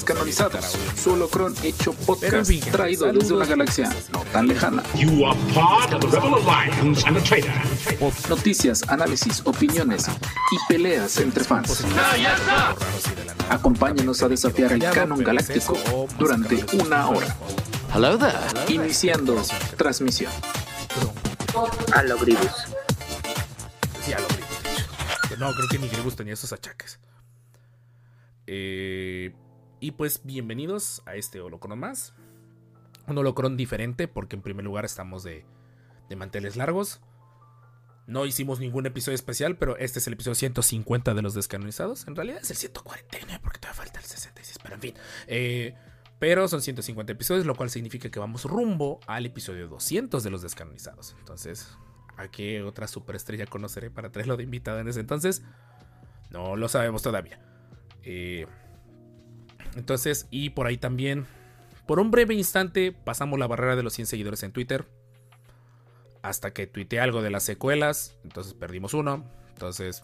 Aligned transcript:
Descanonizados, 0.00 0.78
su 0.96 1.12
holocron 1.12 1.54
hecho 1.62 1.92
podcast 1.92 2.50
traído 2.72 3.12
desde 3.12 3.34
una 3.34 3.44
galaxia 3.44 3.94
no 4.10 4.24
tan 4.32 4.48
lejana. 4.48 4.82
You 4.94 5.26
are 5.26 5.38
part 5.52 5.92
of 5.92 6.00
the 6.00 6.06
Rebel 6.06 6.36
Alliance 6.36 7.06
and 7.06 7.18
a 7.18 7.20
traitor. 7.20 7.52
Noticias, 8.30 8.82
análisis, 8.88 9.42
opiniones 9.44 10.08
y 10.08 10.72
peleas 10.72 11.18
entre 11.18 11.44
fans. 11.44 11.84
Acompáñenos 13.50 14.22
a 14.22 14.28
desafiar 14.28 14.72
el 14.72 14.80
canon 14.90 15.22
galáctico 15.22 15.76
durante 16.18 16.64
una 16.82 17.06
hora. 17.10 17.36
Hello 17.94 18.16
there. 18.16 18.72
Iniciando 18.72 19.42
transmisión. 19.76 20.32
A 21.94 22.02
lo 22.04 22.16
Gribus. 22.16 22.68
Sí, 24.02 24.14
a 24.14 24.18
lo 24.18 24.28
Gribus, 24.28 24.62
de 24.62 24.72
hecho. 24.72 25.36
No, 25.38 25.52
creo 25.52 25.68
que 25.68 25.78
ni 25.78 25.88
Gribus 25.90 26.16
tenía 26.16 26.32
esos 26.32 26.54
achaques. 26.54 26.98
Eh, 28.46 29.34
y 29.80 29.92
pues 29.92 30.20
bienvenidos 30.24 31.02
a 31.06 31.16
este 31.16 31.40
holocron 31.40 31.78
más. 31.78 32.14
Un 33.06 33.18
holocron 33.18 33.56
diferente 33.56 34.08
porque 34.08 34.36
en 34.36 34.42
primer 34.42 34.64
lugar 34.64 34.84
estamos 34.84 35.22
de, 35.22 35.44
de 36.08 36.16
manteles 36.16 36.56
largos. 36.56 37.00
No 38.06 38.26
hicimos 38.26 38.60
ningún 38.60 38.86
episodio 38.86 39.14
especial, 39.14 39.56
pero 39.56 39.76
este 39.78 39.98
es 39.98 40.06
el 40.06 40.14
episodio 40.14 40.34
150 40.34 41.14
de 41.14 41.22
los 41.22 41.34
descanonizados. 41.34 42.06
En 42.06 42.14
realidad 42.14 42.40
es 42.42 42.50
el 42.50 42.56
149 42.56 43.40
porque 43.42 43.58
todavía 43.58 43.82
falta 43.82 44.00
el 44.00 44.04
66, 44.04 44.58
pero 44.62 44.74
en 44.74 44.80
fin. 44.80 44.94
Eh, 45.26 45.74
pero 46.18 46.46
son 46.48 46.60
150 46.60 47.12
episodios, 47.12 47.46
lo 47.46 47.54
cual 47.54 47.70
significa 47.70 48.10
que 48.10 48.20
vamos 48.20 48.44
rumbo 48.44 49.00
al 49.06 49.24
episodio 49.24 49.68
200 49.68 50.22
de 50.22 50.30
los 50.30 50.42
descanonizados. 50.42 51.16
Entonces, 51.18 51.68
¿a 52.18 52.28
qué 52.28 52.62
otra 52.62 52.86
superestrella 52.86 53.46
conoceré 53.46 53.90
para 53.90 54.12
traerlo 54.12 54.36
de 54.36 54.42
invitado 54.42 54.80
en 54.80 54.88
ese 54.88 55.00
entonces? 55.00 55.42
No 56.28 56.56
lo 56.56 56.68
sabemos 56.68 57.02
todavía. 57.02 57.40
Eh, 58.02 58.46
entonces, 59.76 60.26
y 60.30 60.50
por 60.50 60.66
ahí 60.66 60.76
también, 60.76 61.26
por 61.86 62.00
un 62.00 62.10
breve 62.10 62.34
instante, 62.34 62.92
pasamos 62.92 63.38
la 63.38 63.46
barrera 63.46 63.76
de 63.76 63.82
los 63.82 63.94
100 63.94 64.06
seguidores 64.06 64.42
en 64.42 64.52
Twitter. 64.52 64.86
Hasta 66.22 66.52
que 66.52 66.66
tuiteé 66.66 67.00
algo 67.00 67.22
de 67.22 67.30
las 67.30 67.44
secuelas. 67.44 68.16
Entonces 68.24 68.54
perdimos 68.54 68.94
uno. 68.94 69.24
Entonces, 69.48 70.02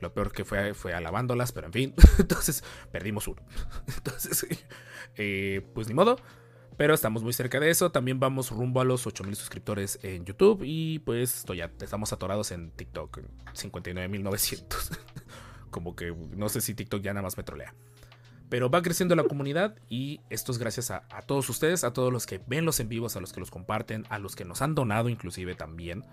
lo 0.00 0.14
peor 0.14 0.32
que 0.32 0.44
fue 0.44 0.74
fue 0.74 0.94
alabándolas, 0.94 1.52
pero 1.52 1.66
en 1.66 1.72
fin. 1.72 1.94
Entonces, 2.18 2.64
perdimos 2.90 3.28
uno. 3.28 3.42
Entonces, 3.96 4.46
eh, 5.16 5.66
pues 5.74 5.88
ni 5.88 5.94
modo. 5.94 6.16
Pero 6.76 6.94
estamos 6.94 7.22
muy 7.22 7.34
cerca 7.34 7.60
de 7.60 7.68
eso. 7.68 7.92
También 7.92 8.18
vamos 8.18 8.50
rumbo 8.50 8.80
a 8.80 8.84
los 8.84 9.06
8000 9.06 9.36
suscriptores 9.36 9.98
en 10.02 10.24
YouTube. 10.24 10.62
Y 10.64 11.00
pues 11.00 11.36
esto 11.36 11.52
ya 11.52 11.70
estamos 11.80 12.12
atorados 12.14 12.52
en 12.52 12.70
TikTok. 12.70 13.20
59.900. 13.52 14.98
Como 15.70 15.94
que 15.94 16.14
no 16.34 16.48
sé 16.48 16.62
si 16.62 16.74
TikTok 16.74 17.02
ya 17.02 17.12
nada 17.12 17.22
más 17.22 17.36
me 17.36 17.42
trolea. 17.42 17.74
Pero 18.50 18.68
va 18.68 18.82
creciendo 18.82 19.16
la 19.16 19.24
comunidad 19.24 19.78
y 19.88 20.20
esto 20.28 20.52
es 20.52 20.58
gracias 20.58 20.90
a, 20.90 21.04
a, 21.10 21.22
todos 21.22 21.48
ustedes, 21.48 21.84
a 21.84 21.92
todos 21.92 22.12
los 22.12 22.26
que 22.26 22.42
ven 22.46 22.66
los 22.66 22.80
en 22.80 22.88
vivos, 22.88 23.16
a 23.16 23.20
los 23.20 23.32
que 23.32 23.40
los 23.40 23.50
comparten, 23.50 24.04
a 24.10 24.18
los 24.18 24.36
que 24.36 24.44
nos 24.44 24.60
han 24.60 24.74
donado 24.74 25.08
inclusive 25.08 25.54
también. 25.54 26.04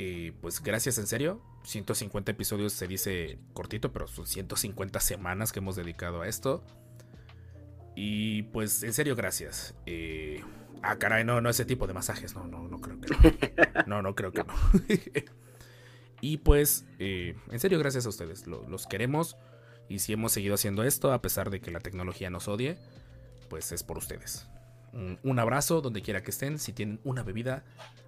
Eh, 0.00 0.32
pues 0.40 0.62
gracias 0.62 0.96
en 0.98 1.08
serio. 1.08 1.42
150 1.64 2.30
episodios 2.30 2.72
se 2.72 2.86
dice 2.86 3.40
cortito, 3.52 3.92
pero 3.92 4.06
son 4.06 4.28
150 4.28 5.00
semanas 5.00 5.50
que 5.50 5.58
hemos 5.58 5.74
dedicado 5.74 6.22
a 6.22 6.28
esto. 6.28 6.64
Y 7.96 8.44
pues 8.44 8.84
en 8.84 8.92
serio, 8.92 9.16
gracias. 9.16 9.74
Eh, 9.86 10.44
ah, 10.82 10.98
caray, 10.98 11.24
no, 11.24 11.40
no 11.40 11.50
ese 11.50 11.64
tipo 11.64 11.88
de 11.88 11.94
masajes. 11.94 12.36
No, 12.36 12.46
no, 12.46 12.68
no 12.68 12.80
creo 12.80 13.00
que 13.00 13.08
no. 13.08 13.86
No, 13.88 14.02
no 14.02 14.14
creo 14.14 14.30
que 14.30 14.44
no. 14.44 14.54
y 16.20 16.36
pues, 16.36 16.86
eh, 17.00 17.34
en 17.50 17.58
serio, 17.58 17.80
gracias 17.80 18.06
a 18.06 18.10
ustedes. 18.10 18.46
Lo, 18.46 18.68
los 18.68 18.86
queremos. 18.86 19.36
Y 19.88 20.00
si 20.00 20.12
hemos 20.12 20.32
seguido 20.32 20.54
haciendo 20.54 20.82
esto, 20.82 21.12
a 21.12 21.22
pesar 21.22 21.50
de 21.50 21.60
que 21.60 21.70
la 21.70 21.80
tecnología 21.80 22.30
nos 22.30 22.48
odie, 22.48 22.76
pues 23.48 23.72
es 23.72 23.82
por 23.82 23.98
ustedes. 23.98 24.46
Un, 24.92 25.38
abrazo 25.38 25.80
donde 25.80 26.02
quiera 26.02 26.22
que 26.22 26.30
estén. 26.30 26.58
Si 26.58 26.72
tienen 26.72 27.00
una 27.04 27.22
bebida, 27.22 27.64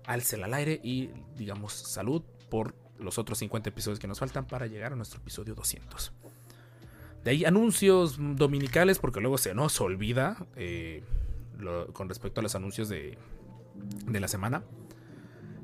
álcela 0.06 0.46
al 0.46 0.54
aire 0.54 0.80
y 0.82 1.10
digamos 1.36 1.72
salud 1.72 2.22
por 2.48 2.74
los 2.98 3.18
otros 3.18 3.38
50 3.38 3.68
episodios 3.68 3.98
que 3.98 4.08
nos 4.08 4.18
faltan 4.18 4.46
para 4.46 4.66
llegar 4.66 4.92
a 4.92 4.96
nuestro 4.96 5.20
episodio 5.20 5.54
200. 5.54 6.12
De 7.24 7.30
ahí 7.30 7.44
anuncios 7.44 8.16
dominicales, 8.18 8.98
porque 8.98 9.20
luego 9.20 9.38
se 9.38 9.54
nos 9.54 9.80
olvida 9.80 10.46
eh, 10.56 11.02
con 11.92 12.08
respecto 12.08 12.40
a 12.40 12.42
los 12.42 12.54
anuncios 12.54 12.88
de, 12.88 13.18
de 14.06 14.20
la 14.20 14.28
semana. 14.28 14.64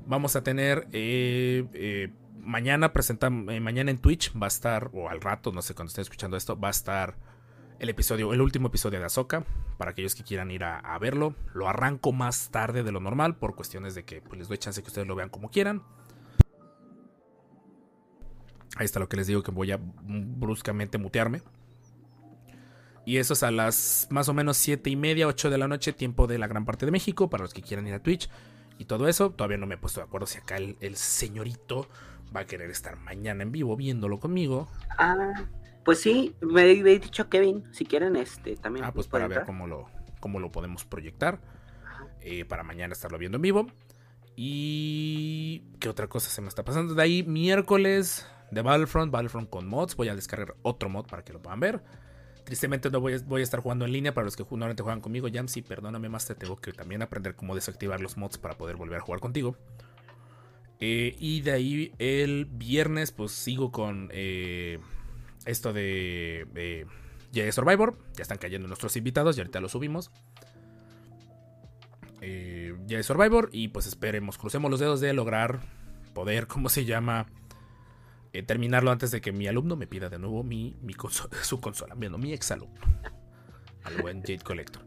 Vamos 0.06 0.36
a 0.36 0.44
tener 0.44 0.86
eh, 0.92 1.64
eh, 1.72 2.10
mañana 2.46 2.92
presentan, 2.92 3.50
eh, 3.50 3.60
mañana 3.60 3.90
en 3.90 3.98
Twitch 3.98 4.32
va 4.40 4.46
a 4.46 4.48
estar, 4.48 4.90
o 4.94 5.08
al 5.08 5.20
rato, 5.20 5.52
no 5.52 5.62
sé 5.62 5.74
cuando 5.74 5.88
estén 5.88 6.02
escuchando 6.02 6.36
esto, 6.36 6.58
va 6.58 6.68
a 6.68 6.70
estar 6.70 7.16
el 7.78 7.88
episodio, 7.88 8.32
el 8.32 8.40
último 8.40 8.68
episodio 8.68 8.98
de 8.98 9.04
Azoka, 9.04 9.44
para 9.76 9.90
aquellos 9.90 10.14
que 10.14 10.22
quieran 10.22 10.50
ir 10.50 10.64
a, 10.64 10.98
verlo. 10.98 11.34
Lo 11.52 11.68
arranco 11.68 12.12
más 12.12 12.50
tarde 12.50 12.82
de 12.82 12.92
lo 12.92 13.00
normal, 13.00 13.36
por 13.36 13.54
cuestiones 13.54 13.94
de 13.94 14.04
que 14.04 14.22
pues, 14.22 14.38
les 14.38 14.48
doy 14.48 14.58
chance 14.58 14.80
que 14.80 14.88
ustedes 14.88 15.06
lo 15.06 15.14
vean 15.14 15.28
como 15.28 15.50
quieran. 15.50 15.82
Ahí 18.76 18.84
está 18.84 19.00
lo 19.00 19.08
que 19.08 19.16
les 19.16 19.26
digo 19.26 19.42
que 19.42 19.50
voy 19.50 19.72
a 19.72 19.80
bruscamente 19.80 20.98
mutearme. 20.98 21.42
Y 23.04 23.18
eso 23.18 23.34
es 23.34 23.42
a 23.42 23.50
las 23.50 24.08
más 24.10 24.28
o 24.28 24.34
menos 24.34 24.56
7 24.56 24.88
y 24.90 24.96
media, 24.96 25.26
8 25.26 25.50
de 25.50 25.58
la 25.58 25.68
noche, 25.68 25.92
tiempo 25.92 26.26
de 26.26 26.38
la 26.38 26.46
gran 26.46 26.64
parte 26.64 26.86
de 26.86 26.92
México, 26.92 27.28
para 27.30 27.44
los 27.44 27.54
que 27.54 27.62
quieran 27.62 27.86
ir 27.86 27.94
a 27.94 28.02
Twitch. 28.02 28.28
Y 28.78 28.86
todo 28.86 29.08
eso, 29.08 29.30
todavía 29.30 29.58
no 29.58 29.66
me 29.66 29.76
he 29.76 29.78
puesto 29.78 30.00
de 30.00 30.06
acuerdo 30.06 30.26
si 30.26 30.38
acá 30.38 30.56
el 30.56 30.96
señorito 30.96 31.88
va 32.34 32.40
a 32.40 32.46
querer 32.46 32.70
estar 32.70 32.96
mañana 32.96 33.42
en 33.42 33.52
vivo 33.52 33.76
viéndolo 33.76 34.18
conmigo. 34.18 34.68
Ah, 34.98 35.44
pues 35.84 36.00
sí, 36.00 36.34
me 36.40 36.62
había 36.62 36.98
dicho 36.98 37.28
Kevin, 37.28 37.64
si 37.72 37.84
quieren, 37.84 38.16
este 38.16 38.56
también. 38.56 38.84
Ah, 38.84 38.92
pues 38.92 39.06
para 39.06 39.28
ver 39.28 39.44
cómo 39.44 39.66
lo, 39.66 39.86
cómo 40.20 40.40
lo 40.40 40.50
podemos 40.50 40.84
proyectar. 40.84 41.40
Eh, 42.20 42.44
para 42.44 42.64
mañana 42.64 42.92
estarlo 42.92 43.18
viendo 43.18 43.36
en 43.36 43.42
vivo. 43.42 43.66
Y. 44.34 45.62
¿Qué 45.78 45.88
otra 45.88 46.08
cosa 46.08 46.28
se 46.28 46.42
me 46.42 46.48
está 46.48 46.64
pasando? 46.64 46.94
De 46.94 47.02
ahí, 47.02 47.22
miércoles 47.22 48.26
de 48.50 48.62
Battlefront, 48.62 49.12
Battlefront 49.12 49.48
con 49.48 49.68
mods. 49.68 49.94
Voy 49.94 50.08
a 50.08 50.14
descargar 50.16 50.56
otro 50.62 50.88
mod 50.88 51.06
para 51.06 51.22
que 51.22 51.32
lo 51.32 51.40
puedan 51.40 51.60
ver. 51.60 51.82
Tristemente 52.44 52.90
no 52.90 53.00
voy 53.00 53.14
a, 53.14 53.18
voy 53.24 53.40
a 53.40 53.44
estar 53.44 53.60
jugando 53.60 53.84
en 53.84 53.92
línea 53.92 54.12
para 54.12 54.24
los 54.24 54.36
que 54.36 54.42
normalmente 54.42 54.82
juegan 54.82 55.00
conmigo. 55.00 55.28
Jamsy, 55.32 55.62
perdóname 55.62 56.08
más, 56.08 56.26
te 56.26 56.34
tengo 56.34 56.56
que 56.56 56.72
también 56.72 57.02
aprender 57.02 57.34
cómo 57.34 57.54
desactivar 57.54 58.00
los 58.00 58.16
mods 58.16 58.38
para 58.38 58.56
poder 58.56 58.76
volver 58.76 58.98
a 58.98 59.00
jugar 59.00 59.20
contigo. 59.20 59.56
Eh, 60.80 61.16
y 61.18 61.40
de 61.40 61.52
ahí 61.52 61.92
el 61.98 62.44
viernes 62.44 63.10
pues 63.10 63.32
sigo 63.32 63.72
con 63.72 64.10
eh, 64.12 64.78
esto 65.46 65.72
de 65.72 66.46
eh, 66.54 67.52
Survivor. 67.52 67.96
Ya 68.14 68.22
están 68.22 68.38
cayendo 68.38 68.68
nuestros 68.68 68.96
invitados 68.96 69.36
y 69.36 69.40
ahorita 69.40 69.60
lo 69.60 69.68
subimos. 69.68 70.10
Eh, 72.20 72.74
Survivor 73.02 73.48
y 73.52 73.68
pues 73.68 73.86
esperemos, 73.86 74.38
crucemos 74.38 74.70
los 74.70 74.80
dedos 74.80 75.00
de 75.00 75.12
lograr 75.12 75.60
poder, 76.14 76.46
¿cómo 76.48 76.68
se 76.68 76.84
llama? 76.84 77.26
Eh, 78.32 78.42
terminarlo 78.42 78.90
antes 78.90 79.10
de 79.10 79.20
que 79.20 79.32
mi 79.32 79.46
alumno 79.46 79.76
me 79.76 79.86
pida 79.86 80.08
de 80.10 80.18
nuevo 80.18 80.42
mi, 80.42 80.76
mi 80.82 80.94
consola, 80.94 81.30
su 81.42 81.60
consola, 81.60 81.94
viendo 81.94 82.18
mi 82.18 82.32
ex 82.32 82.50
alumno. 82.50 82.80
Al 83.84 84.02
buen 84.02 84.20
Jade 84.20 84.40
Collector. 84.40 84.84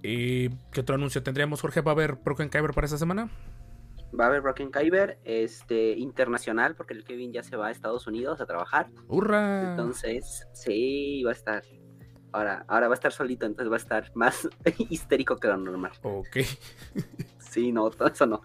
¿Qué 0.00 0.50
otro 0.78 0.94
anuncio 0.94 1.24
tendríamos, 1.24 1.60
Jorge? 1.60 1.80
¿Va 1.80 1.90
a 1.90 1.94
haber 1.94 2.14
Broken 2.14 2.48
Kyber 2.50 2.72
para 2.72 2.84
esta 2.84 2.98
semana? 2.98 3.28
Va 4.18 4.24
a 4.24 4.28
haber 4.28 4.40
Broken 4.40 4.70
Kyber 4.70 5.18
este, 5.24 5.92
internacional, 5.92 6.74
porque 6.74 6.94
el 6.94 7.04
Kevin 7.04 7.32
ya 7.32 7.42
se 7.42 7.56
va 7.56 7.68
a 7.68 7.70
Estados 7.70 8.06
Unidos 8.06 8.40
a 8.40 8.46
trabajar. 8.46 8.88
¡Hurra! 9.06 9.70
Entonces, 9.70 10.46
sí, 10.52 11.22
va 11.24 11.30
a 11.30 11.34
estar. 11.34 11.62
Ahora, 12.32 12.64
ahora 12.68 12.88
va 12.88 12.94
a 12.94 12.96
estar 12.96 13.12
solito, 13.12 13.46
entonces 13.46 13.70
va 13.70 13.76
a 13.76 13.78
estar 13.78 14.10
más 14.14 14.48
histérico 14.90 15.36
que 15.36 15.48
lo 15.48 15.56
normal. 15.56 15.92
Ok. 16.02 16.38
sí, 17.38 17.72
no, 17.72 17.90
todo 17.90 18.08
eso 18.08 18.26
no. 18.26 18.42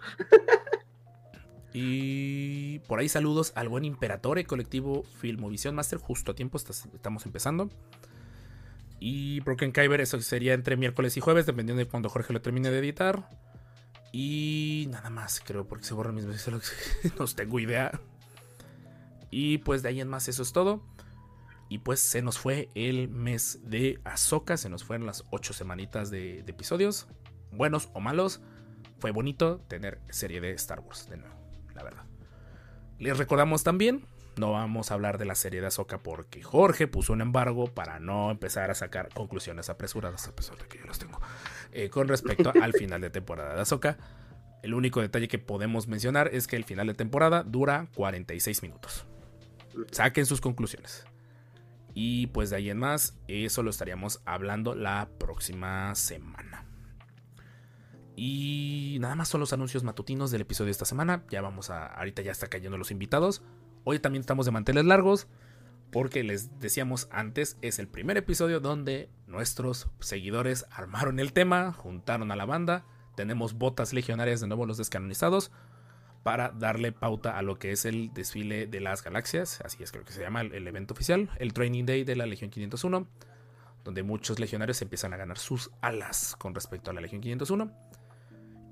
y 1.72 2.78
por 2.80 2.98
ahí 2.98 3.08
saludos 3.08 3.52
al 3.54 3.68
buen 3.68 3.84
Imperatore, 3.84 4.44
colectivo 4.44 5.02
Filmovisión 5.18 5.74
Master. 5.74 5.98
Justo 5.98 6.32
a 6.32 6.34
tiempo, 6.34 6.58
estamos 6.58 7.24
empezando. 7.24 7.70
Y 9.00 9.40
Broken 9.40 9.72
Kyber, 9.72 10.00
eso 10.00 10.20
sería 10.20 10.54
entre 10.54 10.76
miércoles 10.76 11.16
y 11.16 11.20
jueves, 11.20 11.46
dependiendo 11.46 11.78
de 11.84 11.88
cuando 11.88 12.08
Jorge 12.08 12.32
lo 12.32 12.40
termine 12.40 12.70
de 12.70 12.78
editar. 12.78 13.28
Y 14.16 14.86
nada 14.90 15.10
más, 15.10 15.42
creo, 15.44 15.66
porque 15.66 15.84
se 15.84 15.92
borran 15.92 16.14
mis 16.14 16.24
mensajes. 16.24 16.72
no 17.18 17.26
tengo 17.26 17.58
idea. 17.58 18.00
Y 19.32 19.58
pues 19.58 19.82
de 19.82 19.88
ahí 19.88 20.00
en 20.00 20.06
más, 20.06 20.28
eso 20.28 20.44
es 20.44 20.52
todo. 20.52 20.84
Y 21.68 21.78
pues 21.78 21.98
se 21.98 22.22
nos 22.22 22.38
fue 22.38 22.68
el 22.76 23.08
mes 23.08 23.58
de 23.64 23.98
Azoka. 24.04 24.56
Se 24.56 24.68
nos 24.68 24.84
fueron 24.84 25.04
las 25.04 25.24
ocho 25.32 25.52
semanitas 25.52 26.12
de, 26.12 26.44
episodios. 26.46 27.08
Buenos 27.50 27.88
o 27.92 27.98
malos. 27.98 28.40
Fue 29.00 29.10
bonito 29.10 29.58
tener 29.66 30.00
serie 30.10 30.40
de 30.40 30.52
Star 30.52 30.78
Wars 30.78 31.10
de 31.10 31.16
nuevo, 31.16 31.34
la 31.74 31.82
verdad. 31.82 32.04
Les 33.00 33.18
recordamos 33.18 33.64
también. 33.64 34.06
No 34.36 34.52
vamos 34.52 34.92
a 34.92 34.94
hablar 34.94 35.18
de 35.18 35.24
la 35.24 35.34
serie 35.34 35.60
de 35.60 35.66
Azoka 35.66 36.04
porque 36.04 36.40
Jorge 36.40 36.86
puso 36.86 37.12
un 37.12 37.20
embargo 37.20 37.66
para 37.66 37.98
no 37.98 38.30
empezar 38.30 38.70
a 38.70 38.74
sacar 38.74 39.08
conclusiones 39.12 39.70
apresuradas, 39.70 40.28
a 40.28 40.36
pesar 40.36 40.56
de 40.56 40.68
que 40.68 40.78
yo 40.78 40.84
las 40.86 41.00
tengo. 41.00 41.20
Eh, 41.76 41.90
con 41.90 42.06
respecto 42.06 42.52
al 42.62 42.72
final 42.72 43.00
de 43.00 43.10
temporada 43.10 43.56
de 43.56 43.60
Azoka. 43.60 43.98
El 44.62 44.74
único 44.74 45.00
detalle 45.00 45.26
que 45.26 45.40
podemos 45.40 45.88
mencionar 45.88 46.30
es 46.32 46.46
que 46.46 46.54
el 46.54 46.62
final 46.62 46.86
de 46.86 46.94
temporada 46.94 47.42
dura 47.42 47.88
46 47.96 48.62
minutos. 48.62 49.04
Saquen 49.90 50.24
sus 50.24 50.40
conclusiones. 50.40 51.04
Y 51.92 52.28
pues 52.28 52.50
de 52.50 52.56
ahí 52.56 52.70
en 52.70 52.78
más, 52.78 53.18
eso 53.26 53.64
lo 53.64 53.70
estaríamos 53.70 54.22
hablando 54.24 54.76
la 54.76 55.08
próxima 55.18 55.92
semana. 55.96 56.64
Y 58.14 58.98
nada 59.00 59.16
más 59.16 59.28
son 59.28 59.40
los 59.40 59.52
anuncios 59.52 59.82
matutinos 59.82 60.30
del 60.30 60.42
episodio 60.42 60.66
de 60.66 60.72
esta 60.72 60.84
semana. 60.84 61.24
Ya 61.28 61.42
vamos 61.42 61.70
a. 61.70 61.86
Ahorita 61.88 62.22
ya 62.22 62.30
está 62.30 62.46
cayendo 62.46 62.78
los 62.78 62.92
invitados. 62.92 63.42
Hoy 63.82 63.98
también 63.98 64.20
estamos 64.20 64.46
de 64.46 64.52
manteles 64.52 64.84
largos. 64.84 65.26
Porque 65.94 66.24
les 66.24 66.58
decíamos 66.58 67.06
antes, 67.12 67.56
es 67.62 67.78
el 67.78 67.86
primer 67.86 68.16
episodio 68.16 68.58
donde 68.58 69.08
nuestros 69.28 69.86
seguidores 70.00 70.66
armaron 70.72 71.20
el 71.20 71.32
tema, 71.32 71.72
juntaron 71.72 72.32
a 72.32 72.36
la 72.36 72.46
banda. 72.46 72.84
Tenemos 73.14 73.54
botas 73.54 73.92
legionarias 73.92 74.40
de 74.40 74.48
nuevo 74.48 74.66
los 74.66 74.76
descanonizados 74.76 75.52
para 76.24 76.50
darle 76.50 76.90
pauta 76.90 77.38
a 77.38 77.42
lo 77.42 77.60
que 77.60 77.70
es 77.70 77.84
el 77.84 78.12
desfile 78.12 78.66
de 78.66 78.80
las 78.80 79.04
galaxias, 79.04 79.60
así 79.60 79.84
es 79.84 79.92
creo 79.92 80.04
que 80.04 80.12
se 80.12 80.20
llama 80.20 80.40
el, 80.40 80.66
evento 80.66 80.94
oficial, 80.94 81.30
el 81.38 81.52
Training 81.52 81.84
Day 81.84 82.02
de 82.02 82.16
la 82.16 82.26
Legión 82.26 82.50
501, 82.50 83.06
donde 83.84 84.02
muchos 84.02 84.40
legionarios 84.40 84.82
empiezan 84.82 85.12
a 85.12 85.16
ganar 85.16 85.38
sus 85.38 85.70
alas 85.80 86.34
con 86.40 86.56
respecto 86.56 86.90
a 86.90 86.94
la 86.94 87.02
Legión 87.02 87.20
501. 87.20 87.70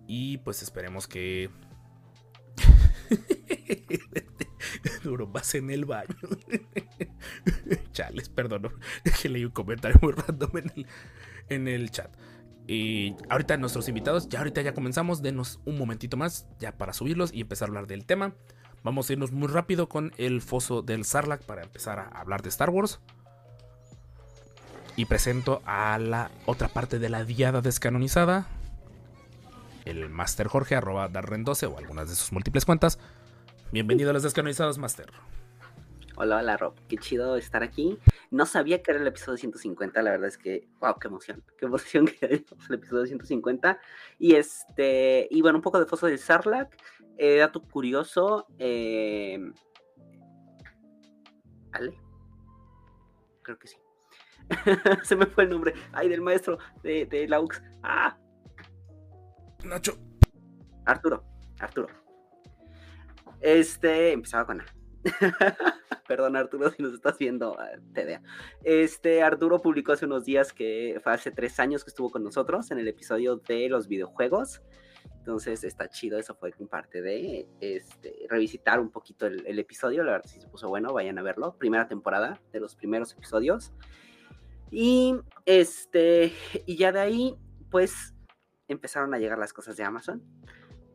Y 0.09 0.39
pues 0.39 0.61
esperemos 0.61 1.07
que... 1.07 1.51
Duro 5.05 5.29
más 5.29 5.55
en 5.55 5.71
el 5.71 5.85
baño. 5.85 6.17
Chales, 7.93 8.29
perdón, 8.35 8.71
que 9.21 9.29
leí 9.29 9.44
un 9.44 9.50
comentario 9.50 9.99
muy 10.03 10.12
random 10.17 10.50
en 10.56 10.73
el, 10.75 10.87
en 11.49 11.69
el 11.69 11.91
chat. 11.91 12.11
Y 12.67 13.17
ahorita 13.29 13.56
nuestros 13.56 13.89
invitados, 13.89 14.29
ya 14.29 14.39
ahorita 14.39 14.62
ya 14.62 14.73
comenzamos, 14.73 15.21
denos 15.21 15.61
un 15.65 15.79
momentito 15.79 16.17
más 16.17 16.47
ya 16.61 16.73
para 16.73 16.93
subirlos 16.93 17.33
y 17.33 17.41
empezar 17.41 17.67
a 17.67 17.71
hablar 17.71 17.87
del 17.87 18.06
tema. 18.06 18.35
Vamos 18.85 19.09
a 19.09 19.12
irnos 19.12 19.33
muy 19.33 19.49
rápido 19.49 19.89
con 19.89 20.12
el 20.17 20.43
foso 20.43 20.83
del 20.83 21.05
Sarlacc 21.05 21.43
para 21.43 21.62
empezar 21.62 21.99
a 21.99 22.09
hablar 22.09 22.43
de 22.43 22.49
Star 22.49 22.71
Wars. 22.71 23.00
Y 24.97 25.06
presento 25.06 25.62
a 25.65 25.99
la 25.99 26.31
otra 26.47 26.69
parte 26.69 26.99
de 26.99 27.09
la 27.09 27.25
diada 27.25 27.62
descanonizada. 27.62 28.47
El 29.85 30.09
Master 30.11 30.49
Jorge, 30.49 30.77
arroba 30.77 31.11
Darren12 31.11 31.73
o 31.73 31.79
algunas 31.79 32.09
de 32.09 32.15
sus 32.15 32.33
múltiples 32.33 32.65
cuentas. 32.65 32.99
Bienvenido 33.73 34.11
a 34.11 34.12
los 34.12 34.23
descanonizados, 34.23 34.79
Master. 34.79 35.11
Hola, 36.14 36.38
hola 36.38 36.59
Rob, 36.59 36.75
qué 36.88 36.99
chido 36.99 37.37
estar 37.37 37.62
aquí. 37.62 37.99
No 38.31 38.44
sabía 38.44 38.82
que 38.82 38.91
era 38.91 39.00
el 39.00 39.06
episodio 39.06 39.38
150, 39.38 40.03
la 40.03 40.11
verdad 40.11 40.29
es 40.29 40.37
que, 40.37 40.69
wow, 40.79 40.99
qué 40.99 41.09
emoción, 41.09 41.43
qué 41.56 41.64
emoción 41.64 42.06
que 42.20 42.26
el 42.26 42.75
episodio 42.75 43.06
150. 43.06 43.81
Y 44.19 44.35
este, 44.35 45.26
y 45.31 45.41
bueno, 45.41 45.59
un 45.59 45.62
poco 45.62 45.81
de 45.81 45.87
foso 45.87 46.06
de 46.06 46.19
Sarlacc, 46.19 46.76
eh, 47.17 47.38
dato 47.38 47.62
curioso, 47.62 48.47
eh... 48.59 49.41
¿Ale? 51.73 51.94
Creo 53.43 53.59
que 53.59 53.69
sí. 53.69 53.79
Se 55.05 55.17
me 55.17 55.25
fue 55.25 55.44
el 55.44 55.50
nombre. 55.50 55.73
Ay, 55.93 56.11
del 56.11 56.20
maestro 56.20 56.59
de, 56.82 57.06
de 57.06 57.26
Laux. 57.26 57.62
¡Ah! 57.82 58.19
Nacho. 59.64 59.97
Arturo. 60.85 61.25
Arturo. 61.59 61.88
Este 63.41 64.12
empezaba 64.12 64.44
con 64.44 64.61
A. 64.61 64.81
Perdón, 66.08 66.37
Arturo, 66.37 66.70
si 66.70 66.82
nos 66.82 66.94
estás 66.94 67.19
viendo, 67.19 67.58
ah, 67.58 67.70
te 67.94 68.20
Este, 68.64 69.22
Arturo 69.22 69.60
publicó 69.60 69.93
hace 69.93 70.06
unos 70.06 70.25
días 70.25 70.52
que 70.52 71.00
fue 71.02 71.12
hace 71.12 71.31
tres 71.31 71.58
años 71.60 71.84
que 71.84 71.90
estuvo 71.90 72.10
con 72.10 72.22
nosotros 72.22 72.70
en 72.70 72.78
el 72.78 72.88
episodio 72.88 73.37
de 73.37 73.69
los 73.69 73.88
videojuegos. 73.88 74.62
Entonces 75.19 75.62
está 75.62 75.88
chido, 75.88 76.19
eso 76.19 76.34
fue 76.34 76.52
parte 76.69 77.00
de 77.00 77.49
este, 77.60 78.26
revisitar 78.28 78.81
un 78.81 78.90
poquito 78.90 79.26
el, 79.26 79.58
episodio. 79.58 80.02
La 80.02 80.12
verdad, 80.12 80.28
si 80.28 80.40
se 80.40 80.49
puso 80.49 80.69
bueno, 80.69 80.93
vayan 80.93 81.19
a 81.19 81.22
verlo. 81.22 81.56
Primera 81.58 81.87
temporada 81.87 82.40
de 82.52 82.60
los 82.60 82.75
primeros 82.75 83.12
episodios. 83.12 83.72
Y 84.70 85.14
este, 85.46 86.32
y 86.66 86.76
ya 86.76 86.90
de 86.90 87.00
ahí, 87.00 87.37
pues 87.70 88.14
empezaron 88.69 89.14
a 89.14 89.19
llegar 89.19 89.38
las 89.38 89.52
cosas 89.52 89.76
de 89.76 89.84
Amazon. 89.84 90.22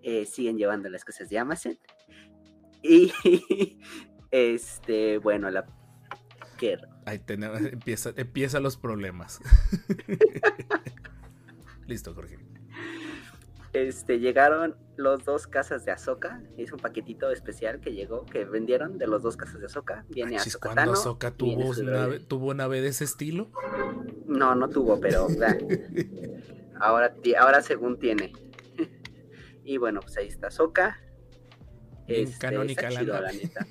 Eh, 0.02 0.26
siguen 0.26 0.58
llevando 0.58 0.90
las 0.90 1.06
cosas 1.06 1.30
de 1.30 1.40
Amazon. 1.40 1.80
Y 2.84 3.12
este, 4.32 5.18
bueno, 5.18 5.50
la 5.50 5.66
Ahí 7.06 7.20
tenemos, 7.20 7.62
empieza, 7.62 8.12
empieza 8.16 8.60
los 8.60 8.78
problemas. 8.78 9.40
Listo, 11.88 12.14
Jorge. 12.14 12.40
Este, 13.74 14.20
llegaron 14.20 14.76
los 14.96 15.24
dos 15.24 15.48
casas 15.48 15.86
de 15.86 15.92
Azoka. 15.92 16.42
Es 16.58 16.72
un 16.72 16.80
paquetito 16.80 17.32
especial 17.32 17.80
que 17.80 17.94
llegó, 17.94 18.26
que 18.26 18.46
vendieron 18.46 18.98
de 18.98 19.08
los 19.08 19.22
dos 19.22 19.38
casas 19.38 19.60
de 19.60 19.68
Azoka. 19.68 20.04
Viene 20.10 20.38
Achis, 20.38 20.58
¿Cuándo 20.58 20.94
Azoka 20.94 21.32
tuvo 21.32 21.74
nave, 21.84 22.20
tuvo 22.20 22.54
nave 22.54 22.82
de 22.82 22.88
ese 22.90 23.04
estilo? 23.04 23.52
No, 24.26 24.56
no 24.56 24.70
tuvo, 24.70 25.00
pero 25.00 25.28
ahora, 26.80 27.14
ahora 27.40 27.62
según 27.62 28.00
tiene. 28.00 28.34
y 29.64 29.78
bueno, 29.78 30.00
pues 30.02 30.18
ahí 30.18 30.28
está 30.28 30.48
Azoka. 30.48 31.00
Este, 32.08 32.38
canónica 32.40 32.90
la, 32.90 33.32
neta. 33.32 33.68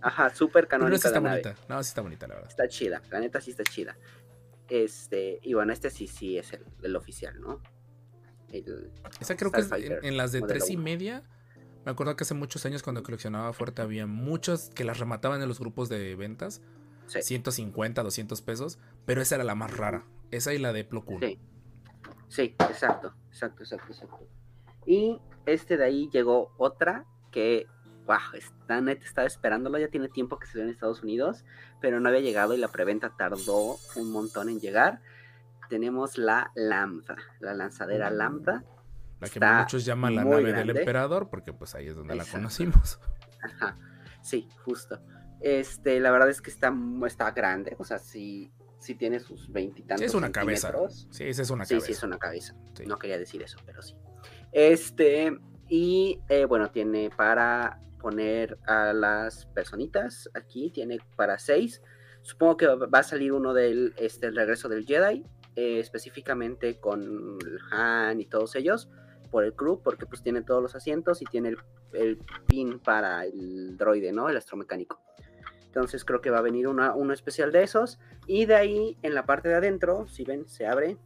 Ajá, 0.00 0.34
súper 0.34 0.66
canónica. 0.66 0.90
No, 0.90 1.08
está 1.08 1.20
bonita. 1.20 1.54
No, 1.68 1.82
sí 1.82 1.88
está 1.88 2.00
bonita, 2.00 2.26
la 2.26 2.34
verdad. 2.34 2.50
Está 2.50 2.68
chida, 2.68 3.02
la 3.10 3.20
neta 3.20 3.40
sí 3.40 3.50
está 3.50 3.64
chida. 3.64 3.96
Este, 4.68 5.38
y 5.42 5.54
bueno, 5.54 5.72
este 5.72 5.90
sí, 5.90 6.06
sí 6.06 6.38
es 6.38 6.52
el, 6.82 6.96
oficial, 6.96 7.40
¿no? 7.40 7.62
Esa 9.20 9.36
creo 9.36 9.52
que 9.52 9.60
es 9.60 9.70
en, 10.02 10.16
las 10.16 10.32
de 10.32 10.42
tres 10.42 10.70
y 10.70 10.76
media. 10.76 11.22
Me 11.84 11.92
acuerdo 11.92 12.16
que 12.16 12.24
hace 12.24 12.34
muchos 12.34 12.64
años 12.66 12.82
cuando 12.82 13.02
coleccionaba 13.02 13.52
fuerte 13.52 13.82
había 13.82 14.06
muchos 14.06 14.70
que 14.70 14.82
las 14.82 14.98
remataban 14.98 15.42
en 15.42 15.48
los 15.48 15.60
grupos 15.60 15.88
de 15.88 16.14
ventas. 16.16 16.62
150, 17.06 18.02
200 18.02 18.42
pesos. 18.42 18.78
Pero 19.04 19.20
esa 19.20 19.36
era 19.36 19.44
la 19.44 19.54
más 19.54 19.76
rara. 19.76 20.04
Esa 20.30 20.54
y 20.54 20.58
la 20.58 20.72
de 20.72 20.84
Plo 20.84 21.04
Sí. 21.20 21.38
sí, 22.28 22.42
exacto, 22.58 23.14
exacto, 23.28 23.62
exacto, 23.62 23.92
exacto. 23.92 24.28
Y 24.86 25.20
este 25.44 25.76
de 25.76 25.84
ahí 25.84 26.08
llegó 26.12 26.52
otra 26.56 27.04
que, 27.36 27.66
wow, 28.06 28.16
está 28.32 28.80
neta, 28.80 29.04
estaba 29.04 29.26
esperándolo, 29.26 29.78
ya 29.78 29.88
tiene 29.88 30.08
tiempo 30.08 30.38
que 30.38 30.46
se 30.46 30.58
en 30.58 30.70
Estados 30.70 31.02
Unidos, 31.02 31.44
pero 31.82 32.00
no 32.00 32.08
había 32.08 32.22
llegado 32.22 32.54
y 32.54 32.56
la 32.56 32.68
preventa 32.68 33.12
tardó 33.14 33.76
un 33.94 34.10
montón 34.10 34.48
en 34.48 34.58
llegar. 34.58 35.02
Tenemos 35.68 36.16
la 36.16 36.50
Lambda, 36.54 37.18
la 37.40 37.52
lanzadera 37.52 38.08
Lambda. 38.08 38.64
La 39.20 39.28
que 39.28 39.38
muchos 39.38 39.84
llaman 39.84 40.14
la 40.14 40.24
nave 40.24 40.50
del 40.50 40.70
emperador, 40.70 41.28
porque 41.28 41.52
pues 41.52 41.74
ahí 41.74 41.88
es 41.88 41.94
donde 41.94 42.14
la 42.14 42.24
conocimos. 42.24 43.00
Ajá, 43.42 43.76
sí, 44.22 44.48
justo. 44.64 44.98
Este, 45.42 46.00
la 46.00 46.10
verdad 46.12 46.30
es 46.30 46.40
que 46.40 46.48
está, 46.48 46.74
está 47.06 47.32
grande, 47.32 47.76
o 47.78 47.84
sea, 47.84 47.98
sí, 47.98 48.50
sí 48.78 48.94
tiene 48.94 49.20
sus 49.20 49.52
veintitantos. 49.52 50.00
Sí, 50.00 50.06
es 50.06 50.14
una 50.14 50.32
cabeza. 50.32 50.72
Sí, 51.10 51.24
esa 51.24 51.42
es 51.42 51.50
una 51.50 51.66
cabeza. 51.66 51.86
Sí, 51.86 51.92
sí, 51.92 51.98
es 51.98 52.02
una 52.02 52.16
cabeza. 52.16 52.54
No 52.86 52.98
quería 52.98 53.18
decir 53.18 53.42
eso, 53.42 53.58
pero 53.66 53.82
sí. 53.82 53.94
Este, 54.52 55.38
y 55.68 56.20
eh, 56.28 56.44
bueno, 56.44 56.70
tiene 56.70 57.10
para 57.10 57.80
poner 58.00 58.58
a 58.66 58.92
las 58.92 59.46
personitas 59.46 60.30
aquí, 60.34 60.70
tiene 60.70 60.98
para 61.16 61.38
seis. 61.38 61.82
Supongo 62.22 62.56
que 62.56 62.66
va 62.66 62.98
a 62.98 63.02
salir 63.02 63.32
uno 63.32 63.54
del 63.54 63.94
este, 63.96 64.26
el 64.26 64.36
regreso 64.36 64.68
del 64.68 64.84
Jedi, 64.84 65.24
eh, 65.56 65.80
específicamente 65.80 66.78
con 66.78 67.38
Han 67.70 68.20
y 68.20 68.26
todos 68.26 68.54
ellos, 68.56 68.88
por 69.30 69.44
el 69.44 69.54
crew, 69.54 69.80
porque 69.82 70.06
pues 70.06 70.22
tiene 70.22 70.42
todos 70.42 70.62
los 70.62 70.74
asientos 70.74 71.22
y 71.22 71.24
tiene 71.24 71.56
el, 71.92 72.18
pin 72.46 72.78
para 72.78 73.24
el 73.24 73.76
droide, 73.76 74.12
¿no? 74.12 74.28
El 74.28 74.36
astromecánico. 74.36 75.00
Entonces 75.64 76.04
creo 76.04 76.20
que 76.20 76.30
va 76.30 76.38
a 76.38 76.42
venir 76.42 76.68
uno 76.68 77.12
especial 77.12 77.52
de 77.52 77.62
esos. 77.62 77.98
Y 78.26 78.46
de 78.46 78.54
ahí, 78.54 78.98
en 79.02 79.14
la 79.14 79.26
parte 79.26 79.48
de 79.48 79.56
adentro, 79.56 80.06
si 80.08 80.24
ven, 80.24 80.48
se 80.48 80.66
abre. 80.66 80.96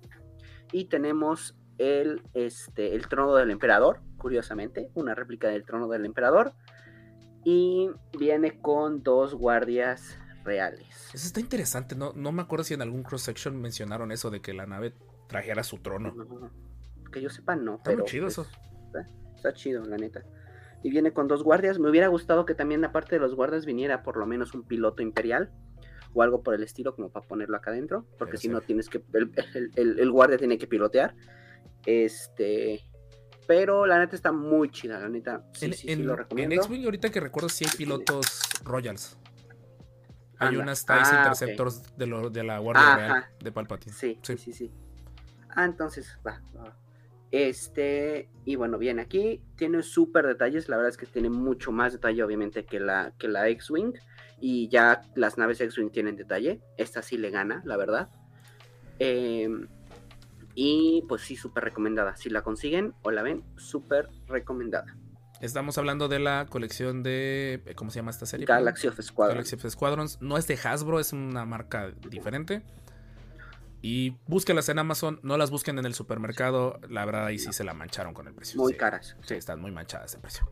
Y 0.71 0.85
tenemos 0.85 1.57
el, 1.79 2.23
este, 2.35 2.95
el 2.95 3.09
trono 3.09 3.35
del 3.35 3.51
emperador, 3.51 4.01
curiosamente, 4.21 4.91
una 4.95 5.17
réplica 5.17 5.49
del 5.49 5.65
trono 5.65 5.89
del 5.89 6.05
emperador. 6.05 6.53
Y 7.43 7.91
viene 8.17 8.61
con 8.61 9.03
dos 9.03 9.35
guardias 9.35 10.17
reales. 10.45 11.11
Eso 11.13 11.27
está 11.27 11.41
interesante, 11.41 11.97
no, 11.97 12.13
no 12.15 12.33
me 12.33 12.43
acuerdo 12.43 12.65
si 12.65 12.75
en 12.75 12.83
algún 12.83 13.03
cross-section 13.03 13.61
mencionaron 13.61 14.13
eso 14.13 14.31
de 14.31 14.41
que 14.41 14.53
la 14.53 14.67
nave 14.67 14.95
trajera 15.31 15.63
su 15.63 15.79
trono. 15.79 16.15
que 17.13 17.23
yo 17.23 17.31
sepa, 17.31 17.57
no. 17.57 17.77
Está 17.77 17.93
muy 17.95 18.05
chido 18.05 18.27
pues, 18.27 18.39
eso. 18.39 18.47
Está, 19.35 19.55
chido, 19.55 19.85
la 19.87 19.97
neta. 19.97 20.23
Y 20.83 20.91
viene 20.91 21.13
con 21.13 21.29
dos 21.29 21.43
guardias. 21.43 21.79
Me 21.79 21.89
hubiera 21.89 22.09
gustado 22.09 22.45
que 22.45 22.55
también, 22.55 22.85
aparte 22.85 23.15
de 23.15 23.21
los 23.21 23.35
guardias, 23.35 23.65
viniera 23.65 24.03
por 24.03 24.17
lo 24.17 24.27
menos 24.27 24.55
un 24.55 24.65
piloto 24.65 25.03
imperial 25.03 25.51
o 26.13 26.23
algo 26.23 26.43
por 26.43 26.55
el 26.55 26.63
estilo, 26.63 26.95
como 26.95 27.11
para 27.11 27.27
ponerlo 27.27 27.57
acá 27.57 27.71
adentro. 27.71 28.07
Porque 28.19 28.37
si 28.37 28.49
no, 28.49 28.61
tienes 28.61 28.89
que. 28.89 29.03
el, 29.77 30.11
guardia 30.11 30.37
tiene 30.37 30.59
que 30.59 30.67
pilotear. 30.67 31.15
Este. 31.87 32.83
Pero 33.51 33.85
la 33.85 33.99
neta 33.99 34.15
está 34.15 34.31
muy 34.31 34.71
chida, 34.71 35.01
la 35.01 35.09
neta. 35.09 35.43
Sí, 35.55 35.67
en, 35.67 35.75
sí, 35.75 35.97
lo 35.97 36.15
recomiendo. 36.15 36.55
En 36.55 36.61
X-Wing, 36.61 36.85
ahorita 36.85 37.11
que 37.11 37.19
recuerdo, 37.19 37.49
sí 37.49 37.65
hay 37.65 37.77
pilotos 37.77 38.43
Royals. 38.63 39.19
Hay 40.39 40.55
unas 40.55 40.87
TIE 40.87 40.95
ah, 40.95 41.23
Interceptors 41.25 41.83
de, 41.97 42.31
de, 42.31 42.45
la 42.45 42.61
Guardia 42.61 42.95
Real 42.95 43.27
de 43.41 43.51
Palpatine. 43.51 43.93
Sí, 43.93 44.21
sí, 44.23 44.39
sí, 44.39 44.53
sí, 44.53 44.73
Ah, 45.49 45.65
entonces, 45.65 46.17
va, 46.25 46.41
Este, 47.33 48.29
y 48.45 48.55
bueno, 48.55 48.79
bien, 48.79 49.01
aquí 49.01 49.43
tiene 49.57 49.83
súper 49.83 50.29
detalles, 50.29 50.69
la 50.69 50.77
verdad 50.77 50.91
es 50.91 50.97
que 50.97 51.07
tiene 51.07 51.29
mucho 51.29 51.73
más 51.73 51.93
detalle 51.93 52.23
obviamente 52.23 52.65
que 52.65 52.79
la, 52.79 53.15
que 53.19 53.27
la 53.27 53.49
X-Wing, 53.49 53.95
y 54.41 54.69
ya 54.69 55.03
las 55.17 55.39
naves 55.39 55.61
X-Wing 55.61 55.91
tienen 55.91 56.15
detalle, 56.15 56.61
esta 56.77 57.03
sí 57.03 57.19
le 57.19 57.31
gana, 57.31 57.63
la 57.65 57.77
verdad. 57.77 58.11
Em, 59.01 59.67
y 60.63 61.03
pues 61.09 61.23
sí, 61.23 61.37
súper 61.37 61.65
recomendada, 61.65 62.17
si 62.17 62.29
la 62.29 62.43
consiguen 62.43 62.93
o 63.01 63.11
la 63.11 63.23
ven, 63.23 63.43
súper 63.57 64.11
recomendada. 64.27 64.95
Estamos 65.41 65.79
hablando 65.79 66.07
de 66.07 66.19
la 66.19 66.45
colección 66.51 67.03
de. 67.03 67.63
¿Cómo 67.77 67.91
se 67.91 68.01
llama 68.01 68.11
esta 68.11 68.27
serie? 68.27 68.45
Galaxy 68.45 68.87
of 68.87 69.01
Squadrons. 69.01 69.37
Galaxy 69.37 69.57
of 69.57 69.73
Squadrons. 69.73 70.21
No 70.21 70.37
es 70.37 70.47
de 70.47 70.59
Hasbro, 70.63 71.01
es 71.01 71.15
una 71.15 71.47
marca 71.47 71.93
diferente. 72.11 72.63
Y 73.81 74.19
búsquenlas 74.27 74.69
en 74.69 74.79
Amazon, 74.79 75.19
no 75.23 75.39
las 75.39 75.51
busquen 75.51 75.79
en 75.79 75.87
el 75.87 75.95
supermercado. 75.95 76.79
La 76.91 77.07
verdad, 77.07 77.25
ahí 77.25 77.39
sí 77.39 77.55
se 77.55 77.65
la 77.65 77.73
mancharon 77.73 78.13
con 78.13 78.29
el 78.29 78.35
precio. 78.35 78.61
Muy 78.61 78.73
sí. 78.73 78.79
caras. 78.79 79.17
Sí, 79.23 79.37
están 79.37 79.63
muy 79.63 79.71
manchadas 79.71 80.13
de 80.13 80.19
precio. 80.19 80.47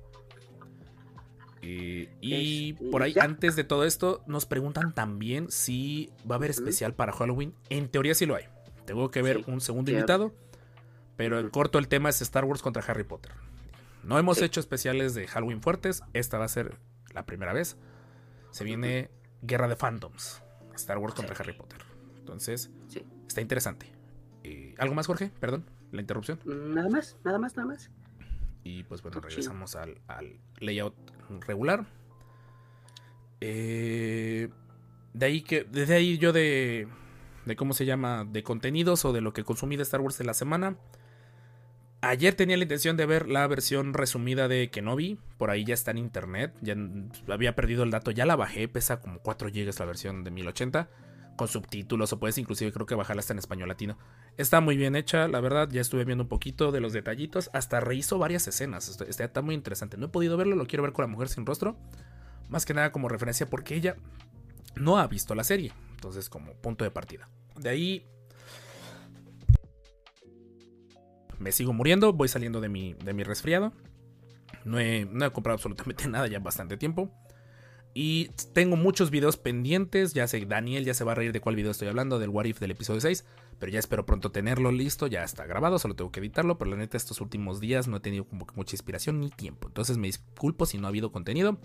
Y, 1.60 2.08
y 2.22 2.70
Este, 2.70 2.90
por 2.90 3.02
ahí, 3.02 3.12
ya. 3.12 3.24
antes 3.24 3.56
de 3.56 3.64
todo 3.64 3.84
esto, 3.84 4.22
nos 4.26 4.46
preguntan 4.46 4.94
también 4.94 5.50
si 5.50 6.10
va 6.20 6.36
a 6.36 6.38
haber 6.38 6.48
especial 6.50 6.94
para 6.94 7.12
Halloween. 7.12 7.52
En 7.68 7.88
teoría 7.90 8.14
sí 8.14 8.24
lo 8.24 8.36
hay. 8.36 8.44
Tengo 8.88 9.10
que 9.10 9.22
ver 9.22 9.44
Sí, 9.44 9.50
un 9.50 9.60
segundo 9.60 9.90
invitado. 9.90 10.32
Pero 11.16 11.38
en 11.38 11.50
corto 11.50 11.78
el 11.78 11.88
tema 11.88 12.08
es 12.08 12.20
Star 12.22 12.44
Wars 12.44 12.62
contra 12.62 12.82
Harry 12.82 13.04
Potter. 13.04 13.32
No 14.02 14.18
hemos 14.18 14.38
Sí. 14.38 14.44
hecho 14.44 14.60
especiales 14.60 15.14
de 15.14 15.26
Halloween 15.26 15.60
fuertes. 15.62 16.02
Esta 16.14 16.38
va 16.38 16.44
a 16.46 16.48
ser 16.48 16.78
la 17.12 17.26
primera 17.26 17.52
vez. 17.52 17.76
Se 18.50 18.64
viene 18.64 19.10
Guerra 19.42 19.68
de 19.68 19.76
Fandoms. 19.76 20.42
Star 20.74 20.98
Wars 20.98 21.14
contra 21.14 21.34
Sí. 21.36 21.42
Harry 21.42 21.52
Potter. 21.52 21.78
Entonces, 22.18 22.70
Sí. 22.88 23.04
está 23.26 23.40
interesante. 23.40 23.92
Eh, 24.44 24.74
¿Algo 24.78 24.94
más, 24.94 25.06
Jorge? 25.06 25.30
Perdón, 25.40 25.64
la 25.92 26.00
interrupción. 26.00 26.40
Nada 26.44 26.88
más, 26.88 27.16
nada 27.24 27.38
más, 27.38 27.56
nada 27.56 27.68
más. 27.68 27.90
Y 28.64 28.84
pues 28.84 29.02
bueno, 29.02 29.20
regresamos 29.20 29.76
al, 29.76 30.00
al 30.06 30.38
layout 30.60 30.94
regular. 31.46 31.84
Eh, 33.40 34.48
de 35.12 35.26
ahí 35.26 35.42
que. 35.42 35.64
Desde 35.64 35.94
ahí 35.94 36.18
yo 36.18 36.32
de. 36.32 36.88
De 37.48 37.56
cómo 37.56 37.74
se 37.74 37.84
llama. 37.84 38.24
de 38.24 38.44
contenidos 38.44 39.04
o 39.04 39.12
de 39.12 39.20
lo 39.20 39.32
que 39.32 39.42
consumí 39.42 39.76
de 39.76 39.82
Star 39.82 40.00
Wars 40.00 40.18
de 40.18 40.24
la 40.24 40.34
semana. 40.34 40.76
Ayer 42.00 42.34
tenía 42.34 42.56
la 42.56 42.62
intención 42.62 42.96
de 42.96 43.06
ver 43.06 43.28
la 43.28 43.44
versión 43.48 43.92
resumida 43.92 44.46
de 44.46 44.70
Kenobi. 44.70 45.18
Por 45.36 45.50
ahí 45.50 45.64
ya 45.64 45.74
está 45.74 45.90
en 45.90 45.98
internet. 45.98 46.54
Ya 46.60 46.76
había 47.28 47.56
perdido 47.56 47.82
el 47.82 47.90
dato. 47.90 48.12
Ya 48.12 48.24
la 48.24 48.36
bajé. 48.36 48.68
Pesa 48.68 49.00
como 49.00 49.18
4 49.18 49.48
GB 49.48 49.76
la 49.76 49.84
versión 49.84 50.22
de 50.22 50.30
1080. 50.30 50.88
Con 51.36 51.48
subtítulos. 51.48 52.12
O 52.12 52.20
puedes 52.20 52.38
inclusive 52.38 52.70
creo 52.72 52.86
que 52.86 52.94
bajarla 52.94 53.18
hasta 53.18 53.32
en 53.32 53.40
español 53.40 53.68
latino. 53.68 53.98
Está 54.36 54.60
muy 54.60 54.76
bien 54.76 54.94
hecha, 54.94 55.26
la 55.26 55.40
verdad. 55.40 55.68
Ya 55.72 55.80
estuve 55.80 56.04
viendo 56.04 56.22
un 56.22 56.28
poquito 56.28 56.70
de 56.70 56.78
los 56.78 56.92
detallitos. 56.92 57.50
Hasta 57.52 57.80
rehizo 57.80 58.16
varias 58.18 58.46
escenas. 58.46 58.88
Está, 58.88 59.24
está 59.24 59.42
muy 59.42 59.56
interesante. 59.56 59.96
No 59.96 60.06
he 60.06 60.10
podido 60.10 60.36
verlo, 60.36 60.54
lo 60.54 60.66
quiero 60.66 60.84
ver 60.84 60.92
con 60.92 61.02
la 61.02 61.08
mujer 61.08 61.28
sin 61.28 61.46
rostro. 61.46 61.76
Más 62.48 62.64
que 62.64 62.74
nada 62.74 62.92
como 62.92 63.08
referencia 63.08 63.50
porque 63.50 63.74
ella 63.74 63.96
no 64.76 64.98
ha 64.98 65.06
visto 65.08 65.34
la 65.34 65.42
serie. 65.42 65.72
Entonces, 65.96 66.28
como 66.28 66.52
punto 66.54 66.84
de 66.84 66.92
partida. 66.92 67.28
De 67.60 67.70
ahí. 67.70 68.06
Me 71.38 71.52
sigo 71.52 71.72
muriendo. 71.72 72.12
Voy 72.12 72.28
saliendo 72.28 72.60
de 72.60 72.68
mi, 72.68 72.94
de 72.94 73.12
mi 73.12 73.22
resfriado. 73.22 73.72
No 74.64 74.78
he, 74.78 75.06
no 75.06 75.24
he 75.24 75.30
comprado 75.30 75.54
absolutamente 75.54 76.08
nada 76.08 76.26
ya 76.26 76.38
bastante 76.38 76.76
tiempo. 76.76 77.10
Y 77.94 78.28
tengo 78.52 78.76
muchos 78.76 79.10
videos 79.10 79.36
pendientes. 79.36 80.14
Ya 80.14 80.26
sé, 80.28 80.44
Daniel 80.46 80.84
ya 80.84 80.94
se 80.94 81.04
va 81.04 81.12
a 81.12 81.14
reír 81.14 81.32
de 81.32 81.40
cuál 81.40 81.56
video 81.56 81.70
estoy 81.70 81.88
hablando, 81.88 82.18
del 82.18 82.30
What 82.30 82.44
If 82.44 82.60
del 82.60 82.70
episodio 82.70 83.00
6. 83.00 83.24
Pero 83.58 83.72
ya 83.72 83.78
espero 83.78 84.06
pronto 84.06 84.30
tenerlo 84.30 84.70
listo. 84.70 85.06
Ya 85.06 85.24
está 85.24 85.46
grabado, 85.46 85.78
solo 85.78 85.96
tengo 85.96 86.12
que 86.12 86.20
editarlo. 86.20 86.58
Pero 86.58 86.70
la 86.70 86.76
neta, 86.76 86.96
estos 86.96 87.20
últimos 87.20 87.60
días 87.60 87.88
no 87.88 87.96
he 87.96 88.00
tenido 88.00 88.24
como 88.24 88.46
que 88.46 88.54
mucha 88.54 88.74
inspiración 88.74 89.20
ni 89.20 89.30
tiempo. 89.30 89.68
Entonces 89.68 89.98
me 89.98 90.06
disculpo 90.06 90.66
si 90.66 90.78
no 90.78 90.86
ha 90.86 90.90
habido 90.90 91.10
contenido. 91.10 91.58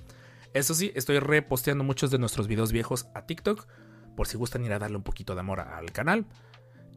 Eso 0.53 0.75
sí, 0.75 0.91
estoy 0.95 1.19
reposteando 1.19 1.83
muchos 1.83 2.12
de 2.12 2.19
nuestros 2.19 2.47
videos 2.47 2.71
viejos 2.71 3.07
a 3.15 3.25
TikTok. 3.25 3.67
Por 4.15 4.27
si 4.27 4.38
gustan 4.38 4.63
ir 4.65 4.74
a 4.74 4.79
darle 4.79 4.98
un 4.98 5.03
poquito 5.03 5.34
de 5.34 5.39
amor 5.41 5.60
al 5.60 5.91
canal. 5.91 6.25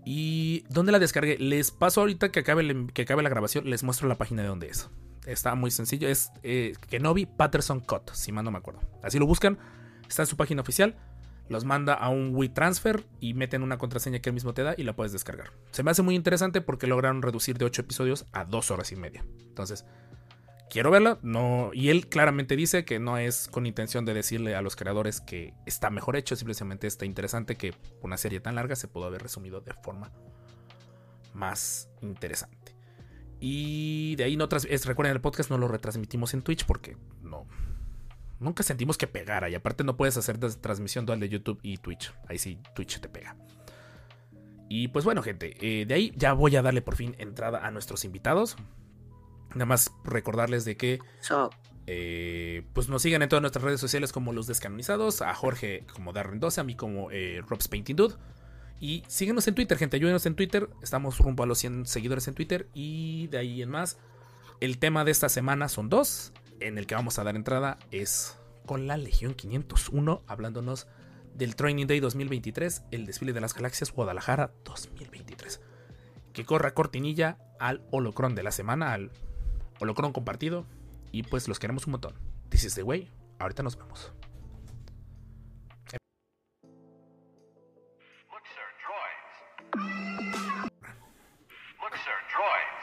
Y 0.05 0.65
dónde 0.69 0.93
la 0.93 0.99
descargué. 0.99 1.37
Les 1.39 1.71
paso 1.71 2.01
ahorita 2.01 2.31
que 2.31 2.41
acabe, 2.41 2.63
el- 2.63 2.93
que 2.93 3.03
acabe 3.03 3.23
la 3.23 3.29
grabación. 3.29 3.69
Les 3.69 3.83
muestro 3.83 4.09
la 4.09 4.15
página 4.17 4.43
de 4.43 4.49
dónde 4.49 4.69
es. 4.69 4.89
Está 5.27 5.55
muy 5.57 5.71
sencillo. 5.71 6.09
Es 6.09 6.31
eh, 6.45 6.75
Kenobi 6.89 7.27
Patterson 7.27 7.81
Cut, 7.81 8.11
si 8.13 8.31
mal 8.31 8.45
no 8.45 8.51
me 8.53 8.59
acuerdo. 8.59 8.81
Así 9.03 9.19
lo 9.19 9.27
buscan. 9.27 9.59
Está 10.09 10.23
en 10.23 10.27
su 10.29 10.37
página 10.37 10.61
oficial. 10.63 10.97
Los 11.49 11.65
manda 11.65 11.95
a 11.95 12.09
un 12.09 12.35
WeTransfer 12.35 13.05
y 13.21 13.35
meten 13.35 13.63
una 13.63 13.79
contraseña 13.79 14.19
que 14.21 14.31
él 14.31 14.35
mismo 14.35 14.53
te 14.55 14.63
da 14.63 14.75
y 14.77 14.83
la 14.83 14.95
puedes 14.97 15.13
descargar. 15.13 15.53
Se 15.71 15.83
me 15.85 15.91
hace 15.93 16.03
muy 16.03 16.15
interesante 16.17 16.61
porque 16.61 16.87
lograron 16.89 17.23
reducir 17.23 17.57
de 17.59 17.65
8 17.65 17.83
episodios 17.83 18.27
a 18.33 18.45
2 18.45 18.71
horas 18.73 18.91
y 18.93 18.97
media. 18.97 19.25
Entonces, 19.49 19.85
quiero 20.71 20.91
verla. 20.91 21.19
No, 21.23 21.71
y 21.73 21.91
él 21.91 22.09
claramente 22.09 22.57
dice 22.57 22.85
que 22.85 22.99
no 22.99 23.19
es 23.19 23.49
con 23.49 23.67
intención 23.67 24.05
de 24.05 24.15
decirle 24.15 24.55
a 24.55 24.63
los 24.63 24.77
creadores 24.77 25.21
que 25.21 25.55
está 25.67 25.91
mejor 25.91 26.17
hecho, 26.17 26.37
simplemente 26.37 26.87
está 26.87 27.05
interesante 27.05 27.57
que 27.57 27.75
una 28.03 28.17
serie 28.17 28.41
tan 28.41 28.55
larga 28.55 28.77
se 28.77 28.89
pudo 28.89 29.07
haber 29.07 29.23
resumido 29.23 29.61
de 29.61 29.75
forma 29.75 30.13
más 31.35 31.89
interesante. 32.01 32.77
Y 33.39 34.17
de 34.17 34.25
ahí 34.25 34.37
no 34.37 34.49
es, 34.51 34.87
recuerden 34.87 35.15
el 35.15 35.21
podcast 35.21 35.51
no 35.51 35.59
lo 35.59 35.69
retransmitimos 35.69 36.33
en 36.33 36.43
Twitch 36.43 36.65
porque 36.65 36.97
no 37.23 37.47
nunca 38.39 38.63
sentimos 38.63 38.99
que 38.99 39.07
pegara 39.07 39.49
y 39.49 39.55
aparte 39.55 39.85
no 39.85 39.97
puedes 39.97 40.17
hacer 40.17 40.39
transmisión 40.39 41.07
dual 41.07 41.21
de 41.21 41.29
YouTube 41.29 41.59
y 41.63 41.79
Twitch. 41.79 42.13
Ahí 42.29 42.39
sí 42.39 42.59
Twitch 42.75 43.01
te 43.01 43.09
pega. 43.09 43.37
Y 44.69 44.89
pues 44.89 45.05
bueno, 45.05 45.23
gente, 45.23 45.55
eh, 45.61 45.87
de 45.87 45.95
ahí 45.95 46.13
ya 46.17 46.33
voy 46.33 46.57
a 46.57 46.63
darle 46.63 46.83
por 46.83 46.97
fin 46.97 47.15
entrada 47.19 47.65
a 47.65 47.71
nuestros 47.71 48.05
invitados. 48.05 48.57
Nada 49.55 49.67
más 49.67 49.93
recordarles 50.05 50.65
de 50.65 50.77
que 50.77 50.99
So, 51.21 51.51
eh, 51.87 52.65
pues 52.73 52.89
nos 52.89 53.03
sigan 53.03 53.23
en 53.23 53.29
todas 53.29 53.41
nuestras 53.41 53.65
redes 53.65 53.81
sociales 53.81 54.13
como 54.13 54.33
Los 54.33 54.47
Descanonizados, 54.47 55.23
a 55.23 55.33
Jorge 55.35 55.85
como 55.93 56.13
Darren 56.13 56.41
12, 56.41 56.61
a 56.61 56.65
mí 56.65 56.75
como 56.75 57.11
eh, 57.11 57.43
Rob's 57.47 57.69
Painting 57.69 57.97
Dude. 57.97 58.15
Y 58.81 59.05
síguenos 59.07 59.47
en 59.49 59.55
Twitter, 59.55 59.79
gente, 59.79 59.97
ayúdenos 59.97 60.27
en 60.27 60.35
Twitter. 60.35 60.69
Estamos 60.83 61.19
rumbo 61.19 61.45
a 61.45 61.47
los 61.47 61.59
100 61.59 61.87
seguidores 61.87 62.29
en 62.29 62.35
Twitter 62.35 62.69
y 62.75 63.29
de 63.29 63.39
ahí 63.39 63.63
en 63.63 63.71
más. 63.71 63.99
El 64.61 64.79
tema 64.79 65.05
de 65.05 65.13
esta 65.13 65.29
semana 65.29 65.69
son 65.69 65.89
dos. 65.89 66.33
En 66.61 66.79
el 66.79 66.87
que 66.87 66.95
vamos 66.95 67.19
a 67.19 67.25
dar 67.25 67.37
entrada 67.37 67.79
es 67.91 68.39
con 68.67 68.87
la 68.87 68.97
Legión 68.97 69.35
501, 69.35 70.23
hablándonos 70.27 70.89
del 71.35 71.55
Training 71.55 71.87
Day 71.87 72.01
2023, 72.01 72.83
el 72.91 73.07
desfile 73.07 73.35
de 73.35 73.41
las 73.41 73.55
galaxias 73.55 73.93
Guadalajara 73.93 74.53
2023. 74.65 75.61
Que 76.33 76.45
corra 76.45 76.73
cortinilla 76.75 77.39
al 77.61 77.83
holocron 77.91 78.35
de 78.35 78.43
la 78.43 78.51
semana, 78.51 78.93
al 78.93 79.11
holocron 79.81 80.13
compartido. 80.13 80.67
Y 81.13 81.23
pues 81.23 81.49
los 81.49 81.59
queremos 81.59 81.87
un 81.87 81.93
montón. 81.93 82.15
This 82.51 82.65
is 82.65 82.75
the 82.75 82.83
way. 82.83 83.11
Ahorita 83.39 83.63
nos 83.63 83.77
vemos. 83.77 84.13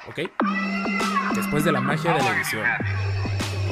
¿Ok? 0.07 0.19
Después 1.35 1.63
de 1.63 1.71
la 1.71 1.81
magia 1.81 2.13
de 2.13 2.21
la 2.23 2.35
edición, 2.35 2.65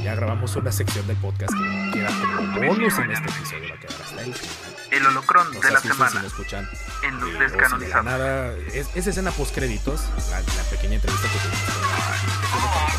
ya 0.04 0.16
grabamos 0.16 0.56
una 0.56 0.72
sección 0.72 1.06
del 1.08 1.18
podcast 1.18 1.54
que 1.54 1.92
queda 2.00 2.10
como 2.52 2.68
bonus 2.68 2.98
en 3.00 3.12
este 3.12 3.30
episodio. 3.30 3.70
Va 3.70 3.76
a 3.76 3.80
quedar 3.80 4.02
hasta 4.02 4.22
el 4.22 4.34
final. 4.34 4.76
El 4.92 5.06
holocron 5.08 5.54
No 5.54 5.60
de 5.60 5.72
la 5.72 5.80
si 5.80 5.88
semana 5.90 6.22
no 6.22 6.28
escuchan. 6.28 6.68
en 7.04 7.20
los 7.20 7.30
eh, 7.30 7.32
si 7.32 7.38
de 7.38 7.44
descanonizados. 7.46 8.06
nada, 8.06 8.58
es, 8.74 8.96
es 8.96 9.08
escena 9.08 9.32
post 9.32 9.54
créditos, 9.56 10.02
la, 10.32 10.40
la 10.42 10.64
pequeña 10.70 10.96
entrevista 10.96 11.28
que 11.28 11.38
tuvimos 11.38 12.91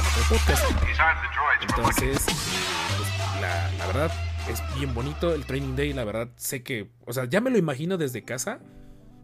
Entonces, 1.60 2.24
pues, 2.26 3.40
la, 3.40 3.70
la 3.78 3.86
verdad 3.86 4.12
es 4.48 4.62
bien 4.76 4.94
bonito 4.94 5.34
el 5.34 5.44
Training 5.44 5.74
Day. 5.76 5.92
La 5.92 6.04
verdad 6.04 6.28
sé 6.36 6.62
que, 6.62 6.90
o 7.06 7.12
sea, 7.12 7.24
ya 7.24 7.40
me 7.40 7.50
lo 7.50 7.58
imagino 7.58 7.96
desde 7.98 8.24
casa 8.24 8.60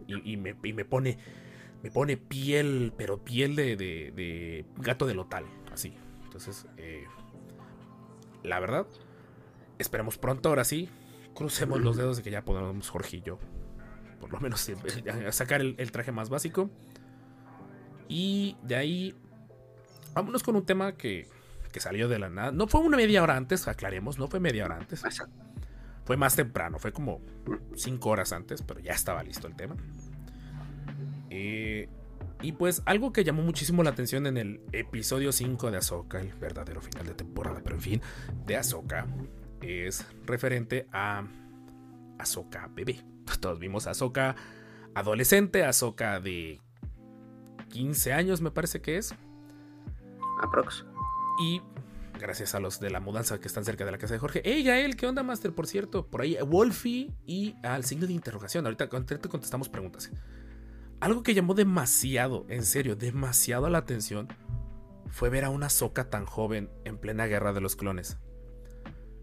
y, 0.07 0.37
me, 0.37 0.55
y 0.63 0.73
me 0.73 0.85
pone, 0.85 1.19
me 1.83 1.91
pone 1.91 2.17
piel, 2.17 2.93
pero 2.97 3.23
piel 3.25 3.57
de, 3.57 3.77
de- 3.77 4.65
gato 4.79 5.07
de 5.07 5.15
lotal, 5.15 5.45
así. 5.73 5.95
Entonces, 6.25 6.67
eh, 6.77 7.05
la 8.43 8.61
verdad, 8.61 8.87
esperemos 9.79 10.19
pronto, 10.19 10.49
ahora 10.49 10.65
sí. 10.65 10.89
Crucemos 11.35 11.81
los 11.81 11.97
dedos 11.97 12.17
de 12.17 12.23
que 12.25 12.31
ya 12.33 12.45
podamos 12.45 12.89
Jorge 12.91 13.19
y 13.19 13.23
yo, 13.23 13.39
por 14.21 14.33
lo 14.33 14.41
menos, 14.41 14.69
sacar 15.31 15.61
el 15.61 15.93
traje 15.93 16.11
más 16.11 16.31
básico. 16.31 16.69
Y 18.09 18.57
de 18.63 18.75
ahí, 18.75 19.15
vámonos 20.19 20.43
con 20.43 20.57
un 20.57 20.67
tema 20.67 20.97
que, 20.97 21.29
que 21.71 21.81
salió 21.81 22.09
de 22.09 22.19
la 22.19 22.29
nada. 22.29 22.51
No 22.51 22.67
fue 22.67 22.81
una 22.81 22.97
media 22.97 23.23
hora 23.23 23.37
antes, 23.37 23.69
aclaremos, 23.69 24.19
no 24.19 24.27
fue 24.27 24.41
media 24.41 24.65
hora 24.65 24.77
antes. 24.77 25.03
Fue 26.05 26.17
más 26.17 26.35
temprano, 26.35 26.79
fue 26.79 26.93
como 26.93 27.21
5 27.77 28.09
horas 28.09 28.33
antes, 28.33 28.63
pero 28.63 28.81
ya 28.81 28.93
estaba 28.93 29.23
listo 29.23 29.47
el 29.47 29.55
tema. 29.55 29.77
Eh, 31.31 31.89
y 32.41 32.53
pues 32.53 32.83
algo 32.87 33.13
que 33.13 33.23
llamó 33.23 33.43
muchísimo 33.43 33.83
la 33.83 33.91
atención 33.91 34.27
en 34.27 34.39
el 34.39 34.61
episodio 34.73 35.31
5 35.31 35.71
de 35.71 35.77
Ahsoka, 35.77 36.21
el 36.21 36.33
verdadero 36.35 36.81
final 36.81 37.07
de 37.07 37.15
temporada, 37.15 37.61
pero 37.63 37.77
en 37.77 37.83
fin, 37.83 38.03
de 38.47 38.57
Ahsoka, 38.57 39.07
es 39.61 40.05
referente 40.25 40.89
a 40.93 41.25
Ahsoka 42.19 42.69
bebé. 42.75 43.05
Todos 43.41 43.61
vimos 43.61 43.87
a 43.87 43.91
Ahsoka 43.91 44.35
adolescente, 44.95 45.65
Ahsoka 45.65 46.19
de 46.19 46.61
15 47.69 48.13
años 48.15 48.41
me 48.41 48.51
parece 48.51 48.81
que 48.81 48.97
es. 48.97 49.15
Aprox. 50.41 50.85
Y 51.41 51.63
gracias 52.19 52.55
a 52.55 52.61
los 52.61 52.81
de 52.81 52.91
la 52.91 53.01
mudanza 53.01 53.41
que 53.41 53.49
están 53.49 53.65
cerca 53.65 53.85
de 53.85 53.93
la 53.93 53.99
casa 53.99 54.15
de 54.15 54.21
Jorge. 54.21 54.43
¡Ey, 54.45 54.65
Gael! 54.65 54.97
¿Qué 54.97 55.07
onda, 55.07 55.23
Master? 55.23 55.55
Por 55.55 55.67
cierto, 55.67 56.07
por 56.07 56.23
ahí, 56.23 56.37
Wolfie 56.47 57.13
y 57.27 57.55
al 57.63 57.85
signo 57.85 58.07
de 58.07 58.13
interrogación. 58.13 58.67
Ahorita, 58.67 58.89
ahorita 58.91 59.19
te 59.19 59.29
contestamos 59.29 59.69
preguntas. 59.69 60.11
Algo 61.01 61.23
que 61.23 61.35
llamó 61.35 61.55
demasiado, 61.55 62.45
en 62.49 62.65
serio, 62.65 62.97
demasiado 62.97 63.69
la 63.69 63.79
atención 63.79 64.29
fue 65.09 65.31
ver 65.31 65.45
a 65.45 65.51
una 65.51 65.71
Soca 65.71 66.11
tan 66.11 66.27
joven 66.27 66.71
en 66.85 66.99
plena 66.99 67.27
guerra 67.27 67.53
de 67.53 67.61
los 67.61 67.77
clones. 67.77 68.19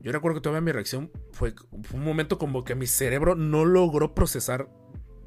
Yo 0.01 0.12
recuerdo 0.12 0.36
que 0.36 0.41
todavía 0.41 0.62
mi 0.62 0.72
reacción 0.72 1.12
fue, 1.31 1.55
un 1.91 2.03
momento 2.03 2.38
como 2.38 2.63
que 2.63 2.75
mi 2.75 2.88
cerebro 2.88 3.36
no 3.36 3.65
logró 3.65 4.13
procesar 4.13 4.69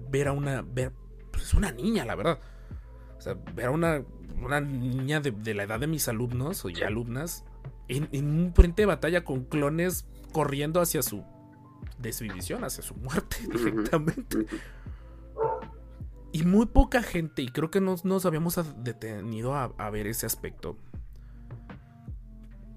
ver 0.09 0.29
a 0.29 0.33
una. 0.33 0.63
Ver, 0.63 0.93
pues 1.33 1.53
una 1.53 1.73
niña, 1.73 2.05
la 2.05 2.15
verdad. 2.15 2.39
O 3.19 3.21
sea, 3.21 3.37
ver 3.55 3.67
a 3.67 3.71
una, 3.71 4.03
una 4.43 4.61
niña 4.61 5.21
de, 5.21 5.33
de 5.33 5.55
la 5.55 5.65
edad 5.65 5.81
de 5.81 5.87
mis 5.87 6.09
alumnos 6.09 6.65
o 6.65 6.69
ya 6.69 6.87
alumnas 6.87 7.45
en, 7.89 8.09
en, 8.13 8.27
un 8.27 8.55
frente 8.55 8.83
de 8.83 8.87
batalla 8.87 9.25
con 9.25 9.45
clones 9.45 10.07
corriendo 10.33 10.81
hacia 10.81 11.03
su 11.03 11.25
desvivisión, 11.99 12.65
hacia 12.65 12.83
su 12.83 12.95
muerte 12.95 13.37
directamente. 13.53 14.47
Y 16.33 16.45
muy 16.45 16.67
poca 16.67 17.03
gente, 17.03 17.43
y 17.43 17.49
creo 17.49 17.71
que 17.71 17.81
no 17.81 17.97
nos 18.05 18.27
habíamos 18.27 18.61
detenido 18.85 19.55
a, 19.55 19.73
a 19.79 19.91
ver 19.91 20.07
ese 20.07 20.27
aspecto 20.27 20.77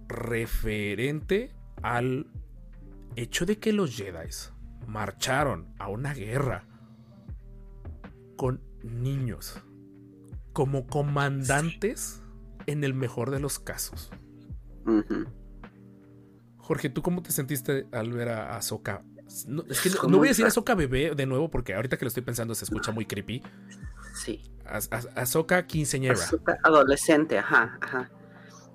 referente 0.08 1.54
al 1.82 2.28
hecho 3.16 3.46
de 3.46 3.60
que 3.60 3.74
los 3.74 3.96
Jedi 3.96 4.30
marcharon 4.88 5.74
a 5.80 5.90
una 5.90 6.14
guerra 6.14 6.66
con 8.38 8.62
niños 8.84 9.62
como 10.54 10.88
comandantes 10.88 12.22
en 12.68 12.84
el 12.84 12.94
mejor 12.94 13.32
de 13.32 13.40
los 13.40 13.60
casos. 13.60 14.12
Uh 14.86 15.02
-huh. 15.02 15.28
Jorge, 16.58 16.90
¿tú 16.90 17.02
cómo 17.02 17.22
te 17.22 17.32
sentiste 17.32 17.88
al 17.92 18.12
ver 18.12 18.30
a 18.30 18.56
Ahsoka? 18.56 19.04
No, 19.48 19.64
es 19.70 19.80
que 19.82 19.90
no, 19.90 20.10
no 20.10 20.18
voy 20.18 20.28
a 20.28 20.32
decir 20.32 20.46
Ahsoka 20.46 20.76
bebé 20.76 21.16
de 21.16 21.26
nuevo 21.26 21.50
porque 21.50 21.74
ahorita 21.74 21.98
que 21.98 22.06
lo 22.06 22.10
estoy 22.10 22.24
pensando 22.24 22.54
se 22.56 22.66
escucha 22.66 22.92
muy 22.92 23.06
creepy. 23.06 23.42
Sí. 24.14 24.44
Ahsoka 25.16 25.66
quinceañera. 25.66 26.14
Ahsoka 26.14 26.60
adolescente, 26.64 27.38
ajá, 27.38 27.78
ajá. 27.82 28.12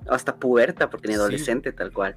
Hasta 0.09 0.37
puerta 0.37 0.88
porque 0.88 1.09
ni 1.09 1.14
adolescente 1.14 1.71
sí. 1.71 1.76
tal 1.76 1.92
cual. 1.92 2.16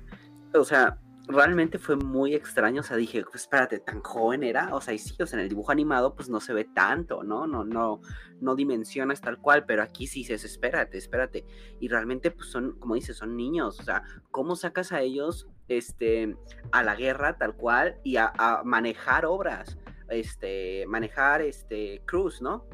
O 0.53 0.63
sea, 0.63 0.97
realmente 1.29 1.77
fue 1.77 1.95
muy 1.95 2.33
extraño, 2.33 2.81
o 2.81 2.83
sea, 2.83 2.97
dije, 2.97 3.23
pues 3.23 3.43
espérate, 3.43 3.79
tan 3.79 4.01
joven 4.01 4.43
era, 4.43 4.73
o 4.73 4.81
sea, 4.81 4.95
y 4.95 4.97
sí, 4.97 5.15
o 5.21 5.27
sea, 5.27 5.37
en 5.37 5.43
el 5.43 5.49
dibujo 5.49 5.71
animado 5.71 6.15
pues 6.15 6.27
no 6.27 6.39
se 6.39 6.53
ve 6.53 6.65
tanto, 6.65 7.23
¿no? 7.23 7.45
No, 7.45 7.63
no, 7.63 8.01
no 8.41 8.55
dimensionas 8.55 9.21
tal 9.21 9.37
cual, 9.37 9.65
pero 9.65 9.83
aquí 9.83 10.07
sí 10.07 10.21
dices, 10.21 10.43
espérate, 10.43 10.97
espérate, 10.97 11.45
y 11.79 11.87
realmente 11.87 12.31
pues 12.31 12.49
son, 12.49 12.79
como 12.79 12.95
dices, 12.95 13.17
son 13.17 13.37
niños, 13.37 13.79
o 13.79 13.83
sea, 13.83 14.03
¿cómo 14.31 14.55
sacas 14.55 14.91
a 14.91 15.01
ellos, 15.01 15.47
este, 15.67 16.35
a 16.71 16.81
la 16.83 16.95
guerra 16.95 17.37
tal 17.37 17.55
cual 17.55 17.99
y 18.03 18.17
a, 18.17 18.33
a 18.35 18.63
manejar 18.63 19.25
obras, 19.27 19.77
este, 20.09 20.85
manejar, 20.87 21.41
este, 21.41 22.01
cruz, 22.05 22.41
¿no? 22.41 22.65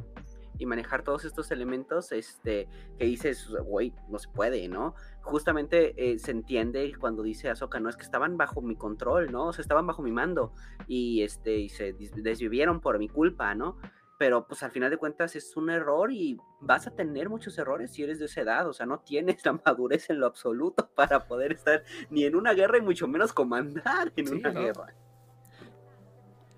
y 0.58 0.66
manejar 0.66 1.04
todos 1.04 1.26
estos 1.26 1.52
elementos 1.52 2.12
este, 2.12 2.68
que 2.98 3.06
dices, 3.06 3.50
güey, 3.66 3.94
no 4.08 4.20
se 4.20 4.30
puede, 4.30 4.68
¿no? 4.68 4.96
Justamente 5.26 5.96
eh, 5.98 6.20
se 6.20 6.30
entiende 6.30 6.94
cuando 7.00 7.24
dice 7.24 7.50
Ahsoka, 7.50 7.80
no 7.80 7.90
es 7.90 7.98
que 7.98 8.04
estaban 8.04 8.38
bajo 8.38 8.62
mi 8.62 8.76
control, 8.76 9.32
¿no? 9.32 9.48
O 9.48 9.54
sea, 9.54 9.64
estaban 9.64 9.88
bajo 9.88 10.04
mi 10.04 10.12
mando 10.12 10.54
y, 10.88 11.24
este, 11.24 11.58
y 11.58 11.70
se 11.70 11.94
desvivieron 11.94 12.80
por 12.80 13.00
mi 13.00 13.10
culpa, 13.10 13.56
¿no? 13.56 13.78
Pero 14.20 14.48
pues 14.48 14.62
al 14.62 14.70
final 14.70 14.92
de 14.92 14.98
cuentas 14.98 15.36
es 15.36 15.58
un 15.58 15.72
error 15.72 16.12
y 16.12 16.38
vas 16.62 16.86
a 16.86 16.92
tener 16.92 17.28
muchos 17.28 17.58
errores 17.58 17.92
si 17.92 18.04
eres 18.04 18.20
de 18.20 18.26
esa 18.26 18.42
edad, 18.42 18.70
o 18.70 18.74
sea, 18.74 18.86
no 18.86 19.00
tienes 19.00 19.38
la 19.46 19.60
madurez 19.66 20.10
en 20.12 20.20
lo 20.20 20.28
absoluto 20.28 20.90
para 20.96 21.26
poder 21.26 21.54
estar 21.54 21.84
ni 22.12 22.24
en 22.24 22.36
una 22.36 22.54
guerra 22.54 22.78
y 22.78 22.82
mucho 22.82 23.08
menos 23.08 23.34
comandar 23.34 24.14
en 24.16 24.28
sí, 24.28 24.36
una 24.36 24.52
¿no? 24.52 24.62
guerra. 24.62 24.96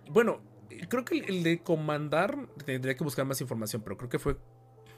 Bueno, 0.09 0.41
creo 0.89 1.05
que 1.05 1.19
el 1.19 1.41
de 1.43 1.63
comandar 1.63 2.37
tendría 2.65 2.95
que 2.95 3.03
buscar 3.03 3.25
más 3.25 3.39
información, 3.39 3.81
pero 3.81 3.97
creo 3.97 4.09
que 4.09 4.19
fue 4.19 4.37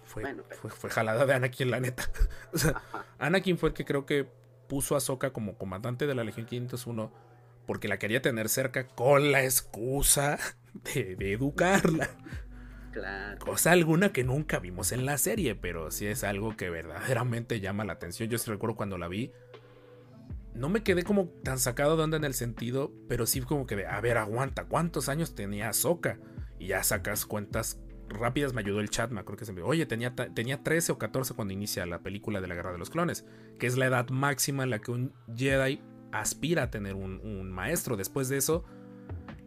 fue, 0.10 0.24
bueno, 0.24 0.44
pero... 0.48 0.60
fue, 0.60 0.72
fue, 0.72 0.90
jalada 0.90 1.26
de 1.26 1.34
Anakin, 1.34 1.72
la 1.72 1.80
neta. 1.80 2.04
o 2.54 2.58
sea, 2.58 2.82
Anakin 3.20 3.58
fue 3.58 3.70
el 3.70 3.76
que 3.76 3.86
creo 3.86 4.06
que 4.06 4.28
puso 4.68 4.96
a 4.96 5.00
Soka 5.00 5.32
como 5.32 5.58
comandante 5.58 6.08
de 6.08 6.16
la 6.16 6.24
Legión 6.24 6.46
501 6.46 7.12
porque 7.66 7.88
la 7.88 8.00
quería 8.00 8.22
tener 8.22 8.50
cerca 8.50 8.88
con 8.88 9.32
la 9.32 9.44
excusa 9.44 10.40
de, 10.94 11.16
de 11.16 11.34
educarla. 11.34 12.10
Claro. 12.92 13.38
Cosa 13.46 13.72
alguna 13.72 14.12
que 14.12 14.24
nunca 14.24 14.58
vimos 14.58 14.92
en 14.92 15.06
la 15.06 15.20
serie, 15.20 15.54
pero 15.54 15.92
sí 15.92 16.08
es 16.08 16.24
algo 16.24 16.58
que 16.58 16.72
verdaderamente 16.72 17.60
llama 17.60 17.86
la 17.86 17.94
atención. 17.94 18.28
Yo 18.28 18.40
sí 18.40 18.50
recuerdo 18.50 18.76
cuando 18.76 18.98
la 18.98 19.08
vi, 19.08 19.32
no 20.56 20.70
me 20.70 20.84
quedé 20.84 21.04
como 21.04 21.28
tan 21.44 21.60
sacado 21.60 21.96
de 21.96 22.04
onda 22.04 22.18
en 22.18 22.24
el 22.24 22.34
sentido, 22.34 22.92
pero 23.08 23.26
sí 23.26 23.42
como 23.42 23.68
que 23.68 23.76
de, 23.76 23.86
a 23.88 24.02
ver, 24.02 24.18
aguanta, 24.18 24.66
¿cuántos 24.66 25.08
años 25.08 25.36
tenía 25.36 25.72
Soka? 25.74 26.18
Y 26.58 26.68
ya 26.68 26.84
sacas 26.84 27.26
cuentas 27.26 27.80
rápidas, 28.10 28.54
me 28.54 28.62
ayudó 28.62 28.80
el 28.80 28.90
chat, 28.90 29.12
me 29.12 29.20
acuerdo 29.20 29.40
que 29.40 29.46
se 29.46 29.54
me 29.54 29.62
oye, 29.62 29.86
tenía, 29.86 30.16
tenía 30.16 30.64
13 30.64 30.94
o 30.94 30.98
14 30.98 31.34
cuando 31.34 31.54
inicia 31.54 31.86
la 31.86 32.00
película 32.00 32.42
de 32.42 32.48
la 32.48 32.56
Guerra 32.56 32.72
de 32.72 32.78
los 32.78 32.90
Clones, 32.90 33.26
que 33.58 33.68
es 33.68 33.78
la 33.78 33.86
edad 33.86 34.10
máxima 34.10 34.64
en 34.64 34.70
la 34.70 34.80
que 34.80 34.92
un 34.92 35.14
Jedi 35.36 35.82
aspira 36.12 36.64
a 36.64 36.72
tener 36.72 36.96
un, 36.96 37.52
maestro. 37.52 37.98
Después 37.98 38.30
de 38.30 38.38
eso, 38.38 38.66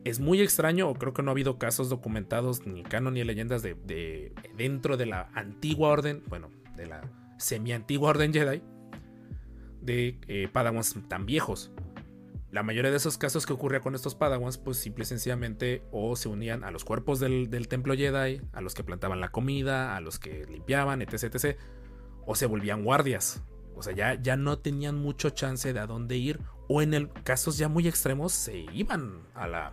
es 0.05 0.21
muy 0.21 0.41
extraño, 0.41 0.89
o 0.89 0.95
creo 0.95 1.13
que 1.13 1.23
no 1.23 1.31
ha 1.31 1.33
habido 1.33 1.59
casos 1.59 1.89
documentados, 1.89 2.67
ni 2.67 2.83
canon 2.83 3.15
ni 3.15 3.25
leyendas 3.25 3.63
de, 3.63 3.75
de 3.75 4.33
dentro 4.57 4.97
de 4.97 5.07
la 5.07 5.31
antigua 5.35 5.91
orden, 5.91 6.23
bueno, 6.29 6.51
de 6.77 6.87
la 6.87 7.03
semi-antigua 7.39 8.11
orden 8.11 8.33
Jedi, 8.33 8.63
de 9.81 10.19
eh, 10.29 10.49
Padawans 10.53 10.97
tan 11.09 11.27
viejos. 11.27 11.73
La 12.53 12.63
mayoría 12.63 12.91
de 12.91 12.99
esos 12.99 13.17
casos 13.17 13.47
que 13.47 13.55
ocurría 13.55 13.81
con 13.81 13.95
estos 13.95 14.15
Padawans, 14.15 14.59
pues 14.59 14.77
simple 14.77 15.05
y 15.05 15.07
sencillamente 15.07 15.83
o 15.91 16.17
se 16.17 16.29
unían 16.29 16.65
a 16.65 16.71
los 16.71 16.85
cuerpos 16.85 17.19
del, 17.19 17.49
templo 17.67 17.95
Jedi, 17.95 18.43
a 18.53 18.61
los 18.61 18.75
que 18.75 18.85
plantaban 18.85 19.21
la 19.21 19.31
comida, 19.31 19.97
a 19.97 20.03
los 20.03 20.19
que 20.19 20.45
limpiaban, 20.45 21.01
etc, 21.01 21.35
etc, 21.35 21.59
o 22.27 22.35
se 22.35 22.45
volvían 22.45 22.85
guardias. 22.85 23.43
O 23.75 23.83
sea, 23.83 23.95
ya, 23.95 24.21
ya 24.21 24.37
no 24.37 24.59
tenían 24.59 24.97
mucho 24.97 25.31
chance 25.31 25.73
de 25.73 25.81
a 25.81 25.87
dónde 25.87 26.19
ir, 26.19 26.41
o 26.69 26.83
en 26.83 26.93
el, 26.93 27.11
casos 27.25 27.57
ya 27.57 27.69
muy 27.69 27.89
extremos 27.89 28.33
se 28.33 28.59
iban 28.75 29.23
a 29.35 29.49
la, 29.49 29.73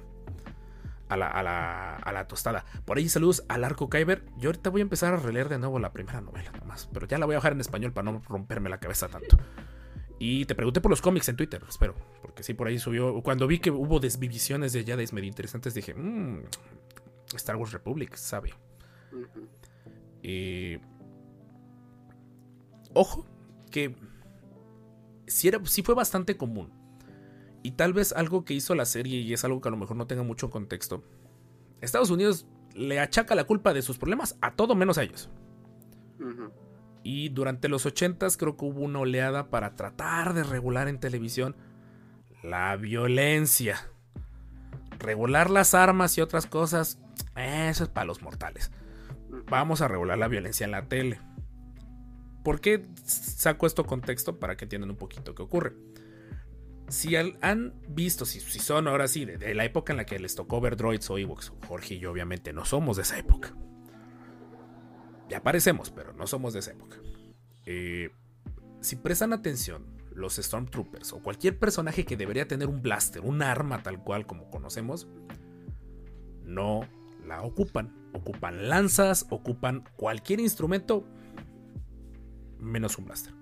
a 1.09 1.17
la, 1.17 1.27
a 1.27 1.43
la, 1.43 1.95
a 1.97 2.11
la 2.13 2.27
tostada. 2.29 2.63
Por 2.85 2.97
ahí 2.97 3.09
saludos 3.09 3.43
al 3.49 3.65
Arco 3.65 3.89
Kyber. 3.89 4.23
Yo 4.37 4.47
ahorita 4.47 4.69
voy 4.69 4.79
a 4.79 4.83
empezar 4.83 5.13
a 5.13 5.17
releer 5.17 5.49
de 5.49 5.59
nuevo 5.59 5.79
la 5.79 5.91
primera 5.91 6.21
novela 6.21 6.53
nomás, 6.57 6.89
pero 6.93 7.07
ya 7.07 7.17
la 7.17 7.25
voy 7.25 7.35
a 7.35 7.39
dejar 7.39 7.51
en 7.51 7.59
español 7.59 7.91
para 7.91 8.09
no 8.09 8.21
romperme 8.25 8.69
la 8.69 8.79
cabeza 8.79 9.09
tanto. 9.09 9.37
Y 10.19 10.43
te 10.45 10.53
pregunté 10.53 10.81
por 10.81 10.91
los 10.91 11.01
cómics 11.01 11.29
en 11.29 11.37
Twitter, 11.37 11.63
espero. 11.67 11.95
Porque 12.21 12.43
sí, 12.43 12.53
por 12.53 12.67
ahí 12.67 12.77
subió. 12.77 13.23
Cuando 13.23 13.47
vi 13.47 13.59
que 13.59 13.71
hubo 13.71 14.01
desvivisiones 14.01 14.73
de 14.73 14.83
Jedi 14.83 15.05
medio 15.13 15.29
interesantes, 15.29 15.73
dije, 15.73 15.93
mmm, 15.93 16.41
Star 17.35 17.55
Wars 17.55 17.71
Republic, 17.71 18.15
sabe. 18.15 18.53
Uh 19.13 19.15
-huh. 19.15 19.47
eh, 20.23 20.81
ojo, 22.93 23.25
que 23.71 23.95
sí, 25.25 25.47
era, 25.47 25.65
sí 25.65 25.83
fue 25.83 25.95
bastante 25.95 26.35
común. 26.35 26.69
Y 27.63 27.71
tal 27.71 27.93
vez 27.93 28.11
algo 28.11 28.43
que 28.43 28.53
hizo 28.53 28.75
la 28.75 28.85
serie, 28.85 29.19
y 29.19 29.33
es 29.33 29.45
algo 29.45 29.61
que 29.61 29.69
a 29.69 29.71
lo 29.71 29.77
mejor 29.77 29.95
no 29.95 30.05
tenga 30.05 30.23
mucho 30.23 30.49
contexto. 30.49 31.03
Estados 31.79 32.09
Unidos 32.09 32.45
le 32.75 32.99
achaca 32.99 33.35
la 33.35 33.45
culpa 33.45 33.73
de 33.73 33.81
sus 33.81 33.97
problemas 33.97 34.37
a 34.41 34.55
todo 34.55 34.75
menos 34.75 34.97
a 34.97 35.03
ellos. 35.03 35.29
Uh 36.19 36.23
-huh. 36.23 36.51
Y 37.03 37.29
durante 37.29 37.69
los 37.69 37.85
80s 37.85 38.37
creo 38.37 38.57
que 38.57 38.65
hubo 38.65 38.81
una 38.81 38.99
oleada 38.99 39.49
para 39.49 39.75
tratar 39.75 40.33
de 40.33 40.43
regular 40.43 40.87
en 40.87 40.99
televisión 40.99 41.55
la 42.43 42.75
violencia. 42.75 43.89
Regular 44.99 45.49
las 45.49 45.73
armas 45.73 46.17
y 46.17 46.21
otras 46.21 46.45
cosas, 46.45 46.99
eso 47.35 47.83
es 47.83 47.89
para 47.89 48.05
los 48.05 48.21
mortales. 48.21 48.71
Vamos 49.49 49.81
a 49.81 49.87
regular 49.87 50.17
la 50.17 50.27
violencia 50.27 50.65
en 50.65 50.71
la 50.71 50.87
tele. 50.87 51.19
¿Por 52.43 52.59
qué 52.59 52.85
saco 53.05 53.65
esto 53.65 53.85
contexto? 53.85 54.39
Para 54.39 54.57
que 54.57 54.65
entiendan 54.65 54.89
un 54.89 54.97
poquito 54.97 55.35
qué 55.35 55.41
ocurre. 55.41 55.73
Si 56.89 57.15
han 57.15 57.73
visto, 57.87 58.25
si, 58.25 58.39
son 58.39 58.87
ahora 58.87 59.07
sí, 59.07 59.23
de, 59.23 59.37
de, 59.37 59.53
la 59.53 59.63
época 59.63 59.93
en 59.93 59.97
la 59.97 60.05
que 60.05 60.17
les 60.17 60.35
tocó 60.35 60.59
ver 60.59 60.75
droids 60.75 61.09
o 61.11 61.17
Ewoks, 61.17 61.53
Jorge 61.67 61.95
y 61.95 61.99
yo 61.99 62.11
obviamente 62.11 62.51
no 62.51 62.65
somos 62.65 62.97
de 62.97 63.03
esa 63.03 63.19
época 63.19 63.53
ya 65.29 65.41
parecemos, 65.43 65.91
pero 65.91 66.13
no 66.13 66.27
somos 66.27 66.53
de 66.53 66.59
esa 66.59 66.71
época. 66.71 66.97
Eh, 67.65 68.09
si 68.81 68.95
prestan 68.95 69.33
atención, 69.33 69.85
los 70.13 70.35
Stormtroopers 70.35 71.13
o 71.13 71.21
cualquier 71.21 71.57
personaje 71.57 72.05
que 72.05 72.17
debería 72.17 72.47
tener 72.47 72.67
un 72.67 72.81
blaster, 72.81 73.21
un 73.21 73.41
arma 73.41 73.83
tal 73.83 74.03
cual 74.03 74.25
como 74.25 74.49
conocemos, 74.49 75.07
no 76.43 76.81
la 77.25 77.41
ocupan. 77.41 77.95
Ocupan 78.13 78.69
lanzas, 78.69 79.27
ocupan 79.29 79.83
cualquier 79.95 80.39
instrumento 80.39 81.05
menos 82.57 82.97
un 82.97 83.05
blaster. 83.05 83.33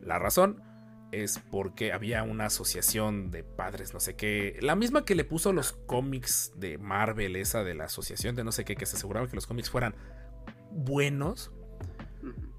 La 0.00 0.18
razón 0.18 0.62
es 1.12 1.38
porque 1.50 1.92
había 1.92 2.22
una 2.22 2.46
asociación 2.46 3.30
de 3.30 3.44
padres, 3.44 3.92
no 3.92 4.00
sé 4.00 4.16
qué, 4.16 4.58
la 4.62 4.74
misma 4.74 5.04
que 5.04 5.14
le 5.14 5.24
puso 5.24 5.52
los 5.52 5.72
cómics 5.72 6.52
de 6.56 6.78
Marvel, 6.78 7.36
esa 7.36 7.62
de 7.62 7.74
la 7.74 7.84
asociación 7.84 8.34
de 8.34 8.44
no 8.44 8.50
sé 8.50 8.64
qué, 8.64 8.74
que 8.74 8.86
se 8.86 8.96
aseguraba 8.96 9.28
que 9.28 9.36
los 9.36 9.46
cómics 9.46 9.70
fueran 9.70 9.94
buenos, 10.72 11.52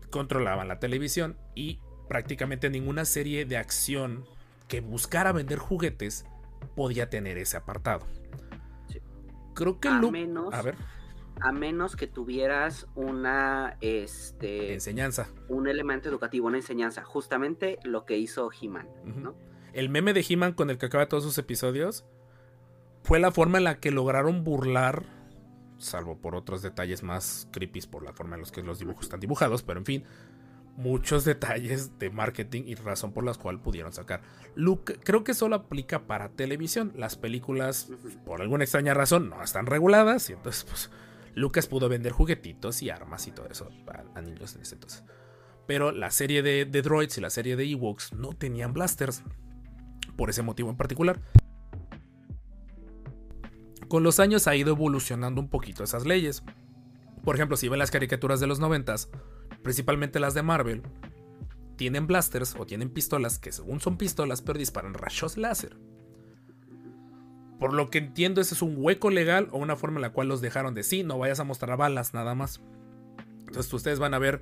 controlaban 0.09 0.67
la 0.67 0.79
televisión 0.79 1.37
y 1.55 1.79
prácticamente 2.07 2.69
ninguna 2.69 3.05
serie 3.05 3.45
de 3.45 3.57
acción 3.57 4.25
que 4.67 4.81
buscara 4.81 5.31
vender 5.31 5.57
juguetes 5.59 6.25
podía 6.75 7.09
tener 7.09 7.37
ese 7.37 7.57
apartado. 7.57 8.05
Sí. 8.89 8.99
Creo 9.55 9.79
que 9.79 9.87
A 9.87 9.99
menos- 9.99 10.53
A 10.53 10.61
ver, 10.61 10.75
A 11.41 11.51
menos 11.51 11.95
que 11.95 12.05
tuvieras 12.05 12.87
una, 12.93 13.77
este, 13.81 14.73
enseñanza. 14.73 15.27
un 15.49 15.67
elemento 15.67 16.07
educativo, 16.07 16.45
una 16.47 16.57
enseñanza. 16.57 17.03
Justamente 17.03 17.79
lo 17.83 18.05
que 18.05 18.17
hizo 18.19 18.49
He-Man. 18.51 18.87
¿no? 19.03 19.35
El 19.73 19.89
meme 19.89 20.13
de 20.13 20.23
He-Man 20.27 20.53
con 20.53 20.69
el 20.69 20.77
que 20.77 20.85
acaba 20.85 21.07
todos 21.09 21.23
sus 21.23 21.37
episodios 21.39 22.05
fue 23.03 23.19
la 23.19 23.31
forma 23.31 23.57
en 23.57 23.63
la 23.63 23.79
que 23.79 23.89
lograron 23.89 24.43
burlar, 24.43 25.03
salvo 25.83 26.17
por 26.17 26.35
otros 26.35 26.61
detalles 26.61 27.03
más 27.03 27.47
creepy 27.51 27.81
por 27.81 28.03
la 28.03 28.13
forma 28.13 28.35
en 28.35 28.41
los 28.41 28.51
que 28.51 28.63
los 28.63 28.79
dibujos 28.79 29.05
están 29.05 29.19
dibujados, 29.19 29.63
pero 29.63 29.79
en 29.79 29.85
fin, 29.85 30.03
muchos 30.75 31.25
detalles 31.25 31.97
de 31.99 32.09
marketing 32.09 32.63
y 32.65 32.75
razón 32.75 33.13
por 33.13 33.23
las 33.23 33.37
cuales 33.37 33.61
pudieron 33.61 33.93
sacar. 33.93 34.21
Luke, 34.55 34.99
creo 35.03 35.23
que 35.23 35.33
solo 35.33 35.55
aplica 35.55 36.07
para 36.07 36.29
televisión. 36.29 36.93
Las 36.95 37.15
películas, 37.15 37.89
por 38.25 38.41
alguna 38.41 38.63
extraña 38.63 38.93
razón, 38.93 39.29
no 39.29 39.43
están 39.43 39.65
reguladas 39.65 40.29
y 40.29 40.33
entonces, 40.33 40.63
pues, 40.63 40.89
Lucas 41.35 41.67
pudo 41.67 41.89
vender 41.89 42.11
juguetitos 42.11 42.81
y 42.81 42.89
armas 42.89 43.27
y 43.27 43.31
todo 43.31 43.47
eso 43.47 43.69
a, 43.87 44.17
a 44.17 44.21
niños 44.21 44.55
en 44.55 44.61
ese 44.61 44.75
entonces. 44.75 45.03
Pero 45.65 45.91
la 45.91 46.11
serie 46.11 46.41
de, 46.41 46.65
de 46.65 46.81
droids 46.81 47.17
y 47.17 47.21
la 47.21 47.29
serie 47.29 47.55
de 47.55 47.69
Ewoks 47.69 48.13
no 48.13 48.33
tenían 48.33 48.73
blasters 48.73 49.23
por 50.15 50.29
ese 50.29 50.41
motivo 50.41 50.69
en 50.69 50.77
particular. 50.77 51.19
Con 53.93 54.01
los 54.01 54.19
años 54.19 54.47
ha 54.47 54.55
ido 54.55 54.71
evolucionando 54.71 55.39
un 55.39 55.49
poquito 55.49 55.83
esas 55.83 56.03
leyes. 56.03 56.41
Por 57.23 57.35
ejemplo, 57.35 57.57
si 57.57 57.69
ven 57.69 57.77
las 57.77 57.91
caricaturas 57.91 58.39
de 58.39 58.47
los 58.47 58.59
noventas, 58.59 59.07
principalmente 59.61 60.19
las 60.19 60.33
de 60.33 60.41
Marvel, 60.41 60.81
tienen 61.75 62.07
blasters 62.07 62.55
o 62.57 62.65
tienen 62.65 62.89
pistolas 62.89 63.37
que 63.37 63.51
según 63.51 63.81
son 63.81 63.97
pistolas 63.97 64.41
pero 64.41 64.57
disparan 64.57 64.95
rayos 64.95 65.37
láser. 65.37 65.77
Por 67.59 67.73
lo 67.75 67.91
que 67.91 67.99
entiendo, 67.99 68.41
ese 68.41 68.55
es 68.55 68.63
un 68.63 68.73
hueco 68.79 69.11
legal 69.11 69.47
o 69.51 69.59
una 69.59 69.75
forma 69.75 69.99
en 69.99 70.01
la 70.01 70.11
cual 70.11 70.27
los 70.27 70.41
dejaron 70.41 70.73
de 70.73 70.81
sí, 70.81 71.03
no 71.03 71.19
vayas 71.19 71.39
a 71.39 71.43
mostrar 71.43 71.77
balas 71.77 72.15
nada 72.15 72.33
más. 72.33 72.61
Entonces 73.41 73.71
ustedes 73.71 73.99
van 73.99 74.15
a 74.15 74.17
ver 74.17 74.41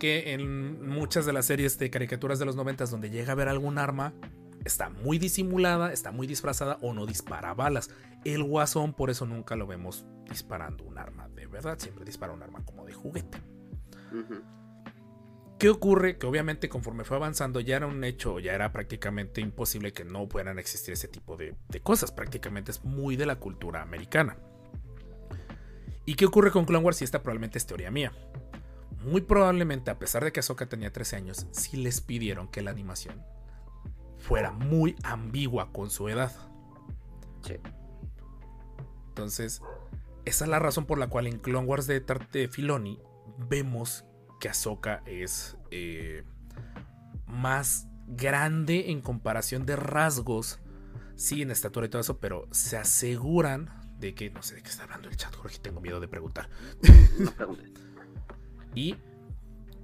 que 0.00 0.32
en 0.32 0.84
muchas 0.88 1.26
de 1.26 1.32
las 1.32 1.46
series 1.46 1.78
de 1.78 1.90
caricaturas 1.90 2.40
de 2.40 2.44
los 2.44 2.56
noventas 2.56 2.90
donde 2.90 3.08
llega 3.08 3.34
a 3.34 3.36
ver 3.36 3.46
algún 3.46 3.78
arma, 3.78 4.14
está 4.64 4.90
muy 4.90 5.18
disimulada, 5.18 5.92
está 5.92 6.10
muy 6.10 6.26
disfrazada 6.26 6.78
o 6.82 6.92
no 6.92 7.06
dispara 7.06 7.54
balas. 7.54 7.90
El 8.24 8.44
guasón 8.44 8.92
por 8.92 9.10
eso 9.10 9.26
nunca 9.26 9.56
lo 9.56 9.66
vemos 9.66 10.04
disparando 10.28 10.84
un 10.84 10.98
arma 10.98 11.28
de 11.28 11.46
verdad, 11.46 11.78
siempre 11.78 12.04
dispara 12.04 12.32
un 12.32 12.42
arma 12.42 12.64
como 12.64 12.84
de 12.84 12.92
juguete. 12.92 13.38
¿Qué 15.58 15.68
ocurre? 15.68 16.16
Que 16.16 16.26
obviamente 16.26 16.68
conforme 16.68 17.04
fue 17.04 17.16
avanzando 17.16 17.60
ya 17.60 17.76
era 17.76 17.86
un 17.86 18.02
hecho, 18.04 18.38
ya 18.38 18.54
era 18.54 18.72
prácticamente 18.72 19.40
imposible 19.40 19.92
que 19.92 20.04
no 20.04 20.28
puedan 20.28 20.58
existir 20.58 20.94
ese 20.94 21.08
tipo 21.08 21.36
de, 21.36 21.54
de 21.68 21.80
cosas. 21.80 22.12
Prácticamente 22.12 22.70
es 22.70 22.84
muy 22.84 23.16
de 23.16 23.26
la 23.26 23.36
cultura 23.36 23.82
americana. 23.82 24.36
¿Y 26.06 26.14
qué 26.14 26.26
ocurre 26.26 26.50
con 26.50 26.64
Clone 26.64 26.84
Wars? 26.84 27.00
Y 27.02 27.04
esta 27.04 27.22
probablemente 27.22 27.58
es 27.58 27.66
teoría 27.66 27.90
mía. 27.90 28.12
Muy 29.04 29.20
probablemente, 29.20 29.90
a 29.90 29.98
pesar 29.98 30.24
de 30.24 30.32
que 30.32 30.40
Ahsoka 30.40 30.66
tenía 30.66 30.92
13 30.92 31.16
años, 31.16 31.46
sí 31.52 31.76
les 31.76 32.00
pidieron 32.00 32.48
que 32.48 32.62
la 32.62 32.70
animación 32.70 33.22
fuera 34.18 34.52
muy 34.52 34.96
ambigua 35.02 35.72
con 35.72 35.90
su 35.90 36.08
edad. 36.08 36.32
Sí. 37.42 37.54
Entonces, 39.10 39.60
esa 40.24 40.44
es 40.44 40.50
la 40.50 40.58
razón 40.58 40.86
por 40.86 40.98
la 40.98 41.08
cual 41.08 41.26
en 41.26 41.38
Clone 41.38 41.66
Wars 41.66 41.86
de, 41.86 42.00
de 42.32 42.48
Filoni 42.48 43.00
vemos 43.48 44.04
que 44.38 44.48
Ahsoka 44.48 45.02
es 45.06 45.56
eh, 45.70 46.24
más 47.26 47.88
grande 48.06 48.90
en 48.90 49.00
comparación 49.00 49.66
de 49.66 49.76
rasgos. 49.76 50.60
Sí, 51.16 51.42
en 51.42 51.50
estatura 51.50 51.86
y 51.86 51.88
todo 51.90 52.00
eso, 52.00 52.18
pero 52.18 52.48
se 52.50 52.76
aseguran 52.76 53.70
de 53.98 54.14
que. 54.14 54.30
No 54.30 54.42
sé 54.42 54.54
de 54.54 54.62
qué 54.62 54.70
está 54.70 54.84
hablando 54.84 55.08
el 55.08 55.16
chat, 55.16 55.34
Jorge. 55.34 55.58
Tengo 55.58 55.80
miedo 55.80 56.00
de 56.00 56.08
preguntar. 56.08 56.48
No 57.18 57.30
preguntes. 57.32 57.70
Y. 58.74 58.96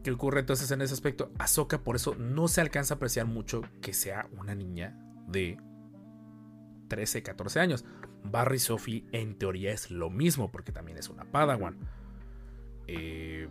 ¿Qué 0.03 0.13
ocurre 0.13 0.39
entonces 0.39 0.71
en 0.71 0.81
ese 0.83 0.95
aspecto? 0.95 1.33
Ahsoka, 1.37 1.83
por 1.83 1.97
eso 1.97 2.15
no 2.15 2.47
se 2.47 2.61
alcanza 2.61 2.95
a 2.95 2.97
apreciar 2.97 3.27
mucho 3.27 3.63
que 3.83 3.93
sea 3.93 4.29
una 4.39 4.55
niña 4.55 4.97
de 5.27 5.59
13, 6.89 7.25
14 7.25 7.59
años. 7.59 7.85
Barry 8.31 8.59
Sophie 8.59 9.05
en 9.13 9.37
teoría 9.37 9.73
es 9.73 9.91
lo 9.91 10.11
mismo, 10.11 10.51
porque 10.51 10.73
también 10.73 10.99
es 10.99 11.09
una 11.09 11.25
Padawan. 11.25 11.77
Eh, 12.87 13.49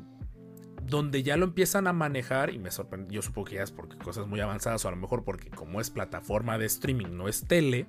donde 0.83 1.23
ya 1.23 1.35
lo 1.37 1.45
empiezan 1.45 1.87
a 1.87 1.93
manejar, 1.93 2.53
y 2.53 2.59
me 2.59 2.71
sorprende, 2.71 3.13
yo 3.13 3.21
supongo 3.21 3.49
que 3.49 3.55
ya 3.55 3.63
es 3.63 3.71
porque 3.71 3.97
cosas 3.97 4.27
muy 4.27 4.39
avanzadas, 4.39 4.85
o 4.85 4.87
a 4.87 4.91
lo 4.91 4.97
mejor 4.97 5.23
porque 5.23 5.49
como 5.49 5.81
es 5.81 5.89
plataforma 5.89 6.57
de 6.57 6.65
streaming, 6.65 7.17
no 7.17 7.27
es 7.27 7.47
tele. 7.47 7.87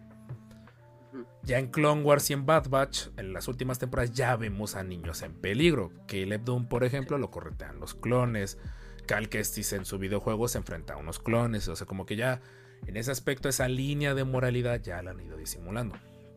Ya 1.42 1.58
en 1.58 1.68
Clone 1.68 2.02
Wars 2.02 2.28
y 2.30 2.32
en 2.32 2.44
Bad 2.44 2.68
Batch, 2.68 3.08
en 3.16 3.32
las 3.32 3.48
últimas 3.48 3.78
temporadas, 3.78 4.12
ya 4.12 4.34
vemos 4.36 4.74
a 4.74 4.82
niños 4.82 5.22
en 5.22 5.32
peligro. 5.34 5.92
Caleb 6.08 6.42
Doom, 6.44 6.66
por 6.66 6.84
ejemplo, 6.84 7.18
lo 7.18 7.30
corretean 7.30 7.78
los 7.78 7.94
clones. 7.94 8.58
Cal 9.06 9.28
Kestis 9.28 9.72
en 9.72 9.84
su 9.84 9.98
videojuego 9.98 10.48
se 10.48 10.58
enfrenta 10.58 10.94
a 10.94 10.96
unos 10.96 11.20
clones. 11.20 11.68
O 11.68 11.76
sea, 11.76 11.86
como 11.86 12.04
que 12.04 12.16
ya 12.16 12.40
en 12.86 12.96
ese 12.96 13.10
aspecto, 13.10 13.48
esa 13.48 13.68
línea 13.68 14.14
de 14.14 14.24
moralidad 14.24 14.82
ya 14.82 15.00
la 15.02 15.12
han 15.12 15.20
ido 15.20 15.36
disimulando. 15.36 15.96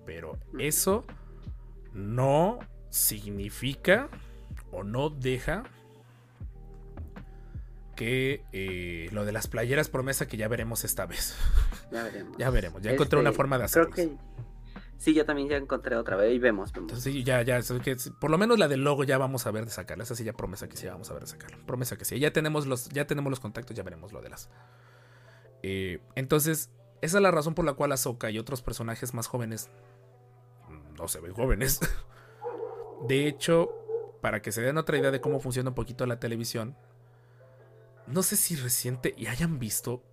Pero 0.09 0.39
eso 0.57 1.05
no 1.93 2.57
significa 2.89 4.09
o 4.71 4.83
no 4.83 5.11
deja 5.11 5.61
que 7.95 8.41
eh, 8.53 9.07
lo 9.11 9.23
de 9.23 9.31
las 9.31 9.45
playeras 9.47 9.87
promesa 9.89 10.27
que 10.27 10.35
ya 10.35 10.47
veremos 10.47 10.83
esta 10.83 11.05
vez. 11.05 11.35
Ya 11.91 12.03
veremos. 12.03 12.37
Ya 12.37 12.49
veremos. 12.51 12.81
Ya 12.81 12.91
encontré 12.91 13.19
una 13.19 13.29
Este, 13.29 13.37
forma 13.37 13.57
de 13.59 13.67
Creo 13.67 13.83
hacerlo. 13.87 13.95
que. 13.95 14.17
Sí, 14.97 15.13
yo 15.13 15.25
también 15.25 15.47
ya 15.49 15.57
encontré 15.57 15.95
otra 15.95 16.15
vez. 16.15 16.33
Y 16.35 16.39
vemos, 16.39 16.71
vemos. 16.71 16.91
Entonces 16.91 17.13
sí, 17.13 17.23
ya, 17.23 17.41
ya, 17.43 17.59
que 17.83 17.97
por 18.19 18.29
lo 18.31 18.37
menos 18.39 18.57
la 18.59 18.67
del 18.67 18.83
logo 18.83 19.03
ya 19.03 19.17
vamos 19.19 19.45
a 19.47 19.51
ver 19.51 19.65
de 19.65 19.71
sacarla. 19.71 20.03
Esa 20.03 20.15
sí 20.15 20.23
ya 20.23 20.33
promesa 20.33 20.67
que 20.69 20.75
sí 20.77 20.87
vamos 20.87 21.09
a 21.11 21.13
ver 21.13 21.23
de 21.23 21.29
sacarla. 21.29 21.57
Promesa 21.67 21.97
que 21.97 22.05
sí. 22.05 22.19
Ya 22.19 22.31
tenemos 22.33 22.65
los, 22.67 22.89
ya 22.89 23.05
tenemos 23.05 23.29
los 23.29 23.39
contactos, 23.39 23.75
ya 23.77 23.83
veremos 23.83 24.11
lo 24.11 24.21
de 24.21 24.29
las. 24.29 24.49
Eh, 25.63 25.99
entonces, 26.15 26.69
esa 27.01 27.17
es 27.17 27.23
la 27.23 27.31
razón 27.31 27.53
por 27.55 27.65
la 27.65 27.73
cual 27.73 27.91
Ahsoka 27.91 28.29
y 28.31 28.37
otros 28.39 28.61
personajes 28.61 29.13
más 29.13 29.25
jóvenes 29.27 29.69
no 30.99 31.07
se 31.07 31.19
ven 31.19 31.33
jóvenes. 31.33 31.79
De 33.07 33.27
hecho, 33.27 33.73
para 34.21 34.41
que 34.41 34.51
se 34.51 34.61
den 34.61 34.77
otra 34.77 34.97
idea 34.97 35.11
de 35.11 35.21
cómo 35.21 35.39
funciona 35.39 35.69
un 35.69 35.75
poquito 35.75 36.05
la 36.05 36.19
televisión, 36.19 36.77
no 38.05 38.21
sé 38.21 38.35
si 38.35 38.55
reciente 38.55 39.13
y 39.17 39.27
hayan 39.27 39.59
visto 39.59 40.03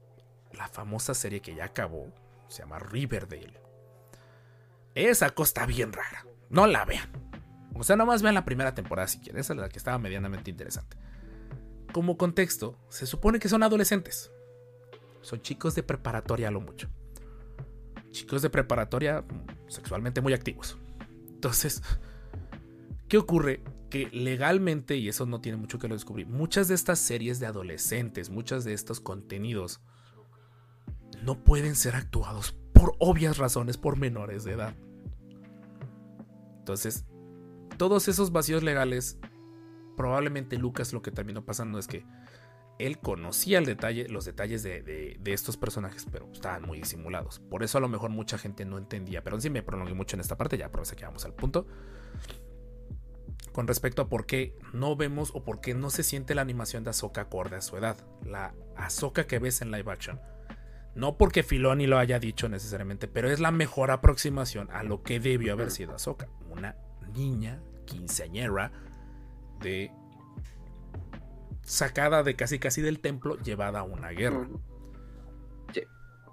la 0.53 0.69
famosa 0.69 1.13
serie 1.13 1.41
que 1.41 1.55
ya 1.55 1.65
acabó, 1.67 2.13
se 2.49 2.63
llama 2.63 2.79
Riverdale. 2.79 3.61
Esa 4.95 5.31
cosa 5.31 5.49
está 5.49 5.67
bien 5.67 5.93
rara. 5.93 6.25
No 6.49 6.67
la 6.67 6.85
vean. 6.85 7.11
O 7.75 7.83
sea, 7.83 7.97
nomás 7.97 8.23
vean 8.23 8.35
la 8.35 8.45
primera 8.45 8.75
temporada 8.75 9.09
si 9.09 9.19
quieren. 9.19 9.41
Esa 9.41 9.53
es 9.53 9.59
la 9.59 9.69
que 9.69 9.79
estaba 9.79 9.99
medianamente 9.99 10.51
interesante. 10.51 10.97
Como 11.93 12.17
contexto, 12.17 12.79
se 12.89 13.07
supone 13.07 13.39
que 13.39 13.49
son 13.49 13.63
adolescentes. 13.63 14.31
Son 15.21 15.43
chicos 15.43 15.75
de 15.75 15.83
preparatoria 15.83 16.49
a 16.49 16.51
lo 16.51 16.61
mucho. 16.61 16.89
Chicos 18.13 18.41
de 18.41 18.49
preparatoria 18.49 19.25
sexualmente 19.69 20.21
muy 20.21 20.33
activos. 20.33 20.77
Entonces, 21.29 21.83
¿qué 23.09 23.19
ocurre? 23.19 23.63
Que 23.91 24.09
legalmente, 24.13 24.97
y 24.97 25.09
eso 25.09 25.27
no 25.27 25.41
tiene 25.41 25.59
mucho 25.59 25.79
que 25.79 25.89
lo 25.89 25.95
descubrir, 25.95 26.27
muchas 26.27 26.69
de 26.69 26.75
estas 26.75 26.99
series 26.99 27.41
de 27.41 27.47
adolescentes, 27.47 28.31
muchos 28.31 28.65
de 28.65 28.73
estos 28.73 29.01
contenidos, 29.01 29.81
no 31.23 31.43
pueden 31.43 31.77
ser 31.77 31.95
actuados 31.95 32.57
por 32.73 32.95
obvias 32.99 33.39
razones 33.39 33.77
por 33.77 33.97
menores 33.97 34.45
de 34.45 34.53
edad. 34.53 34.75
Entonces, 36.59 37.05
todos 37.79 38.09
esos 38.09 38.33
vacíos 38.33 38.63
legales, 38.63 39.19
probablemente 39.97 40.59
Lucas 40.59 40.93
lo 40.93 41.03
que 41.03 41.11
terminó 41.11 41.45
pasando 41.45 41.79
es 41.79 41.87
que 41.87 42.05
él 42.79 42.99
conocía 42.99 43.59
el 43.59 43.65
detalle, 43.65 44.09
los 44.09 44.25
detalles 44.25 44.63
de, 44.63 44.83
de- 44.83 45.17
de 45.21 45.33
estos 45.33 45.57
personajes, 45.57 46.07
pero 46.11 46.29
estaban 46.33 46.63
muy 46.63 46.79
disimulados. 46.79 47.41
Por 47.41 47.63
eso 47.63 47.79
a 47.79 47.81
lo 47.81 47.89
mejor 47.89 48.11
mucha 48.11 48.39
gente 48.39 48.65
no 48.65 48.79
entendía. 48.79 49.23
Pero 49.25 49.41
sí 49.41 49.51
me 49.51 49.63
prolongué 49.63 49.95
mucho 49.95 50.17
en 50.17 50.21
esta 50.21 50.37
parte, 50.37 50.59
ya 50.59 50.71
pero 50.71 50.85
que 50.85 51.05
vamos 51.05 51.25
al 51.25 51.35
punto. 51.35 51.67
Con 53.53 53.67
respecto 53.67 54.03
a 54.03 54.09
por 54.09 54.27
qué 54.27 54.59
no 54.73 54.97
vemos 54.97 55.31
o 55.35 55.43
por 55.43 55.61
qué 55.61 55.75
no 55.75 55.89
se 55.91 56.03
siente 56.03 56.35
la 56.35 56.43
animación 56.43 56.85
de 56.85 56.91
Ahsoka 56.91 57.23
acorde 57.23 57.57
a 57.57 57.63
su 57.63 57.77
edad. 57.77 57.97
La 58.25 58.55
Ahsoka 58.77 59.27
que 59.27 59.39
ves 59.39 59.63
en 59.63 59.71
live 59.71 59.91
action. 59.91 60.21
No 60.95 61.17
porque 61.19 61.43
Filoni 61.43 61.87
lo 61.87 61.99
haya 61.99 62.19
dicho 62.19 62.49
necesariamente, 62.49 63.09
pero 63.09 63.31
es 63.31 63.41
la 63.41 63.51
mejor 63.51 63.91
aproximación 63.91 64.69
a 64.73 64.83
lo 64.83 65.03
que 65.03 65.21
debió 65.21 65.53
haber 65.53 65.71
sido 65.71 65.95
Ahsoka. 65.95 66.29
Una 66.51 66.77
niña 67.15 67.61
quinceañera 67.87 68.73
de 69.61 69.91
sacada 71.67 72.23
de 72.23 72.37
casi 72.37 72.59
casi 72.59 72.81
del 72.81 73.01
templo, 73.01 73.37
llevada 73.43 73.81
a 73.81 73.83
una 73.83 74.09
guerra. 74.11 74.39
Ujú. 74.39 74.61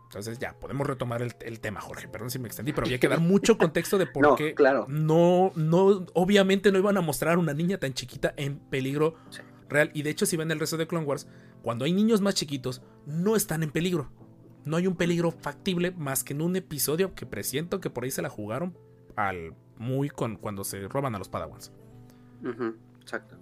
Entonces 0.06 0.38
ya, 0.38 0.54
podemos 0.60 0.86
retomar 0.86 1.24
el, 1.24 1.34
el 1.41 1.60
tema, 1.60 1.82
Jorge. 1.82 2.08
Perdón 2.08 2.30
si 2.30 2.38
me 2.38 2.46
extendí, 2.48 2.72
pero 2.72 2.86
había 2.86 3.00
que 3.00 3.08
dar 3.08 3.19
mucho 3.19 3.58
contexto 3.58 3.98
de 3.98 4.06
por 4.06 4.22
No, 4.22 4.36
qué 4.36 4.54
claro. 4.54 4.86
no, 4.88 5.52
no, 5.56 6.06
obviamente 6.13 6.72
no 6.72 6.78
iban 6.78 6.98
a 6.98 7.02
mostrar 7.02 7.34
a 7.34 7.39
una 7.39 7.56
niña 7.56 7.80
tan 7.80 7.93
chiquita 7.96 8.32
en 8.38 8.60
peligro 8.60 9.15
Sí. 9.32 9.41
real. 9.69 9.89
Y 9.96 10.04
de 10.04 10.12
hecho, 10.12 10.28
si 10.28 10.38
ven 10.38 10.52
el 10.52 10.60
resto 10.60 10.78
de 10.78 10.86
Clone 10.86 11.08
Wars, 11.08 11.28
cuando 11.63 11.86
hay 11.86 11.93
niños 11.93 12.22
más 12.22 12.36
chiquitos, 12.36 12.84
no 13.08 13.36
están 13.36 13.63
en 13.63 13.72
peligro. 13.72 14.12
No 14.65 14.78
hay 14.78 14.86
un 14.86 14.96
peligro 14.96 15.32
factible 15.32 15.89
más 15.89 16.24
que 16.24 16.34
en 16.34 16.43
un 16.43 16.56
episodio 16.56 17.15
que 17.15 17.26
presiento 17.26 17.80
que 17.82 17.89
por 17.89 18.04
ahí 18.04 18.12
se 18.12 18.22
la 18.22 18.30
jugaron 18.30 18.78
al 19.15 19.56
muy 19.78 20.10
con 20.12 20.36
cuando 20.36 20.63
se 20.63 20.88
roban 20.89 21.15
a 21.15 21.17
los 21.17 21.28
Padawans. 21.28 21.72
exacto. 23.02 23.36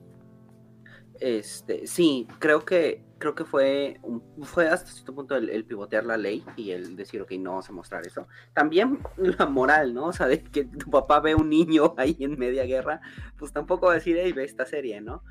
Este, 1.21 1.85
sí, 1.85 2.27
creo 2.39 2.65
que 2.65 3.03
creo 3.19 3.35
que 3.35 3.45
fue 3.45 4.01
fue 4.41 4.67
hasta 4.67 4.89
cierto 4.89 5.13
punto 5.13 5.35
el, 5.35 5.63
pivotear 5.65 6.03
la 6.03 6.17
ley 6.17 6.43
y 6.57 6.71
el 6.71 6.95
decir, 6.95 7.21
ok, 7.21 7.33
no 7.33 7.51
vamos 7.51 7.69
a 7.69 7.73
mostrar 7.73 8.07
eso. 8.07 8.27
También 8.53 8.97
la 9.17 9.45
moral, 9.45 9.93
¿no? 9.93 10.07
O 10.07 10.13
sea, 10.13 10.25
de 10.27 10.43
que 10.43 10.65
tu 10.65 10.89
papá 10.89 11.19
ve 11.19 11.35
un 11.35 11.49
niño 11.49 11.93
ahí 11.97 12.17
en 12.19 12.39
media 12.39 12.65
guerra, 12.65 13.01
pues 13.37 13.53
tampoco 13.53 13.85
va 13.85 13.91
a 13.93 13.95
decir, 13.95 14.17
hey, 14.19 14.33
ve 14.33 14.43
esta 14.43 14.65
serie, 14.65 14.99
¿no? 14.99 15.23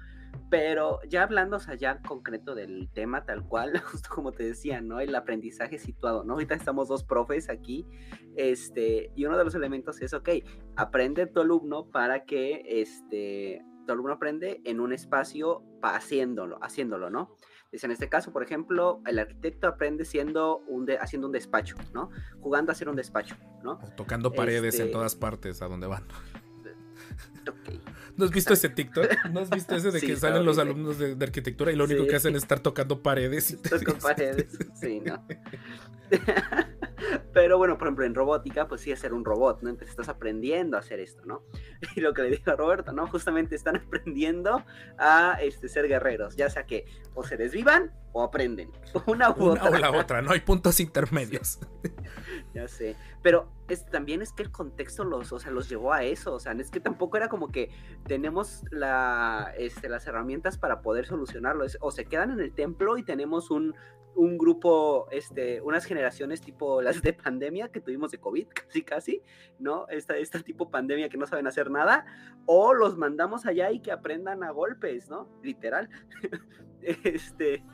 Pero 0.49 1.01
ya 1.09 1.25
hablando, 1.25 1.57
o 1.57 1.61
sea, 1.61 1.75
ya 1.75 2.01
concreto 2.03 2.55
del 2.55 2.89
tema 2.93 3.25
tal 3.25 3.45
cual, 3.45 3.77
justo 3.91 4.11
como 4.15 4.31
te 4.31 4.45
decía, 4.45 4.81
¿no? 4.81 5.01
El 5.01 5.13
aprendizaje 5.17 5.81
situado, 5.81 6.23
¿no? 6.23 6.35
Ahorita 6.35 6.55
estamos 6.55 6.87
dos 6.87 7.03
profes 7.03 7.51
aquí, 7.51 7.85
este, 8.37 9.11
y 9.17 9.25
uno 9.25 9.37
de 9.37 9.45
los 9.45 9.57
elementos 9.57 10.01
es, 10.01 10.15
ok, 10.15 10.29
aprende 10.77 11.27
tu 11.27 11.41
alumno 11.41 11.91
para 11.91 12.25
que, 12.25 12.63
este, 12.65 13.65
tu 13.91 13.95
alumno 13.95 14.13
aprende 14.13 14.61
en 14.65 14.79
un 14.79 14.93
espacio 14.93 15.65
haciéndolo, 15.83 16.63
haciéndolo, 16.63 17.11
¿no? 17.11 17.37
Dice, 17.73 17.87
en 17.87 17.93
este 17.93 18.09
caso, 18.09 18.33
por 18.33 18.45
ejemplo, 18.45 19.03
el 19.05 19.19
arquitecto 19.19 19.67
aprende 19.67 20.05
siendo 20.05 20.59
un 20.69 20.89
haciendo 21.01 21.27
un 21.27 21.33
despacho, 21.33 21.75
¿no? 21.93 22.11
Jugando 22.41 22.71
a 22.71 22.75
hacer 22.75 22.89
un 22.89 22.95
despacho, 22.95 23.35
¿no? 23.65 23.81
tocando 23.97 24.33
paredes 24.33 24.77
en 24.77 24.83
este 24.83 24.93
todas 24.93 25.17
partes 25.17 25.61
a 25.61 25.67
donde 25.67 25.89
van. 25.89 26.05
¿No 28.17 28.27
has 28.27 28.31
visto 28.31 28.53
ese 28.53 28.69
TikTok? 28.69 29.09
¿No 29.33 29.41
has 29.41 29.51
visto 29.51 29.75
ese 29.75 29.91
de 29.91 30.01
que 30.01 30.15
salen 30.15 30.45
los 30.45 30.59
alumnos 30.59 30.99
de, 30.99 31.17
arquitectura 31.21 31.73
y 31.73 31.77
lo 31.77 31.85
único 31.85 32.07
que 32.07 32.15
hacen 32.15 32.37
es 32.37 32.43
estar 32.43 32.61
tocando 32.61 33.03
paredes? 33.03 33.51
Y 33.51 33.57
paredes, 34.03 34.57
sí, 34.81 35.01
¿no? 35.01 35.27
Pero 37.33 37.59
bueno, 37.59 37.79
por 37.79 37.87
ejemplo, 37.87 38.05
en 38.05 38.15
robótica, 38.15 38.67
pues 38.67 38.81
sí 38.81 38.95
ser 38.97 39.15
un 39.15 39.25
robot, 39.25 39.63
¿no? 39.63 39.71
Entonces 39.71 39.91
estás 39.91 40.09
aprendiendo 40.09 40.77
a 40.77 40.81
hacer 40.81 41.01
esto, 41.01 41.23
¿no? 41.25 41.43
Y 41.97 42.01
lo 42.01 42.13
que 42.13 42.23
le 42.23 42.31
digo 42.31 42.53
a 42.53 42.57
Roberto, 42.57 42.93
¿no? 42.93 43.07
Justamente 43.07 43.55
están 43.55 43.77
aprendiendo 43.87 44.65
a 44.99 45.39
este, 45.41 45.69
ser 45.69 45.89
guerreros, 45.89 46.37
ya 46.37 46.51
sea 46.51 46.67
que 46.67 46.87
o 47.15 47.25
se 47.25 47.37
desvivan 47.37 47.93
o 48.13 48.23
aprenden. 48.23 48.71
Una 49.07 49.31
u 49.31 49.51
otra. 49.51 49.71
o 49.71 49.79
la 49.79 49.91
otra, 49.93 50.23
no 50.23 50.33
hay 50.33 50.41
puntos 50.41 50.81
intermedios. 50.81 51.61
ya 52.55 52.67
sé. 52.67 52.97
Pero 53.23 53.49
es, 53.69 53.87
también 53.87 54.23
es 54.23 54.33
que 54.33 54.43
el 54.43 54.51
contexto 54.51 55.05
los, 55.05 55.33
o 55.33 55.39
sea, 55.39 55.53
los 55.53 55.69
llevó 55.69 55.93
a 55.93 56.03
eso. 56.03 56.35
O 56.35 56.41
sea, 56.41 56.53
es 56.53 56.71
que 56.71 56.81
tampoco 56.81 57.17
era 57.17 57.29
como 57.29 57.49
que 57.49 57.71
tenemos 58.07 58.65
la, 58.71 59.53
este, 59.57 59.89
las 59.89 60.07
herramientas 60.07 60.59
para 60.59 60.83
poder 60.83 61.07
solucionarlo. 61.07 61.65
o 61.81 61.91
se 61.91 62.05
quedan 62.07 62.33
en 62.33 62.41
el 62.41 62.53
templo 62.53 62.99
y 62.99 63.05
tenemos 63.05 63.51
un, 63.51 63.75
un 64.15 64.39
grupo, 64.39 65.09
este, 65.11 65.61
unas 65.61 65.85
generaciones 65.85 66.41
tipo 66.41 66.83
las 66.83 67.03
de 67.03 67.13
pandemia 67.13 67.69
que 67.69 67.81
tuvimos 67.81 68.11
de 68.11 68.19
COVID, 68.19 68.49
casi 68.49 68.83
casi, 68.83 69.23
¿no? 69.59 69.87
Esta, 69.89 70.17
esta 70.17 70.41
tipo 70.41 70.71
pandemia 70.71 71.09
que 71.09 71.17
no 71.17 71.27
saben 71.27 71.47
hacer 71.47 71.71
nada, 71.71 72.05
o 72.47 72.75
los 72.75 72.97
mandamos 72.97 73.47
allá 73.47 73.71
y 73.71 73.81
que 73.81 73.93
aprendan 73.93 74.43
a 74.43 74.51
golpes, 74.51 75.09
¿no? 75.09 75.29
Literal. 75.43 75.89
este, 76.83 77.65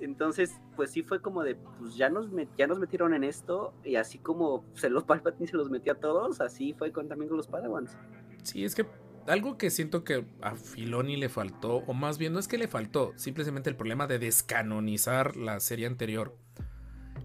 entonces, 0.00 0.60
pues 0.76 0.90
sí 0.90 1.02
fue 1.02 1.20
como 1.20 1.42
de, 1.42 1.56
pues 1.56 1.96
ya 1.96 2.08
nos, 2.08 2.28
ya 2.56 2.66
nos 2.66 2.78
metieron 2.78 3.14
en 3.14 3.24
esto, 3.24 3.74
y 3.84 3.96
así 3.96 4.18
como 4.18 4.64
se 4.74 4.90
los 4.90 5.04
Palpatine 5.04 5.46
se 5.46 5.56
los 5.56 5.70
metió 5.70 5.92
a 5.92 5.96
todos, 5.96 6.40
así 6.40 6.74
fue 6.74 6.92
con, 6.92 7.08
también 7.08 7.28
con 7.28 7.36
los 7.36 7.48
Padawans. 7.48 7.96
Sí, 8.42 8.64
es 8.64 8.74
que 8.74 8.86
algo 9.28 9.58
que 9.58 9.70
siento 9.70 10.04
que 10.04 10.26
a 10.42 10.56
Filoni 10.56 11.16
le 11.16 11.28
faltó, 11.28 11.76
o 11.76 11.94
más 11.94 12.18
bien 12.18 12.32
no 12.32 12.38
es 12.38 12.48
que 12.48 12.58
le 12.58 12.68
faltó, 12.68 13.12
simplemente 13.16 13.70
el 13.70 13.76
problema 13.76 14.06
de 14.06 14.18
descanonizar 14.18 15.36
la 15.36 15.60
serie 15.60 15.86
anterior, 15.86 16.36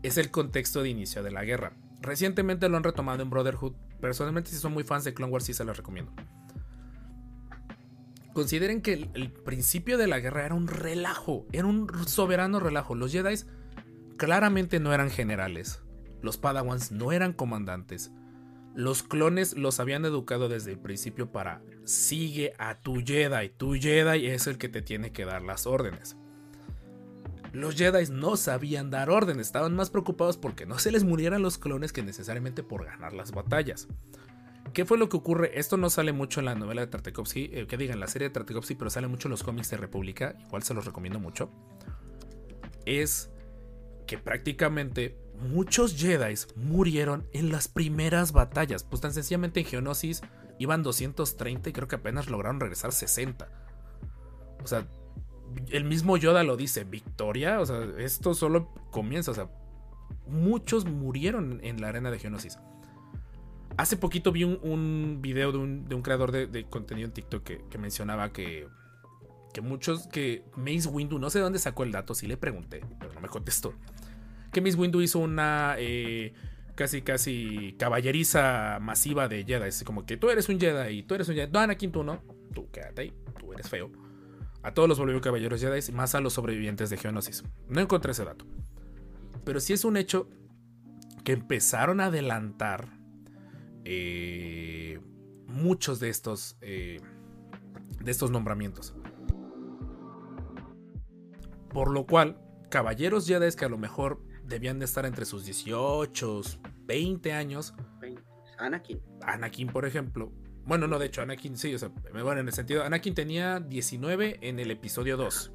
es 0.02 0.18
el 0.18 0.32
contexto 0.32 0.84
de 0.84 0.90
inicio 0.90 1.24
de 1.24 1.32
la 1.32 1.44
guerra. 1.44 1.74
Recientemente 2.02 2.68
lo 2.68 2.78
han 2.78 2.84
retomado 2.84 3.24
en 3.24 3.30
Brotherhood. 3.30 3.74
Personalmente, 4.02 4.50
si 4.50 4.58
son 4.58 4.74
muy 4.74 4.84
fans 4.84 5.04
de 5.04 5.14
Clone 5.14 5.32
Wars, 5.32 5.46
sí 5.46 5.54
se 5.54 5.64
los 5.64 5.78
recomiendo. 5.78 6.12
Consideren 8.34 8.82
que 8.82 8.94
el, 8.94 9.10
el, 9.14 9.32
principio 9.32 9.98
de 9.98 10.08
la 10.08 10.20
guerra 10.20 10.46
era 10.46 10.56
un 10.56 10.68
relajo, 10.68 11.46
era 11.52 11.68
un 11.68 11.88
soberano 12.08 12.60
relajo. 12.60 12.96
Los 12.96 13.12
Jedi 13.12 13.36
claramente 14.18 14.80
no 14.80 14.94
eran 14.94 15.12
generales, 15.12 15.82
los 16.22 16.38
Padawans 16.38 16.92
no 16.92 17.12
eran 17.12 17.34
comandantes. 17.34 18.12
Los 18.76 19.04
clones 19.04 19.56
los 19.56 19.80
habían 19.80 20.04
educado 20.06 20.50
desde 20.50 20.72
el 20.72 20.80
principio 20.80 21.32
para 21.32 21.62
sigue 21.84 22.54
a 22.58 22.80
tu 22.80 23.04
Jedi, 23.06 23.50
tu 23.50 23.74
Jedi 23.74 24.28
es 24.28 24.48
el 24.48 24.58
que 24.58 24.70
te 24.70 24.82
tiene 24.82 25.12
que 25.12 25.26
dar 25.26 25.44
las 25.44 25.68
órdenes. 25.68 26.18
Los 27.52 27.76
Jedi 27.76 28.12
no 28.12 28.36
sabían 28.36 28.90
dar 28.90 29.12
órdenes, 29.12 29.46
estaban 29.46 29.76
más 29.76 29.92
preocupados 29.92 30.38
porque 30.38 30.66
no 30.66 30.80
se 30.80 30.92
les 30.92 31.04
murieran 31.04 31.44
los 31.44 31.60
clones 31.60 31.94
que 31.94 32.02
necesariamente 32.02 32.64
por 32.64 32.86
ganar 32.86 33.14
las 33.14 33.32
batallas. 33.32 33.88
¿Qué 34.74 34.86
fue 34.86 34.98
lo 34.98 35.08
que 35.08 35.18
ocurre? 35.18 35.60
Esto 35.60 35.78
no 35.78 35.92
sale 35.92 36.14
mucho 36.14 36.40
en 36.40 36.48
la 36.48 36.56
novela 36.56 36.82
de 36.82 36.88
Tartakovsky, 36.88 37.52
eh, 37.54 37.68
que 37.68 37.78
digan 37.78 38.00
la 38.00 38.08
serie 38.08 38.30
de 38.30 38.34
Tartakovsky, 38.34 38.74
pero 38.74 38.90
sale 38.90 39.08
mucho 39.08 39.28
en 39.28 39.32
los 39.32 39.44
cómics 39.44 39.70
de 39.70 39.78
República, 39.78 40.36
igual 40.48 40.64
se 40.64 40.74
los 40.74 40.86
recomiendo 40.86 41.20
mucho. 41.20 41.52
Es 42.88 43.30
que 44.08 44.18
prácticamente 44.18 45.16
muchos 45.42 45.96
Jedi 45.96 46.36
murieron 46.56 47.28
en 47.34 47.52
las 47.52 47.68
primeras 47.68 48.32
batallas. 48.32 48.84
Pues 48.84 49.02
tan 49.02 49.14
sencillamente 49.14 49.60
en 49.60 49.66
Geonosis 49.66 50.22
iban 50.60 50.84
230 50.84 51.70
y 51.70 51.74
creo 51.74 51.88
que 51.88 51.96
apenas 51.96 52.30
lograron 52.30 52.60
regresar 52.60 52.92
60. 52.92 53.48
O 54.64 54.68
sea, 54.68 54.88
el 55.70 55.84
mismo 55.84 56.18
Yoda 56.18 56.44
lo 56.44 56.58
dice, 56.58 56.84
victoria, 56.84 57.60
o 57.60 57.66
sea, 57.66 57.84
esto 57.98 58.34
solo 58.34 58.70
comienza, 58.92 59.32
o 59.32 59.34
sea, 59.34 59.50
muchos 60.28 60.86
murieron 60.86 61.60
en 61.64 61.82
la 61.82 61.90
arena 61.90 62.12
de 62.12 62.20
Geonosis. 62.20 62.58
Hace 63.76 63.98
poquito 63.98 64.32
vi 64.32 64.44
un, 64.44 65.20
video 65.22 65.52
de 65.52 65.58
un, 65.58 66.02
creador 66.04 66.32
de, 66.32 66.66
contenido 66.70 67.08
en 67.08 67.14
TikTok 67.14 67.44
que, 67.44 67.78
mencionaba 67.80 68.32
que, 68.32 68.68
que 69.52 69.62
muchos, 69.62 70.08
que 70.08 70.46
Mace 70.56 70.88
Windu, 70.88 71.18
no 71.18 71.30
sé 71.32 71.40
de 71.40 71.44
dónde 71.44 71.60
sacó 71.60 71.84
el 71.84 71.92
dato, 71.92 72.14
sí 72.14 72.28
le 72.28 72.38
pregunté, 72.38 72.82
pero 73.00 73.14
no 73.14 73.22
me 73.22 73.30
contestó 73.30 73.74
que 74.54 74.62
Miss 74.62 74.78
Windu 74.78 75.02
hizo 75.02 75.20
una 75.20 75.76
eh, 75.78 76.34
casi, 76.76 77.02
casi 77.02 77.76
caballeriza 77.78 78.80
masiva 78.80 79.28
de 79.28 79.44
Jedi. 79.44 79.68
Es 79.68 79.84
como 79.84 80.06
que 80.06 80.16
tú 80.16 80.30
eres 80.30 80.48
un 80.48 80.60
Jedi 80.60 81.00
y 81.00 81.04
tú 81.04 81.16
eres 81.16 81.28
un 81.28 81.36
Jedi. 81.36 81.52
No, 81.52 81.60
Anakin, 81.60 81.92
tú 81.92 82.04
no. 82.04 82.22
Tú 82.54 82.70
quédate 82.72 83.02
ahí, 83.02 83.14
tú 83.40 83.52
eres 83.52 83.70
feo. 83.70 83.92
A 84.62 84.74
todos 84.74 84.88
los 84.88 84.98
volvió 84.98 85.20
caballeros 85.20 85.60
Jedi, 85.60 85.92
más 85.92 86.16
a 86.16 86.22
los 86.22 86.34
sobrevivientes 86.34 86.90
de 86.90 86.98
Geonosis. 86.98 87.44
No 87.68 87.82
encontré 87.82 88.14
ese 88.14 88.24
dato. 88.24 88.46
Pero 89.44 89.60
sí 89.60 89.74
es 89.74 89.84
un 89.84 89.98
hecho 89.98 90.30
que 91.26 91.34
empezaron 91.34 92.00
a 92.00 92.06
adelantar 92.06 92.88
eh, 93.84 95.00
muchos 95.48 96.00
de 96.00 96.10
estos, 96.10 96.58
eh, 96.62 97.02
de 98.00 98.12
estos 98.12 98.32
nombramientos. 98.32 98.96
Por 101.70 101.92
lo 101.92 102.06
cual, 102.06 102.40
caballeros 102.70 103.28
Jedi 103.28 103.52
que 103.58 103.66
a 103.66 103.70
lo 103.70 103.78
mejor 103.78 104.23
debían 104.46 104.80
de 104.80 104.86
estar 104.86 105.06
entre 105.06 105.26
sus 105.26 105.46
18, 105.46 106.42
20 106.86 107.34
años. 107.34 107.74
Anakin. 108.58 109.02
Anakin, 109.22 109.68
por 109.68 109.86
ejemplo. 109.86 110.32
Bueno, 110.66 110.88
no, 110.88 111.00
de 111.00 111.08
hecho, 111.08 111.22
Anakin 111.22 111.58
sí, 111.58 111.74
o 111.76 111.80
sea, 111.80 111.90
bueno, 112.12 112.40
en 112.40 112.48
el 112.48 112.54
sentido, 112.54 112.84
Anakin 112.84 113.14
tenía 113.14 113.60
19 113.60 114.40
en 114.42 114.60
el 114.60 114.72
episodio 114.72 115.18
2. 115.18 115.52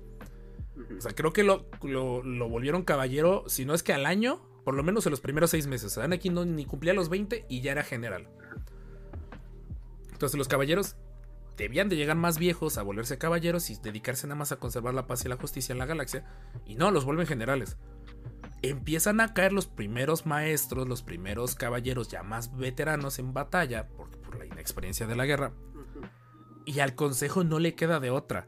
O 0.96 1.00
sea, 1.00 1.12
creo 1.12 1.32
que 1.32 1.42
lo, 1.42 1.66
lo, 1.82 2.48
volvieron 2.48 2.82
caballero, 2.82 3.44
si 3.46 3.64
no 3.64 3.74
es 3.74 3.82
que 3.82 3.92
al 3.92 4.06
año, 4.06 4.42
por 4.64 4.74
lo 4.74 4.82
menos 4.82 5.06
en 5.06 5.10
los 5.10 5.20
primeros 5.20 5.50
seis 5.50 5.66
meses. 5.66 5.96
Anakin 5.98 6.34
no 6.34 6.44
ni 6.44 6.66
cumplía 6.66 6.92
los 6.92 7.08
20 7.08 7.46
y 7.48 7.60
ya 7.62 7.72
era 7.72 7.82
general. 7.82 8.28
Entonces 10.12 10.36
los 10.36 10.48
caballeros 10.48 10.96
debían 11.56 11.88
de 11.88 11.96
llegar 11.96 12.16
más 12.16 12.38
viejos 12.38 12.78
a 12.78 12.82
volverse 12.82 13.18
caballeros 13.18 13.70
y 13.70 13.76
dedicarse 13.76 14.26
nada 14.26 14.38
más 14.38 14.52
a 14.52 14.56
conservar 14.56 14.94
la 14.94 15.06
paz 15.06 15.24
y 15.24 15.28
la 15.28 15.36
justicia 15.36 15.72
en 15.72 15.78
la 15.78 15.86
galaxia. 15.86 16.24
Y 16.66 16.76
no, 16.76 16.90
los 16.90 17.04
vuelven 17.04 17.26
generales 17.26 17.76
empiezan 18.62 19.20
a 19.20 19.34
caer 19.34 19.52
los 19.52 19.66
primeros 19.66 20.26
maestros, 20.26 20.88
los 20.88 21.02
primeros 21.02 21.54
caballeros 21.54 22.08
ya 22.08 22.22
más 22.22 22.56
veteranos 22.56 23.18
en 23.18 23.32
batalla, 23.32 23.88
por, 23.88 24.08
la 24.36 24.46
inexperiencia 24.46 25.06
de 25.06 25.16
la 25.16 25.26
guerra. 25.26 25.52
Y 26.64 26.80
al 26.80 26.94
consejo 26.94 27.44
no 27.44 27.58
le 27.58 27.74
queda 27.74 28.00
de 28.00 28.10
otra. 28.10 28.46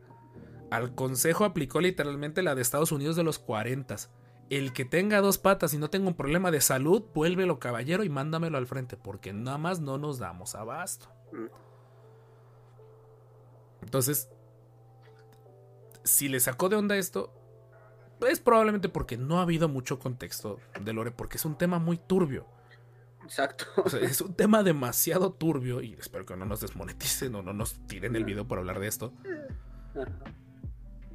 Al 0.71 0.95
consejo 0.95 1.45
aplicó 1.45 1.81
literalmente 1.81 2.43
la 2.43 2.55
de 2.55 2.63
Estados 2.63 2.93
Unidos 2.93 3.17
de 3.17 3.23
los 3.23 3.39
40. 3.39 3.97
El 4.51 4.73
que 4.73 4.85
tenga 4.85 5.21
dos 5.21 5.39
patas 5.39 5.75
y 5.75 5.79
no 5.79 5.91
tenga 5.91 6.09
un 6.09 6.17
problema 6.17 6.51
de 6.51 6.61
salud, 6.61 7.03
vuélvelo 7.15 7.59
caballero 7.59 8.05
y 8.05 8.09
mándamelo 8.09 8.59
al 8.59 8.67
frente, 8.67 8.97
porque 8.97 9.33
nada 9.33 9.59
más 9.59 9.81
no 9.81 9.97
nos 9.97 10.19
damos 10.19 10.55
abasto. 10.55 11.09
Entonces, 13.83 14.29
si 16.05 16.29
le 16.29 16.41
sacó 16.41 16.69
de 16.69 16.77
onda 16.77 16.97
esto, 16.97 17.33
es 18.27 18.41
probablemente 18.41 18.89
porque 18.89 19.17
no 19.17 19.39
ha 19.39 19.43
habido 19.43 19.69
mucho 19.69 19.99
contexto 19.99 20.59
de 20.81 20.93
Lore, 20.93 21.11
porque 21.11 21.37
es 21.37 21.45
un 21.45 21.57
tema 21.57 21.79
muy 21.79 21.99
turbio. 21.99 22.47
Exacto. 23.25 23.65
es 24.03 24.21
un 24.21 24.35
tema 24.35 24.63
demasiado 24.63 25.33
turbio 25.33 25.81
y 25.81 25.95
espero 25.95 26.27
que 26.27 26.37
no 26.37 26.47
nos 26.47 26.61
desmoneticen 26.61 27.35
o 27.35 27.43
no 27.43 27.53
nos 27.53 27.87
tiren 27.87 28.17
el 28.17 28.25
video 28.25 28.47
por 28.47 28.59
hablar 28.59 28.81
de 28.81 28.89
esto. 28.89 29.13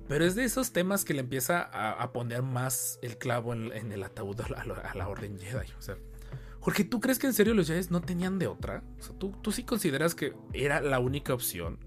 Pero 0.07 0.23
es 0.23 0.35
de 0.35 0.43
esos 0.43 0.71
temas 0.71 1.03
que 1.03 1.13
le 1.13 1.21
empieza 1.21 1.61
a, 1.61 2.11
poner 2.13 2.43
más 2.43 2.99
el 3.01 3.17
clavo 3.17 3.53
en, 3.53 3.91
el 3.91 4.03
ataúd 4.03 4.39
a 4.41 4.93
la, 4.95 5.07
Orden 5.07 5.39
Jedi. 5.39 5.71
O 5.77 5.81
sea, 5.81 5.97
porque 6.63 6.83
tú 6.83 6.99
crees 6.99 7.19
que 7.19 7.27
en 7.27 7.33
serio 7.33 7.53
los 7.53 7.67
Jedi 7.67 7.87
no 7.89 8.01
tenían 8.01 8.37
de 8.37 8.47
otra. 8.47 8.83
O 8.99 9.01
sea, 9.01 9.17
¿tú, 9.17 9.31
tú 9.41 9.51
sí 9.51 9.63
consideras 9.63 10.13
que 10.15 10.33
era 10.53 10.79
la 10.79 10.99
única 10.99 11.33
opción. 11.33 11.79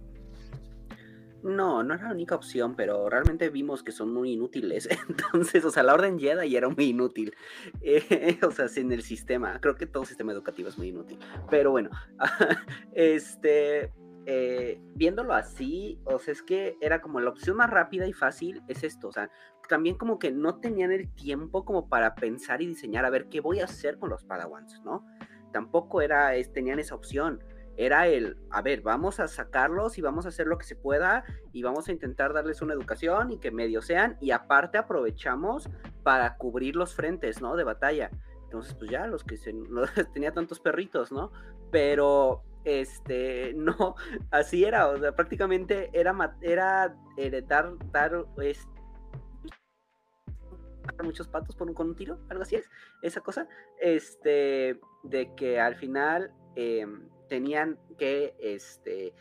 No, 1.42 1.83
no 1.83 1.94
era 1.94 2.09
la 2.09 2.12
única 2.12 2.35
opción, 2.35 2.74
pero 2.74 3.09
realmente 3.09 3.48
vimos 3.48 3.83
que 3.83 3.92
son 3.92 4.12
muy 4.12 4.33
inútiles. 4.33 4.88
Entonces, 5.09 5.64
o 5.64 5.70
sea, 5.70 5.83
la 5.83 5.94
Orden 5.94 6.18
Jedi 6.18 6.57
era 6.57 6.68
muy 6.68 6.87
inútil. 6.87 7.35
Eh, 7.81 8.38
o 8.46 8.51
sea, 8.51 8.68
sin 8.68 8.92
el 8.92 9.03
sistema. 9.03 9.61
Creo 9.61 9.77
que 9.77 9.87
todo 9.87 10.05
sistema 10.05 10.33
educativo 10.33 10.68
es 10.68 10.79
muy 10.79 10.88
inútil. 10.88 11.18
Pero 11.51 11.70
bueno, 11.70 11.90
este, 12.92 13.92
eh, 14.31 14.79
viéndolo 14.94 15.33
así, 15.33 16.01
o 16.05 16.18
sea, 16.18 16.33
es 16.33 16.42
que 16.42 16.77
era 16.81 17.01
como 17.01 17.18
la 17.20 17.31
opción 17.31 17.57
más 17.57 17.70
rápida 17.70 18.07
y 18.07 18.12
fácil 18.12 18.62
es 18.68 18.85
esto, 18.85 19.09
o 19.09 19.12
sea, 19.12 19.31
también 19.68 19.96
como 19.96 20.18
que 20.18 20.31
no 20.31 20.61
tenían 20.61 20.92
el 20.92 21.14
tiempo 21.14 21.64
como 21.64 21.88
para 21.88 22.14
pensar 22.14 22.61
y 22.61 22.66
diseñar 22.66 23.07
a 23.07 23.11
ver 23.11 23.31
qué 23.31 23.40
voy 23.40 23.61
a 23.61 23.64
hacer 23.64 23.98
con 23.98 24.11
los 24.11 24.24
Padawans, 24.24 24.83
¿no? 24.85 25.07
Tampoco 25.53 26.03
era, 26.03 26.35
es, 26.35 26.53
tenían 26.53 26.79
esa 26.79 26.94
opción, 26.94 27.42
era 27.78 28.08
el, 28.08 28.36
a 28.50 28.60
ver, 28.60 28.82
vamos 28.82 29.20
a 29.20 29.28
sacarlos 29.28 29.98
y 29.98 30.02
vamos 30.02 30.26
a 30.26 30.30
hacer 30.30 30.48
lo 30.48 30.58
que 30.58 30.66
se 30.66 30.74
pueda 30.74 31.24
y 31.52 31.62
vamos 31.62 31.88
a 31.88 31.92
intentar 31.92 32.32
darles 32.32 32.60
una 32.60 32.74
educación 32.74 33.30
y 33.30 33.38
que 33.38 33.52
medio 33.52 33.82
sean 33.82 34.18
y 34.20 34.32
aparte 34.32 34.78
aprovechamos 34.78 35.70
para 36.02 36.36
cubrir 36.36 36.74
los 36.74 36.96
frentes, 36.96 37.40
¿no? 37.40 37.54
De 37.54 37.62
batalla. 37.62 38.10
Entonces, 38.42 38.74
pues 38.74 38.90
ya, 38.90 39.06
los 39.06 39.22
que 39.22 39.36
se, 39.36 39.54
tenía 40.12 40.32
tantos 40.32 40.58
perritos, 40.58 41.12
¿no? 41.12 41.30
Pero 41.70 42.42
este, 42.64 43.54
no, 43.56 43.94
así 44.32 44.64
era, 44.64 44.88
o 44.88 44.98
sea, 44.98 45.14
prácticamente 45.14 45.88
era, 45.92 46.36
era 46.42 46.96
heredar, 47.16 47.74
dar, 47.92 48.24
muchos 51.04 51.28
patos 51.28 51.54
por 51.54 51.72
con 51.74 51.90
un 51.90 51.94
tiro, 51.94 52.18
algo 52.28 52.42
así 52.42 52.56
es, 52.56 52.68
esa 53.02 53.20
cosa, 53.20 53.46
este, 53.80 54.80
de 55.04 55.32
que 55.36 55.60
al 55.60 55.76
final 55.76 56.32
em, 56.56 57.08
tenían 57.28 57.78
que, 57.98 58.34
este, 58.40 59.14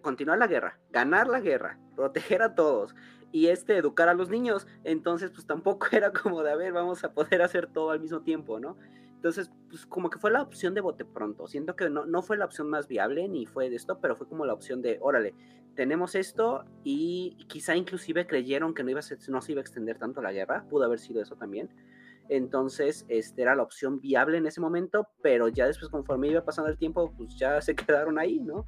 continuar 0.00 0.38
la 0.38 0.46
guerra, 0.46 0.78
ganar 0.90 1.28
la 1.28 1.40
guerra, 1.40 1.78
proteger 1.96 2.42
a 2.42 2.54
todos, 2.54 2.94
y 3.32 3.46
este 3.46 3.76
educar 3.76 4.08
a 4.08 4.14
los 4.14 4.28
niños, 4.28 4.66
entonces 4.84 5.30
pues 5.30 5.46
tampoco 5.46 5.86
era 5.92 6.12
como 6.12 6.42
de, 6.42 6.52
a 6.52 6.56
ver, 6.56 6.72
vamos 6.72 7.02
a 7.04 7.12
poder 7.12 7.42
hacer 7.42 7.66
todo 7.66 7.90
al 7.90 8.00
mismo 8.00 8.20
tiempo, 8.20 8.60
¿no? 8.60 8.76
Entonces, 9.22 9.52
pues 9.68 9.86
como 9.86 10.10
que 10.10 10.18
fue 10.18 10.32
la 10.32 10.42
opción 10.42 10.74
de 10.74 10.80
bote 10.80 11.04
pronto. 11.04 11.46
Siento 11.46 11.76
que 11.76 11.88
no, 11.88 12.04
no 12.06 12.22
fue 12.22 12.36
la 12.36 12.44
opción 12.44 12.68
más 12.68 12.88
viable 12.88 13.28
ni 13.28 13.46
fue 13.46 13.70
de 13.70 13.76
esto, 13.76 14.00
pero 14.00 14.16
fue 14.16 14.26
como 14.26 14.44
la 14.44 14.52
opción 14.52 14.82
de, 14.82 14.98
órale, 15.00 15.32
tenemos 15.76 16.16
esto 16.16 16.64
y 16.82 17.36
quizá 17.46 17.76
inclusive 17.76 18.26
creyeron 18.26 18.74
que 18.74 18.82
no, 18.82 18.90
iba 18.90 18.98
a 18.98 19.02
ser, 19.02 19.18
no 19.28 19.40
se 19.40 19.52
iba 19.52 19.60
a 19.60 19.62
extender 19.62 19.96
tanto 19.96 20.22
la 20.22 20.32
guerra. 20.32 20.64
Pudo 20.68 20.84
haber 20.84 20.98
sido 20.98 21.22
eso 21.22 21.36
también. 21.36 21.70
Entonces, 22.28 23.04
este 23.08 23.42
era 23.42 23.54
la 23.54 23.62
opción 23.62 24.00
viable 24.00 24.38
en 24.38 24.46
ese 24.46 24.60
momento, 24.60 25.08
pero 25.22 25.48
ya 25.48 25.66
después 25.66 25.90
conforme 25.90 26.28
iba 26.28 26.44
pasando 26.44 26.70
el 26.70 26.78
tiempo, 26.78 27.12
pues 27.16 27.36
ya 27.36 27.60
se 27.60 27.74
quedaron 27.76 28.18
ahí, 28.18 28.40
¿no? 28.40 28.66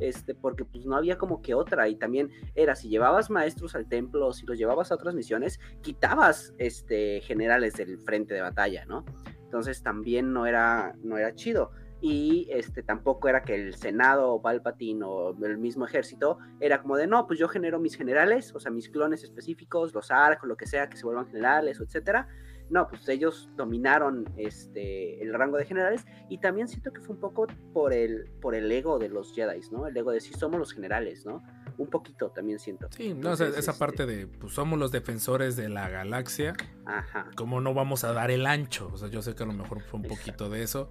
Este, 0.00 0.34
porque 0.34 0.64
pues 0.64 0.86
no 0.86 0.96
había 0.96 1.18
como 1.18 1.40
que 1.40 1.54
otra 1.54 1.88
y 1.88 1.94
también 1.94 2.30
era 2.56 2.74
si 2.74 2.88
llevabas 2.88 3.30
maestros 3.30 3.76
al 3.76 3.88
templo, 3.88 4.32
si 4.32 4.44
los 4.44 4.58
llevabas 4.58 4.90
a 4.90 4.96
otras 4.96 5.14
misiones, 5.14 5.60
quitabas 5.82 6.52
este 6.58 7.20
generales 7.20 7.74
del 7.74 7.98
frente 7.98 8.34
de 8.34 8.40
batalla, 8.40 8.84
¿no? 8.86 9.04
Entonces 9.44 9.84
también 9.84 10.32
no 10.32 10.46
era, 10.46 10.96
no 11.04 11.16
era 11.16 11.32
chido. 11.34 11.70
Y 12.00 12.48
este, 12.50 12.82
tampoco 12.82 13.28
era 13.28 13.44
que 13.44 13.54
el 13.54 13.74
Senado 13.74 14.32
o 14.32 14.42
Palpatine 14.42 15.04
o 15.04 15.34
el 15.42 15.58
mismo 15.58 15.86
ejército 15.86 16.38
era 16.60 16.82
como 16.82 16.96
de 16.96 17.06
no, 17.06 17.26
pues 17.26 17.38
yo 17.38 17.48
genero 17.48 17.78
mis 17.78 17.96
generales, 17.96 18.52
o 18.54 18.60
sea, 18.60 18.70
mis 18.70 18.90
clones 18.90 19.22
específicos, 19.22 19.94
los 19.94 20.10
ARC 20.10 20.42
o 20.42 20.46
lo 20.46 20.56
que 20.56 20.66
sea, 20.66 20.90
que 20.90 20.96
se 20.96 21.04
vuelvan 21.04 21.28
generales, 21.28 21.80
etcétera. 21.80 22.28
No, 22.70 22.88
pues 22.88 23.08
ellos 23.08 23.50
dominaron 23.56 24.24
este, 24.36 25.22
el 25.22 25.34
rango 25.34 25.58
de 25.58 25.66
generales 25.66 26.04
y 26.28 26.38
también 26.38 26.66
siento 26.66 26.92
que 26.92 27.00
fue 27.00 27.14
un 27.14 27.20
poco 27.20 27.46
por 27.72 27.92
el, 27.92 28.30
por 28.40 28.54
el 28.54 28.70
ego 28.72 28.98
de 28.98 29.08
los 29.08 29.34
Jedi, 29.34 29.60
¿no? 29.70 29.86
El 29.86 29.96
ego 29.96 30.12
de 30.12 30.20
si 30.20 30.32
somos 30.32 30.58
los 30.58 30.72
generales, 30.72 31.26
¿no? 31.26 31.42
Un 31.76 31.88
poquito 31.88 32.30
también 32.30 32.58
siento. 32.58 32.88
Sí, 32.90 33.14
no, 33.14 33.32
esa 33.32 33.48
este 33.48 33.72
parte 33.74 34.06
de, 34.06 34.26
pues 34.26 34.54
somos 34.54 34.78
los 34.78 34.92
defensores 34.92 35.56
de 35.56 35.68
la 35.68 35.88
galaxia. 35.88 36.54
Ajá. 36.86 37.30
¿Cómo 37.36 37.60
no 37.60 37.74
vamos 37.74 38.04
a 38.04 38.12
dar 38.12 38.30
el 38.30 38.46
ancho? 38.46 38.90
O 38.92 38.96
sea, 38.96 39.08
yo 39.08 39.22
sé 39.22 39.34
que 39.34 39.42
a 39.42 39.46
lo 39.46 39.52
mejor 39.52 39.82
fue 39.82 40.00
un 40.00 40.06
poquito 40.06 40.48
de 40.48 40.62
eso. 40.62 40.90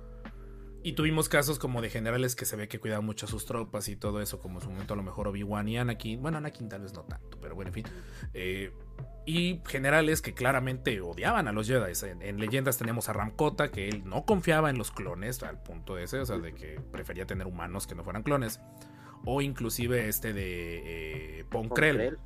Y 0.86 0.94
tuvimos 0.94 1.30
casos 1.30 1.60
como 1.60 1.82
de 1.82 1.90
generales 1.90 2.36
que 2.36 2.44
se 2.44 2.58
ve 2.58 2.68
que 2.68 2.78
cuidaban 2.78 3.06
mucho 3.06 3.26
a 3.26 3.30
sus 3.30 3.46
tropas 3.46 3.88
y 3.88 3.96
todo 3.96 4.22
eso, 4.22 4.40
como 4.40 4.60
en 4.60 4.66
su 4.66 4.70
momento 4.70 4.94
a 4.94 4.98
lo 4.98 5.04
mejor 5.04 5.30
Obi-Wan 5.30 5.70
y 5.70 5.78
Anakin. 5.78 6.22
Bueno, 6.22 6.40
Anakin 6.40 6.68
tal 6.68 6.82
vez 6.82 6.94
no 6.94 7.04
tanto, 7.04 7.40
pero 7.40 7.56
bueno, 7.56 7.70
en 7.70 7.74
fin. 7.74 7.86
Eh, 8.34 8.74
y 9.26 9.62
generales 9.66 10.22
que 10.22 10.34
claramente 10.34 11.00
odiaban 11.02 11.48
a 11.48 11.52
los 11.52 11.68
Jedi. 11.68 11.94
En, 12.22 12.40
leyendas 12.40 12.78
tenemos 12.78 13.08
a 13.10 13.14
Ramkota, 13.14 13.72
que 13.72 13.88
él 13.88 14.04
no 14.06 14.26
confiaba 14.26 14.70
en 14.70 14.78
los 14.78 14.92
clones, 14.92 15.42
al 15.44 15.62
punto 15.62 15.98
ese, 15.98 16.20
o 16.20 16.26
sea, 16.26 16.38
de 16.38 16.54
que 16.54 16.80
prefería 16.92 17.26
tener 17.26 17.48
humanos 17.48 17.88
que 17.88 17.96
no 17.96 18.04
fueran 18.04 18.24
clones. 18.24 18.60
O 19.26 19.42
inclusive 19.42 20.10
este 20.10 20.34
de 20.34 21.40
eh, 21.40 21.46
Ponkrell, 21.46 22.18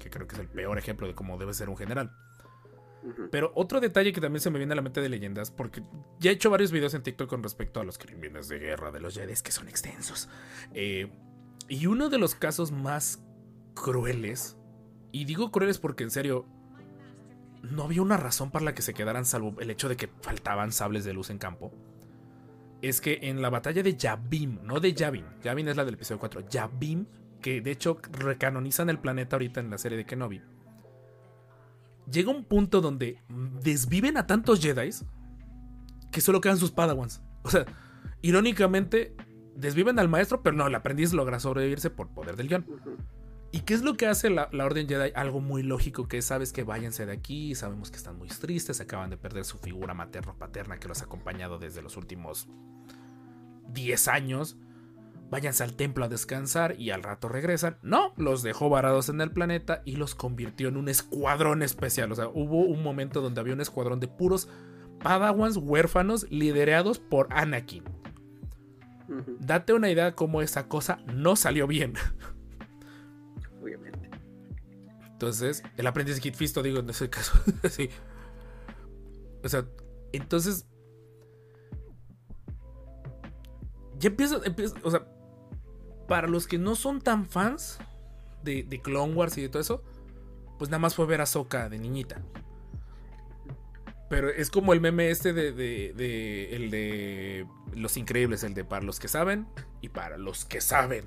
que 0.00 0.10
creo 0.10 0.28
que 0.28 0.36
es 0.36 0.40
el 0.40 0.48
peor 0.48 0.78
ejemplo 0.78 1.08
de 1.08 1.14
cómo 1.14 1.38
debe 1.38 1.52
ser 1.54 1.68
un 1.68 1.76
general. 1.76 2.12
Pero 3.30 3.52
otro 3.54 3.80
detalle 3.80 4.12
que 4.12 4.20
también 4.20 4.40
se 4.40 4.50
me 4.50 4.58
viene 4.58 4.72
a 4.72 4.76
la 4.76 4.82
mente 4.82 5.00
de 5.00 5.08
leyendas, 5.08 5.50
porque 5.50 5.82
ya 6.20 6.30
he 6.30 6.34
hecho 6.34 6.48
varios 6.48 6.72
videos 6.72 6.94
en 6.94 7.02
TikTok 7.02 7.28
con 7.28 7.42
respecto 7.42 7.80
a 7.80 7.84
los 7.84 7.98
crímenes 7.98 8.48
de 8.48 8.58
guerra 8.58 8.92
de 8.92 9.00
los 9.00 9.14
Jedi, 9.14 9.34
que 9.42 9.52
son 9.52 9.68
extensos. 9.68 10.28
Eh, 10.72 11.10
y 11.68 11.86
uno 11.86 12.08
de 12.08 12.18
los 12.18 12.34
casos 12.34 12.72
más 12.72 13.22
crueles, 13.74 14.56
y 15.14 15.24
digo 15.24 15.50
crueles 15.50 15.78
porque 15.78 16.04
en 16.04 16.10
serio, 16.10 16.46
no 17.62 17.84
había 17.84 18.02
una 18.02 18.16
razón 18.16 18.50
para 18.50 18.64
la 18.64 18.74
que 18.74 18.82
se 18.82 18.94
quedaran 18.94 19.24
salvo 19.24 19.54
el 19.60 19.70
hecho 19.70 19.88
de 19.88 19.96
que 19.96 20.08
faltaban 20.20 20.72
sables 20.72 21.04
de 21.04 21.14
luz 21.14 21.30
en 21.30 21.38
campo. 21.38 21.72
Es 22.82 23.00
que 23.00 23.20
en 23.22 23.40
la 23.40 23.48
batalla 23.48 23.82
de 23.82 23.96
Yavim, 23.96 24.58
no 24.62 24.80
de 24.80 24.92
Yavin, 24.92 25.24
Yavin 25.42 25.68
es 25.68 25.76
la 25.76 25.84
del 25.84 25.94
episodio 25.94 26.18
4, 26.18 26.48
Yavim, 26.50 27.06
que 27.40 27.60
de 27.62 27.70
hecho 27.70 27.98
recanonizan 28.12 28.90
el 28.90 28.98
planeta 28.98 29.36
ahorita 29.36 29.60
en 29.60 29.70
la 29.70 29.78
serie 29.78 29.96
de 29.96 30.04
Kenobi 30.04 30.42
llega 32.10 32.30
un 32.30 32.44
punto 32.44 32.80
donde 32.80 33.18
desviven 33.62 34.16
a 34.16 34.26
tantos 34.26 34.60
Jedi 34.60 34.90
que 36.10 36.20
solo 36.20 36.40
quedan 36.40 36.58
sus 36.58 36.70
Padawans. 36.70 37.22
O 37.42 37.50
sea, 37.50 37.64
irónicamente, 38.22 39.14
desviven 39.56 39.98
al 39.98 40.08
maestro, 40.08 40.42
pero 40.42 40.56
no, 40.56 40.66
el 40.66 40.74
aprendiz 40.74 41.12
logra 41.12 41.40
sobrevivirse 41.40 41.90
por 41.90 42.08
poder 42.08 42.36
del 42.36 42.48
guion. 42.48 42.66
¿Y 43.54 43.60
qué 43.60 43.74
es 43.74 43.82
lo 43.82 43.96
que 43.96 44.08
hace 44.08 44.30
la, 44.30 44.48
Orden 44.52 44.88
Jedi? 44.88 45.12
Algo 45.14 45.40
muy 45.40 45.62
lógico 45.62 46.08
que 46.08 46.20
sabes 46.22 46.52
que 46.52 46.64
váyanse 46.64 47.06
de 47.06 47.12
aquí, 47.12 47.54
sabemos 47.54 47.92
que 47.92 47.98
están 47.98 48.18
muy 48.18 48.26
tristes, 48.26 48.80
acaban 48.80 49.10
de 49.10 49.16
perder 49.16 49.44
su 49.44 49.58
figura 49.58 49.94
materno-paterna 49.94 50.80
que 50.80 50.88
los 50.88 51.02
ha 51.02 51.04
acompañado 51.04 51.60
desde 51.60 51.80
los 51.80 51.96
últimos 51.96 52.48
10 53.68 54.08
años 54.08 54.56
váyanse 55.30 55.62
al 55.62 55.74
templo 55.74 56.04
a 56.04 56.08
descansar 56.08 56.74
y 56.80 56.90
al 56.90 57.04
rato 57.04 57.28
regresan. 57.28 57.76
No, 57.80 58.12
los 58.16 58.42
dejó 58.42 58.70
varados 58.70 59.08
en 59.08 59.20
el 59.20 59.30
planeta 59.30 59.82
y 59.84 59.94
los 59.94 60.16
convirtió 60.16 60.66
en 60.66 60.76
un 60.76 60.88
escuadrón 60.88 61.62
especial. 61.62 62.10
O 62.10 62.16
sea, 62.16 62.26
hubo 62.26 62.62
un 62.62 62.82
momento 62.82 63.20
donde 63.20 63.40
había 63.40 63.54
un 63.54 63.60
escuadrón 63.60 64.00
de 64.00 64.08
puros 64.08 64.48
padawans 65.00 65.58
huérfanos 65.58 66.28
liderados 66.28 66.98
por 66.98 67.28
Anakin. 67.30 67.84
Date 69.38 69.74
una 69.74 69.90
idea 69.90 70.16
cómo 70.16 70.42
esa 70.42 70.66
cosa 70.66 70.98
no 71.06 71.36
salió 71.36 71.68
bien. 71.68 71.94
Entonces, 75.24 75.62
el 75.76 75.86
aprendiz 75.86 76.16
de 76.16 76.20
Kit 76.20 76.34
Fisto, 76.34 76.62
digo, 76.62 76.78
en 76.78 76.90
ese 76.90 77.08
caso, 77.10 77.32
sí. 77.70 77.90
O 79.42 79.48
sea, 79.48 79.66
entonces 80.12 80.66
ya 83.98 84.08
empieza, 84.08 84.40
empieza, 84.44 84.76
o 84.82 84.90
sea, 84.90 85.06
para 86.08 86.28
los 86.28 86.46
que 86.46 86.58
no 86.58 86.74
son 86.74 87.00
tan 87.00 87.26
fans 87.26 87.78
de, 88.42 88.80
Clone 88.82 89.14
Wars 89.14 89.38
y 89.38 89.42
de 89.42 89.48
todo 89.48 89.60
eso, 89.60 89.82
pues 90.58 90.70
nada 90.70 90.78
más 90.78 90.94
fue 90.94 91.06
ver 91.06 91.20
a 91.20 91.26
Soka 91.26 91.68
de 91.68 91.78
niñita. 91.78 92.22
Pero 94.10 94.28
es 94.28 94.50
como 94.50 94.72
el 94.74 94.80
meme 94.80 95.10
este 95.10 95.32
de, 95.32 95.52
de, 95.52 96.54
el 96.54 96.70
de 96.70 97.46
Los 97.74 97.96
Increíbles, 97.96 98.44
el 98.44 98.54
de 98.54 98.64
para 98.64 98.84
los 98.84 99.00
que 99.00 99.08
saben 99.08 99.46
y 99.80 99.88
para 99.88 100.18
los 100.18 100.44
que 100.44 100.60
saben. 100.60 101.06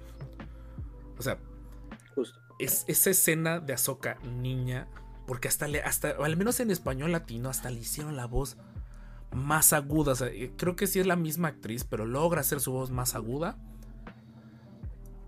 O 1.18 1.22
sea, 1.22 1.40
Es, 2.60 2.86
esa 2.88 3.10
escena 3.10 3.60
de 3.60 3.74
Ahsoka 3.74 4.18
niña, 4.24 4.88
porque 5.26 5.48
hasta, 5.48 5.68
le, 5.68 5.82
hasta, 5.82 6.12
al 6.12 6.38
menos 6.38 6.60
en 6.60 6.72
español 6.72 7.12
latino, 7.12 7.50
hasta 7.50 7.70
le 7.70 7.80
hicieron 7.80 8.16
la 8.16 8.26
voz 8.26 8.58
más 9.32 9.74
aguda. 9.74 10.14
Eh, 10.28 10.52
creo 10.58 10.76
que 10.76 10.88
sí 10.88 11.00
es 11.00 11.08
la 11.08 11.16
misma 11.16 11.50
actriz, 11.50 11.84
pero 11.84 12.06
logra 12.06 12.42
hacer 12.42 12.60
su 12.60 12.72
voz 12.72 12.92
más 12.92 13.16
aguda. 13.16 13.58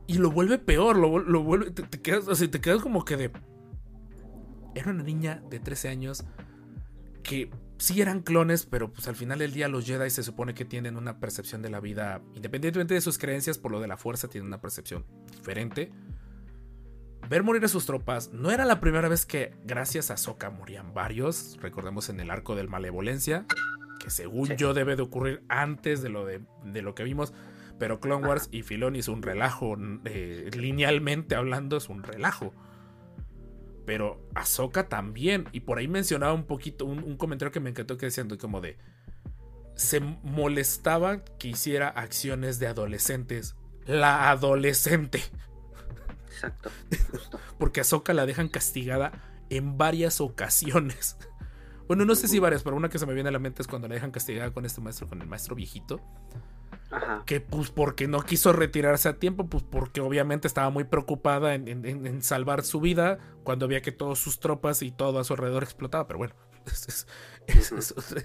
Y 0.08 0.18
lo 0.18 0.32
vuelve 0.32 0.58
peor, 0.58 0.98
lo, 0.98 1.44
vuelve. 1.44 1.70
Te, 1.72 2.02
quedas, 2.02 2.40
te 2.40 2.62
quedas 2.62 2.82
como 2.82 3.06
que 3.06 3.16
de. 3.16 3.32
Era 4.74 4.92
una 4.92 5.04
niña 5.04 5.44
de 5.50 5.60
13 5.60 5.90
años 5.90 6.24
que 7.22 7.52
sí 7.78 8.02
eran 8.02 8.22
clones, 8.22 8.66
pero 8.66 8.92
pues 8.92 9.08
al 9.08 9.16
final 9.16 9.40
del 9.40 9.54
día 9.54 9.68
los 9.68 9.86
Jedi 9.86 10.10
se 10.10 10.24
supone 10.24 10.54
que 10.54 10.66
tienen 10.66 10.98
una 10.98 11.20
percepción 11.20 11.62
de 11.62 11.70
la 11.70 11.80
vida, 11.80 12.22
independientemente 12.36 12.94
de 12.94 13.02
sus 13.02 13.18
creencias, 13.18 13.58
por 13.58 13.72
lo 13.72 13.80
de 13.80 13.88
la 13.88 13.98
fuerza, 13.98 14.28
tienen 14.28 14.48
una 14.48 14.62
percepción 14.62 15.06
diferente. 15.32 15.92
Ver 17.30 17.44
morir 17.44 17.64
a 17.64 17.68
sus 17.68 17.86
tropas. 17.86 18.32
No 18.34 18.52
era 18.52 18.66
la 18.66 18.80
primera 18.80 19.08
vez 19.08 19.26
que, 19.26 19.54
gracias 19.64 20.12
a 20.12 20.18
Soka, 20.18 20.50
morían 20.50 20.94
varios. 20.94 21.58
Recordemos 21.62 22.10
en 22.10 22.20
el 22.20 22.32
arco 22.32 22.56
del 22.56 22.68
Malevolencia, 22.70 23.46
que 24.00 24.10
según 24.10 24.48
Sí. 24.48 24.56
yo 24.58 24.74
debe 24.74 24.96
de 24.96 25.04
ocurrir 25.04 25.44
antes 25.48 26.02
de 26.02 26.10
lo, 26.10 26.26
de, 26.26 26.42
de 26.66 26.82
lo 26.82 26.96
que 26.96 27.04
vimos. 27.04 27.34
Pero 27.78 28.00
Clone 28.02 28.28
Wars 28.28 28.50
y 28.52 28.64
Filoni 28.64 29.00
es 29.00 29.08
un 29.08 29.22
relajo. 29.22 29.78
eh, 30.06 30.50
linealmente 30.54 31.36
hablando, 31.36 31.78
es 31.78 31.88
un 31.88 32.04
relajo. 32.04 32.54
Pero 33.86 34.22
Ahsoka 34.36 34.90
también. 34.90 35.48
Y 35.52 35.62
por 35.62 35.78
ahí 35.78 35.88
mencionaba 35.88 36.34
un 36.34 36.44
poquito, 36.46 36.86
un, 36.86 37.00
un 37.04 37.16
comentario 37.18 37.52
que 37.52 37.60
me 37.60 37.70
encantó 37.70 37.98
que 37.98 38.08
decían 38.08 38.30
como 38.38 38.60
de. 38.62 38.78
Se 39.76 40.02
molestaba 40.02 41.24
que 41.24 41.48
hiciera 41.50 41.88
acciones 41.88 42.60
de 42.60 42.68
adolescentes. 42.68 43.56
La 43.86 44.30
adolescente. 44.30 45.22
Exacto, 46.48 46.70
justo. 47.12 47.40
Porque 47.60 47.80
a 47.80 47.84
Ahsoka 47.84 48.14
la 48.14 48.26
dejan 48.26 48.48
castigada 48.50 49.12
en 49.50 49.78
varias 49.78 50.22
ocasiones. 50.22 51.18
Bueno, 51.90 52.06
no 52.06 52.14
sé 52.14 52.28
si 52.28 52.38
varias, 52.38 52.62
pero 52.62 52.76
una 52.76 52.88
que 52.90 53.00
se 53.00 53.08
me 53.08 53.16
viene 53.16 53.30
a 53.30 53.32
la 53.32 53.40
mente 53.40 53.64
es 53.64 53.68
cuando 53.68 53.88
la 53.88 53.96
dejan 53.96 54.12
castigada 54.12 54.52
con 54.54 54.64
este 54.64 54.80
maestro, 54.80 55.08
con 55.08 55.24
el 55.24 55.28
maestro 55.28 55.56
viejito. 55.56 56.00
Ajá. 56.92 57.24
Que 57.26 57.42
pues 57.42 57.72
porque 57.72 58.08
no 58.08 58.22
quiso 58.22 58.54
retirarse 58.54 59.10
a 59.10 59.14
tiempo, 59.18 59.48
pues 59.48 59.64
porque 59.64 60.00
obviamente 60.00 60.48
estaba 60.48 60.70
muy 60.70 60.84
preocupada 60.84 61.56
en, 61.56 61.68
en- 61.68 61.86
en- 61.88 62.06
en 62.06 62.22
salvar 62.22 62.64
su 62.64 62.80
vida 62.80 63.18
cuando 63.44 63.68
veía 63.68 63.82
que 63.82 63.92
todas 63.92 64.20
sus 64.20 64.40
tropas 64.40 64.84
y 64.84 64.92
todo 64.92 65.18
a 65.18 65.24
su 65.24 65.34
alrededor 65.34 65.64
explotaba. 65.64 66.06
Pero 66.06 66.20
bueno, 66.20 66.36
esa 66.68 66.90
es, 66.92 67.08
esa 67.48 67.76
es 67.80 67.92
otra, 67.92 68.22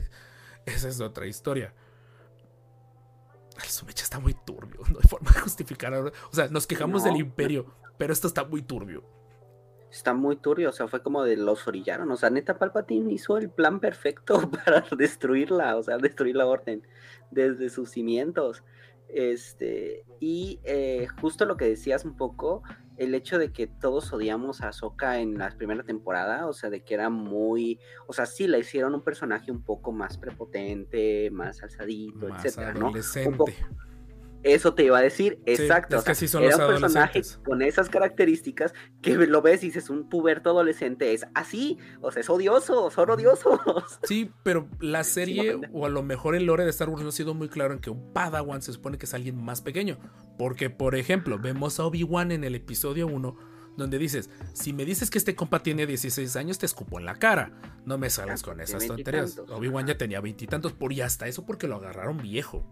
esa 0.67 0.89
es 0.91 1.01
otra 1.01 1.27
historia. 1.27 1.73
El 3.63 3.69
Sumecha 3.71 4.03
está 4.05 4.19
muy 4.19 4.35
turbio, 4.35 4.81
no 4.91 4.99
hay 5.03 5.09
forma 5.09 5.31
de 5.31 5.41
justificar. 5.41 5.95
O 5.95 6.13
sea, 6.33 6.49
nos 6.49 6.67
quejamos 6.67 7.03
No. 7.03 7.09
del 7.13 7.21
imperio, 7.21 7.75
pero 7.99 8.13
esto 8.13 8.27
está 8.27 8.45
muy 8.45 8.63
turbio. 8.63 9.05
Está 9.91 10.13
muy 10.13 10.37
turbio, 10.37 10.71
o 10.71 10.73
sea, 10.73 10.89
fue 10.89 11.03
como 11.03 11.23
de 11.23 11.37
los 11.37 11.69
orillaron. 11.69 12.11
O 12.11 12.17
sea, 12.17 12.29
neta, 12.29 12.59
Palpatine 12.59 13.13
hizo 13.13 13.37
el 13.37 13.49
plan 13.49 13.79
perfecto 13.79 14.51
para 14.65 14.85
destruirla, 14.97 15.77
o 15.77 15.83
sea, 15.83 15.99
destruir 15.99 16.37
la 16.37 16.47
orden 16.47 16.87
desde 17.31 17.71
sus 17.71 17.91
cimientos. 17.91 18.65
Este, 19.09 20.05
y 20.19 20.59
eh, 20.65 21.07
justo 21.21 21.45
lo 21.45 21.57
que 21.57 21.67
decías 21.69 22.05
un 22.05 22.17
poco, 22.17 22.63
el 22.97 23.15
hecho 23.15 23.39
de 23.39 23.53
que 23.53 23.67
todos 23.69 24.13
odiamos 24.13 24.61
a 24.61 24.69
Ahsoka 24.69 25.21
en 25.21 25.39
la 25.39 25.51
primera 25.51 25.85
temporada, 25.85 26.47
o 26.49 26.53
sea, 26.53 26.71
de 26.71 26.83
que 26.83 26.95
era 26.95 27.11
muy, 27.11 27.79
o 28.09 28.13
sea, 28.13 28.27
sí, 28.27 28.49
la 28.49 28.59
hicieron 28.59 28.95
un 28.95 29.03
personaje 29.03 29.53
un 29.53 29.63
poco 29.63 29.93
más 29.93 30.19
prepotente, 30.19 31.31
más 31.31 31.63
alzadito, 31.63 32.29
Más 32.29 32.45
etcétera, 32.45 32.75
¿no? 32.75 32.89
Un 32.89 33.37
poco- 33.37 33.53
Eso 34.45 34.75
te 34.75 34.85
iba 34.85 34.99
a 34.99 35.01
decir, 35.03 35.41
exacto. 35.47 35.97
es 35.97 36.05
que 36.05 36.15
sí 36.15 36.29
son 36.29 36.45
era 36.45 36.59
los 36.59 36.61
un 36.61 36.81
personaje 36.81 37.23
con 37.45 37.63
esas 37.63 37.89
características 37.89 38.75
que 39.01 39.15
lo 39.15 39.41
ves 39.41 39.63
y 39.63 39.67
dices, 39.69 39.89
un 39.89 40.11
puberto 40.11 40.51
adolescente 40.51 41.15
es 41.15 41.27
así, 41.35 41.79
o 42.03 42.13
sea, 42.13 42.21
es 42.21 42.29
odioso, 42.29 42.91
son 42.91 43.11
odiosos. 43.11 43.59
Sí, 44.03 44.31
pero 44.43 44.69
la 44.81 45.03
serie, 45.05 45.59
o 45.73 45.87
a 45.87 45.89
lo 45.89 46.03
mejor 46.03 46.35
el 46.35 46.45
lore 46.45 46.65
de 46.65 46.71
Star 46.71 46.91
Wars 46.91 47.03
no 47.03 47.09
ha 47.09 47.13
sido 47.13 47.33
muy 47.33 47.49
claro 47.49 47.73
en 47.73 47.81
que 47.81 47.89
un 47.89 48.13
Padawan 48.13 48.61
se 48.61 48.75
supone 48.75 48.99
que 48.99 49.07
es 49.07 49.15
alguien 49.15 49.43
más 49.43 49.63
pequeño. 49.63 49.99
Porque, 50.37 50.69
por 50.69 50.95
ejemplo, 50.95 51.39
vemos 51.39 51.81
a 51.81 51.87
Obi-Wan 51.87 52.31
en 52.31 52.45
el 52.45 52.55
episodio 52.55 53.07
1, 53.07 53.37
donde 53.79 53.99
dices: 53.99 54.29
Si 54.53 54.73
me 54.75 54.85
dices 54.85 55.09
que 55.11 55.17
este 55.17 55.35
compa 55.35 55.63
tiene 55.63 55.87
16 55.87 56.37
años, 56.37 56.59
te 56.59 56.67
escupo 56.67 56.99
en 56.99 57.07
la 57.07 57.15
cara. 57.15 57.53
No 57.87 57.97
me 57.97 58.11
sales 58.11 58.43
Ah, 58.43 58.45
con 58.45 58.61
esas 58.61 58.87
tonterías. 58.87 59.39
Obi-Wan 59.49 59.87
ya 59.87 59.97
tenía 59.97 60.21
veintitantos, 60.21 60.73
por 60.73 60.93
y 60.93 61.01
hasta 61.01 61.29
eso 61.29 61.47
porque 61.47 61.67
lo 61.67 61.77
agarraron 61.77 62.19
viejo. 62.19 62.67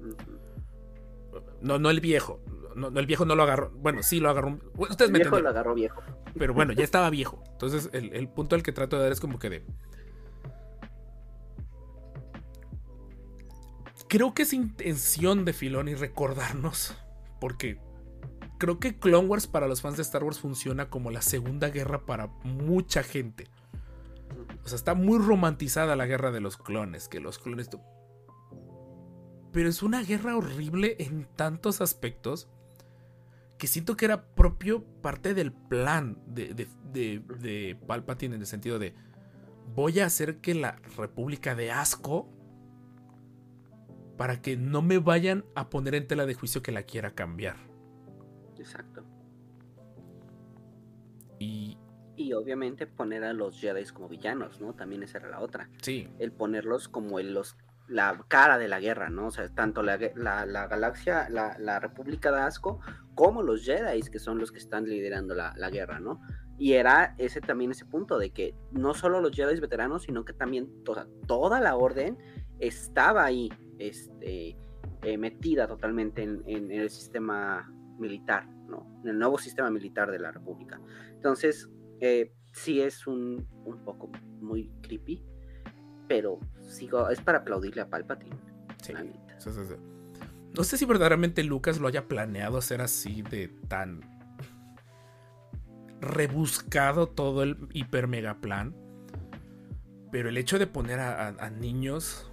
Ujú. 0.00 0.41
No, 1.62 1.78
no 1.78 1.90
el 1.90 2.00
viejo. 2.00 2.40
No, 2.74 2.90
no, 2.90 3.00
el 3.00 3.06
viejo 3.06 3.24
no 3.24 3.34
lo 3.34 3.42
agarró. 3.42 3.70
Bueno, 3.70 4.02
sí 4.02 4.20
lo 4.20 4.30
agarró. 4.30 4.58
Bueno, 4.74 4.92
ustedes 4.92 5.08
El 5.08 5.12
me 5.12 5.18
viejo 5.20 5.38
lo 5.38 5.48
agarró 5.48 5.74
viejo. 5.74 6.02
Pero 6.36 6.54
bueno, 6.54 6.72
ya 6.72 6.84
estaba 6.84 7.10
viejo. 7.10 7.42
Entonces, 7.52 7.90
el, 7.92 8.14
el 8.14 8.28
punto 8.28 8.56
al 8.56 8.62
que 8.62 8.72
trato 8.72 8.96
de 8.96 9.02
dar 9.02 9.12
es 9.12 9.20
como 9.20 9.38
que 9.38 9.50
de. 9.50 9.64
Creo 14.08 14.34
que 14.34 14.42
es 14.42 14.52
intención 14.52 15.44
de 15.44 15.52
Filoni 15.52 15.94
recordarnos. 15.94 16.94
Porque 17.40 17.80
creo 18.58 18.78
que 18.78 18.98
Clone 18.98 19.26
Wars 19.26 19.46
para 19.46 19.66
los 19.66 19.82
fans 19.82 19.96
de 19.96 20.02
Star 20.02 20.22
Wars 20.22 20.38
funciona 20.38 20.88
como 20.88 21.10
la 21.10 21.22
segunda 21.22 21.70
guerra 21.70 22.06
para 22.06 22.28
mucha 22.44 23.02
gente. 23.02 23.48
O 24.64 24.68
sea, 24.68 24.76
está 24.76 24.94
muy 24.94 25.18
romantizada 25.18 25.96
la 25.96 26.06
guerra 26.06 26.30
de 26.30 26.40
los 26.40 26.56
clones. 26.56 27.08
Que 27.08 27.20
los 27.20 27.38
clones. 27.38 27.70
Pero 29.52 29.68
es 29.68 29.82
una 29.82 30.02
guerra 30.02 30.36
horrible 30.36 30.96
en 30.98 31.26
tantos 31.36 31.80
aspectos 31.80 32.48
que 33.58 33.66
siento 33.66 33.96
que 33.96 34.06
era 34.06 34.24
propio 34.34 34.82
parte 35.02 35.34
del 35.34 35.52
plan 35.52 36.18
de, 36.26 36.54
de, 36.54 36.68
de- 36.92 37.22
de 37.38 37.76
Palpatine 37.86 38.34
en 38.34 38.40
el 38.40 38.46
sentido 38.46 38.78
de 38.78 38.94
voy 39.74 40.00
a 40.00 40.06
hacer 40.06 40.38
que 40.38 40.54
la 40.54 40.72
República 40.96 41.54
de 41.54 41.70
asco 41.70 42.28
para 44.16 44.40
que 44.42 44.56
no 44.56 44.82
me 44.82 44.98
vayan 44.98 45.44
a 45.54 45.70
poner 45.70 45.94
en 45.94 46.06
tela 46.08 46.26
de 46.26 46.34
juicio 46.34 46.62
que 46.62 46.72
la 46.72 46.82
quiera 46.82 47.14
cambiar. 47.14 47.56
Exacto. 48.58 49.04
Y 51.38 51.76
Y 52.16 52.32
obviamente 52.34 52.86
poner 52.86 53.24
a 53.24 53.32
los 53.32 53.58
Jedi 53.58 53.84
como 53.86 54.08
villanos, 54.08 54.60
¿no? 54.60 54.74
También 54.74 55.02
esa 55.02 55.18
era 55.18 55.30
la 55.30 55.40
otra. 55.40 55.70
sí, 55.80 56.08
El 56.18 56.30
ponerlos 56.32 56.88
como 56.88 57.18
el- 57.18 57.32
los 57.34 57.56
la 57.88 58.24
cara 58.28 58.58
de 58.58 58.68
la 58.68 58.80
guerra, 58.80 59.10
¿no? 59.10 59.26
O 59.26 59.30
sea, 59.30 59.48
tanto 59.54 59.82
la, 59.82 59.98
la- 60.16 60.46
la 60.46 60.66
galaxia, 60.66 61.28
la, 61.28 61.56
República 61.80 62.30
de 62.32 62.40
Asco, 62.40 62.80
como 63.14 63.42
los 63.42 63.64
Jedi, 63.64 64.00
que 64.02 64.18
son 64.18 64.38
los 64.38 64.50
que 64.52 64.58
están 64.58 64.84
liderando 64.84 65.34
la, 65.34 65.52
guerra, 65.70 66.00
¿no? 66.00 66.20
Y 66.58 66.74
era 66.74 67.14
ese 67.18 67.40
también 67.40 67.72
ese 67.72 67.84
punto 67.86 68.18
de 68.18 68.30
que 68.30 68.54
no 68.70 68.94
solo 68.94 69.20
los 69.20 69.32
Jedi 69.34 69.58
veteranos, 69.60 70.04
sino 70.04 70.24
que 70.24 70.32
también 70.32 70.82
sea, 70.84 71.06
toda 71.26 71.60
la 71.60 71.76
orden 71.76 72.16
estaba 72.60 73.24
ahí, 73.24 73.50
este, 73.78 74.56
eh, 75.02 75.18
metida 75.18 75.66
totalmente 75.66 76.22
en, 76.22 76.42
en- 76.46 76.70
en 76.70 76.80
el 76.80 76.90
sistema 76.90 77.68
militar, 77.98 78.46
¿no? 78.68 78.86
En 79.02 79.08
el 79.10 79.18
nuevo 79.18 79.38
sistema 79.38 79.70
militar 79.70 80.10
de 80.10 80.18
la 80.20 80.30
República. 80.30 80.80
Entonces, 81.14 81.68
eh, 82.00 82.32
sí 82.52 82.80
es 82.80 83.06
un, 83.06 83.46
un 83.64 83.84
poco 83.84 84.10
muy 84.40 84.70
creepy, 84.82 85.24
pero 86.08 86.38
sigo, 86.68 87.08
es 87.10 87.20
para 87.20 87.38
aplaudirle 87.38 87.82
a 87.82 87.88
Palpatine. 87.88 88.36
sí. 88.82 88.92
la 88.92 89.02
neta. 89.04 89.40
Sí, 89.40 89.50
sí, 89.52 89.60
sí. 89.68 89.74
No 90.56 90.64
sé 90.64 90.76
si 90.76 90.84
verdaderamente 90.84 91.42
Lucas 91.44 91.78
lo 91.80 91.88
haya 91.88 92.06
planeado 92.08 92.58
hacer 92.58 92.80
así 92.82 93.22
de 93.22 93.48
tan 93.68 94.00
rebuscado 96.00 97.08
todo 97.08 97.42
el 97.42 97.68
hiper 97.72 98.08
mega 98.08 98.40
plan. 98.40 98.74
Pero 100.10 100.28
el 100.28 100.36
hecho 100.36 100.58
de 100.58 100.66
poner 100.66 101.00
a, 101.00 101.28
a- 101.28 101.46
a 101.46 101.50
niños 101.50 102.30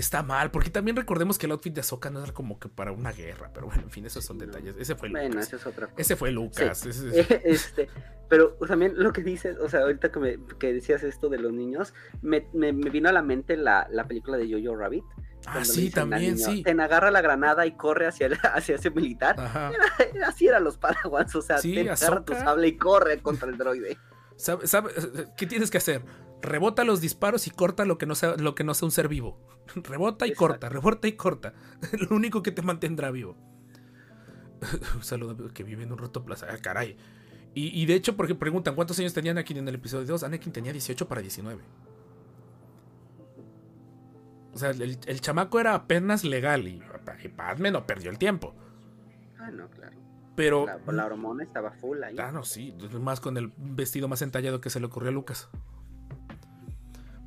está 0.00 0.22
mal, 0.22 0.50
porque 0.50 0.70
también 0.70 0.96
recordemos 0.96 1.38
que 1.38 1.46
el 1.46 1.52
outfit 1.52 1.72
de 1.74 1.80
Ahsoka 1.80 2.10
no 2.10 2.22
era 2.22 2.32
como 2.32 2.58
que 2.58 2.68
para 2.68 2.92
una 2.92 3.12
guerra, 3.12 3.50
pero 3.54 3.66
bueno, 3.66 3.82
en 3.82 3.90
fin, 3.90 4.04
esos 4.06 4.24
son 4.24 4.38
Sí, 4.38 4.46
detalles. 4.46 4.74
Ese 4.78 4.94
fue 4.94 5.08
Bueno, 5.10 5.28
Lucas. 5.28 5.46
esa 5.46 5.56
es 5.56 5.66
otra 5.66 5.86
cosa. 5.86 6.00
Ese 6.02 6.16
fue 6.16 6.30
Lucas. 6.30 6.84
ese- 6.86 7.20
ese- 7.20 7.42
este, 7.44 7.88
pero 8.28 8.54
también 8.66 8.92
lo 8.96 9.12
que 9.12 9.22
dices, 9.22 9.56
o 9.58 9.68
sea, 9.68 9.80
ahorita 9.80 10.10
que, 10.12 10.18
me, 10.18 10.38
que 10.58 10.72
decías 10.72 11.02
esto 11.02 11.28
de 11.28 11.38
los 11.38 11.52
niños, 11.52 11.94
me, 12.22 12.46
me- 12.52 12.72
me 12.72 12.90
vino 12.90 13.08
a 13.08 13.12
la 13.12 13.22
mente 13.22 13.56
la, 13.56 13.86
la 13.90 14.06
película 14.06 14.36
de 14.36 14.50
Jojo 14.52 14.76
Rabbit. 14.76 15.04
Ah, 15.46 15.64
sí, 15.64 15.90
también, 15.90 16.34
niño, 16.34 16.44
sí. 16.44 16.62
Ten 16.64 16.80
agarra 16.80 17.10
la 17.12 17.20
granada 17.20 17.66
y 17.66 17.76
corre 17.76 18.06
hacia, 18.08 18.26
el- 18.26 18.38
hacia 18.54 18.74
ese 18.74 18.90
militar. 18.90 19.38
Ajá. 19.38 19.70
Así 20.26 20.46
eran 20.48 20.64
los 20.64 20.76
Padawans, 20.76 21.34
o 21.36 21.42
sea, 21.42 21.58
Sí, 21.58 21.74
ten 21.74 21.88
agarra 21.88 22.24
tu 22.24 22.34
sable 22.34 22.66
y 22.68 22.76
corre 22.76 23.22
contra 23.22 23.48
el 23.48 23.56
droide. 23.56 23.96
¿Sabe- 24.36 24.66
sabe- 24.66 24.90
¿Qué 25.36 25.46
tienes 25.46 25.70
que 25.70 25.78
hacer? 25.78 26.02
Rebota 26.42 26.84
los 26.84 27.00
disparos 27.00 27.46
y 27.46 27.50
corta 27.50 27.84
lo 27.84 27.98
que 27.98 28.06
no 28.06 28.14
sea, 28.14 28.36
lo 28.36 28.54
que 28.54 28.64
no 28.64 28.74
sea 28.74 28.86
un 28.86 28.92
ser 28.92 29.08
vivo. 29.08 29.38
Rebota 29.74 30.26
y 30.26 30.30
Exacto. 30.30 30.46
corta, 30.46 30.68
rebota 30.68 31.08
y 31.08 31.12
corta. 31.12 31.54
Lo 32.08 32.14
único 32.14 32.42
que 32.42 32.52
te 32.52 32.62
mantendrá 32.62 33.10
vivo. 33.10 33.36
un 34.94 35.02
saludo 35.02 35.52
que 35.52 35.64
vive 35.64 35.82
en 35.82 35.92
un 35.92 35.98
roto 35.98 36.24
plaza. 36.24 36.46
Ah, 36.50 36.58
caray. 36.58 36.96
Y, 37.54 37.82
y 37.82 37.86
de 37.86 37.94
hecho, 37.94 38.16
porque 38.16 38.34
preguntan 38.34 38.74
cuántos 38.74 38.98
años 38.98 39.12
tenía 39.14 39.32
Anakin 39.32 39.56
en 39.56 39.68
el 39.68 39.74
episodio 39.76 40.06
2. 40.06 40.22
Anakin 40.24 40.52
tenía 40.52 40.72
18 40.72 41.08
para 41.08 41.20
19. 41.20 41.62
O 44.52 44.58
sea, 44.58 44.70
el, 44.70 44.98
el 45.04 45.20
chamaco 45.20 45.60
era 45.60 45.74
apenas 45.74 46.24
legal 46.24 46.66
y, 46.68 46.82
y 47.22 47.28
Padme 47.28 47.70
no 47.70 47.86
perdió 47.86 48.10
el 48.10 48.18
tiempo. 48.18 48.54
Ah, 49.38 49.50
no, 49.50 49.68
claro. 49.68 49.96
Pero. 50.34 50.66
La, 50.66 50.78
la 50.92 51.06
hormona 51.06 51.44
estaba 51.44 51.72
full 51.72 52.02
ahí. 52.02 52.16
Ah, 52.18 52.30
no, 52.32 52.44
sí. 52.44 52.74
Más 53.00 53.20
con 53.20 53.36
el 53.36 53.52
vestido 53.56 54.06
más 54.08 54.22
entallado 54.22 54.60
que 54.60 54.70
se 54.70 54.80
le 54.80 54.86
ocurrió 54.86 55.08
a 55.10 55.12
Lucas. 55.12 55.48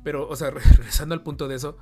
Pero, 0.02 0.28
o 0.28 0.36
sea, 0.36 0.50
regresando 0.76 1.14
al 1.14 1.22
punto 1.22 1.48
de 1.48 1.56
eso. 1.56 1.76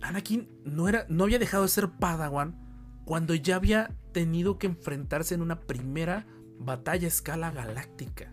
Anakin 0.00 0.48
no, 0.64 0.88
era, 0.88 1.06
no 1.08 1.24
había 1.24 1.38
dejado 1.38 1.64
de 1.64 1.68
ser 1.68 1.90
Padawan 1.90 2.58
cuando 3.04 3.34
ya 3.34 3.56
había 3.56 3.94
tenido 4.12 4.58
que 4.58 4.66
enfrentarse 4.66 5.34
en 5.34 5.42
una 5.42 5.60
primera 5.60 6.26
batalla 6.58 7.06
a 7.06 7.08
escala 7.08 7.50
galáctica. 7.50 8.32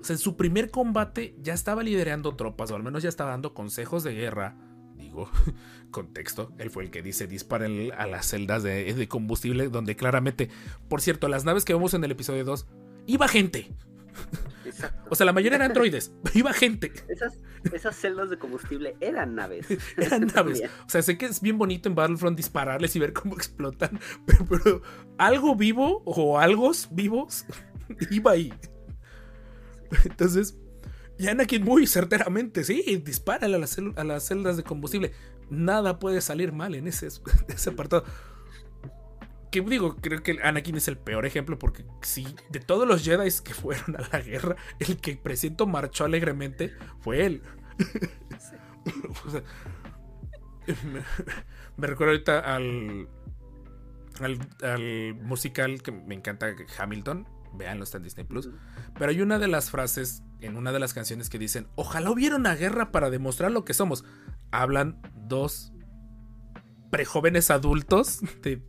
O 0.00 0.04
sea, 0.04 0.14
en 0.14 0.18
su 0.18 0.36
primer 0.36 0.70
combate 0.70 1.34
ya 1.40 1.54
estaba 1.54 1.82
liderando 1.82 2.36
tropas, 2.36 2.70
o 2.70 2.76
al 2.76 2.82
menos 2.82 3.02
ya 3.02 3.08
estaba 3.08 3.30
dando 3.30 3.54
consejos 3.54 4.04
de 4.04 4.12
guerra. 4.12 4.56
Digo, 4.96 5.04
digo, 5.14 5.30
contexto, 5.90 6.52
él 6.58 6.70
fue 6.70 6.84
el 6.84 6.90
que 6.90 7.02
dice 7.02 7.26
disparen 7.26 7.92
a 7.96 8.06
las 8.06 8.26
celdas 8.26 8.62
de, 8.62 8.92
de 8.92 9.08
combustible, 9.08 9.68
donde 9.68 9.96
claramente, 9.96 10.50
por 10.88 11.00
cierto, 11.00 11.28
las 11.28 11.44
naves 11.44 11.64
que 11.64 11.74
vemos 11.74 11.94
en 11.94 12.04
el 12.04 12.10
episodio 12.10 12.44
2, 12.44 12.66
iba 13.06 13.28
gente. 13.28 13.70
Exacto. 14.64 15.08
O 15.10 15.14
sea, 15.14 15.26
la 15.26 15.32
mayoría 15.32 15.56
eran 15.56 15.70
androides, 15.70 16.12
iba 16.34 16.52
gente. 16.52 16.92
Esas, 17.08 17.38
esas 17.72 17.96
celdas 17.96 18.30
de 18.30 18.38
combustible 18.38 18.96
eran 19.00 19.34
naves. 19.34 19.66
Eran 19.96 20.26
naves. 20.34 20.62
O 20.86 20.88
sea, 20.88 21.02
sé 21.02 21.18
que 21.18 21.26
es 21.26 21.40
bien 21.40 21.58
bonito 21.58 21.88
en 21.88 21.94
Battlefront 21.94 22.36
dispararles 22.36 22.94
y 22.96 22.98
ver 22.98 23.12
cómo 23.12 23.34
explotan, 23.34 24.00
pero, 24.26 24.46
pero 24.46 24.82
algo 25.18 25.54
vivo 25.56 26.02
o 26.06 26.38
algo 26.38 26.72
vivos 26.90 27.44
iba 28.10 28.32
ahí. 28.32 28.52
Entonces, 30.04 30.58
y 31.18 31.28
Anakin 31.28 31.62
muy 31.62 31.86
certeramente, 31.86 32.64
sí, 32.64 33.02
dispárale 33.04 33.54
a 33.56 33.58
las, 33.58 33.78
a 33.96 34.04
las 34.04 34.26
celdas 34.26 34.56
de 34.56 34.64
combustible. 34.64 35.12
Nada 35.50 35.98
puede 35.98 36.20
salir 36.20 36.52
mal 36.52 36.74
en 36.74 36.88
ese, 36.88 37.08
ese 37.48 37.70
apartado. 37.70 38.04
Que 39.54 39.60
digo, 39.60 39.94
creo 39.94 40.20
que 40.20 40.36
Anakin 40.42 40.74
es 40.78 40.88
el 40.88 40.98
peor 40.98 41.26
ejemplo 41.26 41.60
porque 41.60 41.84
sí, 42.02 42.26
de 42.50 42.58
todos 42.58 42.88
los 42.88 43.04
Jedi 43.04 43.30
que 43.44 43.54
fueron 43.54 43.94
a 43.94 44.08
la 44.10 44.20
guerra, 44.20 44.56
el 44.80 44.96
que 44.96 45.14
presiento 45.16 45.64
marchó 45.68 46.04
alegremente 46.04 46.72
fue 46.98 47.24
él. 47.24 47.42
Me 51.76 51.86
recuerdo 51.86 52.14
ahorita 52.14 52.40
al, 52.40 53.08
al, 54.18 54.40
al 54.60 55.14
musical 55.22 55.80
que 55.82 55.92
me 55.92 56.16
encanta, 56.16 56.52
Hamilton. 56.76 57.28
Veanlo, 57.52 57.84
está 57.84 57.98
en 57.98 58.02
Disney 58.02 58.26
Plus. 58.26 58.50
Pero 58.98 59.12
hay 59.12 59.22
una 59.22 59.38
de 59.38 59.46
las 59.46 59.70
frases 59.70 60.24
en 60.40 60.56
una 60.56 60.72
de 60.72 60.80
las 60.80 60.94
canciones 60.94 61.30
que 61.30 61.38
dicen: 61.38 61.68
Ojalá 61.76 62.10
hubiera 62.10 62.34
una 62.34 62.56
guerra 62.56 62.90
para 62.90 63.08
demostrar 63.08 63.52
lo 63.52 63.64
que 63.64 63.72
somos. 63.72 64.04
Hablan 64.50 65.00
dos 65.14 65.72
prejóvenes 66.90 67.52
adultos 67.52 68.20
de 68.42 68.60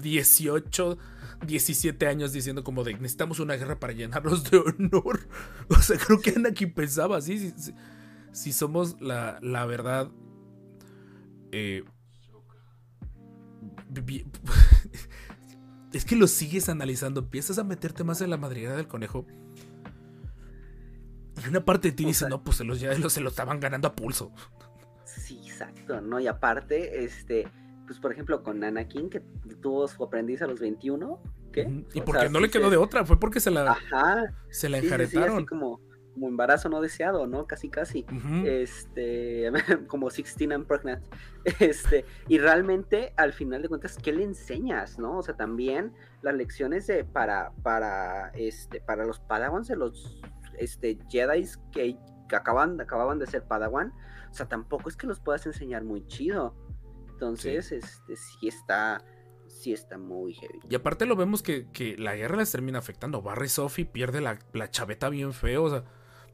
18, 0.00 0.98
17 1.46 2.06
años 2.06 2.32
diciendo 2.32 2.64
como 2.64 2.84
de 2.84 2.94
necesitamos 2.94 3.40
una 3.40 3.54
guerra 3.54 3.78
para 3.80 3.92
llenarnos 3.92 4.50
de 4.50 4.58
honor. 4.58 5.20
O 5.68 5.76
sea, 5.76 5.98
creo 5.98 6.20
que 6.20 6.30
Anakin 6.36 6.72
pensaba 6.74 7.16
así. 7.18 7.38
Si, 7.38 7.50
si- 7.56 7.74
si 8.32 8.52
somos 8.52 9.00
la, 9.00 9.38
la 9.42 9.64
verdad. 9.66 10.10
eh, 11.52 11.84
es 15.92 16.04
que 16.04 16.16
lo 16.16 16.26
sigues 16.26 16.68
analizando, 16.68 17.20
empiezas 17.20 17.58
a 17.58 17.64
meterte 17.64 18.02
más 18.04 18.20
en 18.20 18.30
la 18.30 18.36
madriguera 18.36 18.74
del 18.76 18.88
conejo. 18.88 19.26
Y 21.44 21.48
una 21.48 21.64
parte 21.64 21.88
de 21.90 21.96
ti 21.96 22.04
O 22.04 22.08
dice, 22.08 22.20
sea- 22.20 22.28
no, 22.28 22.42
pues 22.42 22.56
se 22.58 22.64
los, 22.64 22.80
ya 22.80 22.92
los- 22.98 23.12
se 23.12 23.20
lo 23.20 23.28
estaban 23.28 23.60
ganando 23.60 23.88
a 23.88 23.94
pulso. 23.94 24.32
Sí, 25.04 25.40
exacto, 25.46 26.00
¿no? 26.00 26.18
Y 26.20 26.26
aparte, 26.26 27.04
este, 27.04 27.46
pues 27.86 27.98
por 27.98 28.12
ejemplo, 28.12 28.42
con 28.42 28.62
Anakin, 28.64 29.10
que 29.10 29.20
tuvo 29.60 29.86
su 29.88 30.02
aprendiz 30.02 30.40
a 30.42 30.46
los 30.46 30.60
21, 30.60 31.20
¿qué? 31.52 31.62
Y 31.94 32.00
O 32.00 32.04
porque 32.04 32.20
sea, 32.22 32.28
no 32.30 32.38
sí 32.38 32.44
le 32.44 32.50
quedó 32.50 32.64
se- 32.64 32.70
de 32.70 32.76
otra, 32.76 33.04
fue 33.04 33.18
porque 33.20 33.40
se 33.40 33.50
la, 33.50 33.72
Ajá, 33.72 34.24
se 34.50 34.68
la 34.68 34.80
sí, 34.80 34.86
enjaretaron. 34.86 35.36
así 35.36 35.46
como, 35.46 35.80
como 36.12 36.28
embarazo 36.28 36.68
no 36.68 36.80
deseado, 36.80 37.26
¿no? 37.26 37.46
Casi, 37.46 37.68
casi. 37.68 38.06
Este, 38.44 39.50
como 39.88 40.08
16 40.10 40.50
and 40.52 40.66
pregnant. 40.66 41.04
Este, 41.60 42.04
y 42.28 42.38
realmente, 42.38 43.12
al 43.18 43.32
final 43.34 43.60
de 43.60 43.68
cuentas, 43.68 43.98
¿qué 44.02 44.12
le 44.12 44.24
enseñas, 44.24 44.98
no? 44.98 45.18
O 45.18 45.22
sea, 45.22 45.36
también 45.36 45.92
las 46.22 46.34
lecciones 46.34 46.86
de, 46.86 47.04
para, 47.04 47.52
para, 47.62 48.28
este, 48.30 48.80
para 48.80 49.04
los 49.04 49.20
Padawans 49.20 49.68
de 49.68 49.76
los, 49.76 50.22
este, 50.58 50.98
Jedi 51.10 51.44
que, 51.70 51.98
que 52.28 52.36
acaban, 52.36 52.80
acababan 52.80 53.18
de 53.18 53.26
ser 53.26 53.42
Padawan, 53.44 53.92
o 54.30 54.34
sea, 54.34 54.46
tampoco 54.48 54.88
es 54.88 54.96
que 54.96 55.06
los 55.06 55.20
puedas 55.20 55.44
enseñar 55.46 55.84
muy 55.84 56.06
chido. 56.06 56.56
Entonces, 57.14 57.72
este, 57.72 58.16
sí 58.16 58.48
está, 58.48 59.04
sí 59.46 59.72
está 59.72 59.98
muy 59.98 60.34
heavy. 60.34 60.60
Y 60.68 60.74
aparte 60.74 61.06
lo 61.06 61.16
vemos 61.16 61.42
que, 61.42 61.68
que 61.72 61.96
la 61.96 62.16
guerra 62.16 62.36
les 62.36 62.50
termina 62.50 62.78
afectando. 62.78 63.22
Barry 63.22 63.48
Sophie 63.48 63.86
pierde 63.86 64.20
la, 64.20 64.38
la 64.52 64.70
chaveta 64.70 65.08
bien 65.08 65.32
feo. 65.32 65.62
O 65.64 65.70
sea, 65.70 65.84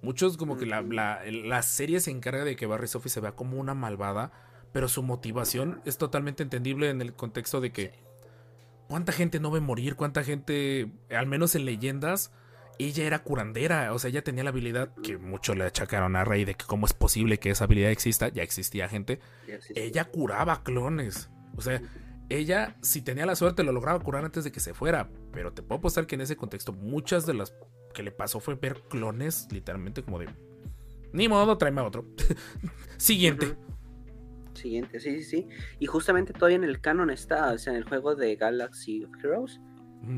muchos 0.02 0.36
como 0.36 0.56
que 0.56 0.66
la, 0.66 0.80
la, 0.80 1.22
la 1.30 1.62
serie 1.62 2.00
se 2.00 2.10
encarga 2.10 2.44
de 2.44 2.56
que 2.56 2.66
Barry 2.66 2.88
Sophie 2.88 3.10
se 3.10 3.20
vea 3.20 3.32
como 3.32 3.58
una 3.58 3.74
malvada. 3.74 4.32
Pero 4.72 4.88
su 4.88 5.02
motivación 5.02 5.82
es 5.84 5.98
totalmente 5.98 6.42
entendible 6.42 6.90
en 6.90 7.02
el 7.02 7.12
contexto 7.14 7.60
de 7.60 7.72
que 7.72 7.92
cuánta 8.88 9.12
gente 9.12 9.38
no 9.38 9.50
ve 9.50 9.60
morir, 9.60 9.96
cuánta 9.96 10.24
gente, 10.24 10.90
al 11.10 11.26
menos 11.26 11.54
en 11.54 11.64
leyendas, 11.64 12.32
ella 12.86 13.04
era 13.04 13.22
curandera, 13.22 13.92
o 13.92 13.98
sea, 13.98 14.10
ella 14.10 14.22
tenía 14.22 14.44
la 14.44 14.50
habilidad 14.50 14.94
que 15.02 15.18
mucho 15.18 15.54
le 15.54 15.64
achacaron 15.64 16.16
a 16.16 16.24
Rey 16.24 16.44
de 16.44 16.54
que 16.54 16.64
cómo 16.64 16.86
es 16.86 16.92
posible 16.92 17.38
que 17.38 17.50
esa 17.50 17.64
habilidad 17.64 17.90
exista, 17.90 18.28
ya 18.28 18.42
existía 18.42 18.88
gente, 18.88 19.20
Ya, 19.46 19.58
ella 19.74 20.04
curaba 20.04 20.62
clones. 20.62 21.30
O 21.56 21.62
sea, 21.62 21.82
ella, 22.30 22.76
si 22.80 23.02
tenía 23.02 23.26
la 23.26 23.34
suerte, 23.34 23.64
lo 23.64 23.72
lograba 23.72 23.98
curar 23.98 24.24
antes 24.24 24.44
de 24.44 24.52
que 24.52 24.60
se 24.60 24.72
fuera. 24.72 25.10
Pero 25.32 25.52
te 25.52 25.62
puedo 25.62 25.78
apostar 25.78 26.06
que 26.06 26.14
en 26.14 26.22
ese 26.22 26.36
contexto, 26.36 26.72
muchas 26.72 27.26
de 27.26 27.34
las 27.34 27.54
que 27.92 28.04
le 28.04 28.12
pasó 28.12 28.40
fue 28.40 28.54
ver 28.54 28.82
clones, 28.88 29.48
literalmente 29.50 30.02
como 30.02 30.18
de. 30.18 30.28
Ni 31.12 31.28
modo, 31.28 31.58
tráeme 31.58 31.80
a 31.80 31.84
otro. 31.84 32.06
Siguiente. 32.96 33.56
Siguiente, 34.54 35.00
sí, 35.00 35.22
sí, 35.22 35.24
sí. 35.24 35.48
Y 35.80 35.86
justamente 35.86 36.32
todavía 36.32 36.56
en 36.56 36.64
el 36.64 36.80
canon 36.80 37.10
está, 37.10 37.52
o 37.52 37.58
sea, 37.58 37.72
en 37.72 37.78
el 37.78 37.84
juego 37.84 38.14
de 38.14 38.36
Galaxy 38.36 39.04
of 39.04 39.10
Heroes, 39.22 39.60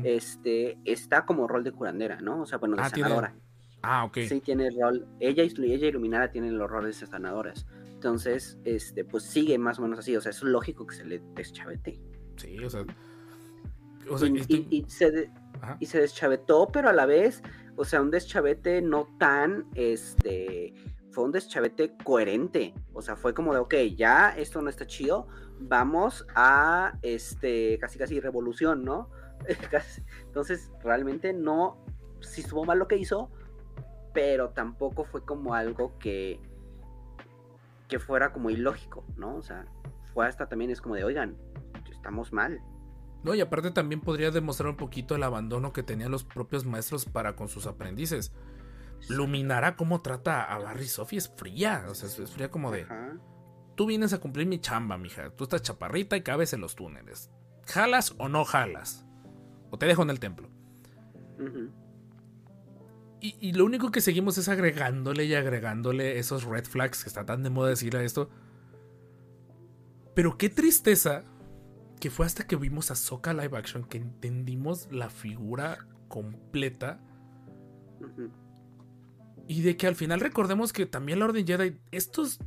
Este, 0.03 0.77
está 0.85 1.25
como 1.25 1.47
rol 1.47 1.63
de 1.63 1.71
curandera, 1.71 2.21
¿no? 2.21 2.41
O 2.41 2.45
sea, 2.45 2.57
bueno, 2.57 2.75
de 2.75 2.83
Ah, 2.83 2.89
tiene- 2.89 3.09
sanadora. 3.09 3.35
Ah, 3.81 4.05
ok. 4.05 4.17
Sí, 4.29 4.39
tiene 4.39 4.67
el 4.67 4.79
rol. 4.81 5.05
Ella 5.19 5.43
y 5.43 5.71
ella 5.73 5.87
Iluminada 5.87 6.31
tienen 6.31 6.57
los 6.57 6.69
roles 6.69 6.99
de 7.01 7.07
sanadoras. 7.07 7.65
Entonces, 7.93 8.57
este, 8.63 9.03
pues 9.03 9.23
sigue 9.23 9.57
más 9.57 9.79
o 9.79 9.81
menos 9.81 9.99
así. 9.99 10.15
O 10.15 10.21
sea, 10.21 10.29
es 10.31 10.41
lógico 10.43 10.85
que 10.87 10.95
se 10.95 11.03
le 11.05 11.21
deschavete. 11.35 11.99
Sí, 12.37 12.57
o 12.63 12.69
sea. 12.69 12.85
O 14.09 14.17
sea, 14.17 14.27
y, 14.29 14.37
estoy- 14.37 14.67
y- 14.69 14.77
y 14.77 14.89
se 14.89 15.11
de- 15.11 15.29
y 15.79 15.85
se 15.85 15.99
deschavetó, 15.99 16.67
pero 16.71 16.89
a 16.89 16.93
la 16.93 17.05
vez, 17.05 17.41
o 17.77 17.85
sea, 17.85 18.01
un 18.01 18.11
deschavete 18.11 18.81
no 18.81 19.07
tan, 19.17 19.65
este, 19.75 20.73
fue 21.11 21.23
un 21.25 21.31
deschavete 21.31 21.93
coherente. 22.03 22.73
O 22.93 23.01
sea, 23.01 23.15
fue 23.15 23.33
como 23.33 23.53
de, 23.53 23.59
ok, 23.59 23.75
ya 23.95 24.29
esto 24.31 24.61
no 24.61 24.69
está 24.69 24.85
chido, 24.87 25.27
vamos 25.59 26.25
a, 26.35 26.97
este, 27.01 27.77
casi 27.79 27.97
casi 27.97 28.19
revolución, 28.19 28.83
¿no? 28.83 29.09
Entonces, 30.25 30.71
realmente 30.83 31.33
no, 31.33 31.77
sí 32.21 32.41
estuvo 32.41 32.65
mal 32.65 32.79
lo 32.79 32.87
que 32.87 32.97
hizo, 32.97 33.29
pero 34.13 34.49
tampoco 34.49 35.05
fue 35.05 35.23
como 35.25 35.53
algo 35.53 35.97
que, 35.99 36.39
que 37.87 37.99
fuera 37.99 38.31
como 38.31 38.49
ilógico, 38.49 39.05
¿no? 39.17 39.35
O 39.35 39.41
sea, 39.41 39.65
fue 40.13 40.27
hasta 40.27 40.47
también 40.47 40.71
es 40.71 40.81
como 40.81 40.95
de, 40.95 41.03
oigan, 41.03 41.37
estamos 41.91 42.31
mal. 42.33 42.61
No, 43.23 43.33
y 43.33 43.41
aparte 43.41 43.71
también 43.71 44.01
podría 44.01 44.31
demostrar 44.31 44.69
un 44.69 44.77
poquito 44.77 45.15
el 45.15 45.23
abandono 45.23 45.71
que 45.71 45.81
tenían 45.81 46.11
los 46.11 46.23
propios 46.23 46.65
maestros 46.65 47.05
para 47.05 47.35
con 47.35 47.47
sus 47.47 47.65
aprendices. 47.65 48.33
Luminara 49.09 49.75
cómo 49.75 50.01
trata 50.01 50.43
a 50.43 50.59
Barry 50.59 50.87
Sophie 50.87 51.17
es 51.17 51.29
fría. 51.29 51.85
O 51.89 51.95
sea, 51.95 52.09
es 52.09 52.31
fría 52.31 52.51
como 52.51 52.71
de. 52.71 52.83
Ajá. 52.83 53.17
Tú 53.75 53.87
vienes 53.87 54.13
a 54.13 54.19
cumplir 54.19 54.45
mi 54.45 54.59
chamba, 54.59 54.97
mija. 54.97 55.31
Tú 55.31 55.45
estás 55.45 55.63
chaparrita 55.63 56.15
y 56.15 56.21
cabes 56.21 56.53
en 56.53 56.61
los 56.61 56.75
túneles. 56.75 57.31
¿Jalas 57.65 58.13
o 58.17 58.29
no 58.29 58.45
jalas? 58.45 59.05
O 59.73 59.77
te 59.79 59.87
dejo 59.87 60.03
en 60.03 60.11
el 60.11 60.19
templo. 60.19 60.47
Y, 63.19 63.35
y 63.39 63.53
lo 63.53 63.65
único 63.65 63.89
que 63.89 64.01
seguimos 64.01 64.37
es 64.37 64.47
agregándole 64.47 65.25
y 65.25 65.33
agregándole 65.33 66.19
esos 66.19 66.43
red 66.43 66.65
flags 66.65 67.01
que 67.01 67.09
está 67.09 67.25
tan 67.25 67.41
de 67.41 67.49
moda 67.49 67.69
decir 67.69 67.97
a 67.97 68.03
esto. 68.03 68.29
Pero 70.13 70.37
qué 70.37 70.49
tristeza 70.49 71.23
que 71.99 72.11
fue 72.11 72.27
hasta 72.27 72.45
que 72.45 72.55
vimos 72.55 72.91
a 72.91 72.95
Soka 72.95 73.33
Live 73.33 73.57
Action 73.57 73.83
que 73.83 73.97
entendimos 73.97 74.87
la 74.91 75.09
figura 75.09 75.87
completa 76.07 76.99
y 79.47 79.63
de 79.63 79.75
que 79.75 79.87
al 79.87 79.95
final 79.95 80.19
recordemos 80.19 80.71
que 80.71 80.85
también 80.85 81.17
la 81.17 81.25
Orden 81.25 81.47
Jedi, 81.47 81.79
estos 81.89 82.37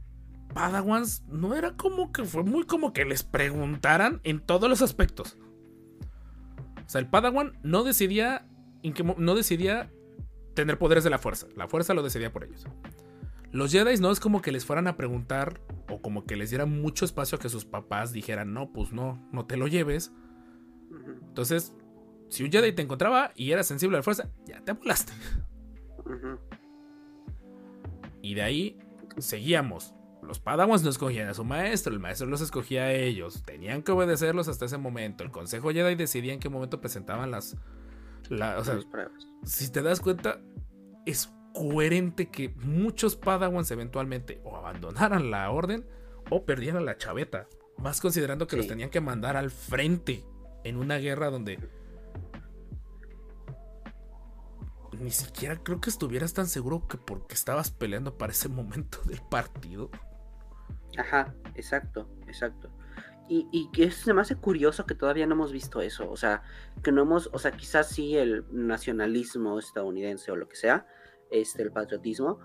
Padawans 0.54 1.24
no 1.26 1.56
era 1.56 1.76
como 1.76 2.12
que 2.12 2.24
fue 2.24 2.44
muy 2.44 2.66
como 2.66 2.92
que 2.92 3.04
les 3.04 3.24
preguntaran 3.24 4.20
en 4.22 4.38
todos 4.38 4.70
los 4.70 4.80
aspectos. 4.80 5.36
O 6.86 6.88
sea, 6.88 7.00
el 7.00 7.08
Padawan 7.08 7.58
no 7.62 7.82
decidía 7.82 8.46
no 9.16 9.34
decidía 9.34 9.90
tener 10.54 10.78
poderes 10.78 11.02
de 11.02 11.10
la 11.10 11.18
fuerza, 11.18 11.48
la 11.56 11.66
fuerza 11.66 11.92
lo 11.92 12.02
decidía 12.02 12.32
por 12.32 12.44
ellos. 12.44 12.66
Los 13.50 13.72
Jedi 13.72 13.98
no 14.00 14.10
es 14.10 14.20
como 14.20 14.42
que 14.42 14.52
les 14.52 14.64
fueran 14.64 14.86
a 14.86 14.96
preguntar 14.96 15.60
o 15.88 16.00
como 16.00 16.24
que 16.24 16.36
les 16.36 16.50
dieran 16.50 16.70
mucho 16.80 17.04
espacio 17.04 17.36
a 17.36 17.40
que 17.40 17.48
sus 17.48 17.64
papás 17.64 18.12
dijeran, 18.12 18.52
"No, 18.52 18.72
pues 18.72 18.92
no, 18.92 19.28
no 19.32 19.46
te 19.46 19.56
lo 19.56 19.66
lleves." 19.66 20.12
Entonces, 21.28 21.74
si 22.28 22.44
un 22.44 22.50
Jedi 22.50 22.72
te 22.72 22.82
encontraba 22.82 23.32
y 23.34 23.50
era 23.52 23.62
sensible 23.62 23.96
a 23.96 24.00
la 24.00 24.02
fuerza, 24.02 24.28
ya 24.44 24.60
te 24.62 24.72
volaste. 24.72 25.12
Y 28.22 28.34
de 28.34 28.42
ahí 28.42 28.78
seguíamos. 29.18 29.94
Los 30.26 30.40
Padawans 30.40 30.82
no 30.82 30.90
escogían 30.90 31.28
a 31.28 31.34
su 31.34 31.44
maestro, 31.44 31.92
el 31.92 32.00
maestro 32.00 32.26
los 32.26 32.40
escogía 32.40 32.84
a 32.84 32.92
ellos. 32.92 33.42
Tenían 33.44 33.82
que 33.82 33.92
obedecerlos 33.92 34.48
hasta 34.48 34.64
ese 34.66 34.76
momento. 34.78 35.22
El 35.24 35.30
Consejo 35.30 35.70
Jedi 35.70 35.94
decidía 35.94 36.32
en 36.32 36.40
qué 36.40 36.48
momento 36.48 36.80
presentaban 36.80 37.30
las. 37.30 37.56
la- 38.28 38.58
o 38.58 38.64
sea, 38.64 38.74
Las 38.74 38.84
pruebas. 38.86 39.26
si 39.44 39.70
te 39.70 39.82
das 39.82 40.00
cuenta, 40.00 40.40
es 41.06 41.32
coherente 41.54 42.28
que 42.30 42.48
muchos 42.50 43.16
Padawans 43.16 43.70
eventualmente 43.70 44.40
o 44.44 44.56
abandonaran 44.56 45.30
la 45.30 45.50
orden 45.50 45.86
o 46.30 46.44
perdían 46.44 46.76
a 46.76 46.80
la 46.80 46.96
chaveta. 46.98 47.46
Más 47.78 48.00
considerando 48.00 48.46
que 48.46 48.56
los 48.56 48.66
tenían 48.66 48.90
que 48.90 49.00
mandar 49.00 49.36
al 49.36 49.50
frente 49.50 50.24
en 50.64 50.76
una 50.76 50.96
guerra 50.96 51.30
donde 51.30 51.58
ni 54.98 55.10
siquiera 55.10 55.56
creo 55.62 55.80
que 55.80 55.90
estuvieras 55.90 56.32
tan 56.32 56.46
seguro 56.46 56.88
que 56.88 56.96
porque 56.96 57.34
estabas 57.34 57.70
peleando 57.70 58.16
para 58.16 58.32
ese 58.32 58.48
momento 58.48 58.98
del 59.04 59.20
partido. 59.30 59.90
Ajá, 60.96 61.34
exacto, 61.54 62.08
exacto. 62.26 62.70
Y, 63.28 63.48
y 63.50 63.70
que 63.72 63.90
me 64.14 64.20
hace 64.20 64.36
curioso 64.36 64.86
que 64.86 64.94
todavía 64.94 65.26
no 65.26 65.34
hemos 65.34 65.52
visto 65.52 65.80
eso. 65.80 66.08
O 66.10 66.16
sea, 66.16 66.42
que 66.82 66.92
no 66.92 67.02
hemos, 67.02 67.28
o 67.32 67.38
sea, 67.38 67.50
quizás 67.52 67.88
sí 67.88 68.16
el 68.16 68.44
nacionalismo 68.52 69.58
estadounidense 69.58 70.30
o 70.30 70.36
lo 70.36 70.48
que 70.48 70.56
sea, 70.56 70.86
este, 71.30 71.62
el 71.62 71.72
patriotismo, 71.72 72.38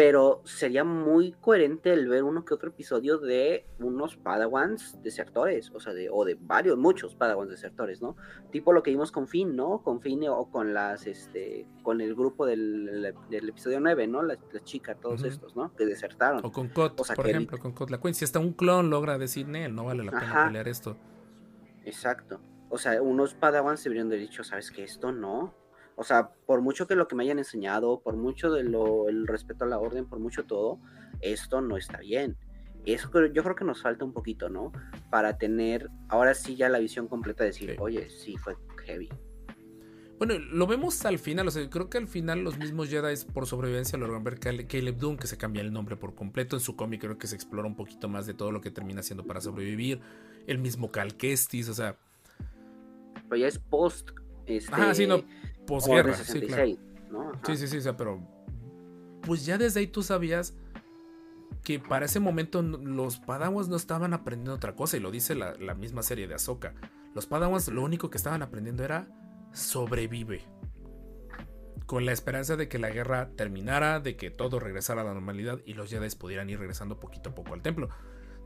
pero 0.00 0.40
sería 0.44 0.82
muy 0.82 1.32
coherente 1.32 1.92
el 1.92 2.08
ver 2.08 2.22
uno 2.22 2.46
que 2.46 2.54
otro 2.54 2.70
episodio 2.70 3.18
de 3.18 3.66
unos 3.80 4.16
Padawans 4.16 4.96
desertores, 5.02 5.70
o 5.74 5.78
sea, 5.78 5.92
de, 5.92 6.08
o 6.10 6.24
de 6.24 6.38
varios, 6.40 6.78
muchos 6.78 7.14
Padawans 7.14 7.50
desertores, 7.50 8.00
¿no? 8.00 8.16
Tipo 8.50 8.72
lo 8.72 8.82
que 8.82 8.92
vimos 8.92 9.12
con 9.12 9.28
Finn, 9.28 9.54
¿no? 9.54 9.82
Con 9.82 10.00
Finn 10.00 10.26
o 10.26 10.50
con 10.50 10.72
las, 10.72 11.06
este, 11.06 11.66
con 11.82 12.00
el 12.00 12.14
grupo 12.14 12.46
del, 12.46 13.14
del 13.28 13.48
episodio 13.50 13.78
9, 13.78 14.06
¿no? 14.06 14.22
La, 14.22 14.38
la 14.52 14.64
chica, 14.64 14.94
todos 14.94 15.22
estos, 15.22 15.54
¿no? 15.54 15.74
Que 15.76 15.84
desertaron. 15.84 16.40
O 16.46 16.50
con 16.50 16.68
Cot, 16.68 16.98
O 16.98 17.04
sea, 17.04 17.14
por 17.14 17.28
ejemplo, 17.28 17.58
con 17.58 17.72
Cot 17.72 17.90
la 17.90 18.00
Queen. 18.00 18.14
Si 18.14 18.24
hasta 18.24 18.38
un 18.38 18.54
clon 18.54 18.88
logra 18.88 19.18
decir, 19.18 19.48
Nel, 19.48 19.74
no 19.74 19.84
vale 19.84 20.02
la 20.02 20.12
pena 20.12 20.22
Ajá. 20.22 20.46
pelear 20.46 20.66
esto. 20.66 20.96
Exacto. 21.84 22.40
O 22.70 22.78
sea, 22.78 23.02
unos 23.02 23.34
Padawans 23.34 23.80
se 23.80 23.90
hubieran 23.90 24.08
dicho, 24.08 24.44
¿sabes 24.44 24.70
qué? 24.70 24.82
Esto 24.82 25.12
no. 25.12 25.59
O 26.00 26.02
sea, 26.02 26.30
por 26.46 26.62
mucho 26.62 26.86
que 26.86 26.94
lo 26.96 27.06
que 27.06 27.14
me 27.14 27.24
hayan 27.24 27.36
enseñado, 27.38 28.00
por 28.00 28.16
mucho 28.16 28.50
de 28.50 28.64
lo, 28.64 29.10
el 29.10 29.26
respeto 29.26 29.64
a 29.64 29.68
la 29.68 29.78
orden, 29.78 30.06
por 30.06 30.18
mucho 30.18 30.44
todo, 30.46 30.78
esto 31.20 31.60
no 31.60 31.76
está 31.76 31.98
bien. 31.98 32.38
Eso 32.86 33.10
yo 33.26 33.42
creo 33.42 33.54
que 33.54 33.66
nos 33.66 33.82
falta 33.82 34.02
un 34.06 34.14
poquito, 34.14 34.48
¿no? 34.48 34.72
Para 35.10 35.36
tener 35.36 35.90
ahora 36.08 36.32
sí 36.32 36.56
ya 36.56 36.70
la 36.70 36.78
visión 36.78 37.06
completa 37.06 37.44
de 37.44 37.50
decir, 37.50 37.72
Sí. 37.72 37.76
oye, 37.78 38.08
sí 38.08 38.38
fue 38.38 38.56
heavy. 38.86 39.10
Bueno, 40.16 40.38
lo 40.38 40.66
vemos 40.66 41.04
al 41.04 41.18
final, 41.18 41.48
o 41.48 41.50
sea, 41.50 41.68
creo 41.68 41.90
que 41.90 41.98
al 41.98 42.06
final 42.08 42.44
los 42.44 42.56
mismos 42.56 42.88
Jedi 42.88 43.14
por 43.34 43.46
sobrevivencia 43.46 43.98
logran 43.98 44.24
ver 44.24 44.40
Cale- 44.40 44.66
Caleb 44.66 44.96
Doom, 44.96 45.18
que 45.18 45.26
se 45.26 45.36
cambia 45.36 45.60
el 45.60 45.70
nombre 45.70 45.96
por 45.96 46.14
completo. 46.14 46.56
En 46.56 46.60
su 46.60 46.76
cómic 46.76 47.02
creo 47.02 47.18
que 47.18 47.26
se 47.26 47.34
explora 47.34 47.68
un 47.68 47.76
poquito 47.76 48.08
más 48.08 48.24
de 48.26 48.32
todo 48.32 48.52
lo 48.52 48.62
que 48.62 48.70
termina 48.70 49.00
haciendo 49.00 49.26
para 49.26 49.42
sobrevivir. 49.42 50.00
El 50.46 50.56
mismo 50.56 50.90
Cal 50.90 51.14
Kestis, 51.14 51.68
o 51.68 51.74
sea, 51.74 51.96
Pero 53.28 53.36
ya 53.36 53.48
es 53.48 53.58
post. 53.58 54.12
Este, 54.46 54.72
ah, 54.74 54.92
sí, 54.94 55.06
no, 55.06 55.22
Posguerra, 55.70 56.14
sí, 56.14 56.40
claro. 56.40 56.66
66, 56.66 56.78
¿no? 57.10 57.30
Ajá. 57.30 57.40
Sí, 57.46 57.56
sí, 57.56 57.68
sí, 57.68 57.76
o 57.78 57.80
sea, 57.80 57.96
pero 57.96 58.20
pues 59.22 59.46
ya 59.46 59.58
desde 59.58 59.80
ahí 59.80 59.86
tú 59.86 60.02
sabías 60.02 60.54
que 61.62 61.78
para 61.78 62.06
ese 62.06 62.20
momento 62.20 62.62
los 62.62 63.18
Padawans 63.18 63.68
no 63.68 63.76
estaban 63.76 64.14
aprendiendo 64.14 64.54
otra 64.54 64.74
cosa, 64.74 64.96
y 64.96 65.00
lo 65.00 65.10
dice 65.10 65.34
la, 65.34 65.54
la 65.54 65.74
misma 65.74 66.02
serie 66.02 66.26
de 66.26 66.34
Ahsoka. 66.34 66.74
Los 67.14 67.26
Padawans 67.26 67.68
lo 67.68 67.82
único 67.82 68.10
que 68.10 68.16
estaban 68.16 68.42
aprendiendo 68.42 68.84
era 68.84 69.08
sobrevive. 69.52 70.42
Con 71.86 72.06
la 72.06 72.12
esperanza 72.12 72.56
de 72.56 72.68
que 72.68 72.78
la 72.78 72.90
guerra 72.90 73.30
terminara, 73.36 74.00
de 74.00 74.16
que 74.16 74.30
todo 74.30 74.60
regresara 74.60 75.02
a 75.02 75.04
la 75.04 75.12
normalidad 75.12 75.60
y 75.64 75.74
los 75.74 75.90
Jedi 75.90 76.08
pudieran 76.16 76.48
ir 76.48 76.58
regresando 76.58 77.00
poquito 77.00 77.30
a 77.30 77.34
poco 77.34 77.54
al 77.54 77.62
templo. 77.62 77.88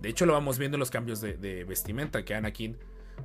De 0.00 0.08
hecho, 0.08 0.26
lo 0.26 0.32
vamos 0.32 0.58
viendo 0.58 0.76
en 0.76 0.80
los 0.80 0.90
cambios 0.90 1.20
de, 1.20 1.36
de 1.36 1.64
vestimenta, 1.64 2.24
que 2.24 2.34
Anakin 2.34 2.78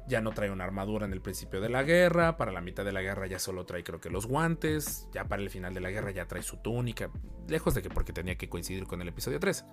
ya 0.08 0.22
no 0.22 0.32
trae 0.32 0.52
una 0.52 0.64
armadura 0.64 1.06
en 1.06 1.14
el 1.14 1.22
principio 1.22 1.62
de 1.62 1.70
la 1.70 1.84
guerra, 1.84 2.38
para 2.38 2.52
la 2.52 2.62
mitad 2.62 2.84
de 2.84 2.92
la 2.92 3.02
guerra 3.02 3.28
ya 3.28 3.40
solo 3.40 3.66
trae 3.66 3.84
creo 3.84 4.00
que 4.00 4.10
los 4.10 4.26
guantes, 4.26 5.08
ya 5.12 5.26
para 5.26 5.42
el 5.42 5.50
final 5.50 5.74
de 5.74 5.82
la 5.82 5.92
guerra 5.92 6.12
ya 6.12 6.28
trae 6.28 6.42
su 6.42 6.58
túnica, 6.58 7.10
lejos 7.48 7.76
de 7.76 7.82
que 7.82 7.90
porque 7.90 8.14
tenía 8.14 8.36
que 8.36 8.50
coincidir 8.50 8.86
con 8.86 9.02
el 9.02 9.08
episodio 9.08 9.40
3. 9.40 9.66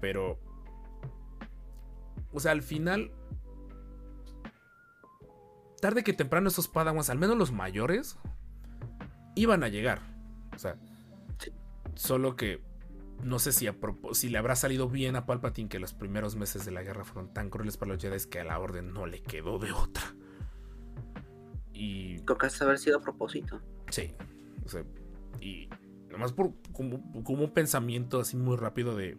Pero... 0.00 0.38
O 2.32 2.40
sea, 2.40 2.52
al 2.52 2.62
final... 2.62 3.12
Tarde 5.80 6.02
que 6.02 6.14
temprano 6.14 6.48
estos 6.48 6.68
padawans, 6.68 7.10
al 7.10 7.18
menos 7.18 7.36
los 7.36 7.52
mayores, 7.52 8.18
iban 9.34 9.62
a 9.62 9.68
llegar. 9.68 10.00
O 10.54 10.58
sea, 10.58 10.76
solo 11.94 12.36
que 12.36 12.62
no 13.22 13.38
sé 13.38 13.52
si, 13.52 13.66
a 13.66 13.74
si 14.12 14.28
le 14.28 14.38
habrá 14.38 14.56
salido 14.56 14.88
bien 14.88 15.16
a 15.16 15.26
Palpatine 15.26 15.68
que 15.68 15.78
los 15.78 15.94
primeros 15.94 16.36
meses 16.36 16.64
de 16.64 16.72
la 16.72 16.82
guerra 16.82 17.04
fueron 17.04 17.32
tan 17.32 17.50
crueles 17.50 17.76
para 17.76 17.92
los 17.92 18.02
Jedi 18.02 18.18
que 18.28 18.40
a 18.40 18.44
la 18.44 18.58
orden 18.58 18.92
no 18.92 19.06
le 19.06 19.22
quedó 19.22 19.58
de 19.58 19.72
otra. 19.72 20.02
Y 21.72 22.18
Creo 22.20 22.38
que 22.38 22.48
haber 22.60 22.78
sido 22.78 22.98
a 22.98 23.00
propósito. 23.00 23.60
sí, 23.90 24.14
o 24.64 24.68
sea, 24.68 24.84
y 25.40 25.68
nomás 26.10 26.32
por 26.32 26.52
como, 26.72 27.02
como 27.24 27.44
un 27.44 27.50
pensamiento 27.50 28.20
así 28.20 28.36
muy 28.36 28.56
rápido 28.56 28.96
de... 28.96 29.18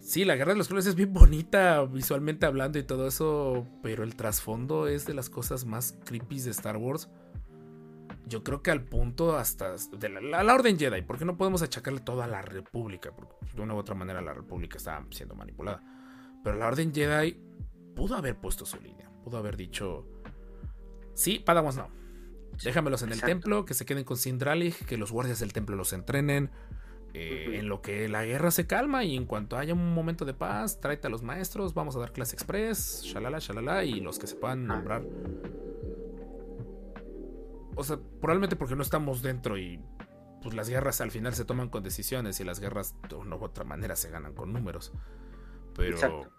Sí, 0.00 0.24
la 0.24 0.36
guerra 0.36 0.52
de 0.52 0.58
los 0.58 0.68
clones 0.68 0.86
es 0.86 0.96
bien 0.96 1.14
bonita 1.14 1.82
visualmente 1.84 2.44
hablando 2.44 2.78
y 2.78 2.82
todo 2.82 3.06
eso, 3.06 3.66
pero 3.82 4.04
el 4.04 4.16
trasfondo 4.16 4.86
es 4.86 5.06
de 5.06 5.14
las 5.14 5.30
cosas 5.30 5.64
más 5.64 5.98
creepy 6.04 6.40
de 6.40 6.50
Star 6.50 6.76
Wars. 6.76 7.08
Yo 8.26 8.42
creo 8.42 8.62
que 8.62 8.70
al 8.70 8.82
punto 8.82 9.36
hasta 9.36 9.74
de 9.76 10.08
la, 10.08 10.54
Orden 10.54 10.78
Jedi, 10.78 11.02
porque 11.02 11.24
no 11.24 11.36
podemos 11.36 11.62
achacarle 11.62 12.00
todo 12.00 12.22
a 12.22 12.26
la 12.26 12.40
República, 12.42 13.10
porque 13.14 13.34
de 13.54 13.60
una 13.62 13.74
u 13.74 13.76
otra 13.76 13.94
manera 13.94 14.22
la 14.22 14.32
República 14.32 14.78
está 14.78 15.04
siendo 15.10 15.34
manipulada. 15.34 15.82
Pero 16.42 16.56
la 16.56 16.66
Orden 16.68 16.92
Jedi 16.94 17.38
pudo 17.94 18.16
haber 18.16 18.36
puesto 18.40 18.64
su 18.64 18.80
línea, 18.80 19.10
pudo 19.22 19.36
haber 19.38 19.56
dicho, 19.56 20.06
sí, 21.14 21.38
Padawans 21.38 21.76
no. 21.76 21.88
Déjamelos 22.62 23.02
en 23.02 23.08
el 23.08 23.14
Exacto. 23.14 23.30
templo, 23.30 23.64
que 23.64 23.74
se 23.74 23.84
queden 23.84 24.04
con 24.04 24.16
Sindralig, 24.16 24.74
que 24.86 24.96
los 24.96 25.10
guardias 25.12 25.40
del 25.40 25.52
templo 25.52 25.76
los 25.76 25.92
entrenen. 25.92 26.50
eh. 27.12 27.58
En 27.58 27.68
lo 27.68 27.80
que 27.82 28.08
la 28.08 28.24
guerra 28.24 28.50
se 28.50 28.66
calma 28.66 29.04
y 29.04 29.16
en 29.16 29.26
cuanto 29.26 29.56
haya 29.56 29.74
un 29.74 29.92
momento 29.94 30.24
de 30.24 30.34
paz, 30.34 30.80
tráete 30.80 31.06
a 31.08 31.10
los 31.10 31.22
maestros, 31.22 31.74
vamos 31.74 31.94
a 31.96 31.98
dar 32.00 32.12
clase 32.12 32.34
express, 32.36 33.02
shalala, 33.04 33.38
shalala, 33.38 33.84
y 33.84 34.00
los 34.00 34.18
que 34.18 34.26
se 34.26 34.34
puedan 34.36 34.66
nombrar. 34.66 35.02
O 37.76 37.84
sea, 37.84 37.98
probablemente 38.20 38.56
porque 38.56 38.76
no 38.76 38.82
estamos 38.82 39.22
dentro 39.22 39.58
y 39.58 39.80
pues 40.42 40.54
las 40.54 40.68
guerras 40.68 41.00
al 41.00 41.10
final 41.10 41.34
se 41.34 41.44
toman 41.44 41.68
con 41.70 41.82
decisiones 41.82 42.38
y 42.40 42.44
las 42.44 42.60
guerras 42.60 42.94
de 43.08 43.14
una 43.14 43.36
u 43.36 43.44
otra 43.44 43.64
manera 43.64 43.96
se 43.96 44.10
ganan 44.10 44.34
con 44.34 44.52
números. 44.52 44.92
Pero 45.74 45.96
Exacto. 45.96 46.30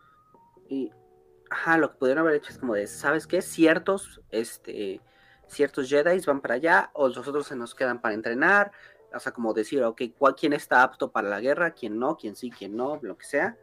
Y, 0.69 0.91
ajá, 1.49 1.77
lo 1.77 1.91
que 1.91 1.97
pudieron 1.97 2.21
haber 2.21 2.35
hecho 2.35 2.51
es 2.51 2.59
como 2.59 2.75
de, 2.75 2.87
¿sabes 2.87 3.27
qué? 3.27 3.41
Ciertos, 3.41 4.21
este, 4.29 5.01
ciertos 5.47 5.89
Jedi 5.89 6.19
van 6.21 6.41
para 6.41 6.55
allá, 6.55 6.91
o 6.93 7.07
los 7.07 7.27
otros 7.27 7.47
se 7.47 7.55
nos 7.55 7.73
quedan 7.75 8.01
para 8.01 8.13
entrenar, 8.13 8.71
o 9.13 9.19
sea, 9.19 9.31
como 9.31 9.53
decir, 9.53 9.81
ok, 9.83 10.01
¿cuál, 10.17 10.35
¿quién 10.35 10.53
está 10.53 10.83
apto 10.83 11.11
para 11.11 11.29
la 11.29 11.39
guerra? 11.39 11.71
¿Quién 11.71 11.97
no? 11.97 12.17
¿Quién 12.17 12.35
sí? 12.35 12.51
¿Quién 12.51 12.75
no? 12.75 12.99
Lo 13.01 13.17
que 13.17 13.25
sea. 13.25 13.57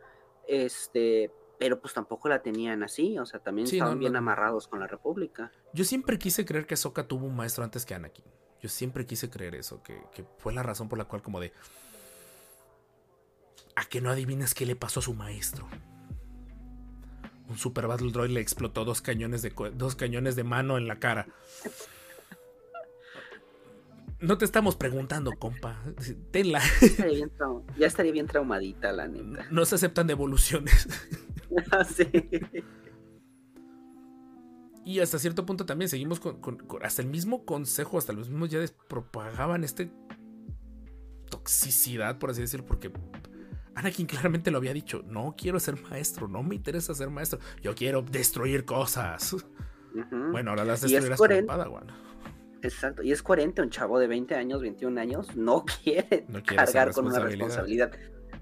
Este, 0.48 1.30
pero 1.62 1.80
pues 1.80 1.94
tampoco 1.94 2.28
la 2.28 2.42
tenían 2.42 2.82
así, 2.82 3.16
o 3.20 3.24
sea, 3.24 3.38
también 3.38 3.68
Sí, 3.68 3.76
estaban 3.76 3.94
no, 3.94 4.00
bien 4.00 4.14
no. 4.14 4.18
amarrados 4.18 4.66
con 4.66 4.80
la 4.80 4.88
República. 4.88 5.52
Yo 5.72 5.84
siempre 5.84 6.18
quise 6.18 6.44
creer 6.44 6.66
que 6.66 6.74
Ahsoka 6.74 7.06
tuvo 7.06 7.24
un 7.26 7.36
maestro 7.36 7.62
antes 7.62 7.86
que 7.86 7.94
Anakin. 7.94 8.24
Yo 8.60 8.68
siempre 8.68 9.06
quise 9.06 9.30
creer 9.30 9.54
eso, 9.54 9.80
que, 9.80 10.02
que 10.12 10.24
fue 10.38 10.52
la 10.52 10.64
razón 10.64 10.88
por 10.88 10.98
la 10.98 11.04
cual 11.04 11.22
como 11.22 11.38
de... 11.38 11.52
¿A 13.76 13.84
que 13.84 14.00
no 14.00 14.10
adivinas 14.10 14.54
qué 14.54 14.66
le 14.66 14.74
pasó 14.74 14.98
a 14.98 15.04
su 15.04 15.14
maestro? 15.14 15.68
Un 17.48 17.56
Super 17.56 17.86
Battle 17.86 18.10
Droid 18.10 18.30
le 18.30 18.40
explotó 18.40 18.84
dos 18.84 19.00
cañones 19.00 19.42
de, 19.42 19.54
dos 19.74 19.94
cañones 19.94 20.34
de 20.34 20.42
mano 20.42 20.78
en 20.78 20.88
la 20.88 20.98
cara. 20.98 21.28
No 24.22 24.38
te 24.38 24.44
estamos 24.44 24.76
preguntando, 24.76 25.32
compa. 25.38 25.82
Tenla. 26.30 26.60
Ya 26.80 26.86
estaría 26.86 27.14
bien, 27.16 27.30
trau- 27.36 27.64
ya 27.76 27.86
estaría 27.86 28.12
bien 28.12 28.26
traumadita, 28.26 28.92
la 28.92 29.08
neta. 29.08 29.46
No 29.50 29.64
se 29.64 29.74
aceptan 29.74 30.06
devoluciones. 30.06 30.88
sí. 31.96 32.06
Y 34.84 35.00
hasta 35.00 35.18
cierto 35.18 35.44
punto 35.46 35.66
también 35.66 35.88
seguimos 35.88 36.18
con, 36.20 36.40
con- 36.40 36.56
con- 36.56 36.84
hasta 36.84 37.02
el 37.02 37.08
mismo 37.08 37.44
consejo, 37.44 37.98
hasta 37.98 38.12
los 38.12 38.28
mismos 38.28 38.48
ya 38.50 38.60
propagaban 38.88 39.64
este 39.64 39.90
toxicidad, 41.30 42.18
por 42.18 42.30
así 42.30 42.40
decirlo, 42.42 42.66
porque 42.66 42.92
Anakin 43.74 44.06
claramente 44.06 44.50
lo 44.50 44.58
había 44.58 44.74
dicho, 44.74 45.02
no 45.06 45.34
quiero 45.36 45.58
ser 45.60 45.80
maestro, 45.82 46.28
no 46.28 46.42
me 46.42 46.54
interesa 46.56 46.94
ser 46.94 47.10
maestro, 47.10 47.38
yo 47.62 47.74
quiero 47.74 48.02
destruir 48.02 48.64
cosas. 48.64 49.36
Bueno, 50.30 50.50
ahora 50.50 50.64
las 50.64 50.80
destruirás 50.82 51.18
con. 51.18 51.46
Padawan. 51.46 51.86
Exacto, 52.62 53.02
y 53.02 53.10
es 53.10 53.22
coherente, 53.22 53.60
un 53.60 53.70
chavo 53.70 53.98
de 53.98 54.06
20 54.06 54.34
años, 54.34 54.62
21 54.62 55.00
años, 55.00 55.36
no 55.36 55.64
quiere, 55.82 56.26
No 56.28 56.42
quiere 56.42 56.62
esa 56.62 56.72
cargar 56.72 56.92
con 56.92 57.06
una 57.06 57.18
responsabilidad. 57.18 57.92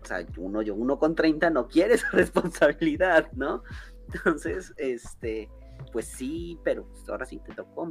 O 0.03 0.07
sea, 0.07 0.25
uno, 0.37 0.62
yo 0.62 0.75
uno 0.75 0.99
con 0.99 1.14
30 1.14 1.51
no 1.51 1.68
quiere 1.68 1.95
esa 1.95 2.09
responsabilidad, 2.12 3.31
¿no? 3.33 3.62
Entonces, 4.12 4.75
este, 4.77 5.51
pues 5.93 6.07
sí, 6.07 6.59
pero 6.64 6.87
pues 6.87 7.09
ahora 7.09 7.27
sí 7.27 7.41
te 7.47 7.55
tocó. 7.55 7.91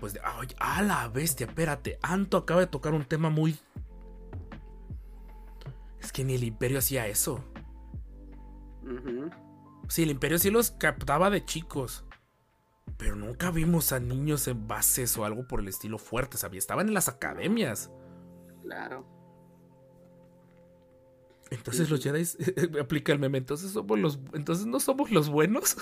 Pues 0.00 0.14
de, 0.14 0.20
ay, 0.24 0.48
a 0.58 0.82
la 0.82 1.08
bestia, 1.08 1.46
espérate, 1.46 1.98
Anto 2.02 2.36
acaba 2.36 2.60
de 2.60 2.66
tocar 2.66 2.92
un 2.92 3.04
tema 3.04 3.30
muy... 3.30 3.56
Es 6.00 6.10
que 6.10 6.24
ni 6.24 6.34
el 6.34 6.42
imperio 6.42 6.78
hacía 6.78 7.06
eso. 7.06 7.44
Ujú. 8.82 9.30
Sí, 9.88 10.02
el 10.02 10.10
imperio 10.10 10.38
sí 10.38 10.50
los 10.50 10.72
captaba 10.72 11.30
de 11.30 11.44
chicos. 11.44 12.04
Pero 12.96 13.16
nunca 13.16 13.50
vimos 13.50 13.92
a 13.92 14.00
niños 14.00 14.46
en 14.48 14.68
bases 14.68 15.16
o 15.18 15.24
algo 15.24 15.46
por 15.46 15.60
el 15.60 15.68
estilo 15.68 15.98
fuerte, 15.98 16.36
¿sabía? 16.36 16.58
Estaban 16.58 16.88
en 16.88 16.94
las 16.94 17.08
academias. 17.08 17.90
Claro. 18.62 19.06
Entonces 21.50 21.90
los 21.90 22.02
Jedi 22.02 22.24
aplica 22.80 23.12
el 23.12 23.18
meme, 23.18 23.38
entonces 23.38 23.72
somos 23.72 23.98
los 23.98 24.18
entonces 24.32 24.66
no 24.66 24.80
somos 24.80 25.10
los 25.10 25.28
buenos. 25.28 25.76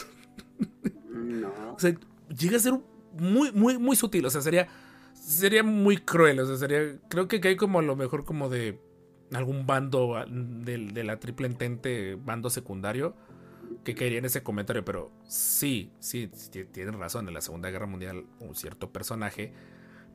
No. 1.13 1.53
O 1.75 1.79
sea, 1.79 1.95
llega 2.29 2.57
a 2.57 2.61
ser 2.61 2.75
muy 3.19 3.53
muy 3.53 3.79
muy 3.79 3.97
sutil, 3.97 4.27
o 4.27 4.31
sea, 4.31 4.43
sería 4.43 4.69
sería 5.15 5.63
muy 5.63 5.97
cruel, 5.97 6.41
o 6.41 6.47
sea, 6.47 6.57
sería 6.57 6.99
creo 7.09 7.29
que 7.29 7.41
cae 7.41 7.57
como 7.57 7.79
a 7.79 7.83
lo 7.83 7.97
mejor 7.97 8.25
como 8.25 8.49
de 8.51 8.79
algún 9.33 9.67
bando 9.67 10.17
ah, 10.17 10.27
de, 10.29 10.91
de 10.93 11.05
la 11.05 11.21
triple 11.21 11.47
entente, 11.47 12.17
bando 12.17 12.51
secundario 12.51 13.15
que 13.85 13.95
caería 13.95 14.19
en 14.19 14.25
ese 14.25 14.43
comentario, 14.43 14.85
pero 14.85 15.11
sí, 15.25 15.93
sí, 16.01 16.29
tienen 16.73 16.99
razón, 16.99 17.27
en 17.29 17.35
la 17.35 17.41
Segunda 17.41 17.71
Guerra 17.71 17.87
Mundial 17.87 18.27
un 18.41 18.55
cierto 18.55 18.93
personaje 18.93 19.53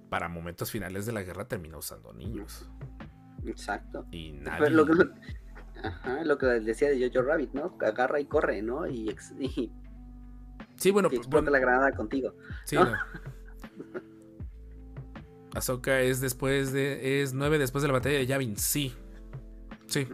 para 0.10 0.30
momentos 0.30 0.72
finales 0.72 1.06
de 1.06 1.14
la 1.14 1.24
guerra 1.24 1.48
termina 1.48 1.78
usando 1.78 2.14
niños. 2.14 2.70
Exacto. 3.46 4.06
Y 4.12 4.34
nadie... 4.34 4.70
lo, 4.70 4.86
que, 4.86 4.94
ajá, 5.84 6.24
lo 6.24 6.38
que 6.38 6.46
decía 6.46 6.90
de 6.90 7.10
Jojo 7.12 7.28
Rabbit, 7.28 7.54
¿no? 7.54 7.78
Agarra 7.82 8.20
y 8.20 8.26
corre, 8.26 8.62
¿no? 8.62 8.88
Y, 8.88 9.10
ex- 9.10 9.34
y 9.40 9.72
Sí, 10.78 10.92
bueno, 10.92 11.10
que 11.10 11.16
pues, 11.18 11.26
explota 11.26 11.50
bueno, 11.50 11.52
la 11.52 11.60
granada 11.60 11.92
contigo. 11.94 12.36
sí, 12.66 12.76
¿no? 12.76 12.86
no. 12.86 12.98
Ahsoka 15.54 16.02
es 16.02 16.20
después 16.20 16.74
de. 16.74 17.22
es 17.22 17.34
nueve 17.34 17.58
después 17.58 17.82
de 17.82 17.88
la 17.88 17.94
batalla 17.94 18.18
de 18.18 18.26
Yavin, 18.26 18.58
sí. 18.58 18.94
Sí. 19.88 20.08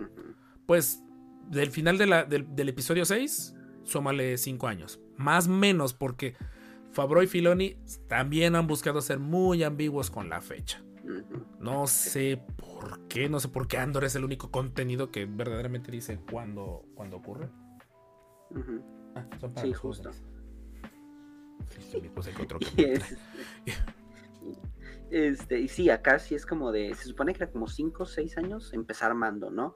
Pues 0.67 1.01
del 1.49 1.71
final 1.71 1.97
de 1.97 2.07
la- 2.07 2.23
del, 2.25 2.55
del 2.55 2.69
episodio 2.69 3.05
6, 3.05 3.55
súmale 3.83 4.37
5 4.37 4.67
años. 4.67 4.99
Más 5.17 5.47
menos 5.47 5.93
porque 5.93 6.35
Fabro 6.91 7.21
y 7.23 7.27
Filoni 7.27 7.77
también 8.07 8.55
han 8.55 8.67
buscado 8.67 9.01
ser 9.01 9.19
muy 9.19 9.63
ambiguos 9.63 10.09
con 10.11 10.29
la 10.29 10.41
fecha. 10.41 10.83
No 11.59 11.87
sé 11.87 12.41
por 12.57 13.07
qué, 13.07 13.27
no 13.27 13.39
sé 13.39 13.47
por 13.49 13.67
qué 13.67 13.77
Andor 13.77 14.03
es 14.05 14.15
el 14.15 14.23
único 14.23 14.51
contenido 14.51 15.11
que 15.11 15.25
verdaderamente 15.25 15.91
dice 15.91 16.19
cuándo, 16.29 16.85
cuándo 16.95 17.17
ocurre. 17.17 17.49
Ah, 19.15 19.25
son 19.39 19.53
para 19.53 19.65
Sí, 19.67 19.73
justo. 19.73 20.11
Sí, 21.79 22.01
Y 22.77 22.83
es- 22.83 23.17
Este, 25.09 25.59
y 25.59 25.67
sí, 25.67 25.89
acá 25.89 26.19
sí 26.19 26.35
es 26.35 26.45
como 26.45 26.71
de, 26.71 26.93
se 26.95 27.03
supone 27.09 27.33
que 27.33 27.43
era 27.43 27.51
como 27.51 27.67
5 27.67 28.03
o 28.03 28.05
6 28.05 28.37
años 28.37 28.71
empezar 28.73 29.13
mando, 29.13 29.49
¿no? 29.49 29.75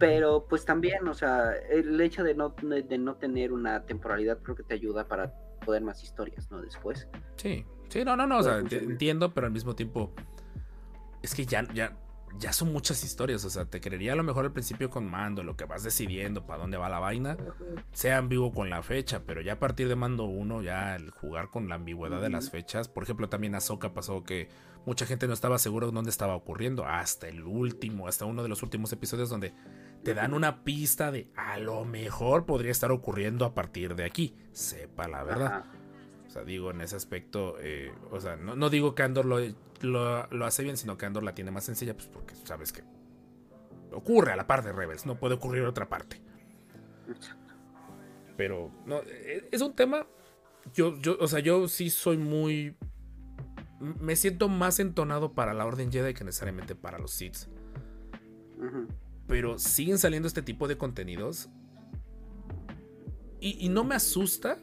Pero 0.00 0.46
pues 0.48 0.64
también, 0.64 1.06
o 1.06 1.12
sea, 1.12 1.52
el 1.70 2.00
hecho 2.00 2.24
de 2.24 2.34
no, 2.34 2.54
de 2.62 2.98
no 2.98 3.16
tener 3.16 3.52
una 3.52 3.84
temporalidad 3.84 4.38
creo 4.42 4.56
que 4.56 4.62
te 4.62 4.72
ayuda 4.72 5.06
para 5.06 5.34
poder 5.64 5.82
más 5.82 6.02
historias, 6.02 6.50
¿no? 6.50 6.62
Después. 6.62 7.06
Sí, 7.36 7.66
sí, 7.90 8.02
no, 8.02 8.16
no, 8.16 8.26
no, 8.26 8.38
o 8.38 8.42
sea, 8.42 8.60
entiendo, 8.60 9.34
pero 9.34 9.46
al 9.46 9.52
mismo 9.52 9.76
tiempo 9.76 10.14
es 11.22 11.34
que 11.34 11.44
ya, 11.44 11.68
ya, 11.74 11.98
ya 12.38 12.52
son 12.54 12.72
muchas 12.72 13.04
historias, 13.04 13.44
o 13.44 13.50
sea, 13.50 13.66
te 13.66 13.78
creería 13.80 14.14
a 14.14 14.16
lo 14.16 14.22
mejor 14.22 14.46
al 14.46 14.52
principio 14.52 14.88
con 14.88 15.04
mando, 15.10 15.42
lo 15.42 15.54
que 15.54 15.66
vas 15.66 15.82
decidiendo, 15.82 16.46
para 16.46 16.60
dónde 16.60 16.78
va 16.78 16.88
la 16.88 16.98
vaina, 16.98 17.36
sea 17.92 18.16
ambiguo 18.16 18.52
con 18.52 18.70
la 18.70 18.82
fecha, 18.82 19.24
pero 19.26 19.42
ya 19.42 19.54
a 19.54 19.58
partir 19.58 19.88
de 19.88 19.96
mando 19.96 20.24
1, 20.24 20.62
ya 20.62 20.96
el 20.96 21.10
jugar 21.10 21.50
con 21.50 21.68
la 21.68 21.74
ambigüedad 21.74 22.22
de 22.22 22.30
las 22.30 22.50
fechas, 22.50 22.88
por 22.88 23.02
ejemplo, 23.02 23.28
también 23.28 23.54
a 23.54 23.58
Ahsoka 23.58 23.92
pasó 23.92 24.24
que 24.24 24.48
mucha 24.86 25.04
gente 25.04 25.26
no 25.26 25.34
estaba 25.34 25.58
seguro 25.58 25.88
de 25.88 25.92
dónde 25.92 26.10
estaba 26.10 26.34
ocurriendo, 26.34 26.86
hasta 26.86 27.28
el 27.28 27.42
último, 27.42 28.08
hasta 28.08 28.24
uno 28.24 28.42
de 28.42 28.48
los 28.48 28.62
últimos 28.62 28.92
episodios 28.92 29.28
donde 29.28 29.52
te 30.02 30.14
dan 30.14 30.34
una 30.34 30.64
pista 30.64 31.10
de 31.10 31.30
a 31.36 31.58
lo 31.58 31.84
mejor 31.84 32.46
podría 32.46 32.70
estar 32.70 32.90
ocurriendo 32.90 33.44
a 33.44 33.54
partir 33.54 33.94
de 33.94 34.04
aquí, 34.04 34.36
sepa 34.52 35.08
la 35.08 35.22
verdad. 35.24 35.46
Ajá. 35.46 35.72
O 36.26 36.30
sea, 36.30 36.44
digo, 36.44 36.70
en 36.70 36.80
ese 36.80 36.94
aspecto, 36.96 37.56
eh, 37.60 37.92
o 38.10 38.20
sea, 38.20 38.36
no, 38.36 38.54
no 38.54 38.70
digo 38.70 38.94
que 38.94 39.02
Andor 39.02 39.26
lo, 39.26 39.38
lo, 39.80 40.26
lo 40.28 40.46
hace 40.46 40.62
bien, 40.62 40.76
sino 40.76 40.96
que 40.96 41.04
Andor 41.04 41.24
la 41.24 41.34
tiene 41.34 41.50
más 41.50 41.64
sencilla, 41.64 41.94
pues 41.94 42.06
porque 42.06 42.34
sabes 42.36 42.72
que 42.72 42.84
ocurre 43.92 44.32
a 44.32 44.36
la 44.36 44.46
par 44.46 44.62
de 44.62 44.72
Rebels, 44.72 45.06
no 45.06 45.18
puede 45.18 45.34
ocurrir 45.34 45.64
otra 45.64 45.88
parte. 45.88 46.22
Pero, 48.36 48.70
no, 48.86 48.98
e- 49.00 49.48
es 49.50 49.60
un 49.60 49.74
tema, 49.74 50.06
yo, 50.72 50.96
yo, 50.98 51.16
o 51.20 51.26
sea, 51.26 51.40
yo 51.40 51.66
sí 51.68 51.90
soy 51.90 52.16
muy... 52.16 52.76
Me 53.80 54.14
siento 54.14 54.48
más 54.48 54.78
entonado 54.78 55.32
para 55.32 55.52
la 55.52 55.66
Orden 55.66 55.90
Jedi 55.90 56.14
que 56.14 56.22
necesariamente 56.22 56.74
para 56.74 56.98
los 56.98 57.10
Sith. 57.12 57.48
Ujú. 58.58 58.86
Pero 59.30 59.58
siguen 59.58 59.96
saliendo 59.98 60.28
este 60.28 60.42
tipo 60.42 60.68
de 60.68 60.76
contenidos. 60.76 61.48
Y, 63.40 63.64
y 63.64 63.68
no 63.70 63.84
me 63.84 63.94
asusta. 63.94 64.58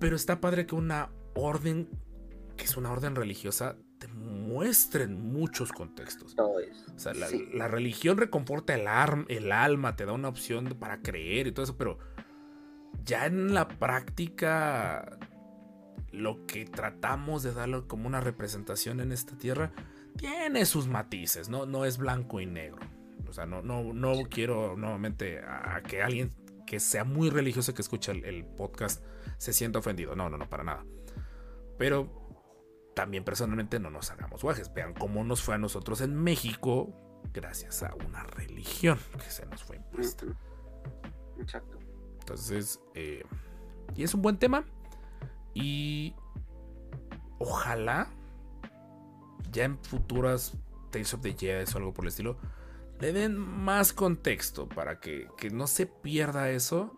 Pero 0.00 0.16
está 0.16 0.40
padre 0.40 0.66
que 0.66 0.74
una 0.74 1.10
orden, 1.34 1.88
que 2.56 2.64
es 2.64 2.76
una 2.76 2.90
orden 2.90 3.14
religiosa, 3.14 3.76
te 3.98 4.08
muestre 4.08 5.04
en 5.04 5.20
muchos 5.32 5.72
contextos. 5.72 6.34
Todo 6.34 6.60
es. 6.60 6.86
O 6.94 6.98
sea, 6.98 7.14
la, 7.14 7.26
Sí. 7.28 7.48
la 7.52 7.68
religión 7.68 8.16
reconforta 8.16 8.74
el, 8.74 8.86
arm- 8.86 9.26
el 9.28 9.50
alma, 9.52 9.96
te 9.96 10.06
da 10.06 10.12
una 10.12 10.28
opción 10.28 10.76
para 10.78 11.02
creer 11.02 11.46
y 11.48 11.52
todo 11.52 11.64
eso, 11.64 11.76
pero 11.76 11.98
ya 13.04 13.26
en 13.26 13.52
la 13.54 13.66
práctica, 13.68 15.18
lo 16.12 16.46
que 16.46 16.64
tratamos 16.64 17.42
de 17.42 17.52
darle 17.52 17.82
como 17.86 18.06
una 18.06 18.20
representación 18.20 19.00
en 19.00 19.12
esta 19.12 19.36
tierra 19.36 19.72
tiene 20.18 20.66
sus 20.66 20.86
matices, 20.88 21.48
no, 21.48 21.64
no 21.64 21.84
es 21.84 21.96
blanco 21.96 22.40
y 22.40 22.46
negro. 22.46 22.80
O 23.28 23.32
sea, 23.32 23.46
no, 23.46 23.62
no, 23.62 23.92
no 23.94 24.14
quiero 24.30 24.76
nuevamente 24.76 25.40
a, 25.40 25.82
que 25.82 26.02
alguien 26.02 26.34
que 26.66 26.80
sea 26.80 27.04
muy 27.04 27.30
religioso 27.30 27.74
que 27.74 27.82
escuche 27.82 28.12
el, 28.12 28.24
el 28.24 28.44
podcast 28.44 29.02
se 29.38 29.52
sienta 29.52 29.78
ofendido. 29.78 30.16
No, 30.16 30.28
no, 30.28 30.36
no, 30.36 30.48
para 30.48 30.64
nada. 30.64 30.84
Pero 31.78 32.28
también 32.94 33.24
personalmente 33.24 33.78
no 33.78 33.90
nos 33.90 34.10
hagamos 34.10 34.42
guajes. 34.42 34.72
Vean 34.74 34.94
cómo 34.94 35.24
nos 35.24 35.42
fue 35.42 35.54
a 35.54 35.58
nosotros 35.58 36.00
en 36.00 36.14
México 36.14 36.92
gracias 37.32 37.82
a 37.82 37.94
una 37.94 38.24
religión 38.24 38.98
que 39.12 39.30
se 39.30 39.46
nos 39.46 39.62
fue 39.62 39.76
impuesta. 39.76 40.26
Exacto. 41.38 41.78
Entonces, 42.20 42.80
eh, 42.94 43.24
y 43.94 44.02
es 44.02 44.14
un 44.14 44.22
buen 44.22 44.38
tema. 44.38 44.64
Y 45.54 46.14
ojalá 47.38 48.10
ya 49.52 49.64
en 49.64 49.78
futuras 49.78 50.54
Tales 50.90 51.12
of 51.14 51.20
the 51.20 51.34
Jedi 51.34 51.64
o 51.72 51.76
algo 51.76 51.94
por 51.94 52.04
el 52.04 52.08
estilo, 52.08 52.38
le 53.00 53.12
den 53.12 53.36
más 53.36 53.92
contexto 53.92 54.68
para 54.68 55.00
que, 55.00 55.28
que 55.36 55.50
no 55.50 55.66
se 55.66 55.86
pierda 55.86 56.50
eso. 56.50 56.96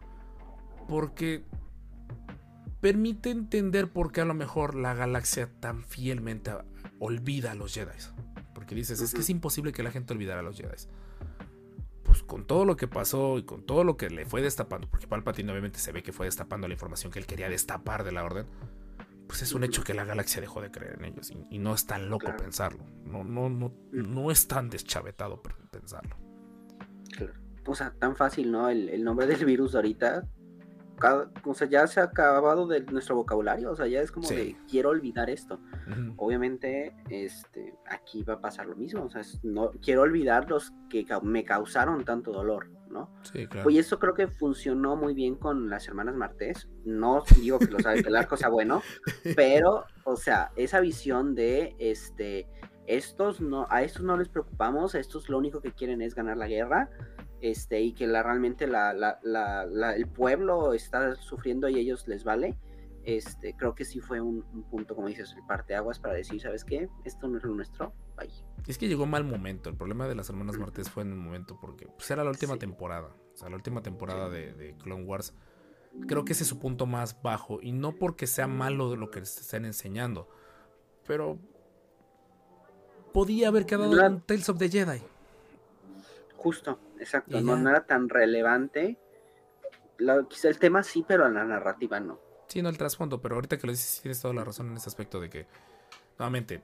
Porque 0.88 1.44
permite 2.80 3.30
entender 3.30 3.92
por 3.92 4.10
qué 4.10 4.22
a 4.22 4.24
lo 4.24 4.34
mejor 4.34 4.74
la 4.74 4.94
galaxia 4.94 5.48
tan 5.60 5.84
fielmente 5.84 6.52
olvida 6.98 7.52
a 7.52 7.54
los 7.54 7.74
Jedi. 7.74 7.92
Porque 8.54 8.74
dices, 8.74 9.00
es 9.00 9.14
que 9.14 9.20
es 9.20 9.30
imposible 9.30 9.72
que 9.72 9.82
la 9.82 9.90
gente 9.90 10.12
olvidara 10.12 10.40
a 10.40 10.42
los 10.42 10.56
Jedi. 10.56 10.76
Pues 12.02 12.22
con 12.22 12.46
todo 12.46 12.64
lo 12.64 12.76
que 12.76 12.88
pasó 12.88 13.38
y 13.38 13.44
con 13.44 13.64
todo 13.64 13.84
lo 13.84 13.96
que 13.96 14.10
le 14.10 14.26
fue 14.26 14.42
destapando, 14.42 14.88
porque 14.88 15.06
Palpatine 15.06 15.52
obviamente 15.52 15.78
se 15.78 15.92
ve 15.92 16.02
que 16.02 16.12
fue 16.12 16.26
destapando 16.26 16.66
la 16.66 16.74
información 16.74 17.12
que 17.12 17.18
él 17.18 17.26
quería 17.26 17.48
destapar 17.48 18.02
de 18.02 18.12
la 18.12 18.24
orden, 18.24 18.46
pues 19.30 19.42
es 19.42 19.52
un 19.52 19.62
hecho 19.62 19.84
que 19.84 19.94
la 19.94 20.04
galaxia 20.04 20.40
dejó 20.40 20.60
de 20.60 20.72
creer 20.72 20.96
en 20.98 21.04
ellos 21.04 21.30
y, 21.30 21.46
y 21.50 21.58
no 21.60 21.72
es 21.72 21.86
tan 21.86 22.10
loco 22.10 22.24
Claro. 22.26 22.36
pensarlo. 22.42 22.84
No, 23.04 23.22
no, 23.22 23.48
no, 23.48 23.72
no 23.92 24.30
es 24.32 24.48
tan 24.48 24.68
deschavetado 24.70 25.40
pensarlo. 25.70 26.16
Claro. 27.16 27.34
O 27.64 27.74
sea, 27.76 27.92
tan 27.96 28.16
fácil, 28.16 28.50
¿no? 28.50 28.68
El, 28.68 28.88
el 28.88 29.04
nombre 29.04 29.28
del 29.28 29.44
virus 29.44 29.76
ahorita. 29.76 30.26
Cada- 31.00 31.30
o 31.44 31.54
sea, 31.54 31.68
ya 31.68 31.86
se 31.88 31.98
ha 32.00 32.04
acabado 32.04 32.66
de 32.68 32.82
nuestro 32.84 33.16
vocabulario. 33.16 33.70
O 33.72 33.76
sea, 33.76 33.86
ya 33.88 34.00
es 34.00 34.12
como 34.12 34.28
Sí. 34.28 34.34
de 34.36 34.56
quiero 34.70 34.90
olvidar 34.90 35.28
esto. 35.30 35.58
Ujú. 35.90 36.14
Obviamente, 36.18 36.94
este, 37.08 37.74
aquí 37.86 38.22
va 38.22 38.34
a 38.34 38.40
pasar 38.40 38.66
lo 38.66 38.76
mismo. 38.76 39.04
O 39.04 39.10
sea, 39.10 39.22
es- 39.22 39.40
no 39.42 39.72
quiero 39.82 40.02
olvidar 40.02 40.48
los 40.48 40.72
que 40.88 41.04
ca- 41.04 41.20
me 41.20 41.42
causaron 41.44 42.04
tanto 42.04 42.30
dolor, 42.32 42.68
¿no? 42.88 43.10
Sí, 43.22 43.46
claro. 43.48 43.66
Oye, 43.66 43.80
eso 43.80 43.98
creo 43.98 44.14
que 44.14 44.28
funcionó 44.28 44.94
muy 44.96 45.14
bien 45.14 45.34
con 45.34 45.68
las 45.70 45.88
hermanas 45.88 46.14
Martés. 46.14 46.68
No 46.84 47.24
digo 47.40 47.58
que, 47.58 47.66
los, 47.66 47.82
que 47.82 48.08
el 48.08 48.16
arco 48.16 48.36
sea 48.36 48.48
bueno, 48.48 48.82
pero, 49.36 49.84
o 50.04 50.16
sea, 50.16 50.52
esa 50.56 50.80
visión 50.80 51.34
de 51.34 51.74
este, 51.78 52.46
estos 52.86 53.40
no, 53.40 53.66
a 53.70 53.82
estos 53.82 54.02
no 54.02 54.16
les 54.16 54.28
preocupamos, 54.28 54.94
estos 54.96 55.28
lo 55.28 55.38
único 55.38 55.60
que 55.60 55.72
quieren 55.72 56.02
es 56.02 56.14
ganar 56.14 56.36
la 56.36 56.48
guerra, 56.48 56.90
este, 57.40 57.80
y 57.80 57.92
que 57.92 58.06
la, 58.06 58.22
realmente 58.22 58.66
la, 58.66 58.92
la- 58.92 59.18
la- 59.22 59.64
la- 59.66 59.94
el 59.96 60.06
pueblo 60.06 60.72
está 60.74 61.14
sufriendo 61.16 61.68
y 61.68 61.76
a 61.76 61.78
ellos 61.80 62.06
les 62.08 62.24
vale. 62.24 62.56
Este, 63.02 63.56
creo 63.56 63.74
que 63.74 63.86
sí 63.86 63.98
fue 64.00 64.20
un, 64.20 64.44
un 64.52 64.62
punto, 64.64 64.94
como 64.94 65.08
dices, 65.08 65.32
el 65.34 65.44
parteaguas 65.46 65.98
para 65.98 66.12
decir, 66.14 66.40
¿sabes 66.40 66.64
qué? 66.64 66.88
Esto 67.04 67.28
no 67.28 67.38
es 67.38 67.44
lo 67.44 67.54
nuestro. 67.54 67.94
Bye. 68.16 68.30
Es 68.66 68.76
que 68.76 68.88
llegó 68.88 69.06
mal 69.06 69.24
momento. 69.24 69.70
El 69.70 69.76
problema 69.76 70.06
de 70.06 70.14
las 70.14 70.28
hermanas 70.28 70.58
Martes 70.58 70.90
fue 70.90 71.02
en 71.02 71.12
el 71.12 71.16
momento 71.18 71.58
porque 71.60 71.86
pues, 71.86 72.10
era 72.10 72.22
la 72.24 72.30
última 72.30 72.52
Sí. 72.54 72.58
temporada. 72.58 73.08
O 73.32 73.36
sea, 73.38 73.48
la 73.48 73.56
última 73.56 73.82
temporada 73.82 74.28
de, 74.28 74.52
de 74.52 74.76
Clone 74.76 75.04
Wars. 75.04 75.34
Creo 76.06 76.24
que 76.26 76.34
ese 76.34 76.42
es 76.42 76.48
su 76.48 76.58
punto 76.58 76.84
más 76.84 77.20
bajo. 77.22 77.58
Y 77.62 77.72
no 77.72 77.92
porque 77.92 78.26
sea 78.26 78.46
malo 78.46 78.94
lo 78.96 79.10
que 79.10 79.20
les 79.20 79.40
estén 79.40 79.64
enseñando. 79.64 80.28
Pero 81.06 81.38
podía 83.12 83.48
haber 83.48 83.66
quedado 83.66 83.98
en 84.06 84.20
Tales 84.20 84.48
of 84.48 84.58
the 84.58 84.68
Jedi. 84.68 85.00
Justo, 86.42 86.80
exacto. 86.98 87.38
No, 87.42 87.68
era 87.68 87.84
tan 87.84 88.08
relevante. 88.08 88.98
La- 89.98 90.26
quizá 90.26 90.48
el 90.48 90.58
tema 90.58 90.82
sí, 90.82 91.04
pero 91.06 91.28
la 91.28 91.44
narrativa 91.44 92.00
no. 92.00 92.18
Sí, 92.48 92.62
no 92.62 92.70
el 92.70 92.78
trasfondo, 92.78 93.20
pero 93.20 93.34
ahorita 93.34 93.58
que 93.58 93.66
lo 93.66 93.72
dices, 93.72 94.00
tienes 94.00 94.22
toda 94.22 94.32
la 94.32 94.42
razón 94.42 94.70
en 94.70 94.76
ese 94.78 94.88
aspecto 94.88 95.20
de 95.20 95.28
que, 95.28 95.46
nuevamente, 96.18 96.62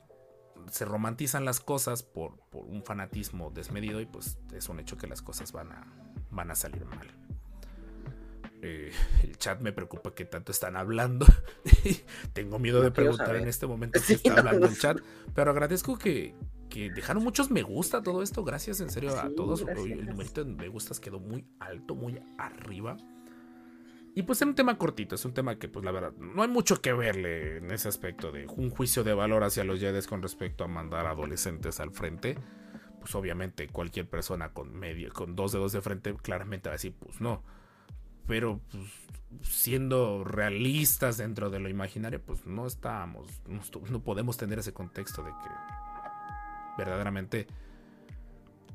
se 0.70 0.86
romantizan 0.86 1.44
las 1.44 1.60
cosas 1.60 2.02
por, 2.02 2.38
por, 2.50 2.64
un 2.64 2.82
fanatismo 2.82 3.50
desmedido 3.50 4.00
y 4.00 4.06
pues 4.06 4.38
es 4.54 4.70
un 4.70 4.80
hecho 4.80 4.96
que 4.96 5.06
las 5.06 5.20
cosas 5.20 5.52
van 5.52 5.70
a, 5.72 5.86
van 6.30 6.50
a 6.50 6.54
salir 6.54 6.86
mal. 6.86 7.06
Eh, 8.62 8.90
el 9.22 9.36
chat 9.36 9.60
me 9.60 9.74
preocupa 9.74 10.14
que 10.14 10.24
tanto 10.24 10.52
están 10.52 10.74
hablando. 10.76 11.26
Tengo 12.32 12.58
miedo 12.58 12.80
de 12.80 12.90
preguntar 12.90 13.36
en 13.36 13.46
este 13.46 13.66
momento 13.66 14.00
si 14.02 14.14
está 14.14 14.38
hablando 14.38 14.66
el 14.68 14.78
chat. 14.78 14.98
Pero 15.34 15.50
agradezco 15.50 15.98
que, 15.98 16.34
que, 16.76 16.90
dejaron 16.90 17.24
muchos 17.24 17.50
me 17.50 17.62
gusta 17.62 18.02
todo 18.02 18.22
esto. 18.22 18.44
Gracias 18.44 18.80
en 18.80 18.90
serio 18.90 19.18
a 19.18 19.30
todos. 19.30 19.62
el 19.62 20.06
numerito 20.06 20.44
de 20.44 20.52
me 20.52 20.68
gustas 20.68 21.00
quedó 21.00 21.18
muy 21.18 21.44
alto, 21.58 21.94
muy 21.94 22.20
arriba. 22.38 22.96
Y 24.14 24.22
pues 24.22 24.40
es 24.40 24.48
un 24.48 24.54
tema 24.54 24.78
cortito, 24.78 25.14
es 25.14 25.26
un 25.26 25.34
tema 25.34 25.58
que 25.58 25.68
pues 25.68 25.84
la 25.84 25.90
verdad 25.92 26.12
no 26.12 26.42
hay 26.42 26.48
mucho 26.48 26.80
que 26.80 26.94
verle 26.94 27.58
en 27.58 27.70
ese 27.70 27.88
aspecto 27.88 28.32
de 28.32 28.46
un 28.46 28.70
juicio 28.70 29.04
de 29.04 29.12
valor 29.12 29.44
hacia 29.44 29.62
los 29.62 29.78
Jedi 29.78 30.00
con 30.06 30.22
respecto 30.22 30.64
a 30.64 30.68
mandar 30.68 31.06
adolescentes 31.06 31.80
al 31.80 31.90
frente. 31.90 32.38
Pues 32.98 33.14
obviamente 33.14 33.68
cualquier 33.68 34.08
persona 34.08 34.54
con 34.54 34.74
medio, 34.74 35.12
con 35.12 35.36
dos 35.36 35.52
dedos 35.52 35.72
de 35.72 35.82
frente 35.82 36.14
claramente 36.14 36.70
va 36.70 36.72
a 36.72 36.76
decir 36.76 36.94
pues 36.98 37.20
no. 37.20 37.42
Pero 38.26 38.60
pues, 38.70 38.84
siendo 39.42 40.24
realistas 40.24 41.18
dentro 41.18 41.50
de 41.50 41.60
lo 41.60 41.68
imaginario 41.68 42.22
pues 42.22 42.46
no 42.46 42.66
estamos, 42.66 43.28
no, 43.90 44.00
podemos 44.00 44.38
tener 44.38 44.58
ese 44.58 44.72
contexto 44.72 45.22
de 45.22 45.30
que 45.30 45.85
verdaderamente 46.76 47.46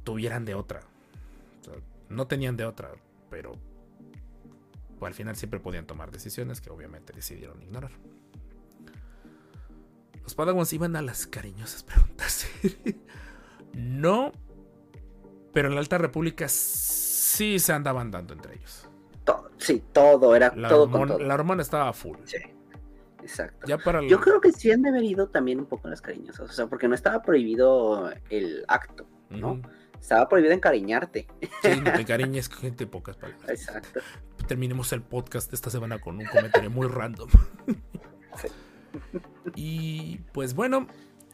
tuvieran 0.03 0.45
de 0.45 0.55
otra. 0.55 0.81
no 2.09 2.27
tenían 2.27 2.57
de 2.57 2.65
otra, 2.65 2.91
pero 3.29 3.53
al 5.01 5.13
final 5.13 5.35
siempre 5.35 5.59
podían 5.59 5.85
tomar 5.85 6.11
decisiones 6.11 6.61
que 6.61 6.69
obviamente 6.69 7.13
decidieron 7.13 7.61
ignorar. 7.63 7.91
Los 10.23 10.35
Padawans 10.35 10.71
iban 10.73 10.95
a 10.95 11.01
las 11.01 11.25
cariñosas 11.25 11.83
preguntas. 11.83 12.47
no, 13.73 14.31
pero 15.53 15.69
en 15.69 15.75
la 15.75 15.81
Alta 15.81 15.97
República 15.97 16.47
sí 16.47 17.59
se 17.59 17.73
andaban 17.73 18.11
dando 18.11 18.33
entre 18.33 18.55
ellos. 18.55 18.87
sí, 19.57 19.83
todo 19.91 20.35
era 20.35 20.53
la 20.55 20.69
todo, 20.69 20.83
hormona, 20.83 21.17
La 21.17 21.33
hormona 21.33 21.61
estaba 21.61 21.91
full. 21.93 22.17
Sí. 22.25 22.37
Exacto. 23.21 23.67
Ya 23.67 23.77
para 23.77 24.01
Yo 24.07 24.19
creo 24.19 24.41
que 24.41 24.51
sí 24.51 24.71
han 24.71 24.81
de 24.81 24.89
haber 24.89 25.03
ido 25.03 25.27
también 25.29 25.59
un 25.59 25.65
poco 25.65 25.87
en 25.87 25.91
las 25.91 26.01
cariñosas, 26.01 26.49
o 26.49 26.53
sea, 26.53 26.67
porque 26.67 26.87
no 26.87 26.95
estaba 26.95 27.21
prohibido 27.21 28.11
el 28.29 28.65
acto, 28.67 29.07
¿no? 29.29 29.61
Estaba 29.99 30.27
prohibido 30.27 30.53
encariñarte. 30.53 31.27
Sí, 31.61 31.81
no 31.83 31.93
te 31.93 32.05
cariñes 32.05 32.49
gente 32.49 32.87
pocas 32.87 33.17
palabras. 33.17 33.49
Exacto. 33.49 33.99
Terminemos 34.47 34.91
el 34.93 35.03
podcast 35.03 35.51
de 35.51 35.55
esta 35.55 35.69
semana 35.69 35.99
con 35.99 36.17
un 36.17 36.25
comentario 36.25 36.71
muy 36.71 36.87
random. 36.87 37.29
Y 39.55 40.17
pues 40.33 40.53
bueno, 40.53 40.87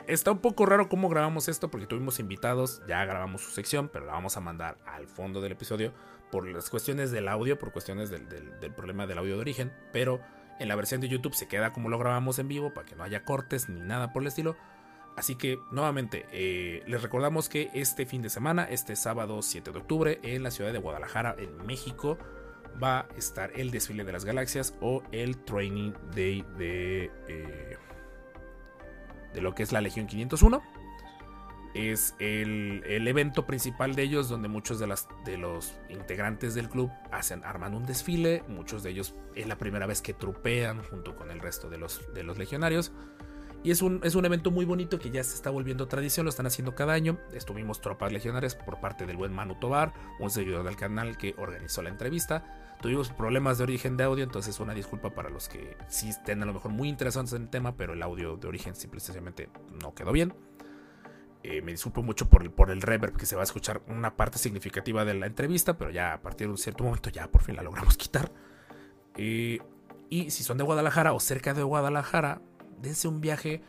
está 0.06 0.32
un 0.32 0.40
poco 0.40 0.66
raro 0.66 0.90
cómo 0.90 1.10
grabamos 1.10 1.48
esto 1.48 1.72
porque 1.72 1.88
tuvimos 1.88 2.20
invitados, 2.20 2.82
ya 2.88 3.04
grabamos 3.06 3.42
su 3.42 3.52
sección, 3.52 3.90
pero 3.92 4.06
la 4.06 4.14
vamos 4.14 4.38
a 4.38 4.42
mandar 4.42 4.78
al 4.86 5.08
fondo 5.08 5.42
del 5.42 5.54
episodio 5.54 5.94
por 6.32 6.46
las 6.48 6.70
cuestiones 6.70 7.12
del 7.12 7.28
audio, 7.28 7.58
por 7.58 7.72
cuestiones 7.72 8.10
del, 8.10 8.28
del 8.28 8.74
problema 8.74 9.08
del 9.08 9.18
audio 9.18 9.36
de 9.36 9.42
origen, 9.42 9.72
pero 9.94 10.20
en 10.60 10.68
la 10.68 10.76
versión 10.76 11.02
de 11.02 11.08
YouTube 11.08 11.34
se 11.34 11.48
queda 11.48 11.74
como 11.74 11.90
lo 11.90 11.98
grabamos 11.98 12.40
en 12.40 12.48
vivo 12.48 12.74
para 12.74 12.86
que 12.86 12.96
no 12.96 13.04
haya 13.04 13.24
cortes 13.24 13.70
ni 13.70 13.80
nada 13.80 14.14
por 14.14 14.22
el 14.24 14.28
estilo. 14.28 14.56
Así 15.16 15.36
que 15.36 15.60
nuevamente 15.72 16.28
eh, 16.32 16.84
les 16.86 17.02
recordamos 17.02 17.50
que 17.50 17.72
este 17.74 18.06
fin 18.06 18.22
de 18.22 18.30
semana, 18.30 18.66
este 18.70 18.96
sábado 18.96 19.42
7 19.42 19.72
de 19.72 19.80
octubre, 19.80 20.20
en 20.22 20.44
la 20.44 20.52
ciudad 20.52 20.72
de 20.72 20.78
Guadalajara, 20.78 21.36
en 21.40 21.66
México, 21.66 22.20
va 22.82 23.00
a 23.00 23.08
estar 23.18 23.52
el 23.56 23.72
desfile 23.72 24.04
de 24.04 24.12
las 24.12 24.26
galaxias 24.26 24.76
o 24.80 25.02
el 25.12 25.44
Training 25.44 25.94
Day 26.16 26.46
de, 26.58 27.12
eh, 27.28 27.78
de 29.34 29.42
lo 29.42 29.56
que 29.56 29.64
es 29.64 29.72
la 29.72 29.82
Legión 29.82 30.06
501. 30.06 30.62
Es 31.78 32.16
el, 32.18 32.82
evento 33.08 33.46
principal 33.46 33.94
de 33.94 34.02
ellos 34.02 34.30
donde 34.30 34.48
muchos 34.48 34.80
de, 34.80 34.88
las, 34.88 35.08
de 35.26 35.38
los 35.38 35.76
integrantes 35.90 36.56
del 36.56 36.70
club 36.70 36.90
hacen, 37.12 37.44
arman 37.44 37.76
un 37.76 37.86
desfile. 37.86 38.44
Muchos 38.48 38.82
de 38.82 38.90
ellos 38.90 39.14
es 39.36 39.48
la 39.48 39.60
primera 39.60 39.86
vez 39.86 40.02
que 40.02 40.14
trupean 40.14 40.82
junto 40.84 41.16
con 41.16 41.30
el 41.30 41.40
resto 41.40 41.70
de 41.70 41.78
los, 41.78 42.02
de 42.16 42.24
los 42.24 42.40
legionarios. 42.40 42.92
Y 43.64 43.70
es 43.72 43.84
un, 43.84 44.02
es 44.04 44.16
un 44.16 44.26
evento 44.26 44.50
muy 44.50 44.66
bonito 44.66 44.98
que 44.98 45.12
ya 45.12 45.24
se 45.24 45.36
está 45.36 45.50
volviendo 45.50 45.88
tradición, 45.88 46.26
lo 46.26 46.30
están 46.30 46.48
haciendo 46.48 46.74
cada 46.74 46.94
año. 46.94 47.20
Estuvimos 47.32 47.80
tropas 47.80 48.12
legionarias 48.12 48.56
por 48.56 48.80
parte 48.80 49.06
del 49.06 49.18
buen 49.18 49.34
Manu 49.34 49.60
Tobar, 49.60 49.94
un 50.20 50.32
seguidor 50.32 50.64
del 50.64 50.78
canal 50.78 51.18
que 51.18 51.36
organizó 51.38 51.84
la 51.84 51.90
entrevista. 51.90 52.76
Tuvimos 52.82 53.10
problemas 53.10 53.58
de 53.58 53.66
origen 53.66 53.98
de 53.98 54.04
audio, 54.04 54.24
entonces 54.24 54.60
una 54.60 54.74
disculpa 54.74 55.12
para 55.12 55.30
los 55.30 55.48
que 55.48 55.78
sí 55.90 56.10
estén 56.10 56.42
a 56.42 56.46
lo 56.46 56.54
mejor 56.54 56.72
muy 56.72 56.90
interesados 56.90 57.34
en 57.34 57.44
el 57.44 57.50
tema, 57.50 57.76
pero 57.76 57.94
el 57.94 58.02
audio 58.02 58.38
de 58.38 58.48
origen 58.48 58.76
simplemente 58.76 59.50
no 59.82 59.94
quedó 59.94 60.12
bien. 60.12 60.34
Eh, 61.50 61.62
me 61.62 61.72
disculpo 61.72 62.04
mucho 62.04 62.28
por 62.30 62.44
el, 62.44 62.52
por 62.52 62.72
el 62.72 62.82
reverb 62.82 63.16
que 63.16 63.26
se 63.26 63.38
va 63.38 63.42
a 63.42 63.46
escuchar 63.46 63.82
una 63.88 64.18
parte 64.18 64.38
significativa 64.38 65.06
de 65.06 65.14
la 65.14 65.28
entrevista, 65.28 65.78
pero 65.78 65.92
ya 65.92 66.12
a 66.12 66.22
partir 66.22 66.48
de 66.48 66.52
un 66.52 66.58
cierto 66.58 66.84
momento 66.84 67.10
ya 67.10 67.32
por 67.32 67.42
fin 67.42 67.56
la 67.56 67.64
logramos 67.64 67.96
quitar. 67.96 68.34
Eh, 69.16 69.60
y 70.10 70.30
si 70.30 70.44
son 70.44 70.58
de 70.58 70.66
Guadalajara 70.66 71.14
o 71.14 71.22
cerca 71.22 71.54
de 71.54 71.64
Guadalajara, 71.64 72.42
dense 72.82 73.08
un 73.08 73.22
viaje 73.22 73.62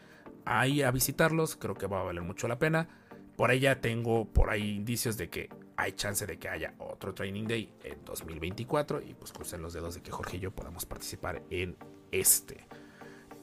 ahí 0.44 0.82
a 0.82 0.90
visitarlos, 0.90 1.54
creo 1.54 1.76
que 1.76 1.86
va 1.86 2.00
a 2.00 2.02
valer 2.02 2.24
mucho 2.24 2.48
la 2.48 2.58
pena. 2.58 2.88
Por 3.36 3.52
ahí 3.52 3.60
ya 3.60 3.80
tengo 3.80 4.24
por 4.24 4.50
ahí 4.50 4.70
indicios 4.74 5.16
de 5.16 5.30
que 5.30 5.48
hay 5.76 5.92
chance 5.92 6.26
de 6.26 6.36
que 6.36 6.48
haya 6.48 6.74
otro 6.78 7.14
Training 7.14 7.44
Day 7.44 7.72
en 7.84 8.04
2024 8.04 9.02
y 9.02 9.14
pues 9.14 9.32
crucen 9.32 9.62
los 9.62 9.72
dedos 9.72 9.94
de 9.94 10.02
que 10.02 10.10
Jorge 10.10 10.38
y 10.38 10.40
yo 10.40 10.50
podamos 10.50 10.84
participar 10.84 11.44
en 11.48 11.76
este. 12.10 12.66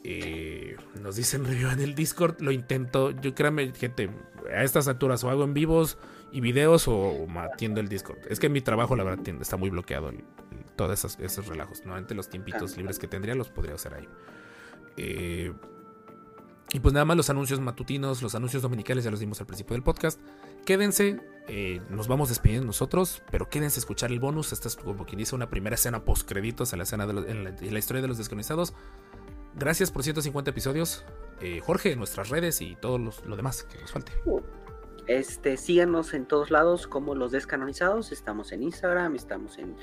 Eh, 0.03 0.64
nos 1.01 1.15
dicen 1.15 1.45
review 1.45 1.69
en 1.69 1.79
el 1.79 1.95
Discord, 1.95 2.41
lo 2.41 2.51
intento, 2.51 3.11
yo 3.11 3.33
créanme 3.33 3.73
gente, 3.73 4.09
a 4.53 4.63
estas 4.63 4.87
alturas 4.87 5.23
o 5.23 5.29
hago 5.29 5.43
en 5.43 5.53
vivos 5.53 5.97
y 6.31 6.41
videos 6.41 6.87
o, 6.87 7.25
matiendo 7.27 7.79
el 7.79 7.87
Discord. 7.87 8.19
Es 8.29 8.39
que 8.39 8.49
mi 8.49 8.61
trabajo 8.61 8.95
la 8.95 9.03
verdad 9.03 9.27
está 9.41 9.57
muy 9.57 9.69
bloqueado 9.69 10.11
todos 10.75 10.91
esos, 10.91 11.19
esos 11.19 11.47
relajos. 11.47 11.79
Normalmente 11.79 12.15
los 12.15 12.29
tiempitos 12.29 12.77
libres 12.77 12.99
que 12.99 13.07
tendría 13.07 13.35
los 13.35 13.49
podría 13.49 13.75
hacer 13.75 13.93
ahí. 13.93 14.07
Eh, 14.97 15.53
y 16.73 16.79
pues 16.79 16.93
nada 16.93 17.05
más 17.05 17.15
los 17.15 17.29
anuncios 17.29 17.59
matutinos, 17.59 18.21
los 18.21 18.35
anuncios 18.35 18.61
dominicales 18.61 19.03
ya 19.03 19.11
los 19.11 19.19
dimos 19.19 19.39
al 19.39 19.47
principio 19.47 19.75
del 19.75 19.83
podcast. 19.83 20.19
Quédense, 20.65 21.21
eh, 21.47 21.79
nos 21.89 22.07
vamos 22.07 22.29
despidiendo 22.29 22.65
nosotros, 22.65 23.21
pero 23.31 23.47
quédense 23.47 23.79
a 23.79 23.81
escuchar 23.81 24.11
el 24.11 24.19
bonus. 24.19 24.51
Esta 24.51 24.67
es 24.67 24.75
como 24.75 25.05
quien 25.05 25.19
dice 25.19 25.35
una 25.35 25.49
primera 25.49 25.75
escena 25.75 26.03
post 26.03 26.27
créditos 26.27 26.73
en 26.73 26.79
la 26.79 26.83
escena 26.83 27.05
de 27.05 27.13
la, 27.13 27.79
historia 27.79 28.01
de 28.01 28.07
los 28.07 28.17
descanonizados. 28.17 28.73
Gracias 29.55 29.91
por 29.91 30.03
150 30.03 30.51
episodios. 30.51 31.05
Eh, 31.41 31.61
Jorge, 31.61 31.95
nuestras 31.95 32.29
redes 32.29 32.61
y 32.61 32.75
todo 32.75 32.97
lo 32.97 33.35
demás 33.35 33.63
que 33.63 33.79
nos 33.79 33.91
falte. 33.91 34.11
Este, 35.07 35.55
síganos 35.57 36.13
en 36.13 36.25
todos 36.25 36.51
lados 36.51 36.87
como 36.87 37.15
los 37.15 37.31
descanonizados. 37.31 38.11
Estamos 38.11 38.51
en 38.51 38.63
Instagram, 38.63 39.15
estamos 39.15 39.57
en 39.57 39.75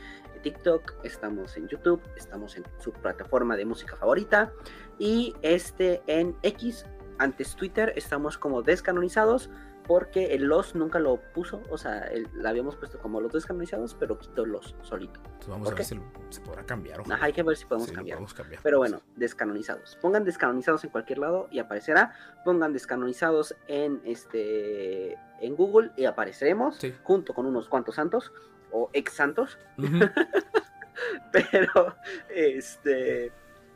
TikTok, 0.43 0.95
estamos 1.05 1.57
en 1.57 1.69
YouTube, 1.69 2.03
estamos 2.17 2.57
en 2.57 2.65
su 2.81 2.93
plataforma 2.93 3.57
de 3.57 3.65
música 3.65 3.97
favorita 3.97 4.53
y 4.99 5.35
este 5.43 6.03
en 6.07 6.37
X, 6.43 6.85
antes 7.19 7.55
Twitter, 7.55 7.93
estamos 7.97 8.37
como 8.39 8.63
descanonizados 8.63 9.49
porque 9.93 10.35
el 10.35 10.45
los 10.45 10.75
nunca 10.75 10.99
lo 10.99 11.19
puso, 11.35 11.63
o 11.69 11.77
sea, 11.77 12.11
la 12.33 12.49
habíamos 12.49 12.77
puesto 12.77 12.99
como 12.99 13.21
los 13.21 13.31
descanonizados, 13.31 13.95
pero 14.01 14.19
quitó 14.19 14.47
los 14.47 14.75
solito. 14.81 15.21
vamos 15.47 15.71
a 15.71 15.75
ver 15.75 15.85
si 15.85 16.01
se 16.31 16.41
podrá 16.41 16.65
cambiar. 16.65 17.03
hay 17.21 17.35
que 17.35 17.43
ver 17.43 17.59
si 17.59 17.67
podemos, 17.67 17.93
cambiar. 17.93 18.19
Pero 18.63 18.79
bueno, 18.79 19.03
descanonizados. 19.17 19.99
Pongan 20.01 20.25
descanonizados 20.25 20.83
en 20.85 20.89
cualquier 20.89 21.19
lado 21.19 21.47
y 21.51 21.59
aparecerá. 21.59 22.15
Pongan 22.43 22.73
descanonizados 22.73 23.55
en 23.69 24.01
este 24.07 25.19
en 25.43 25.57
Google 25.57 25.91
y 25.99 26.07
apareceremos 26.07 26.79
junto 27.03 27.35
con 27.35 27.45
unos 27.45 27.69
cuantos 27.69 27.97
santos 27.97 28.33
o 28.71 28.89
ex 28.95 29.13
santos. 29.13 29.59
Pero, 31.33 31.97
este, 32.31 33.31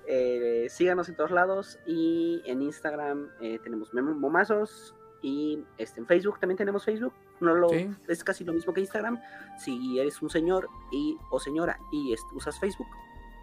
eh, 0.07 0.67
síganos 0.71 1.11
en 1.11 1.15
todos 1.17 1.31
lados 1.31 1.79
y 1.85 2.41
en 2.47 2.63
Instagram 2.63 3.29
eh, 3.43 3.59
tenemos 3.63 3.93
momazos 3.93 4.95
y 5.23 5.65
este, 5.79 6.01
en 6.01 6.07
Facebook 6.07 6.39
también 6.39 6.57
tenemos 6.57 6.85
Facebook. 6.85 7.13
No 7.41 7.55
lo, 7.55 7.69
Es 8.09 8.25
casi 8.25 8.45
lo 8.45 8.53
mismo 8.53 8.73
que 8.73 8.81
Instagram. 8.81 9.21
Si 9.59 9.99
eres 9.99 10.21
un 10.23 10.31
señor 10.31 10.69
y, 10.91 11.19
o 11.31 11.41
señora 11.41 11.79
y 11.93 12.15
usas 12.35 12.59
Facebook, 12.59 12.89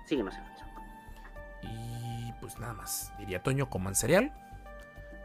síguenos 0.05 0.35
en 0.35 0.45
Facebook. 0.45 0.63
Y 1.63 2.31
pues 2.41 2.59
nada 2.59 2.73
más, 2.73 3.11
diría 3.19 3.41
Toño, 3.41 3.69
coman 3.69 3.95
cereal, 3.95 4.33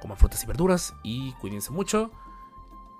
coman 0.00 0.18
frutas 0.18 0.42
y 0.44 0.46
verduras 0.46 0.94
y 1.02 1.32
cuídense 1.34 1.70
mucho. 1.72 2.10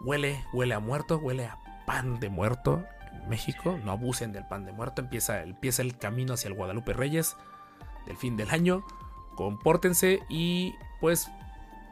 Huele, 0.01 0.45
huele 0.53 0.75
a 0.75 0.81
muerto, 0.81 1.19
huele 1.19 1.47
a 1.47 1.59
pan 1.87 2.21
de 2.21 2.29
muerto. 2.29 2.85
México. 3.29 3.79
No 3.85 3.93
abusen 3.93 4.33
del 4.33 4.47
pan 4.47 4.65
de 4.65 4.73
muerto. 4.73 5.03
Empieza, 5.03 5.43
empieza 5.43 5.83
el 5.83 5.97
camino 5.97 6.35
hacia 6.35 6.49
el 6.49 6.55
Guadalupe 6.55 6.93
Reyes 6.93 7.37
del 8.07 8.17
fin 8.17 8.37
del 8.37 8.51
año. 8.51 8.85
Compórtense 9.37 10.21
y 10.29 10.75
pues 11.01 11.31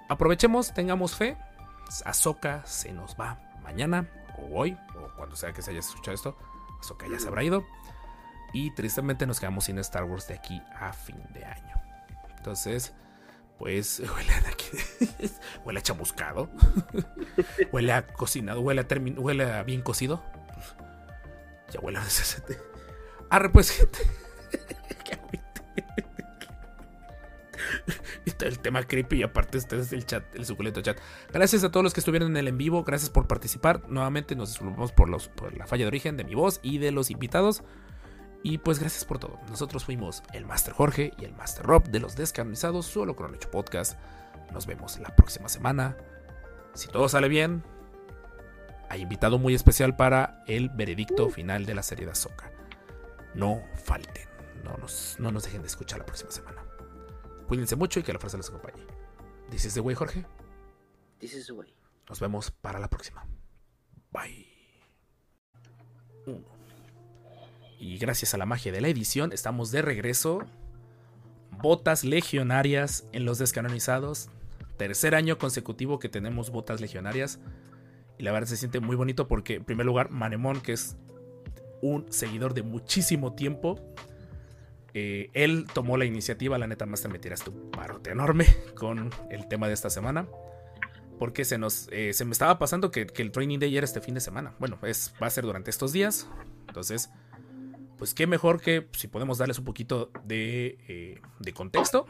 aprovechemos, 0.09 0.75
tengamos 0.75 1.15
fe. 1.15 1.37
Azoka 2.05 2.65
se 2.65 2.93
nos 2.93 3.17
va 3.17 3.39
mañana 3.63 4.09
o 4.39 4.59
hoy 4.61 4.77
o 4.97 5.15
cuando 5.17 5.37
sea 5.37 5.53
que 5.53 5.63
se 5.63 5.71
haya 5.71 5.81
escuchado 5.81 6.15
esto. 6.15 6.37
Azoka 6.81 7.07
ya 7.09 7.19
se 7.19 7.29
habrá 7.29 7.43
ido. 7.43 7.65
Y 8.53 8.71
tristemente 8.71 9.27
nos 9.27 9.41
quedamos 9.41 9.65
sin 9.65 9.79
Star 9.79 10.05
Wars 10.05 10.29
de 10.29 10.35
aquí 10.35 10.63
a 10.79 10.93
fin 10.93 11.21
de 11.33 11.45
año. 11.45 11.75
Entonces, 12.37 12.95
pues 13.59 14.01
huele 14.17 14.33
a, 14.33 14.43
huele 15.65 15.81
a 15.81 15.83
chamuscado, 15.83 16.49
huele 17.73 17.93
a 17.93 18.07
cocinado, 18.07 18.61
huele 18.61 18.83
a, 18.83 19.21
huele 19.21 19.53
a 19.53 19.63
bien 19.63 19.83
cocido. 19.83 20.23
Ya 21.73 21.81
huele 21.81 21.99
a... 21.99 22.03
Arre 23.31 23.49
pues 23.51 23.71
gente. 23.71 23.99
El 28.41 28.59
tema 28.59 28.83
creepy 28.83 29.19
y 29.19 29.23
aparte 29.23 29.57
este 29.57 29.79
es 29.79 29.93
el 29.93 30.05
chat, 30.05 30.35
el 30.35 30.45
suculento 30.45 30.81
chat. 30.81 30.99
Gracias 31.33 31.63
a 31.63 31.71
todos 31.71 31.85
los 31.85 31.95
que 31.95 32.01
estuvieron 32.01 32.31
en 32.31 32.37
el 32.37 32.49
en 32.49 32.59
vivo, 32.59 32.83
gracias 32.83 33.09
por 33.09 33.29
participar. 33.29 33.89
Nuevamente 33.89 34.35
nos 34.35 34.51
disculpamos 34.51 34.93
por, 34.93 35.09
los, 35.09 35.29
por 35.29 35.57
la 35.57 35.67
falla 35.67 35.85
de 35.85 35.89
origen 35.89 36.17
de 36.17 36.25
mi 36.25 36.35
voz 36.35 36.59
y 36.63 36.79
de 36.79 36.91
los 36.91 37.11
invitados. 37.11 37.63
Y 38.43 38.59
pues 38.59 38.79
gracias 38.79 39.05
por 39.05 39.19
todo. 39.19 39.39
Nosotros 39.49 39.85
fuimos 39.85 40.23
el 40.33 40.45
Master 40.45 40.75
Jorge 40.75 41.13
y 41.19 41.25
el 41.25 41.35
Master 41.35 41.65
Rob 41.65 41.89
de 41.89 42.01
los 42.01 42.17
descanonizados 42.17 42.87
solo 42.87 43.17
con 43.17 43.35
hecho 43.35 43.51
podcast. 43.51 43.99
Nos 44.53 44.67
vemos 44.67 44.99
la 44.99 45.15
próxima 45.15 45.49
semana. 45.49 45.97
Si 46.75 46.89
todo 46.89 47.09
sale 47.09 47.29
bien, 47.29 47.65
hay 48.89 49.03
invitado 49.03 49.39
muy 49.39 49.55
especial 49.55 49.97
para 49.97 50.43
el 50.47 50.69
veredicto 50.69 51.29
final 51.29 51.65
de 51.65 51.75
la 51.75 51.83
serie 51.83 52.07
de 52.07 52.13
Azoka. 52.13 52.51
No 53.35 53.63
falten. 53.85 54.29
No 54.65 54.77
nos, 54.79 55.17
no 55.19 55.31
nos 55.31 55.45
dejen 55.45 55.63
de 55.63 55.69
escuchar 55.69 56.01
la 56.01 56.07
próxima 56.07 56.31
semana. 56.31 56.66
Cuídense 57.49 57.77
mucho 57.77 58.01
y 58.01 58.03
que 58.03 58.13
la 58.13 58.19
fuerza 58.19 58.37
les 58.37 58.49
acompañe. 58.49 58.83
This 59.51 59.65
is 59.65 59.75
the 59.75 59.81
way, 59.81 59.95
Jorge. 59.95 60.25
This 61.19 61.35
is 61.35 61.47
the 61.47 61.53
way. 61.53 61.73
Nos 62.09 62.21
vemos 62.21 62.51
para 62.51 62.79
la 62.79 62.89
próxima. 62.89 63.27
Bye. 64.13 64.47
Y 67.79 67.99
gracias 67.99 68.35
a 68.35 68.39
la 68.39 68.47
magia 68.47 68.73
de 68.73 68.81
la 68.81 68.89
edición, 68.89 69.33
estamos 69.33 69.71
de 69.71 69.83
regreso. 69.83 70.41
Botas 71.51 72.05
legionarias 72.05 73.07
en 73.13 73.25
los 73.25 73.39
descanonizados. 73.39 74.29
Tercer 74.77 75.15
año 75.15 75.39
consecutivo 75.39 75.99
que 75.99 76.09
tenemos 76.09 76.51
botas 76.51 76.81
legionarias. 76.81 77.39
Y 78.19 78.23
la 78.25 78.33
verdad 78.33 78.49
se 78.49 78.57
siente 78.57 78.81
muy 78.81 78.97
bonito 78.97 79.29
porque, 79.29 79.55
en 79.55 79.65
primer 79.65 79.87
lugar, 79.87 80.11
Manemón, 80.11 80.61
que 80.61 80.73
es 80.73 80.97
un 81.83 82.11
seguidor 82.11 82.55
de 82.55 82.63
muchísimo 82.63 83.35
tiempo, 83.35 83.79
eh, 84.99 85.29
él 85.35 85.67
tomó 85.75 85.99
la 85.99 86.07
iniciativa, 86.07 86.57
la 86.57 86.67
neta 86.67 86.87
más 86.87 87.03
te 87.03 87.09
metieras 87.09 87.45
tu 87.45 87.71
parote 87.71 88.13
enorme 88.13 88.47
con 88.75 89.11
el 89.31 89.47
tema 89.47 89.69
de 89.69 89.75
esta 89.75 89.91
semana. 89.91 90.27
Porque 91.19 91.45
se 91.45 91.59
nos 91.59 91.89
eh, 91.93 92.15
se 92.15 92.25
me 92.25 92.33
estaba 92.33 92.59
pasando 92.59 92.91
que, 92.91 93.07
el 93.15 93.31
training 93.31 93.59
day 93.59 93.77
era 93.77 93.85
este 93.85 94.01
fin 94.01 94.15
de 94.15 94.23
semana. 94.23 94.55
Bueno, 94.59 94.79
es, 94.85 95.13
va 95.23 95.27
a 95.27 95.31
ser 95.31 95.45
durante 95.45 95.69
estos 95.69 95.93
días. 95.93 96.31
Entonces, 96.67 97.11
pues 97.99 98.15
qué 98.15 98.27
mejor 98.27 98.63
que 98.63 98.89
si 98.93 99.07
podemos 99.07 99.37
darles 99.37 99.59
un 99.59 99.67
poquito 99.67 100.11
de, 100.25 100.79
eh, 100.89 101.21
de 101.41 101.53
contexto. 101.53 102.07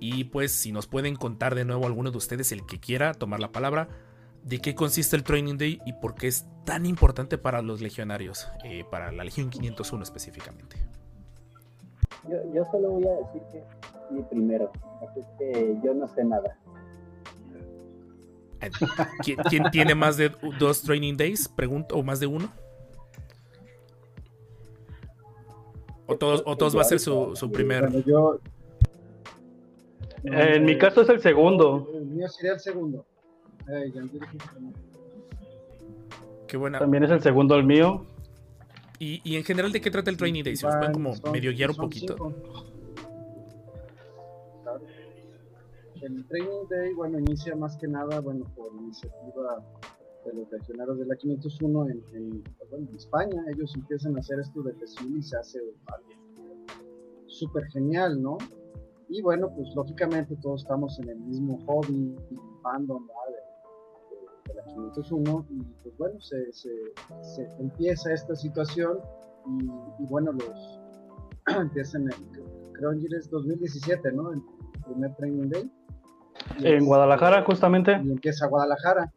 Y 0.00 0.24
pues 0.24 0.52
si 0.52 0.72
nos 0.72 0.86
pueden 0.86 1.14
contar 1.14 1.54
de 1.54 1.66
nuevo 1.66 1.84
alguno 1.84 2.10
de 2.10 2.16
ustedes, 2.16 2.52
el 2.52 2.64
que 2.64 2.80
quiera 2.80 3.12
tomar 3.12 3.38
la 3.38 3.52
palabra, 3.52 3.90
de 4.44 4.62
qué 4.62 4.74
consiste 4.74 5.14
el 5.14 5.24
Training 5.24 5.58
Day 5.58 5.78
y 5.84 5.92
por 5.92 6.14
qué 6.14 6.26
es 6.28 6.46
tan 6.64 6.86
importante 6.86 7.36
para 7.36 7.60
los 7.60 7.82
legionarios, 7.82 8.48
para 8.90 9.12
la 9.12 9.24
Legión 9.24 9.50
501 9.50 10.02
específicamente. 10.02 10.89
Yo, 12.28 12.36
yo 12.52 12.64
solo 12.70 12.90
voy 12.90 13.06
a 13.06 13.16
decir 13.16 13.42
que 13.52 13.64
mi 14.10 14.22
primero, 14.22 14.70
así 15.02 15.20
que 15.38 15.78
yo 15.82 15.94
no 15.94 16.06
sé 16.08 16.24
nada. 16.24 16.56
¿Quién, 19.48 19.64
tiene 19.70 19.94
más 19.94 20.16
de 20.16 20.30
dos 20.58 20.82
training 20.82 21.16
days? 21.16 21.48
Pregunto, 21.48 21.96
¿o 21.96 22.02
más 22.02 22.20
de 22.20 22.26
uno? 22.26 22.52
¿O 26.06 26.16
todos, 26.16 26.42
o 26.44 26.56
todos 26.56 26.76
va 26.76 26.82
a 26.82 26.84
ser 26.84 26.98
su, 26.98 27.34
su 27.36 27.50
primer? 27.50 28.04
yo, 28.04 28.40
en 30.24 30.64
mi 30.64 30.76
caso 30.76 31.02
es 31.02 31.08
el 31.08 31.20
segundo. 31.20 31.88
El 31.94 32.06
mío 32.06 32.28
sería 32.28 32.52
el 32.52 32.60
segundo. 32.60 33.06
Qué 36.46 36.56
buena. 36.56 36.78
También 36.78 37.04
es 37.04 37.10
el 37.10 37.22
segundo 37.22 37.54
el 37.54 37.64
mío. 37.64 38.04
Y, 39.02 39.34
en 39.34 39.44
general, 39.44 39.72
¿de 39.72 39.80
qué 39.80 39.90
trata 39.90 40.10
el 40.10 40.18
Training 40.18 40.44
Day? 40.44 40.56
Si 40.56 40.66
nos 40.66 40.76
pueden 40.76 40.92
como 40.92 41.14
medio 41.32 41.52
guiar 41.52 41.70
un 41.70 41.76
poquito. 41.76 42.34
El 46.02 46.26
Training 46.26 46.68
Day, 46.68 46.92
bueno, 46.92 47.18
inicia 47.18 47.56
más 47.56 47.78
que 47.78 47.88
nada, 47.88 48.20
bueno, 48.20 48.44
por 48.54 48.70
iniciativa 48.74 49.64
de 50.26 50.34
los 50.34 50.52
legionarios 50.52 50.98
de 50.98 51.06
la 51.06 51.16
501 51.16 51.88
en, 51.88 52.04
en, 52.12 52.44
bueno, 52.70 52.88
en 52.90 52.96
España. 52.96 53.42
Ellos 53.48 53.72
empiezan 53.74 54.16
a 54.18 54.20
hacer 54.20 54.38
esto 54.38 54.62
de 54.62 54.74
desfile 54.74 55.18
y 55.18 55.22
se 55.22 55.38
hace 55.38 55.60
algo 55.86 56.66
súper 57.26 57.64
genial, 57.68 58.20
¿no? 58.20 58.36
Y 59.08 59.22
bueno, 59.22 59.50
pues 59.56 59.74
lógicamente 59.74 60.36
todos 60.42 60.60
estamos 60.60 60.98
en 61.00 61.08
el 61.08 61.18
mismo 61.20 61.58
hobby, 61.64 62.14
fandom, 62.62 63.06
¿vale? 63.06 63.39
De 64.50 64.54
la 64.54 64.64
501 64.64 65.46
y 65.50 65.62
pues 65.82 65.96
bueno, 65.98 66.20
se, 66.20 66.52
se, 66.52 66.70
se 67.22 67.44
empieza 67.58 68.12
esta 68.12 68.34
situación 68.34 68.98
y, 69.98 70.06
bueno, 70.06 70.32
los 70.32 70.80
empiezan 71.56 72.02
en, 72.02 72.72
creo 72.72 72.92
en 72.92 73.14
es 73.14 73.30
2017, 73.30 74.12
¿no? 74.12 74.32
El 74.32 74.42
primer 74.84 75.14
Training 75.16 75.48
Day. 75.48 75.70
en 76.58 76.84
Guadalajara, 76.84 77.42
justamente. 77.44 77.92
Y 78.04 78.10
empieza 78.10 78.46
Guadalajara, 78.46 79.12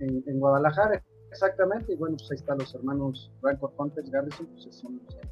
en, 0.00 0.22
en, 0.26 0.40
Guadalajara, 0.40 1.02
exactamente, 1.30 1.92
y 1.92 1.96
bueno, 1.96 2.16
pues 2.16 2.30
ahí 2.30 2.36
están 2.36 2.58
los 2.58 2.74
hermanos 2.74 3.30
Rancor 3.42 3.72
Hunters 3.76 4.10
Garrison, 4.10 4.46
pues 4.46 4.74
son 4.74 5.00
los 5.04 5.14
que 5.14 5.28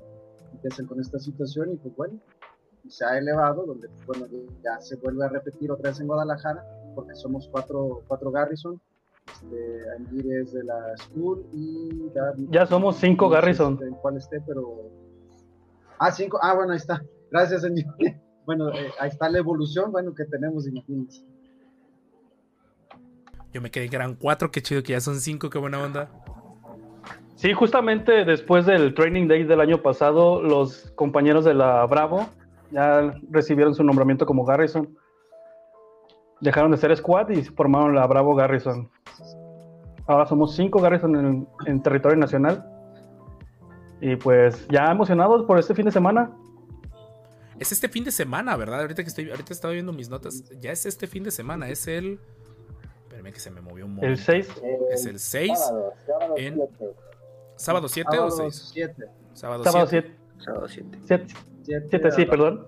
empiezan 0.53 0.87
con 0.87 1.01
esta 1.01 1.19
situación 1.19 1.73
y 1.73 1.77
pues 1.77 1.97
bueno, 1.97 2.21
se 2.89 3.05
ha 3.05 3.19
elevado, 3.19 3.67
donde 3.67 3.89
bueno, 4.07 4.27
ya 4.63 4.81
se 4.81 4.97
vuelve 4.97 5.25
a 5.25 5.29
repetir 5.29 5.71
otra 5.71 5.91
vez 5.91 6.01
en 6.01 6.07
Guadalajara, 6.07 6.65
porque 6.95 7.15
somos 7.15 7.49
cuatro, 7.51 8.03
cuatro 8.07 8.31
Garrison, 8.31 8.81
este, 9.33 9.91
Angir 9.97 10.33
es 10.33 10.53
de 10.53 10.65
la 10.65 10.97
School 10.97 11.45
y 11.53 12.11
Ya 12.51 12.67
somos 12.67 12.97
cinco 12.97 13.29
Garrison. 13.29 13.79
En 13.83 13.95
cuál 13.95 14.17
esté, 14.17 14.41
pero. 14.47 14.91
Ah, 15.99 16.11
cinco. 16.11 16.39
Ah, 16.43 16.55
bueno, 16.55 16.73
ahí 16.73 16.79
está. 16.79 17.03
Gracias, 17.31 17.63
señor. 17.63 17.95
Bueno, 18.49 18.71
eh, 18.71 18.91
ahí 18.99 19.11
está 19.11 19.29
la 19.29 19.37
evolución, 19.37 19.93
bueno, 19.93 20.15
que 20.15 20.25
tenemos, 20.25 20.67
imagínense. 20.67 21.23
Yo 23.53 23.61
me 23.61 23.71
quedé 23.71 23.91
que 23.91 23.97
eran 23.97 24.15
cuatro, 24.15 24.51
qué 24.51 24.63
chido 24.63 24.83
que 24.83 24.93
ya 24.93 25.03
son 25.03 25.21
cinco, 25.21 25.51
qué 25.51 25.59
buena 25.59 25.83
onda. 25.83 26.11
Sí, 27.35 27.53
justamente 27.53 28.25
después 28.25 28.65
del 28.65 28.95
Training 28.95 29.29
Day 29.29 29.45
del 29.45 29.61
año 29.61 29.83
pasado, 29.83 30.43
los 30.43 30.91
compañeros 30.93 31.45
de 31.45 31.53
la 31.53 31.85
Bravo 31.85 32.31
ya 32.71 33.15
recibieron 33.31 33.75
su 33.75 33.85
nombramiento 33.85 34.25
como 34.25 34.47
Garrison 34.47 34.98
dejaron 36.41 36.71
de 36.71 36.77
ser 36.77 36.97
squad 36.97 37.31
y 37.31 37.43
formaron 37.43 37.95
la 37.95 38.07
Bravo 38.07 38.35
Garrison. 38.35 38.91
Ahora 40.07 40.27
somos 40.27 40.55
cinco 40.55 40.81
Garrison 40.81 41.47
en, 41.67 41.83
territorio 41.83 42.17
nacional. 42.17 42.65
Y 44.01 44.17
pues 44.17 44.67
ya 44.69 44.91
emocionados 44.91 45.45
por 45.45 45.59
este 45.59 45.75
fin 45.75 45.85
de 45.87 45.93
semana. 45.93 46.31
Es 47.59 47.73
este 47.73 47.89
fin 47.89 48.05
de 48.05 48.13
semana, 48.13 48.57
¿verdad? 48.57 48.81
Ahorita 48.83 49.03
que 49.03 49.09
estoy, 49.09 49.31
ahorita 49.31 49.53
estaba 49.53 49.75
viendo 49.75 49.93
mis 49.93 50.09
notas. 50.09 50.45
Ya 50.61 50.71
es 50.71 50.87
este 50.87 51.07
fin 51.07 51.25
de 51.25 51.31
semana, 51.31 51.69
es 51.69 51.89
el. 51.89 52.21
Espérame 53.03 53.33
que 53.33 53.41
se 53.41 53.51
me 53.51 53.61
movió 53.61 53.87
un 53.87 53.97
momento. 53.97 54.07
El 54.07 54.17
6. 54.17 54.63
Es 54.93 55.07
el 55.07 55.19
6. 55.19 55.59
Sábado, 55.59 55.93
en... 56.37 56.63
¿Sábado 57.57 57.89
7 57.89 58.19
o 58.19 58.31
6? 58.31 58.71
7. 58.73 59.05
Sábado 59.35 59.65
7. 59.65 60.17
Sábado 60.39 60.69
7. 60.69 60.99
7, 61.65 62.11
sí, 62.13 62.25
perdón. 62.25 62.67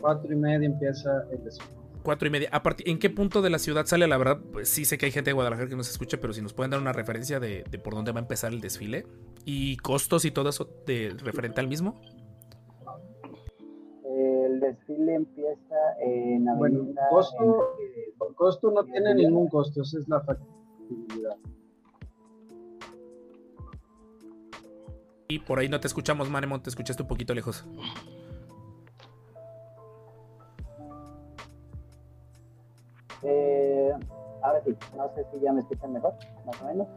4 0.00 0.32
y 0.32 0.36
media 0.36 0.66
empieza 0.66 1.24
el 1.30 1.44
desfile. 1.44 1.79
Cuatro 2.02 2.28
y 2.28 2.30
media. 2.30 2.50
¿En 2.84 2.98
qué 2.98 3.10
punto 3.10 3.42
de 3.42 3.50
la 3.50 3.58
ciudad 3.58 3.86
sale? 3.86 4.06
La 4.06 4.16
verdad, 4.16 4.40
pues 4.52 4.68
sí 4.68 4.84
sé 4.84 4.96
que 4.96 5.06
hay 5.06 5.12
gente 5.12 5.30
de 5.30 5.34
Guadalajara 5.34 5.68
que 5.68 5.76
nos 5.76 5.90
escucha, 5.90 6.18
pero 6.20 6.32
si 6.32 6.40
nos 6.40 6.54
pueden 6.54 6.70
dar 6.70 6.80
una 6.80 6.92
referencia 6.92 7.40
de, 7.40 7.64
por 7.82 7.94
dónde 7.94 8.12
va 8.12 8.20
a 8.20 8.22
empezar 8.22 8.52
el 8.52 8.60
desfile 8.60 9.06
y 9.44 9.76
costos 9.76 10.24
y 10.24 10.30
todo 10.30 10.48
eso 10.48 10.68
de 10.86 11.14
referente 11.18 11.60
al 11.60 11.68
mismo. 11.68 12.00
El 14.04 14.60
desfile 14.60 15.14
empieza 15.14 15.76
en 16.00 16.48
Avenida. 16.48 16.82
Bueno, 16.82 17.00
costo, 17.10 17.76
costo 18.34 18.70
no 18.70 18.84
tiene 18.84 19.14
ningún 19.14 19.48
costo, 19.48 19.82
esa 19.82 19.98
es 19.98 20.08
la 20.08 20.20
factibilidad. 20.20 21.36
Y 25.28 25.38
por 25.38 25.60
ahí 25.60 25.68
no 25.68 25.78
te 25.78 25.86
escuchamos, 25.86 26.28
Manemon, 26.28 26.60
te 26.62 26.70
escuchaste 26.70 27.02
un 27.02 27.08
poquito 27.08 27.34
lejos. 27.34 27.64
Eh, 33.22 33.92
ahora 34.42 34.62
sí, 34.64 34.76
no 34.96 35.10
sé 35.14 35.26
si 35.30 35.40
ya 35.40 35.52
me 35.52 35.60
escuchan 35.60 35.92
mejor, 35.92 36.14
más 36.46 36.62
o 36.62 36.64
menos. 36.66 36.88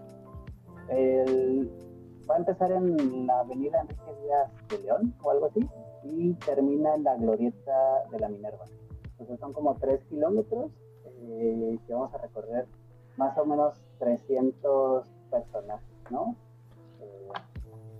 va 2.29 2.35
a 2.35 2.37
empezar 2.37 2.71
en 2.71 3.27
la 3.27 3.39
avenida 3.39 3.81
Enrique 3.81 4.15
Díaz 4.23 4.51
de 4.69 4.77
León 4.79 5.13
o 5.21 5.31
algo 5.31 5.47
así 5.47 5.59
y 6.03 6.33
termina 6.35 6.95
en 6.95 7.03
la 7.03 7.15
glorieta 7.15 8.03
de 8.11 8.19
la 8.19 8.29
Minerva. 8.29 8.65
Entonces 9.11 9.39
son 9.39 9.53
como 9.53 9.75
3 9.75 10.03
kilómetros 10.09 10.71
eh, 11.05 11.79
que 11.85 11.93
vamos 11.93 12.13
a 12.13 12.17
recorrer 12.17 12.65
más 13.17 13.37
o 13.37 13.45
menos 13.45 13.75
300 13.99 15.07
personajes, 15.29 15.87
¿no? 16.09 16.35
Eh, 16.99 17.29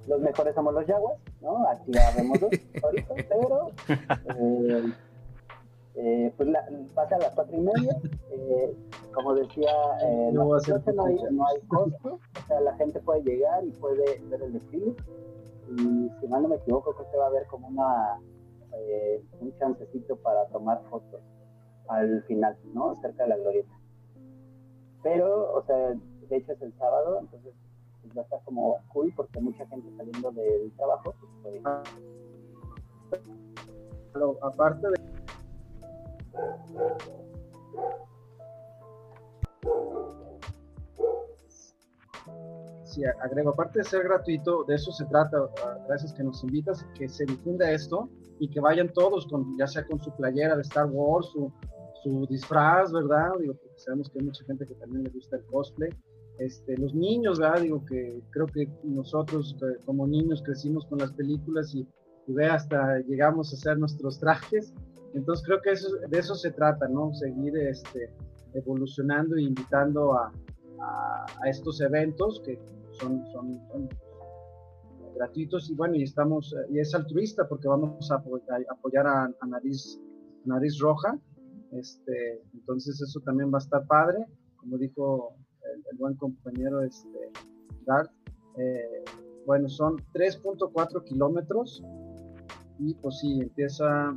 los 0.08 0.20
mejores 0.20 0.54
somos 0.56 0.74
los 0.74 0.86
yaguas, 0.86 1.18
¿no? 1.42 1.68
Aquí 1.70 1.92
ya 1.92 2.12
vemos 2.18 2.40
dos 2.40 2.52
ahorita, 2.84 3.14
pero 3.30 3.72
eh, 4.38 4.94
Eh, 5.96 6.34
pues 6.36 6.50
la, 6.50 6.66
pasa 6.96 7.16
a 7.16 7.20
las 7.20 7.32
cuatro 7.32 7.56
y 7.56 7.62
media. 7.62 7.96
Eh, 8.32 8.76
como 9.14 9.36
decía, 9.36 9.72
eh, 10.04 10.32
No 10.34 10.44
no, 10.44 10.50
va 10.50 10.58
a 10.58 10.62
ser 10.62 10.82
no 10.94 11.06
hay, 11.06 11.18
no 11.32 11.48
hay 11.48 11.62
costo. 11.68 12.20
O 12.44 12.48
sea, 12.48 12.60
la 12.62 12.76
gente 12.76 13.00
puede 13.00 13.24
llegar 13.24 13.64
y 13.64 13.72
puede 13.72 14.20
ver 14.30 14.42
el 14.42 14.54
desfile. 14.54 14.96
Y 15.78 16.10
si 16.20 16.28
mal 16.28 16.44
no 16.44 16.50
me 16.50 16.56
equivoco, 16.56 16.94
creo 16.94 17.12
que 17.12 17.18
va 17.18 17.26
a 17.26 17.28
haber 17.28 17.46
como 17.48 17.68
una 17.68 18.20
eh, 18.76 19.24
un 19.40 19.56
chancecito 19.58 20.16
para 20.18 20.46
tomar 20.48 20.82
fotos 20.90 21.22
al 21.88 22.24
final, 22.24 22.58
¿no? 22.74 22.96
Cerca 23.02 23.24
de 23.24 23.30
la 23.30 23.38
glorieta. 23.38 23.74
Pero, 25.04 25.54
o 25.54 25.64
sea, 25.64 25.94
de 26.30 26.38
hecho 26.38 26.54
es 26.54 26.62
el 26.62 26.74
sábado, 26.78 27.20
entonces 27.20 27.54
pues, 28.02 28.18
va 28.18 28.22
a 28.22 28.24
estar 28.24 28.44
como 28.46 28.78
cool 28.92 29.14
porque 29.16 29.40
mucha 29.40 29.66
gente 29.68 29.96
saliendo 29.98 30.32
del 30.32 30.72
trabajo 30.76 31.14
pues. 31.42 31.62
Pero 34.14 34.38
aparte 34.42 34.88
de 34.88 35.13
Sí, 42.94 43.02
agrego, 43.06 43.52
aparte 43.52 43.80
de 43.80 43.86
ser 43.86 44.04
gratuito, 44.04 44.64
de 44.66 44.76
eso 44.76 44.92
se 44.92 45.06
trata, 45.06 45.50
gracias 45.88 46.14
que 46.14 46.24
nos 46.24 46.44
invitas, 46.44 46.86
que 46.96 47.10
se 47.10 47.26
difunda 47.26 47.72
esto 47.72 48.08
y 48.40 48.48
que 48.50 48.60
vayan 48.60 48.94
todos, 48.94 49.26
con, 49.26 49.58
ya 49.58 49.66
sea 49.66 49.84
con 49.88 50.00
su 50.04 50.16
playera 50.16 50.56
de 50.56 50.62
Star 50.62 50.86
Wars, 50.92 51.28
su, 51.34 51.52
su 52.04 52.28
disfraz, 52.28 52.92
¿verdad? 52.92 53.32
Digo, 53.40 53.56
porque 53.56 53.80
sabemos 53.80 54.10
que 54.10 54.20
hay 54.20 54.26
mucha 54.26 54.46
gente 54.46 54.68
que 54.68 54.76
también 54.76 55.06
le 55.06 55.10
gusta 55.10 55.38
el 55.38 55.46
cosplay. 55.46 55.90
Este, 56.38 56.78
los 56.78 56.94
niños, 56.94 57.40
¿verdad? 57.40 57.62
Digo 57.62 57.84
que 57.86 58.22
creo 58.32 58.46
que 58.48 58.68
nosotros 58.84 59.56
eh, 59.62 59.80
como 59.86 60.06
niños 60.06 60.44
crecimos 60.44 60.86
con 60.86 61.00
las 61.00 61.12
películas 61.14 61.74
y, 61.74 61.88
y 62.28 62.34
ve 62.34 62.46
hasta 62.46 63.00
llegamos 63.00 63.52
a 63.52 63.56
hacer 63.56 63.80
nuestros 63.80 64.20
trajes. 64.20 64.74
Entonces 65.14 65.46
creo 65.46 65.62
que 65.62 65.72
eso, 65.72 65.90
de 66.10 66.18
eso 66.18 66.36
se 66.36 66.52
trata, 66.52 66.88
¿no? 66.88 67.14
Seguir 67.14 67.56
este, 67.58 68.14
evolucionando 68.54 69.36
e 69.36 69.44
invitando 69.44 70.14
a, 70.14 70.32
a, 70.82 71.26
estos 71.50 71.82
eventos 71.82 72.42
que 72.46 72.60
son, 72.94 73.26
son, 73.32 73.60
gratuitos 75.16 75.70
y 75.70 75.76
bueno, 75.76 75.96
y 75.96 76.04
estamos, 76.04 76.56
y 76.72 76.80
es 76.80 76.94
altruista 76.96 77.48
porque 77.48 77.68
vamos 77.68 78.10
a, 78.12 78.16
apo- 78.16 78.42
a 78.50 78.74
apoyar 78.74 79.06
a, 79.06 79.26
a 79.40 79.46
Nariz, 79.48 80.00
Nariz 80.46 80.80
Roja. 80.80 81.18
Este, 81.72 82.42
entonces 82.54 83.00
eso 83.02 83.20
también 83.22 83.52
va 83.54 83.58
a 83.58 83.62
estar 83.62 83.86
padre, 83.88 84.26
como 84.58 84.78
dijo 84.78 85.36
el, 85.74 85.84
el 85.92 85.98
buen 85.98 86.16
compañero 86.16 86.82
este, 86.82 87.32
Dart. 87.86 88.12
eh, 88.58 89.04
bueno, 89.46 89.68
son 89.70 89.98
3.4 90.14 91.04
kilómetros 91.04 91.84
y 92.80 92.94
pues 92.96 93.20
sí, 93.20 93.42
empieza, 93.42 94.16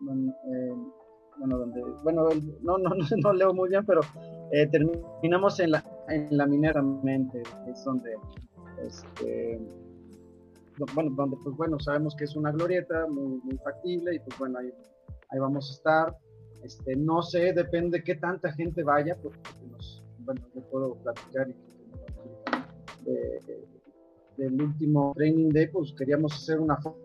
bueno, 0.00 0.32
eh, 0.52 0.74
bueno, 1.38 1.58
donde, 1.58 1.82
bueno, 2.02 2.28
no, 2.62 2.78
no, 2.78 2.90
no, 2.94 3.04
no 3.22 3.32
leo 3.32 3.54
muy 3.54 3.68
bien, 3.70 3.84
pero 3.86 4.00
eh, 4.52 4.66
terminamos 4.68 5.58
en 5.60 5.70
la, 5.72 5.84
en 6.08 6.36
la 6.36 6.46
minera 6.46 6.82
mente, 6.82 7.42
es 7.68 7.84
donde, 7.84 8.14
este, 8.86 9.60
bueno, 10.94 11.10
donde 11.14 11.36
pues 11.44 11.56
bueno, 11.56 11.78
sabemos 11.78 12.14
que 12.16 12.24
es 12.24 12.36
una 12.36 12.50
glorieta 12.52 13.06
muy, 13.06 13.40
muy 13.44 13.56
factible 13.58 14.14
y 14.14 14.18
pues 14.20 14.38
bueno, 14.38 14.58
ahí, 14.58 14.72
ahí 15.30 15.38
vamos 15.38 15.70
a 15.70 15.74
estar. 15.74 16.16
Este, 16.62 16.94
no 16.94 17.22
sé, 17.22 17.52
depende 17.54 18.02
qué 18.04 18.16
tanta 18.16 18.52
gente 18.52 18.82
vaya, 18.82 19.16
porque 19.22 19.38
nos, 19.70 20.02
bueno, 20.20 20.42
yo 20.54 20.60
puedo 20.70 20.94
platicar 20.96 21.48
y 21.48 21.54
de- 23.04 23.40
del 24.36 24.60
último 24.62 25.12
training 25.16 25.50
day, 25.50 25.68
pues 25.68 25.92
queríamos 25.96 26.32
hacer 26.34 26.60
una 26.60 26.76
fo- 26.78 26.96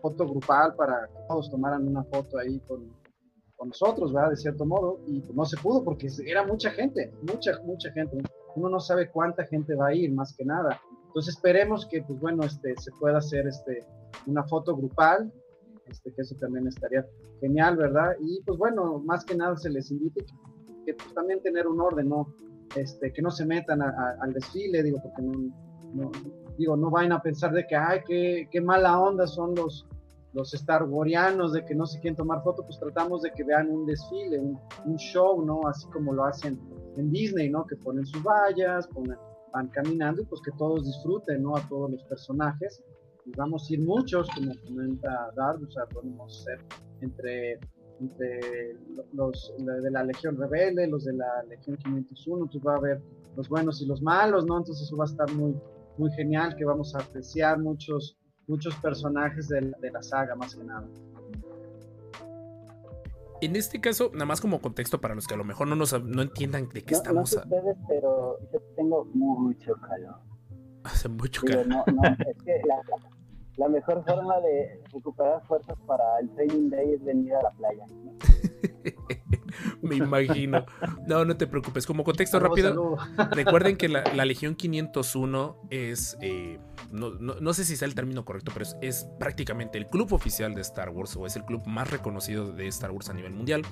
foto 0.00 0.26
grupal 0.28 0.74
para 0.74 1.06
que 1.08 1.18
todos 1.28 1.50
tomaran 1.50 1.86
una 1.86 2.02
foto 2.04 2.38
ahí 2.38 2.58
con, 2.60 2.88
con 3.56 3.68
nosotros, 3.68 4.12
¿verdad? 4.12 4.30
De 4.30 4.36
cierto 4.36 4.64
modo, 4.64 5.00
y 5.06 5.20
pues 5.20 5.34
no 5.34 5.44
se 5.44 5.56
pudo 5.58 5.84
porque 5.84 6.08
era 6.26 6.46
mucha 6.46 6.70
gente, 6.70 7.12
mucha, 7.22 7.52
mucha 7.64 7.90
gente. 7.92 8.18
Uno 8.56 8.68
no 8.68 8.80
sabe 8.80 9.10
cuánta 9.10 9.44
gente 9.44 9.74
va 9.74 9.88
a 9.88 9.94
ir, 9.94 10.12
más 10.12 10.34
que 10.36 10.44
nada. 10.44 10.80
Entonces 11.06 11.34
esperemos 11.34 11.86
que, 11.86 12.02
pues 12.02 12.18
bueno, 12.20 12.44
este, 12.44 12.74
se 12.76 12.90
pueda 12.92 13.18
hacer 13.18 13.46
este, 13.46 13.84
una 14.26 14.44
foto 14.44 14.76
grupal, 14.76 15.32
este, 15.86 16.12
que 16.12 16.22
eso 16.22 16.36
también 16.40 16.66
estaría 16.68 17.04
genial, 17.40 17.76
¿verdad? 17.76 18.12
Y 18.20 18.40
pues 18.42 18.56
bueno, 18.58 18.98
más 19.00 19.24
que 19.24 19.36
nada 19.36 19.56
se 19.56 19.70
les 19.70 19.90
invite 19.90 20.24
que, 20.86 20.94
pues, 20.94 21.12
también 21.14 21.42
tener 21.42 21.66
un 21.66 21.80
orden, 21.80 22.08
¿no? 22.08 22.32
Este, 22.76 23.12
que 23.12 23.20
no 23.22 23.30
se 23.30 23.44
metan 23.44 23.82
al 23.82 24.32
desfile, 24.32 24.82
digo, 24.82 24.98
porque 25.02 25.22
no- 25.22 26.10
digo, 26.60 26.76
no 26.76 26.90
vayan 26.90 27.12
a 27.12 27.22
pensar 27.22 27.52
de 27.52 27.66
que, 27.66 27.74
ay, 27.74 28.00
qué, 28.06 28.48
qué 28.50 28.60
mala 28.60 29.00
onda 29.00 29.26
son 29.26 29.54
los, 29.54 29.86
los 30.34 30.52
Star 30.52 30.84
Warianos, 30.84 31.54
de 31.54 31.64
que 31.64 31.74
no 31.74 31.86
sé 31.86 31.98
quién 32.00 32.14
tomar 32.14 32.42
foto, 32.42 32.62
pues 32.62 32.78
tratamos 32.78 33.22
de 33.22 33.32
que 33.32 33.42
vean 33.42 33.70
un 33.70 33.86
desfile, 33.86 34.38
un, 34.38 34.58
un 34.84 34.96
show, 34.96 35.42
¿no? 35.42 35.66
Así 35.66 35.86
como 35.88 36.12
lo 36.12 36.24
hacen 36.24 36.60
en 36.96 37.10
Disney, 37.10 37.48
¿no? 37.48 37.66
Que 37.66 37.76
ponen 37.76 38.04
sus 38.04 38.22
vallas, 38.22 38.88
van 39.52 39.68
caminando 39.68 40.20
y 40.20 40.26
pues 40.26 40.42
que 40.42 40.52
todos 40.52 40.84
disfruten, 40.84 41.42
¿no? 41.42 41.56
A 41.56 41.66
todos 41.66 41.90
los 41.90 42.04
personajes. 42.04 42.82
Y 43.24 43.30
vamos 43.36 43.68
a 43.68 43.72
ir 43.72 43.80
muchos, 43.80 44.28
como 44.34 44.52
comenta 44.66 45.30
Dark, 45.34 45.62
o 45.66 45.70
sea, 45.70 45.86
podemos 45.86 46.44
ser 46.44 46.60
entre, 47.00 47.58
entre 48.00 48.76
los 49.14 49.54
de 49.58 49.90
la 49.90 50.04
Legión 50.04 50.36
Rebelde, 50.36 50.86
los 50.86 51.04
de 51.06 51.14
la 51.14 51.42
Legión 51.48 51.78
501, 51.78 52.44
entonces 52.44 52.66
va 52.66 52.74
a 52.74 52.76
haber 52.76 53.00
los 53.36 53.48
buenos 53.48 53.80
y 53.80 53.86
los 53.86 54.02
malos, 54.02 54.44
¿no? 54.44 54.58
Entonces 54.58 54.86
eso 54.86 54.96
va 54.96 55.04
a 55.04 55.08
estar 55.08 55.32
muy, 55.32 55.54
muy 56.00 56.10
genial, 56.12 56.56
que 56.56 56.64
vamos 56.64 56.94
a 56.94 56.98
apreciar 56.98 57.58
muchos, 57.58 58.16
muchos 58.48 58.74
personajes 58.76 59.48
de, 59.48 59.60
la- 59.60 59.78
de 59.78 59.90
la 59.90 60.02
saga, 60.02 60.34
más 60.34 60.54
que 60.56 60.64
nada. 60.64 60.88
En 63.42 63.56
este 63.56 63.80
caso, 63.80 64.10
nada 64.12 64.26
más 64.26 64.40
como 64.40 64.60
contexto 64.60 65.00
para 65.00 65.14
los 65.14 65.26
que 65.26 65.34
a 65.34 65.36
lo 65.36 65.44
mejor 65.44 65.66
no, 65.68 65.76
nos, 65.76 65.92
no 66.04 66.22
entiendan 66.22 66.68
de 66.68 66.82
qué 66.82 66.92
No, 66.94 66.98
no 66.98 67.02
estamos. 67.02 67.30
sé 67.30 67.38
a- 67.38 67.42
ustedes, 67.42 67.76
pero 67.88 68.38
yo 68.52 68.60
tengo 68.76 69.04
mucho 69.14 69.74
calor. 69.76 70.16
Hace 70.84 71.08
mucho 71.08 71.42
Digo, 71.46 71.60
calor. 71.62 71.84
no, 71.86 72.02
no, 72.02 72.02
es 72.28 72.42
que 72.42 72.60
la, 72.66 72.76
la 73.56 73.68
mejor 73.68 74.04
forma 74.04 74.40
de 74.40 74.82
recuperar 74.92 75.42
fuerzas 75.46 75.78
para 75.86 76.04
el 76.20 76.30
training 76.34 76.70
day 76.70 76.92
es 76.94 77.04
venir 77.04 77.34
a 77.34 77.42
la 77.42 77.50
playa. 77.52 77.84
Me 79.82 79.96
imagino. 79.96 80.64
No, 81.06 81.24
no 81.24 81.36
te 81.36 81.46
preocupes. 81.46 81.86
Como 81.86 82.04
contexto 82.04 82.38
rápido, 82.38 82.96
recuerden 83.32 83.76
que 83.76 83.88
la, 83.88 84.04
la 84.14 84.24
Legión 84.24 84.54
501 84.54 85.56
es. 85.70 86.16
eh, 86.20 86.58
no, 86.92 87.10
no- 87.10 87.36
no 87.40 87.52
sé 87.54 87.64
si 87.64 87.76
sea 87.76 87.86
el 87.86 87.94
término 87.94 88.24
correcto, 88.24 88.50
pero 88.52 88.64
es, 88.64 88.76
es 88.82 89.06
prácticamente 89.18 89.78
el 89.78 89.86
club 89.86 90.12
oficial 90.12 90.54
de 90.54 90.60
Star 90.62 90.90
Wars 90.90 91.16
o 91.16 91.26
es 91.26 91.36
el 91.36 91.44
club 91.44 91.62
más 91.66 91.90
reconocido 91.90 92.52
de 92.52 92.66
Star 92.68 92.90
Wars 92.90 93.08
a 93.10 93.14
nivel 93.14 93.32
mundial. 93.32 93.62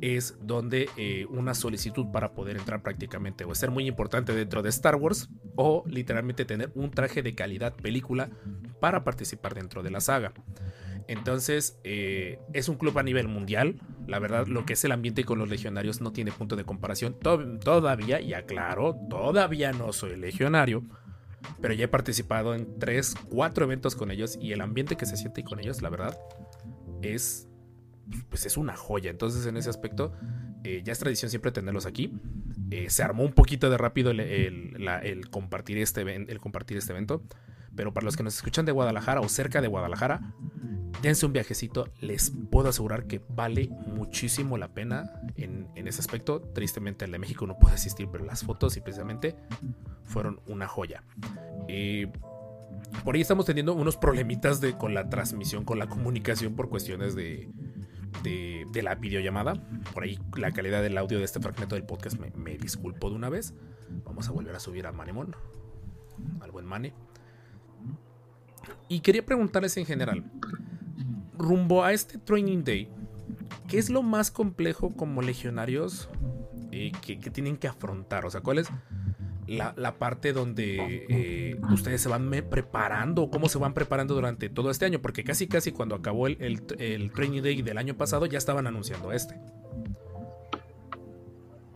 Es 0.00 0.36
donde 0.42 0.88
eh, 0.96 1.26
una 1.30 1.54
solicitud 1.54 2.06
para 2.10 2.32
poder 2.32 2.56
entrar 2.56 2.82
prácticamente 2.82 3.44
o 3.44 3.54
ser 3.54 3.70
muy 3.70 3.86
importante 3.86 4.34
dentro 4.34 4.60
de 4.62 4.68
Star 4.70 4.96
Wars 4.96 5.28
o 5.54 5.84
literalmente 5.86 6.44
tener 6.44 6.72
un 6.74 6.90
traje 6.90 7.22
de 7.22 7.34
calidad 7.36 7.74
película 7.74 8.28
para 8.80 9.04
participar 9.04 9.54
dentro 9.54 9.82
de 9.84 9.90
la 9.90 10.00
saga. 10.00 10.32
Entonces, 11.08 11.78
eh, 11.84 12.38
es 12.52 12.68
un 12.68 12.76
club 12.76 12.98
a 12.98 13.02
nivel 13.02 13.28
mundial. 13.28 13.80
La 14.06 14.18
verdad, 14.18 14.46
lo 14.46 14.64
que 14.66 14.74
es 14.74 14.84
el 14.84 14.92
ambiente 14.92 15.24
con 15.24 15.38
los 15.38 15.48
legionarios 15.48 16.00
no 16.00 16.12
tiene 16.12 16.32
punto 16.32 16.56
de 16.56 16.64
comparación. 16.64 17.18
To- 17.18 17.58
todavía, 17.58 18.20
y 18.20 18.34
aclaro, 18.34 18.96
todavía 19.10 19.72
no 19.72 19.92
soy 19.92 20.16
legionario. 20.16 20.82
Pero 21.60 21.74
ya 21.74 21.84
he 21.86 21.88
participado 21.88 22.54
en 22.54 22.78
3, 22.78 23.14
4 23.30 23.64
eventos 23.64 23.94
con 23.96 24.10
ellos. 24.10 24.38
Y 24.40 24.52
el 24.52 24.60
ambiente 24.60 24.96
que 24.96 25.06
se 25.06 25.16
siente 25.16 25.42
con 25.44 25.58
ellos, 25.60 25.82
la 25.82 25.90
verdad, 25.90 26.18
es. 27.02 27.48
Pues 28.28 28.46
es 28.46 28.56
una 28.56 28.76
joya. 28.76 29.10
Entonces, 29.10 29.46
en 29.46 29.56
ese 29.56 29.70
aspecto, 29.70 30.12
eh, 30.64 30.82
ya 30.84 30.92
es 30.92 30.98
tradición 30.98 31.30
siempre 31.30 31.50
tenerlos 31.52 31.86
aquí. 31.86 32.12
Eh, 32.70 32.90
se 32.90 33.02
armó 33.02 33.24
un 33.24 33.32
poquito 33.32 33.70
de 33.70 33.78
rápido 33.78 34.10
el, 34.10 35.28
compartir 35.30 35.78
este, 35.78 36.02
el 36.02 36.38
compartir 36.40 36.76
este 36.78 36.92
evento. 36.92 37.22
Pero 37.74 37.92
para 37.92 38.04
los 38.04 38.16
que 38.16 38.22
nos 38.22 38.36
escuchan 38.36 38.66
de 38.66 38.72
Guadalajara 38.72 39.20
o 39.20 39.28
cerca 39.28 39.60
de 39.60 39.68
Guadalajara, 39.68 40.34
dense 41.00 41.26
un 41.26 41.32
viajecito. 41.32 41.88
Les 42.00 42.32
puedo 42.50 42.68
asegurar 42.68 43.06
que 43.06 43.20
vale 43.28 43.70
muchísimo 43.86 44.58
la 44.58 44.68
pena 44.68 45.10
en, 45.36 45.68
en 45.74 45.88
ese 45.88 46.00
aspecto. 46.00 46.40
Tristemente 46.40 47.04
el 47.04 47.12
de 47.12 47.18
México 47.18 47.46
no 47.46 47.58
puede 47.58 47.74
asistir, 47.74 48.08
pero 48.10 48.24
las 48.24 48.44
fotos 48.44 48.76
y 48.76 48.80
precisamente 48.80 49.36
fueron 50.04 50.40
una 50.46 50.68
joya. 50.68 51.02
Eh, 51.68 52.12
por 53.04 53.14
ahí 53.14 53.22
estamos 53.22 53.46
teniendo 53.46 53.74
unos 53.74 53.96
problemitas 53.96 54.60
de, 54.60 54.76
con 54.76 54.92
la 54.92 55.08
transmisión, 55.08 55.64
con 55.64 55.78
la 55.78 55.88
comunicación 55.88 56.54
por 56.54 56.68
cuestiones 56.68 57.14
de, 57.14 57.50
de, 58.22 58.66
de 58.70 58.82
la 58.82 58.94
videollamada. 58.96 59.54
Por 59.94 60.02
ahí 60.02 60.18
la 60.36 60.52
calidad 60.52 60.82
del 60.82 60.98
audio 60.98 61.18
de 61.18 61.24
este 61.24 61.40
fragmento 61.40 61.74
del 61.74 61.84
podcast 61.84 62.18
me, 62.18 62.30
me 62.32 62.58
disculpo 62.58 63.08
de 63.08 63.16
una 63.16 63.30
vez. 63.30 63.54
Vamos 64.04 64.28
a 64.28 64.32
volver 64.32 64.54
a 64.54 64.60
subir 64.60 64.86
a 64.86 64.92
Manemon, 64.92 65.34
al 66.40 66.50
buen 66.50 66.66
Mane. 66.66 66.92
Y 68.88 69.00
quería 69.00 69.24
preguntarles 69.24 69.76
en 69.76 69.86
general, 69.86 70.24
rumbo 71.36 71.84
a 71.84 71.92
este 71.92 72.18
Training 72.18 72.64
Day, 72.64 72.88
¿qué 73.68 73.78
es 73.78 73.90
lo 73.90 74.02
más 74.02 74.30
complejo 74.30 74.94
como 74.94 75.22
legionarios 75.22 76.08
eh, 76.70 76.92
que, 77.00 77.16
tienen 77.30 77.56
que 77.56 77.68
afrontar? 77.68 78.26
O 78.26 78.30
sea, 78.30 78.40
¿cuál 78.40 78.58
es 78.58 78.68
la, 79.46 79.94
parte 79.98 80.32
donde 80.32 81.06
eh, 81.08 81.56
ustedes 81.72 82.00
se 82.00 82.08
van 82.08 82.30
preparando, 82.48 83.30
cómo 83.30 83.48
se 83.48 83.58
van 83.58 83.74
preparando 83.74 84.14
durante 84.14 84.48
todo 84.48 84.70
este 84.70 84.84
año, 84.86 85.00
porque 85.00 85.24
casi 85.24 85.46
casi 85.46 85.72
cuando 85.72 85.94
acabó 85.94 86.26
el, 86.26 86.62
el, 86.78 87.12
Training 87.12 87.42
Day 87.42 87.62
del 87.62 87.78
año 87.78 87.96
pasado 87.96 88.26
ya 88.26 88.38
estaban 88.38 88.66
anunciando 88.66 89.12
este. 89.12 89.38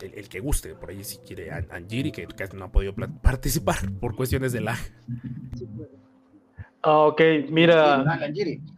El, 0.01 0.29
que 0.29 0.41
guste, 0.41 0.75
por 0.75 0.91
ahí 0.91 1.03
si 1.03 1.19
quiere 1.19 1.51
An- 1.51 1.69
Anjiri, 1.71 2.13
que 2.13 2.27
casi 2.27 2.57
no 2.57 2.67
ha 2.67 2.73
podido 2.73 2.95
participar 2.95 3.91
por 3.99 4.15
cuestiones 4.15 4.53
de 4.53 4.61
lag. 4.61 4.79
Ah, 6.83 6.99
ok, 7.07 7.21
mira. 7.51 8.05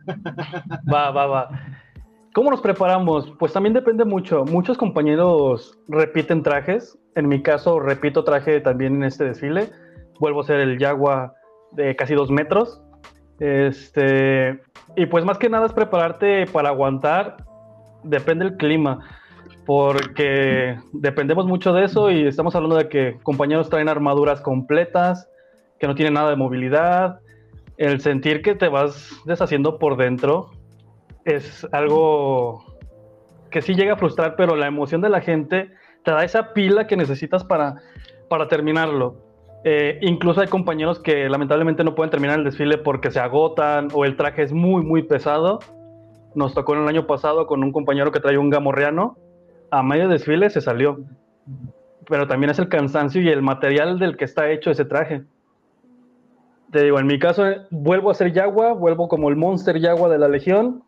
Va, 0.92 1.10
va, 1.10 1.26
va. 1.26 1.50
¿Cómo 2.34 2.50
nos 2.50 2.60
preparamos? 2.60 3.32
Pues 3.38 3.52
también 3.52 3.74
depende 3.74 4.04
mucho. 4.04 4.44
Muchos 4.44 4.78
compañeros 4.78 5.76
repiten 5.88 6.42
trajes. 6.42 6.96
En 7.16 7.28
mi 7.28 7.42
caso, 7.42 7.80
repito 7.80 8.22
traje 8.24 8.60
también 8.60 8.96
en 8.96 9.04
este 9.04 9.24
desfile. 9.24 9.70
Vuelvo 10.20 10.42
a 10.42 10.44
ser 10.44 10.60
el 10.60 10.78
Yagua 10.78 11.34
de 11.72 11.96
casi 11.96 12.14
dos 12.14 12.30
metros. 12.30 12.80
Este, 13.40 14.60
y 14.96 15.06
pues 15.06 15.24
más 15.24 15.38
que 15.38 15.48
nada 15.48 15.66
es 15.66 15.72
prepararte 15.72 16.46
para 16.46 16.68
aguantar. 16.68 17.38
Depende 18.04 18.44
del 18.44 18.56
clima. 18.56 19.00
Porque 19.66 20.78
dependemos 20.92 21.44
mucho 21.46 21.72
de 21.72 21.84
eso 21.84 22.10
y 22.10 22.26
estamos 22.26 22.54
hablando 22.54 22.76
de 22.76 22.88
que 22.88 23.18
compañeros 23.22 23.68
traen 23.68 23.88
armaduras 23.88 24.40
completas, 24.40 25.28
que 25.78 25.86
no 25.86 25.94
tienen 25.94 26.14
nada 26.14 26.30
de 26.30 26.36
movilidad. 26.36 27.20
El 27.78 28.00
sentir 28.00 28.42
que 28.42 28.56
te 28.56 28.68
vas 28.68 29.22
deshaciendo 29.24 29.78
por 29.78 29.96
dentro 29.96 30.50
es 31.24 31.66
algo 31.70 32.64
que 33.52 33.62
sí 33.62 33.74
llega 33.74 33.94
a 33.94 33.96
frustrar, 33.96 34.34
pero 34.36 34.56
la 34.56 34.66
emoción 34.66 35.00
de 35.00 35.08
la 35.08 35.20
gente 35.20 35.70
te 36.04 36.10
da 36.10 36.24
esa 36.24 36.52
pila 36.52 36.88
que 36.88 36.96
necesitas 36.96 37.44
para, 37.44 37.76
para 38.28 38.48
terminarlo. 38.48 39.16
Eh, 39.62 39.98
incluso 40.02 40.40
hay 40.40 40.48
compañeros 40.48 40.98
que 40.98 41.28
lamentablemente 41.28 41.84
no 41.84 41.94
pueden 41.94 42.10
terminar 42.10 42.40
el 42.40 42.44
desfile 42.44 42.78
porque 42.78 43.12
se 43.12 43.20
agotan 43.20 43.88
o 43.94 44.04
el 44.04 44.16
traje 44.16 44.42
es 44.42 44.52
muy, 44.52 44.82
muy 44.82 45.04
pesado. 45.04 45.60
Nos 46.34 46.54
tocó 46.54 46.74
en 46.74 46.82
el 46.82 46.88
año 46.88 47.06
pasado 47.06 47.46
con 47.46 47.62
un 47.62 47.70
compañero 47.70 48.10
que 48.10 48.18
trae 48.18 48.38
un 48.38 48.50
gamorreano. 48.50 49.16
A 49.70 49.84
medio 49.84 50.08
desfile 50.08 50.50
se 50.50 50.60
salió. 50.60 50.98
Pero 52.08 52.26
también 52.26 52.50
es 52.50 52.58
el 52.58 52.68
cansancio 52.68 53.22
y 53.22 53.28
el 53.28 53.42
material 53.42 54.00
del 54.00 54.16
que 54.16 54.24
está 54.24 54.50
hecho 54.50 54.72
ese 54.72 54.84
traje. 54.84 55.22
Te 56.72 56.84
digo, 56.84 56.98
en 56.98 57.06
mi 57.06 57.18
caso, 57.18 57.46
eh, 57.46 57.66
vuelvo 57.70 58.10
a 58.10 58.14
ser 58.14 58.32
Yagua, 58.32 58.72
vuelvo 58.72 59.08
como 59.08 59.30
el 59.30 59.36
Monster 59.36 59.78
Yagua 59.80 60.08
de 60.10 60.18
la 60.18 60.28
Legión. 60.28 60.84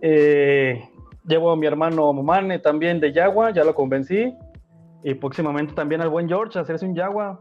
Eh, 0.00 0.82
llevo 1.26 1.50
a 1.50 1.56
mi 1.56 1.66
hermano 1.66 2.12
Mane 2.14 2.58
también 2.58 3.00
de 3.00 3.12
Yagua, 3.12 3.50
ya 3.50 3.64
lo 3.64 3.74
convencí. 3.74 4.34
Y 5.02 5.14
próximamente 5.14 5.74
también 5.74 6.00
al 6.00 6.08
buen 6.08 6.26
George 6.28 6.58
a 6.58 6.62
hacerse 6.62 6.86
un 6.86 6.94
Yagua. 6.94 7.40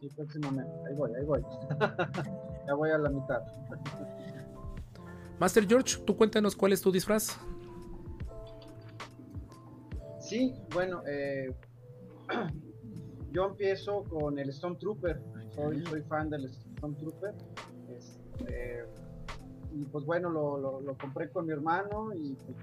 Sí, 0.00 0.08
próximamente. 0.16 0.72
Ahí 0.88 0.94
voy, 0.96 1.10
ahí 1.16 1.24
voy. 1.24 1.42
ya 2.66 2.74
voy 2.74 2.90
a 2.90 2.98
la 2.98 3.08
mitad. 3.10 3.42
Master 5.38 5.66
George, 5.66 5.98
tú 6.04 6.16
cuéntanos 6.16 6.56
cuál 6.56 6.72
es 6.72 6.80
tu 6.80 6.90
disfraz. 6.90 7.38
Sí, 10.18 10.54
bueno, 10.72 11.02
eh, 11.06 11.54
yo 13.34 13.46
empiezo 13.46 14.04
con 14.04 14.38
el 14.38 14.52
Stormtrooper. 14.52 15.20
Soy, 15.54 15.84
soy 15.86 16.02
fan 16.02 16.30
del 16.30 16.48
Stormtrooper. 16.48 17.34
Este, 17.88 18.84
y 19.72 19.84
pues 19.86 20.04
bueno, 20.06 20.30
lo, 20.30 20.56
lo- 20.56 20.80
lo 20.80 20.96
compré 20.96 21.28
con 21.30 21.46
mi 21.46 21.52
hermano 21.52 22.14
y 22.14 22.34
pues, 22.34 22.56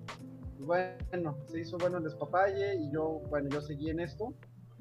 bueno, 0.60 1.36
se 1.48 1.60
hizo 1.60 1.78
bueno 1.78 1.98
el 1.98 2.04
despapalle 2.06 2.76
y 2.76 2.90
yo, 2.92 3.22
bueno, 3.30 3.50
yo 3.50 3.62
seguí 3.62 3.90
en 3.90 4.00
esto. 4.00 4.34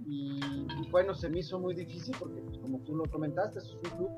Y, 0.07 0.41
y 0.41 0.91
bueno, 0.91 1.13
se 1.15 1.29
me 1.29 1.41
hizo 1.41 1.59
muy 1.59 1.75
difícil 1.75 2.15
porque, 2.19 2.41
pues, 2.41 2.59
como 2.59 2.79
tú 2.81 2.95
lo 2.97 3.05
comentaste, 3.11 3.59
es 3.59 3.75
un 3.75 3.81
club 3.91 4.11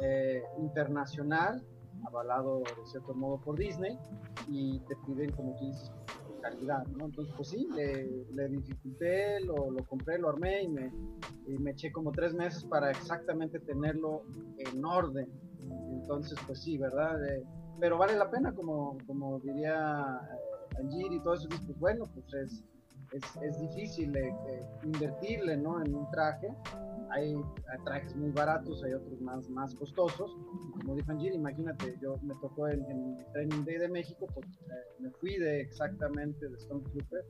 eh, 0.00 0.42
internacional, 0.58 1.62
avalado 2.06 2.60
de 2.60 2.86
cierto 2.90 3.12
modo 3.14 3.38
por 3.38 3.56
Disney, 3.58 3.98
y 4.48 4.80
te 4.80 4.96
piden, 5.06 5.30
como 5.32 5.54
tú 5.58 5.66
dices, 5.66 5.92
calidad, 6.40 6.86
¿no? 6.96 7.06
Entonces, 7.06 7.34
pues 7.36 7.48
sí, 7.48 7.68
le, 7.74 8.24
le 8.34 8.48
dificulté, 8.48 9.40
lo, 9.40 9.70
lo 9.70 9.84
compré, 9.84 10.18
lo 10.18 10.30
armé 10.30 10.62
y 10.62 10.68
me, 10.68 10.92
y 11.46 11.58
me 11.58 11.72
eché 11.72 11.90
como 11.92 12.12
tres 12.12 12.34
meses 12.34 12.64
para 12.64 12.90
exactamente 12.90 13.58
tenerlo 13.60 14.22
en 14.58 14.84
orden. 14.84 15.28
Entonces, 15.92 16.38
pues 16.46 16.62
sí, 16.62 16.78
¿verdad? 16.78 17.18
Pero 17.80 17.98
vale 17.98 18.16
la 18.16 18.30
pena, 18.30 18.52
como, 18.54 18.98
como 19.06 19.38
diría 19.40 20.20
eh, 20.32 20.76
Anjir 20.80 21.12
y 21.12 21.20
todo 21.20 21.34
eso, 21.34 21.48
pues 21.48 21.78
bueno, 21.78 22.04
pues 22.14 22.32
es, 22.34 22.64
es, 23.12 23.36
es 23.42 23.60
difícil 23.60 24.16
eh, 24.16 24.34
eh, 24.48 24.66
invertirle, 24.84 25.56
¿no? 25.56 25.82
En 25.84 25.94
un 25.94 26.10
traje. 26.10 26.48
Hay, 27.10 27.34
trajes 27.84 28.14
muy 28.16 28.30
baratos, 28.30 28.82
hay 28.84 28.92
otros 28.92 29.20
más, 29.20 29.48
más 29.50 29.74
costosos. 29.74 30.36
Como 30.80 30.94
dijo 30.94 31.10
Anjir, 31.10 31.32
imagínate, 31.34 31.96
yo 32.02 32.16
me 32.22 32.34
tocó 32.36 32.68
en, 32.68 32.84
en 32.90 33.16
el 33.18 33.26
Training 33.32 33.64
Day 33.64 33.78
de 33.78 33.88
México, 33.88 34.26
pues 34.34 34.46
eh, 34.46 34.72
me 35.00 35.10
fui 35.12 35.36
de 35.38 35.60
exactamente 35.60 36.48
de 36.48 36.58
Stormtrooper 36.58 37.24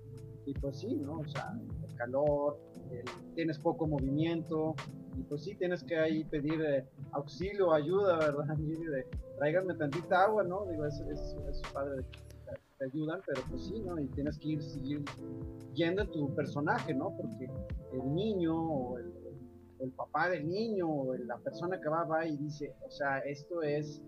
y 0.47 0.55
pues 0.55 0.79
sí, 0.79 0.95
¿no? 0.97 1.19
O 1.19 1.29
sea, 1.29 1.53
el 1.89 1.95
calor, 1.97 2.59
el- 2.91 3.35
tienes 3.35 3.59
poco 3.59 3.87
movimiento 3.87 4.75
y 5.17 5.23
pues 5.23 5.45
sí, 5.45 5.55
tienes 5.57 5.83
que 5.85 5.97
ahí 5.97 6.25
pedir 6.25 6.61
eh, 6.61 6.85
auxilio, 7.13 7.73
ayuda, 7.73 8.19
¿verdad? 8.19 8.51
Anjir? 8.51 8.79
De, 8.91 9.07
tráiganme 9.39 9.75
tantita 9.75 10.25
agua, 10.25 10.43
¿no? 10.45 10.67
Digo, 10.67 10.85
es, 10.87 10.99
es, 11.01 11.37
es 11.49 11.63
padre 11.73 11.97
de 11.99 12.03
que 12.03 12.19
te- 12.79 12.85
ayudan, 12.85 13.21
pero 13.27 13.43
pues 13.51 13.67
sí, 13.67 13.81
¿no? 13.85 13.99
Y 13.99 14.07
tienes 14.09 14.39
que 14.39 14.49
ir 14.51 14.63
seguir 14.63 15.05
yendo 15.75 16.03
en 16.03 16.11
tu 16.13 16.33
personaje, 16.35 16.95
¿no? 16.95 17.13
Porque 17.17 17.51
el 17.93 18.15
niño 18.15 18.55
o 18.57 18.99
el, 18.99 19.13
el 19.81 19.91
papá 19.93 20.29
del 20.29 20.49
niño 20.49 20.89
o 20.89 21.15
la 21.15 21.39
persona 21.39 21.81
que 21.81 21.89
va, 21.89 22.05
va 22.05 22.27
y 22.27 22.37
dice, 22.37 22.75
o 22.87 22.91
sea, 22.91 23.19
esto 23.21 23.63
es 23.63 24.03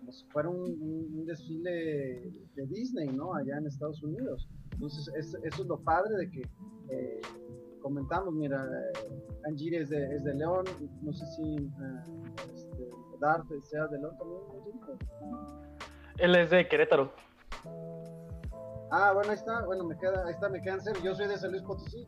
como 0.00 0.12
si 0.12 0.24
fuera 0.26 0.48
un, 0.48 1.26
desfile 1.26 2.32
de 2.54 2.66
Disney, 2.68 3.08
¿no? 3.08 3.34
Allá 3.34 3.58
en 3.58 3.66
Estados 3.66 4.02
Unidos. 4.02 4.48
Entonces, 4.72 5.12
es- 5.16 5.36
eso 5.42 5.62
es 5.62 5.68
lo 5.68 5.78
padre 5.80 6.14
de 6.16 6.30
que 6.30 6.42
eh, 6.90 7.20
comentamos, 7.82 8.32
mira, 8.34 8.64
Anjiri 9.46 9.76
es 9.76 9.88
de, 9.90 10.16
es 10.16 10.24
de 10.24 10.34
León, 10.34 10.64
no 11.02 11.12
sé 11.12 11.26
si 11.34 11.56
eh, 11.56 11.68
este, 12.54 12.88
Dart 13.20 13.44
sea 13.64 13.86
de 13.88 13.98
León 13.98 14.16
también. 14.18 14.40
Él 16.18 16.34
es 16.36 16.50
de 16.50 16.66
Querétaro. 16.68 17.12
Ah, 18.90 19.12
bueno, 19.12 19.30
ahí 19.30 19.36
está, 19.36 19.64
bueno, 19.66 19.84
me 19.84 19.98
queda, 19.98 20.24
ahí 20.26 20.32
está, 20.32 20.48
me 20.48 20.62
quedan 20.62 20.80
cero. 20.80 20.98
Yo 21.02 21.14
soy 21.14 21.26
de 21.28 21.36
San 21.36 21.50
Luis 21.50 21.62
Potosí. 21.64 22.04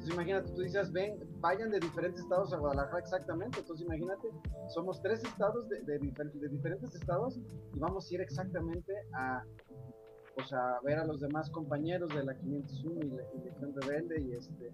Entonces 0.00 0.14
imagínate, 0.14 0.52
tú 0.54 0.62
dices, 0.62 0.90
ven, 0.92 1.18
vayan 1.40 1.70
de 1.70 1.78
diferentes 1.78 2.22
estados 2.22 2.54
a 2.54 2.56
Guadalajara 2.56 3.00
exactamente. 3.00 3.58
Entonces 3.60 3.84
imagínate, 3.86 4.28
somos 4.74 5.00
tres 5.02 5.22
estados 5.22 5.68
de, 5.68 5.82
de, 5.82 6.00
difer- 6.00 6.32
de 6.32 6.48
diferentes 6.48 6.94
estados 6.94 7.38
y 7.74 7.78
vamos 7.78 8.10
a 8.10 8.14
ir 8.14 8.22
exactamente 8.22 8.94
a, 9.14 9.42
pues, 10.34 10.50
a 10.54 10.80
ver 10.82 10.98
a 11.00 11.04
los 11.04 11.20
demás 11.20 11.50
compañeros 11.50 12.08
de 12.14 12.24
la 12.24 12.34
501 12.34 13.00
y 13.04 13.10
la 13.10 13.22
y 13.34 13.44
Legión 13.44 13.74
Rebelde 13.76 14.20
y 14.22 14.32
este 14.32 14.72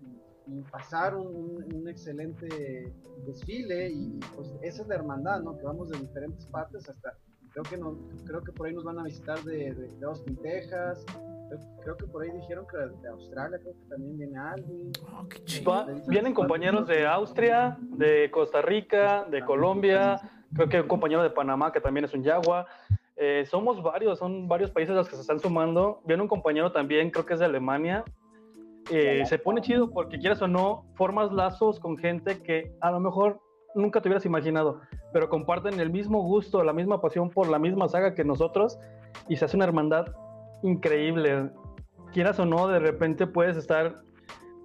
y 0.49 0.61
pasar 0.71 1.17
un, 1.17 1.27
un- 1.27 1.75
un 1.75 1.89
excelente 1.89 2.93
desfile 3.27 3.91
y 3.91 4.21
pues 4.37 4.55
esa 4.63 4.83
es 4.83 4.89
la 4.89 4.95
hermandad, 4.95 5.41
¿no? 5.43 5.59
Que 5.59 5.65
vamos 5.65 5.89
de 5.89 5.99
diferentes 5.99 6.47
partes 6.47 6.89
hasta 6.89 7.15
creo 7.51 7.65
que 7.65 7.77
no, 7.77 7.99
creo 8.27 8.45
que 8.45 8.53
por 8.53 8.69
ahí 8.69 8.75
nos 8.75 8.85
van 8.85 9.01
a 9.01 9.03
visitar 9.03 9.43
de, 9.43 9.75
de, 9.75 9.89
de 9.99 10.07
Austin, 10.07 10.37
Texas, 10.37 11.05
creo, 11.83 11.97
que 11.97 12.07
por 12.07 12.23
ahí 12.23 12.31
dijeron 12.31 12.67
que 12.71 12.77
de 12.77 13.09
Australia, 13.09 13.59
creo 13.61 13.75
que 13.75 13.89
también 13.89 14.19
viene 14.19 14.39
alguien. 14.39 14.93
Oh, 15.13 15.29
qué 15.29 15.45
chido. 15.45 15.87
Vienen 16.09 16.35
compañeros 16.35 16.87
de 16.87 17.07
Austria, 17.07 17.79
de 17.81 18.31
Costa 18.31 18.63
Rica, 18.63 19.25
de 19.31 19.45
Colombia, 19.45 20.21
creo 20.55 20.69
que 20.69 20.81
un 20.81 20.89
compañero 20.89 21.23
de 21.23 21.31
Panamá 21.31 21.73
que 21.73 21.81
también 21.81 22.05
es 22.05 22.15
un 22.15 22.23
Yagua. 22.23 22.67
Eh, 23.17 23.45
somos 23.49 23.83
varios, 23.83 24.19
son 24.19 24.47
varios 24.47 24.71
países 24.71 24.95
los 24.95 25.09
que 25.09 25.15
se 25.15 25.23
están 25.23 25.41
sumando. 25.41 26.01
Viene 26.05 26.23
un 26.23 26.29
compañero 26.29 26.73
también, 26.73 27.11
creo 27.11 27.25
que 27.25 27.35
es 27.35 27.41
de 27.41 27.47
Alemania. 27.47 28.05
Eh, 28.91 29.25
se 29.27 29.39
pone 29.39 29.63
chido 29.63 29.91
porque 29.91 30.19
quieras 30.19 30.41
o 30.43 30.49
no, 30.49 30.85
formas 30.95 31.33
lazos 31.33 31.81
con 31.81 31.97
gente 31.97 32.41
que 32.43 32.73
a 32.81 32.91
lo 32.93 33.01
mejor 33.01 33.41
nunca 33.75 34.01
te 34.01 34.09
hubieras 34.09 34.25
imaginado, 34.25 34.81
pero 35.13 35.29
comparten 35.29 35.81
el 35.81 35.91
mismo 35.91 36.23
gusto, 36.23 36.63
la 36.63 36.73
misma 36.73 37.01
pasión 37.01 37.31
por 37.31 37.49
la 37.49 37.59
misma 37.59 37.89
saga 37.89 38.15
que 38.15 38.25
nosotros 38.25 38.79
y 39.29 39.37
se 39.37 39.45
hace 39.45 39.57
una 39.57 39.65
hermandad 39.65 40.07
increíble. 40.67 41.51
Quieras 42.13 42.39
o 42.39 42.47
no, 42.47 42.69
de 42.69 42.79
repente 42.79 43.27
puedes 43.27 43.57
estar 43.57 44.03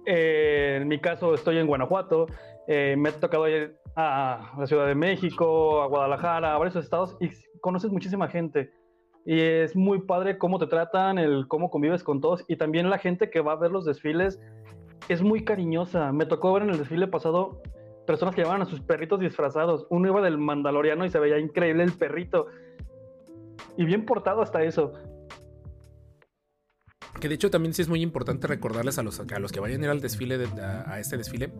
eh, 0.04 0.78
en 0.80 0.88
mi 0.88 0.98
caso 0.98 1.34
estoy 1.34 1.58
en 1.58 1.66
Guanajuato, 1.66 2.26
eh, 2.66 2.96
me 2.98 3.10
ha 3.10 3.12
tocado 3.12 3.48
ir 3.48 3.76
a 3.94 4.54
la 4.58 4.66
Ciudad 4.66 4.86
de 4.86 4.94
México, 4.94 5.82
a 5.82 5.86
Guadalajara, 5.86 6.54
a 6.54 6.58
varios 6.58 6.76
estados 6.76 7.16
y 7.20 7.28
conoces 7.60 7.90
muchísima 7.90 8.28
gente. 8.28 8.72
Y 9.24 9.38
es 9.40 9.76
muy 9.76 10.00
padre 10.00 10.38
cómo 10.38 10.58
te 10.58 10.66
tratan, 10.66 11.18
el 11.18 11.46
cómo 11.46 11.70
convives 11.70 12.02
con 12.02 12.20
todos 12.20 12.44
y 12.48 12.56
también 12.56 12.90
la 12.90 12.98
gente 12.98 13.30
que 13.30 13.40
va 13.40 13.52
a 13.52 13.56
ver 13.56 13.70
los 13.70 13.84
desfiles 13.84 14.40
es 15.08 15.22
muy 15.22 15.44
cariñosa. 15.44 16.10
Me 16.12 16.26
tocó 16.26 16.52
ver 16.52 16.64
en 16.64 16.70
el 16.70 16.78
desfile 16.78 17.06
pasado 17.06 17.62
personas 18.06 18.34
que 18.34 18.40
llevaban 18.40 18.62
a 18.62 18.66
sus 18.66 18.80
perritos 18.80 19.20
disfrazados. 19.20 19.86
Uno 19.90 20.08
iba 20.08 20.20
del 20.20 20.38
mandaloriano 20.38 21.04
y 21.04 21.10
se 21.10 21.20
veía 21.20 21.38
increíble 21.38 21.84
el 21.84 21.92
perrito. 21.92 22.46
Y 23.76 23.84
bien 23.84 24.04
portado 24.04 24.42
hasta 24.42 24.64
eso. 24.64 24.92
Que 27.22 27.28
de 27.28 27.36
hecho 27.36 27.52
también 27.52 27.72
sí 27.72 27.82
es 27.82 27.88
muy 27.88 28.02
importante 28.02 28.48
recordarles 28.48 28.98
a 28.98 29.04
los, 29.04 29.20
a 29.20 29.38
los 29.38 29.52
que 29.52 29.60
vayan 29.60 29.80
a 29.82 29.84
ir 29.84 29.90
al 29.90 30.00
desfile, 30.00 30.38
de- 30.38 30.60
a, 30.60 30.98
este 30.98 31.16
desfile, 31.16 31.52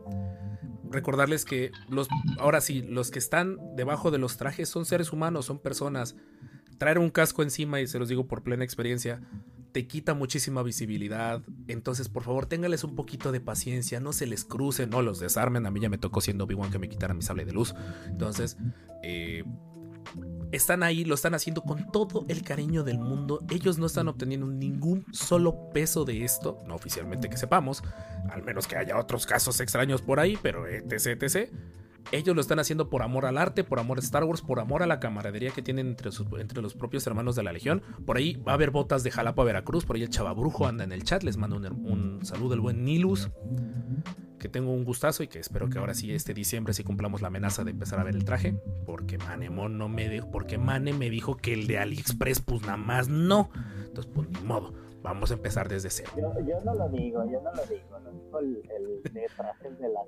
recordarles 0.90 1.44
que 1.44 1.70
los, 1.89 2.09
ahora 2.40 2.60
sí, 2.60 2.82
los 2.82 3.12
que 3.12 3.20
están 3.20 3.59
debajo 3.76 4.10
de 4.10 4.18
los 4.18 4.36
trajes 4.39 4.68
son 4.68 4.84
seres 4.86 5.12
humanos, 5.12 5.47
son 5.47 5.60
personas. 5.60 6.16
Traer 6.78 6.98
un 6.98 7.10
casco 7.10 7.44
encima, 7.44 7.80
y 7.80 7.86
se 7.86 8.01
los 8.01 8.09
digo 8.09 8.26
por 8.26 8.43
plena 8.43 8.64
experiencia, 8.64 9.20
te 9.70 9.86
quita 9.86 10.14
muchísima 10.14 10.64
visibilidad. 10.64 11.43
Entonces, 11.68 12.09
por 12.09 12.24
favor, 12.24 12.47
téngales 12.47 12.82
un 12.82 12.97
poquito 12.97 13.30
de 13.30 13.40
paciencia, 13.40 14.01
no 14.01 14.12
se 14.12 14.26
les 14.26 14.44
crucen, 14.44 14.90
no 14.90 15.01
los 15.01 15.20
desarmen. 15.20 15.64
A 15.66 15.70
mí 15.70 15.78
ya 15.78 15.89
me 15.89 15.97
tocó 15.97 16.20
siendo 16.20 16.43
Obi-Wan 16.43 16.72
que 16.72 16.80
me 16.80 16.89
quitaran 16.89 17.16
mi 17.18 17.22
sable 17.22 17.44
de 17.44 17.52
luz. 17.52 17.72
Entonces, 18.09 18.56
eh, 19.05 19.44
están 20.52 20.82
ahí, 20.82 21.04
lo 21.04 21.14
están 21.14 21.34
haciendo 21.34 21.62
con 21.62 21.90
todo 21.90 22.24
el 22.28 22.42
cariño 22.42 22.84
del 22.84 22.98
mundo. 22.98 23.40
Ellos 23.50 23.78
no 23.78 23.86
están 23.86 24.08
obteniendo 24.08 24.46
ningún 24.46 25.04
solo 25.12 25.70
peso 25.72 26.04
de 26.04 26.24
esto, 26.24 26.62
no 26.66 26.74
oficialmente 26.74 27.28
que 27.28 27.36
sepamos, 27.36 27.82
al 28.30 28.42
menos 28.42 28.66
que 28.66 28.76
haya 28.76 28.98
otros 28.98 29.26
casos 29.26 29.58
extraños 29.60 30.02
por 30.02 30.20
ahí, 30.20 30.38
pero 30.40 30.66
etc, 30.68 31.22
etc. 31.22 31.50
Ellos 32.10 32.34
lo 32.34 32.40
están 32.40 32.58
haciendo 32.58 32.90
por 32.90 33.02
amor 33.02 33.26
al 33.26 33.38
arte, 33.38 33.62
por 33.62 33.78
amor 33.78 33.98
a 33.98 34.00
Star 34.00 34.24
Wars, 34.24 34.42
por 34.42 34.58
amor 34.58 34.82
a 34.82 34.86
la 34.86 34.98
camaradería 34.98 35.52
que 35.52 35.62
tienen 35.62 35.86
entre, 35.86 36.10
sus- 36.10 36.26
entre 36.40 36.60
los 36.60 36.74
propios 36.74 37.06
hermanos 37.06 37.36
de 37.36 37.44
la 37.44 37.52
Legión. 37.52 37.80
Por 38.04 38.16
ahí 38.16 38.34
va 38.36 38.52
a 38.52 38.54
haber 38.56 38.72
botas 38.72 39.04
de 39.04 39.12
Jalapa, 39.12 39.44
Veracruz. 39.44 39.84
Por 39.84 39.94
ahí 39.96 40.02
el 40.02 40.10
Chavabrujo 40.10 40.66
anda 40.66 40.82
en 40.82 40.90
el 40.90 41.04
chat. 41.04 41.22
Les 41.22 41.36
mando 41.36 41.56
un, 41.56 42.18
saludo 42.24 42.54
al 42.54 42.60
buen 42.60 42.84
Nilus. 42.84 43.30
Que 44.43 44.48
tengo 44.48 44.73
un 44.73 44.85
gustazo 44.85 45.23
y 45.23 45.28
que 45.28 45.39
espero 45.39 45.70
que 45.70 45.78
ahora 45.78 45.94
sí, 45.94 46.12
este 46.12 46.35
diciembre, 46.35 46.74
sí 46.74 46.82
cumplamos 46.82 47.23
la 47.23 47.28
amenaza 47.28 47.62
de 47.62 47.70
empezar 47.70 48.01
a 48.01 48.02
ver 48.02 48.16
el 48.16 48.24
traje. 48.24 48.56
Porque 48.85 49.16
Manemon 49.16 49.78
no 49.78 49.89
me 49.89 50.09
dijo. 50.09 50.28
Porque 50.32 50.59
Mane 50.59 50.93
me 50.93 51.10
dijo 51.10 51.36
que 51.36 51.52
el 51.52 51.69
de 51.69 51.78
AliExpress, 51.78 52.40
pues 52.40 52.62
nada 52.62 52.77
más 52.77 53.09
no. 53.09 53.51
Entonces, 53.86 54.10
pues 54.12 54.28
ni 54.28 54.40
modo. 54.40 54.73
Vamos 55.01 55.31
a 55.31 55.35
empezar 55.35 55.69
desde 55.69 55.90
cero. 55.90 56.10
Yo, 56.16 56.35
yo 56.44 56.60
no 56.64 56.74
lo 56.74 56.89
digo, 56.89 57.24
yo 57.31 57.40
no 57.40 57.52
lo 57.52 57.62
digo, 57.66 57.98
lo 58.01 58.10
dijo 58.12 58.39
el, 58.40 58.62
el 59.05 59.12
de 59.14 59.27
trajes 59.36 59.78
de 59.78 59.89
las 59.89 60.06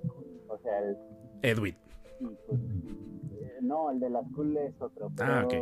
o 0.48 0.59
sea, 0.59 0.78
el, 0.81 0.97
Edwin. 1.43 1.77
pues, 2.20 2.61
eh, 2.61 3.59
no, 3.62 3.90
el 3.93 4.01
de 4.01 4.11
las 4.11 4.24
cool 4.35 4.56
es 4.56 4.74
otro, 4.81 5.11
pero, 5.16 5.32
Ah, 5.32 5.44
ok. 5.44 5.55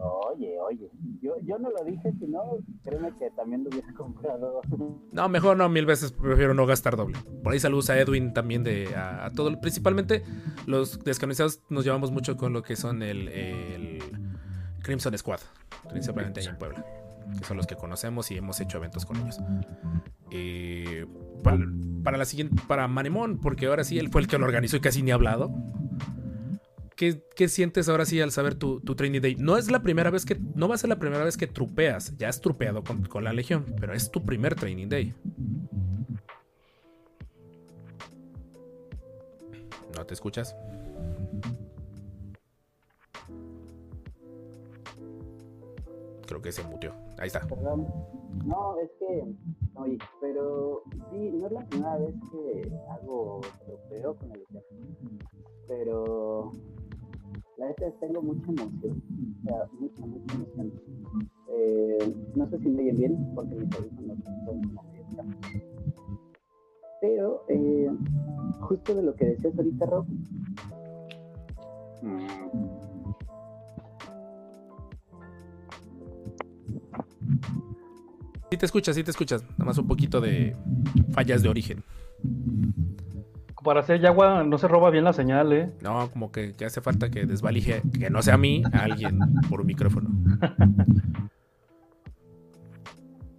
Oye, 0.00 0.58
oye, 0.60 0.90
yo, 1.20 1.34
yo 1.42 1.58
no 1.58 1.70
lo 1.70 1.84
dije, 1.84 2.12
si 2.18 2.26
no, 2.26 2.58
créeme 2.82 3.12
que 3.18 3.30
también 3.30 3.64
lo 3.64 3.70
hubiera 3.70 3.92
comprado. 3.96 4.60
No, 5.12 5.28
mejor 5.28 5.56
no, 5.56 5.68
mil 5.68 5.86
veces 5.86 6.12
prefiero 6.12 6.54
no 6.54 6.66
gastar 6.66 6.96
doble. 6.96 7.18
Por 7.42 7.52
ahí 7.52 7.60
saludos 7.60 7.90
a 7.90 7.98
Edwin 7.98 8.32
también 8.32 8.64
de 8.64 8.94
a, 8.94 9.30
todo, 9.34 9.60
principalmente 9.60 10.22
los 10.66 11.02
descanonizados 11.04 11.62
nos 11.68 11.84
llevamos 11.84 12.10
mucho 12.10 12.36
con 12.36 12.52
lo 12.52 12.62
que 12.62 12.76
son 12.76 13.02
el, 13.02 13.28
el 13.28 13.98
Crimson 14.82 15.16
Squad, 15.16 15.40
principalmente 15.90 16.40
ahí 16.40 16.46
en 16.46 16.58
Puebla, 16.58 16.84
que 17.38 17.44
son 17.44 17.56
los 17.56 17.66
que 17.66 17.76
conocemos 17.76 18.30
y 18.30 18.36
hemos 18.36 18.60
hecho 18.60 18.78
eventos 18.78 19.06
con 19.06 19.16
ellos. 19.16 19.40
Eh, 20.30 21.06
para, 21.42 21.58
para 22.02 22.16
la 22.16 22.24
siguiente, 22.24 22.60
para 22.66 22.88
Manemón, 22.88 23.38
porque 23.38 23.66
ahora 23.66 23.84
sí 23.84 23.98
él 23.98 24.08
fue 24.10 24.20
el 24.20 24.26
que 24.26 24.38
lo 24.38 24.44
organizó 24.44 24.76
y 24.76 24.80
casi 24.80 25.02
ni 25.02 25.10
ha 25.10 25.14
hablado. 25.14 25.52
¿Qué, 27.02 27.20
qué 27.34 27.48
sientes 27.48 27.88
ahora 27.88 28.04
sí 28.04 28.20
al 28.20 28.30
saber 28.30 28.54
tu, 28.54 28.78
tu 28.78 28.94
training 28.94 29.20
day? 29.20 29.34
No 29.34 29.56
es 29.56 29.68
la 29.72 29.82
primera 29.82 30.08
vez 30.08 30.24
que, 30.24 30.38
no 30.54 30.68
va 30.68 30.76
a 30.76 30.78
ser 30.78 30.88
la 30.88 31.00
primera 31.00 31.24
vez 31.24 31.36
que 31.36 31.48
trupeas, 31.48 32.16
ya 32.16 32.28
has 32.28 32.40
trupeado 32.40 32.84
con, 32.84 33.02
con 33.06 33.24
la 33.24 33.32
Legión, 33.32 33.66
pero 33.80 33.92
es 33.92 34.08
tu 34.12 34.24
primer 34.24 34.54
training 34.54 34.88
day. 34.88 35.12
¿No 39.96 40.06
te 40.06 40.14
escuchas? 40.14 40.54
Creo 46.28 46.40
que 46.40 46.52
se 46.52 46.62
muteó. 46.62 46.94
Ahí 47.18 47.26
está. 47.26 47.40
Perdón. 47.40 47.84
No, 48.44 48.78
es 48.78 48.90
que, 49.00 49.24
oye, 49.74 49.98
pero 50.20 50.84
sí, 51.10 51.32
no 51.32 51.46
es 51.48 51.52
la 51.52 51.66
primera 51.66 51.96
vez 51.96 52.14
que 52.30 52.72
hago 52.92 53.40
trofeo 53.66 54.14
con 54.14 54.30
el 54.30 54.42
ejército, 54.42 55.26
pero 55.66 56.52
la 57.62 57.68
neta 57.68 57.90
tengo 58.00 58.20
mucha 58.22 58.50
emoción, 58.50 59.02
o 59.40 59.44
sea, 59.44 59.68
mucha, 59.78 60.06
mucha 60.06 60.34
emoción. 60.34 60.72
Eh, 61.48 62.14
no 62.34 62.48
sé 62.50 62.58
si 62.58 62.68
me 62.68 62.82
oyen 62.82 62.96
bien, 62.96 63.34
porque 63.34 63.54
mis 63.54 63.74
audífonos 63.74 64.18
son. 64.44 64.60
Pero, 67.00 67.44
eh, 67.48 67.90
justo 68.60 68.94
de 68.94 69.02
lo 69.02 69.14
que 69.14 69.26
decías 69.26 69.56
ahorita, 69.56 69.86
Rob, 69.86 70.06
Sí 78.50 78.58
te 78.58 78.66
escuchas, 78.66 78.94
sí 78.94 79.02
te 79.02 79.10
escuchas. 79.10 79.42
Nada 79.52 79.64
más 79.64 79.78
un 79.78 79.86
poquito 79.86 80.20
de 80.20 80.54
fallas 81.12 81.42
de 81.42 81.48
origen. 81.48 81.82
Para 83.62 83.80
hacer 83.80 84.00
Yagua 84.00 84.44
no 84.44 84.58
se 84.58 84.68
roba 84.68 84.90
bien 84.90 85.04
la 85.04 85.12
señal, 85.12 85.52
¿eh? 85.52 85.70
No, 85.82 86.10
como 86.10 86.32
que, 86.32 86.54
hace 86.64 86.80
falta 86.80 87.10
que 87.10 87.26
desvalije, 87.26 87.82
que 87.98 88.10
no 88.10 88.22
sea 88.22 88.34
a 88.34 88.38
mí, 88.38 88.62
a 88.72 88.84
alguien 88.84 89.18
por 89.48 89.60
un 89.60 89.66
micrófono. 89.66 90.10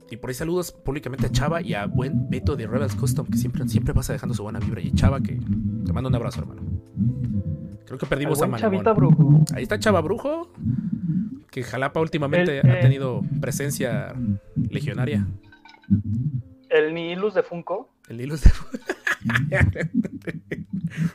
Y 0.09 0.17
por 0.17 0.29
ahí 0.29 0.35
saludos 0.35 0.71
públicamente 0.71 1.25
a 1.25 1.31
Chava 1.31 1.63
y 1.63 1.73
a 1.73 1.87
buen 1.87 2.29
Beto 2.29 2.55
de 2.55 2.67
Rebels 2.67 2.93
Custom, 2.93 3.25
que 3.25 3.35
siempre, 3.35 3.67
siempre 3.67 3.95
pasa 3.95 4.13
dejando 4.13 4.35
su 4.35 4.43
buena 4.43 4.59
vibra. 4.59 4.79
Y 4.79 4.91
Chava, 4.91 5.19
que 5.19 5.39
te 5.85 5.91
mando 5.91 6.07
un 6.07 6.13
abrazo, 6.13 6.41
hermano. 6.41 6.61
Creo 7.83 7.97
que 7.97 8.05
perdimos 8.05 8.39
a. 8.43 8.55
Chavita 8.55 8.93
Brujo. 8.93 9.43
Ahí 9.55 9.63
está 9.63 9.79
Chava 9.79 10.01
Brujo, 10.01 10.51
que 11.49 11.63
Jalapa 11.63 11.99
últimamente 11.99 12.59
El, 12.59 12.69
ha 12.69 12.77
eh, 12.77 12.81
tenido 12.83 13.23
presencia 13.41 14.13
legionaria. 14.69 15.25
El 16.69 16.93
Nihilus 16.93 17.33
de 17.33 17.41
Funko. 17.41 17.89
El 18.07 18.21
hilo 18.21 18.37
de... 18.37 18.51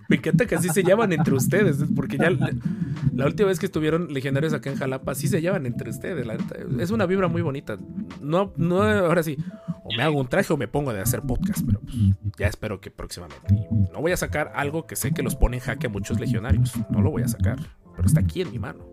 Me 0.08 0.16
encanta 0.16 0.46
que 0.46 0.54
así 0.54 0.68
se 0.70 0.82
llaman 0.82 1.12
entre 1.12 1.34
ustedes, 1.34 1.84
porque 1.94 2.16
ya 2.16 2.30
la, 2.30 3.26
última 3.26 3.48
vez 3.48 3.58
que 3.58 3.66
estuvieron 3.66 4.12
legionarios 4.12 4.52
acá 4.52 4.70
en 4.70 4.76
Jalapa, 4.76 5.14
sí 5.14 5.28
se 5.28 5.40
llaman 5.40 5.66
entre 5.66 5.90
ustedes. 5.90 6.26
la 6.26 6.36
es 6.80 6.90
una 6.90 7.06
vibra 7.06 7.28
muy 7.28 7.42
bonita. 7.42 7.78
No, 8.20 8.52
no, 8.56 8.82
ahora 8.82 9.22
sí, 9.22 9.36
o 9.84 9.96
me 9.96 10.02
hago 10.02 10.18
un 10.18 10.28
traje 10.28 10.52
o 10.52 10.56
me 10.56 10.68
pongo 10.68 10.92
de 10.92 11.00
hacer 11.00 11.22
podcast, 11.22 11.64
pero 11.64 11.80
pues, 11.80 11.96
ya 12.38 12.46
espero 12.46 12.80
que 12.80 12.90
próximamente. 12.90 13.68
No 13.92 14.00
voy 14.00 14.12
a 14.12 14.16
sacar 14.16 14.52
algo 14.54 14.86
que 14.86 14.96
sé 14.96 15.12
que 15.12 15.22
los 15.22 15.36
pone 15.36 15.58
en 15.58 15.62
jaque 15.62 15.86
a 15.86 15.90
muchos 15.90 16.18
legionarios. 16.20 16.72
No 16.90 17.00
lo 17.00 17.10
voy 17.10 17.22
a 17.22 17.28
sacar, 17.28 17.58
pero 17.94 18.06
está 18.06 18.20
aquí 18.20 18.40
en 18.42 18.50
mi 18.50 18.58
mano. 18.58 18.86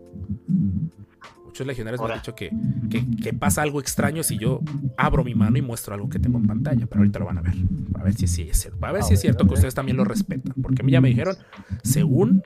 Muchos 1.56 1.66
legionarios 1.68 2.02
me 2.02 2.12
han 2.12 2.18
dicho 2.18 2.34
que, 2.34 2.50
que, 2.90 3.06
que 3.16 3.32
pasa 3.32 3.62
algo 3.62 3.80
extraño 3.80 4.22
si 4.22 4.36
yo 4.36 4.60
abro 4.98 5.24
mi 5.24 5.34
mano 5.34 5.56
y 5.56 5.62
muestro 5.62 5.94
algo 5.94 6.10
que 6.10 6.18
tengo 6.18 6.36
en 6.36 6.46
pantalla, 6.46 6.84
pero 6.86 6.98
ahorita 7.00 7.18
lo 7.18 7.24
van 7.24 7.38
a 7.38 7.40
ver. 7.40 7.54
A 7.94 8.02
ver 8.02 8.12
si 8.12 8.26
sí 8.26 8.42
es 8.42 8.60
cierto. 8.60 8.84
A 8.84 8.92
ver 8.92 9.02
si 9.02 9.14
es 9.14 9.20
cierto 9.22 9.46
que 9.46 9.54
ustedes 9.54 9.74
también 9.74 9.96
lo 9.96 10.04
respetan. 10.04 10.52
Porque 10.60 10.82
a 10.82 10.84
mí 10.84 10.92
ya 10.92 11.00
me 11.00 11.08
dijeron, 11.08 11.34
según 11.82 12.42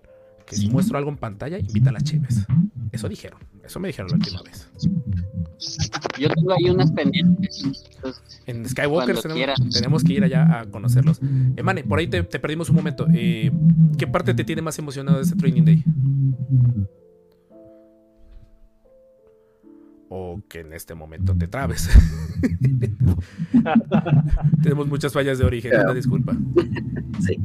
que 0.47 0.55
si 0.55 0.69
muestro 0.71 0.97
algo 0.97 1.11
en 1.11 1.17
pantalla, 1.17 1.59
invita 1.59 1.91
a 1.91 1.93
las 1.93 2.05
chives. 2.05 2.47
Eso 2.93 3.09
dijeron. 3.09 3.41
Eso 3.65 3.81
me 3.81 3.89
dijeron 3.89 4.13
la 4.13 4.17
última 4.19 4.43
vez. 4.43 4.71
Yo 6.17 6.29
tengo 6.29 6.53
ahí 6.53 6.71
unas 6.71 6.93
pendientes. 6.93 7.65
entonces, 7.97 8.43
En 8.47 8.69
Skywalker 8.69 9.21
tenemos, 9.23 9.71
tenemos 9.73 10.05
que 10.05 10.13
ir 10.13 10.23
allá 10.23 10.61
a 10.61 10.67
conocerlos. 10.67 11.21
Eh, 11.57 11.65
Mane, 11.65 11.83
por 11.83 11.99
ahí 11.99 12.07
te, 12.07 12.23
te 12.23 12.39
perdimos 12.39 12.71
un 12.71 12.77
momento. 12.77 13.09
Eh, 13.13 13.51
¿Qué 13.99 14.07
parte 14.07 14.35
te 14.35 14.45
tiene 14.45 14.63
más 14.63 14.79
emocionado 14.79 15.17
de 15.17 15.25
este 15.25 15.35
Training 15.35 15.65
Day? 15.65 15.85
O 20.13 20.41
que 20.49 20.61
en 20.61 20.73
este 20.73 20.95
momento 20.97 21.37
te 21.37 21.47
trabes. 21.47 21.89
Tenemos 24.63 24.89
muchas 24.89 25.13
fallas 25.13 25.39
de 25.39 25.45
origen, 25.45 25.73
una 25.81 25.95
disculpa. 25.95 26.37
Sí. 27.21 27.39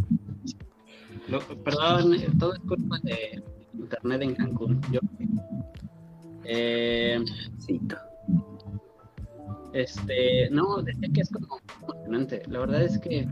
lo- 1.27 1.41
perdón, 1.63 2.13
eh, 2.15 2.27
todo 2.39 2.53
es 2.55 2.59
culpa 2.61 2.97
de 3.03 3.43
internet 3.73 4.21
en 4.23 4.35
Cancún. 4.35 4.81
Yo, 4.91 4.99
eh, 6.43 7.19
Sí. 7.59 7.79
este, 9.73 10.49
no, 10.51 10.81
decía 10.81 11.09
que 11.13 11.21
es 11.21 11.29
como 11.29 11.59
emocionante. 11.83 12.41
La 12.47 12.59
verdad 12.59 12.83
es 12.83 12.97
que 12.99 13.27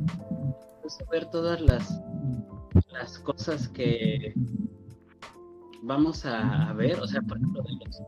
es 0.85 0.97
ver 1.11 1.25
todas 1.31 1.61
las, 1.61 2.01
las 2.91 3.19
cosas 3.19 3.67
que 3.69 4.33
vamos 5.81 6.25
a, 6.25 6.73
ver, 6.73 6.99
o 6.99 7.07
sea, 7.07 7.21
por 7.21 7.37
ejemplo, 7.37 7.63
de 7.63 7.73
los 7.85 8.01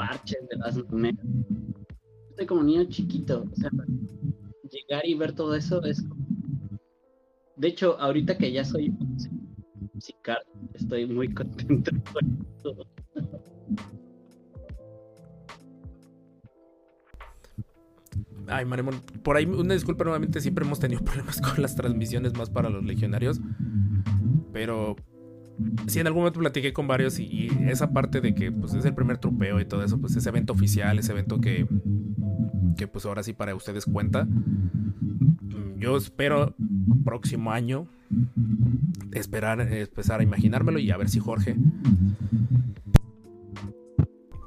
parches, 0.00 0.48
de 0.48 0.56
las 0.56 0.76
monedas. 0.88 1.26
Estoy 2.30 2.46
como 2.46 2.62
niño 2.62 2.84
chiquito, 2.84 3.44
o 3.50 3.56
sea, 3.56 3.70
llegar 4.70 5.06
y 5.06 5.14
ver 5.14 5.32
todo 5.32 5.54
eso 5.54 5.82
es. 5.84 6.02
De 7.56 7.68
hecho, 7.68 7.98
ahorita 8.00 8.38
que 8.38 8.50
ya 8.50 8.64
soy 8.64 8.92
musical, 9.92 10.38
estoy 10.74 11.06
muy 11.06 11.28
contento 11.34 11.90
con 12.12 12.46
todo. 12.62 12.86
Ay, 18.46 18.64
Maremón, 18.64 19.00
por 19.22 19.36
ahí 19.36 19.44
una 19.44 19.74
disculpa 19.74 20.04
nuevamente, 20.04 20.40
siempre 20.40 20.64
hemos 20.64 20.80
tenido 20.80 21.02
problemas 21.04 21.40
con 21.40 21.60
las 21.60 21.76
transmisiones 21.76 22.36
más 22.36 22.48
para 22.48 22.70
los 22.70 22.84
legionarios. 22.84 23.40
Pero 24.52 24.96
sí, 25.86 26.00
en 26.00 26.06
algún 26.06 26.22
momento 26.22 26.40
platiqué 26.40 26.72
con 26.72 26.86
varios 26.86 27.18
y, 27.18 27.24
y 27.24 27.48
esa 27.68 27.92
parte 27.92 28.20
de 28.20 28.34
que 28.34 28.50
pues, 28.52 28.74
es 28.74 28.84
el 28.84 28.94
primer 28.94 29.18
trupeo 29.18 29.60
y 29.60 29.64
todo 29.64 29.84
eso, 29.84 29.98
pues 30.00 30.16
ese 30.16 30.28
evento 30.28 30.52
oficial, 30.52 30.98
ese 30.98 31.12
evento 31.12 31.40
que, 31.40 31.66
que 32.76 32.86
pues 32.86 33.04
ahora 33.06 33.22
sí 33.22 33.32
para 33.32 33.54
ustedes 33.54 33.84
cuenta. 33.84 34.26
Yo 35.76 35.96
espero 35.96 36.54
próximo 37.04 37.52
año 37.52 37.86
esperar, 39.12 39.60
empezar 39.60 40.20
a 40.20 40.22
imaginármelo 40.22 40.78
y 40.78 40.90
a 40.90 40.96
ver 40.96 41.08
si 41.08 41.20
Jorge 41.20 41.56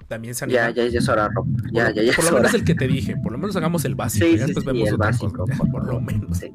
también 0.08 0.36
se 0.36 0.48
Ya, 0.48 0.66
anima. 0.68 0.76
ya, 0.84 0.88
ya 0.90 1.00
es 1.00 1.10
hora, 1.10 1.28
Rob. 1.34 1.48
Ya, 1.72 1.92
ya, 1.92 2.04
ya 2.04 2.14
por 2.14 2.26
lo 2.26 2.32
menos 2.34 2.52
hora. 2.52 2.60
el 2.60 2.66
que 2.66 2.76
te 2.76 2.88
dije, 2.88 3.16
por 3.18 3.32
lo 3.32 3.38
menos 3.40 3.56
hagamos 3.56 3.84
el 3.86 3.96
básico, 3.96 4.26
Sí, 4.28 4.38
ya 4.38 4.46
sí, 4.46 4.54
después 4.54 4.64
sí, 4.64 4.72
vemos 4.72 4.90
el 4.90 4.96
otra 4.96 5.08
básico, 5.08 5.32
cosa, 5.34 5.56
por 5.58 5.72
por 5.72 5.88
lo 5.88 6.02
menos. 6.02 6.38
Sí. 6.38 6.52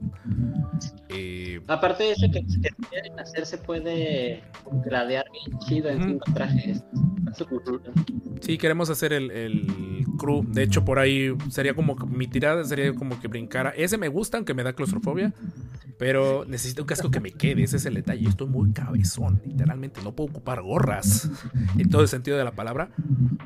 Aparte 1.69 2.05
de 2.05 2.12
ese 2.12 2.31
que, 2.31 2.40
que 2.47 2.70
quieren 2.90 3.19
hacer, 3.20 3.45
se 3.47 3.59
puede 3.59 4.43
gradear 4.86 5.27
bien 5.32 5.59
chido 5.61 5.89
en 5.90 6.03
cinco 6.03 6.32
trajes. 6.32 6.82
Sí, 8.40 8.57
queremos 8.57 8.89
hacer 8.90 9.12
el, 9.12 9.31
el 9.31 10.05
crew. 10.19 10.45
De 10.49 10.62
hecho, 10.62 10.85
por 10.85 10.99
ahí 10.99 11.31
sería 11.51 11.74
como 11.74 11.95
que- 11.97 12.07
mi 12.07 12.27
tirada 12.27 12.65
sería 12.65 12.95
como 12.95 13.20
que 13.20 13.28
brincara. 13.28 13.70
Ese 13.70 13.99
me 13.99 14.09
gusta, 14.09 14.39
aunque 14.39 14.55
me 14.55 14.62
da 14.62 14.73
claustrofobia. 14.73 15.32
Pero 15.99 16.45
necesito 16.47 16.82
un 16.82 16.86
casco 16.86 17.11
que 17.11 17.19
me 17.19 17.32
quede. 17.32 17.65
Ese 17.65 17.77
es 17.77 17.85
el 17.85 17.95
detalle. 17.95 18.28
Estoy 18.28 18.47
muy 18.47 18.70
cabezón. 18.73 19.43
Literalmente 19.45 20.01
no 20.03 20.12
puedo 20.15 20.31
ocupar 20.31 20.62
gorras. 20.62 21.28
En 21.77 21.90
todo 21.90 22.03
el 22.03 22.09
sentido 22.09 22.39
de 22.39 22.45
la 22.45 22.53
palabra. 22.53 22.90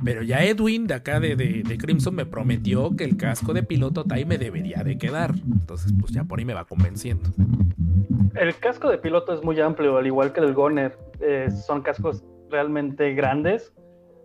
Pero 0.05 0.23
ya 0.23 0.44
Edwin 0.44 0.86
de 0.86 0.94
acá 0.94 1.19
de, 1.19 1.35
de- 1.35 1.62
de 1.66 1.78
Crimson 1.78 2.15
me 2.15 2.27
prometió 2.27 2.94
que 2.94 3.05
el 3.05 3.16
casco 3.16 3.55
de 3.55 3.62
piloto 3.62 4.05
Tai 4.05 4.27
me 4.27 4.36
debería 4.36 4.85
de 4.85 4.99
quedar. 4.99 5.35
Entonces, 5.35 5.93
pues 5.99 6.12
ya 6.12 6.24
por 6.24 6.39
ahí 6.40 6.44
me 6.44 6.53
va 6.55 6.66
convenciendo. 6.66 7.32
El 8.35 8.56
casco 8.56 8.89
de 8.89 8.98
piloto 8.98 9.32
es 9.32 9.43
muy 9.43 9.60
amplio, 9.60 9.97
al 9.97 10.06
igual 10.06 10.32
que 10.32 10.40
el 10.40 10.55
Goner. 10.55 10.98
Eh, 11.20 11.48
son 11.51 11.82
cascos 11.82 12.24
realmente 12.51 13.14
grandes. 13.14 13.73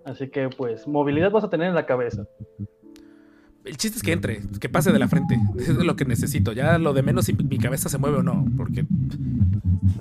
Así 0.06 0.30
que, 0.30 0.50
pues, 0.50 0.88
movilidad 0.88 1.32
vas 1.32 1.44
a 1.44 1.50
tener 1.50 1.68
en 1.68 1.76
la 1.76 1.86
cabeza. 1.86 2.26
El 3.66 3.76
chiste 3.76 3.98
es 3.98 4.04
que 4.04 4.14
entre, 4.14 4.40
que 4.62 4.70
pase 4.70 4.92
de 4.94 5.00
la 5.00 5.08
frente. 5.08 5.38
Es 5.58 5.70
lo 5.70 5.96
que 5.96 6.06
necesito. 6.06 6.54
Ya 6.54 6.78
lo 6.78 6.94
de 6.94 7.04
menos 7.04 7.26
si 7.26 7.34
mi 7.34 7.58
cabeza 7.58 7.90
se 7.90 7.98
mueve 7.98 8.18
o 8.18 8.24
no. 8.24 8.46
Porque 8.56 8.86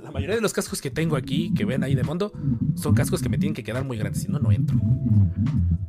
la 0.03 0.11
mayoría 0.13 0.37
de 0.37 0.41
los 0.41 0.53
cascos 0.53 0.81
que 0.81 0.91
tengo 0.91 1.17
aquí, 1.17 1.53
que 1.55 1.65
ven 1.65 1.83
ahí 1.83 1.95
de 1.95 2.05
fondo, 2.05 2.33
son 2.77 2.95
cascos 2.95 3.23
que 3.23 3.29
me 3.29 3.39
tienen 3.39 3.55
que 3.55 3.65
quedar 3.65 3.85
muy 3.85 3.99
grandes. 3.99 4.23
Si 4.23 4.29
no, 4.31 4.39
no 4.39 4.53
entro. 4.53 4.79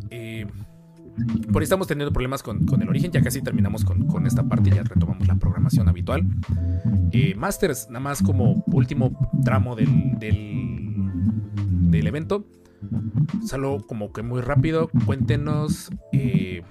Eh, 0.10 0.48
por 1.52 1.62
ahí 1.62 1.64
estamos 1.64 1.88
teniendo 1.88 2.12
problemas 2.12 2.44
con, 2.44 2.66
el 2.82 2.90
origen. 2.90 3.12
Ya 3.12 3.22
casi 3.22 3.42
terminamos 3.42 3.84
con, 3.86 4.26
esta 4.26 4.44
parte. 4.44 4.70
Ya 4.70 4.84
retomamos 4.84 5.28
la 5.28 5.36
programación 5.36 5.90
habitual. 5.90 6.26
Eh, 7.12 7.36
Masters, 7.36 7.88
nada 7.90 8.00
más 8.00 8.22
como 8.22 8.64
último 8.68 9.18
tramo 9.44 9.76
del, 9.76 10.18
evento. 11.92 12.46
Solo 13.46 13.84
como 13.88 14.12
que 14.12 14.22
muy 14.22 14.42
rápido. 14.42 14.90
Cuéntenos. 15.06 15.90
eh, 16.12 16.64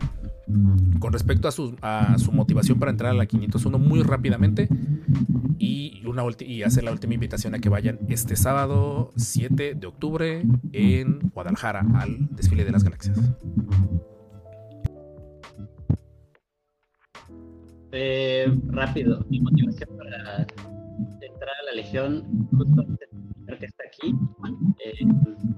con 1.00 1.12
respecto 1.12 1.48
a 1.48 1.50
su, 1.50 2.32
motivación 2.32 2.78
para 2.78 2.92
entrar 2.92 3.10
a 3.10 3.14
la 3.14 3.26
501 3.26 3.78
muy 3.78 4.02
rápidamente 4.02 4.68
y, 5.58 6.02
una 6.06 6.22
y 6.38 6.62
hacer 6.62 6.84
la 6.84 6.92
última 6.92 7.14
invitación 7.14 7.54
a 7.54 7.58
que 7.58 7.68
vayan 7.68 7.98
este 8.08 8.36
sábado 8.36 9.12
7 9.16 9.74
de 9.74 9.86
octubre 9.86 10.44
en 10.72 11.30
Guadalajara 11.34 11.84
al 11.94 12.28
desfile 12.30 12.64
de 12.64 12.70
las 12.70 12.84
galaxias. 12.84 13.18
Eh, 17.98 18.46
rápido, 18.66 19.24
mi 19.30 19.40
motivación 19.40 19.88
para 19.96 20.46
entrar 21.22 21.56
a 21.62 21.64
la 21.64 21.72
Legión, 21.76 22.46
justo 22.50 22.84
el 23.46 23.58
que 23.58 23.64
está 23.64 23.84
aquí, 23.86 24.14
eh, 24.84 25.06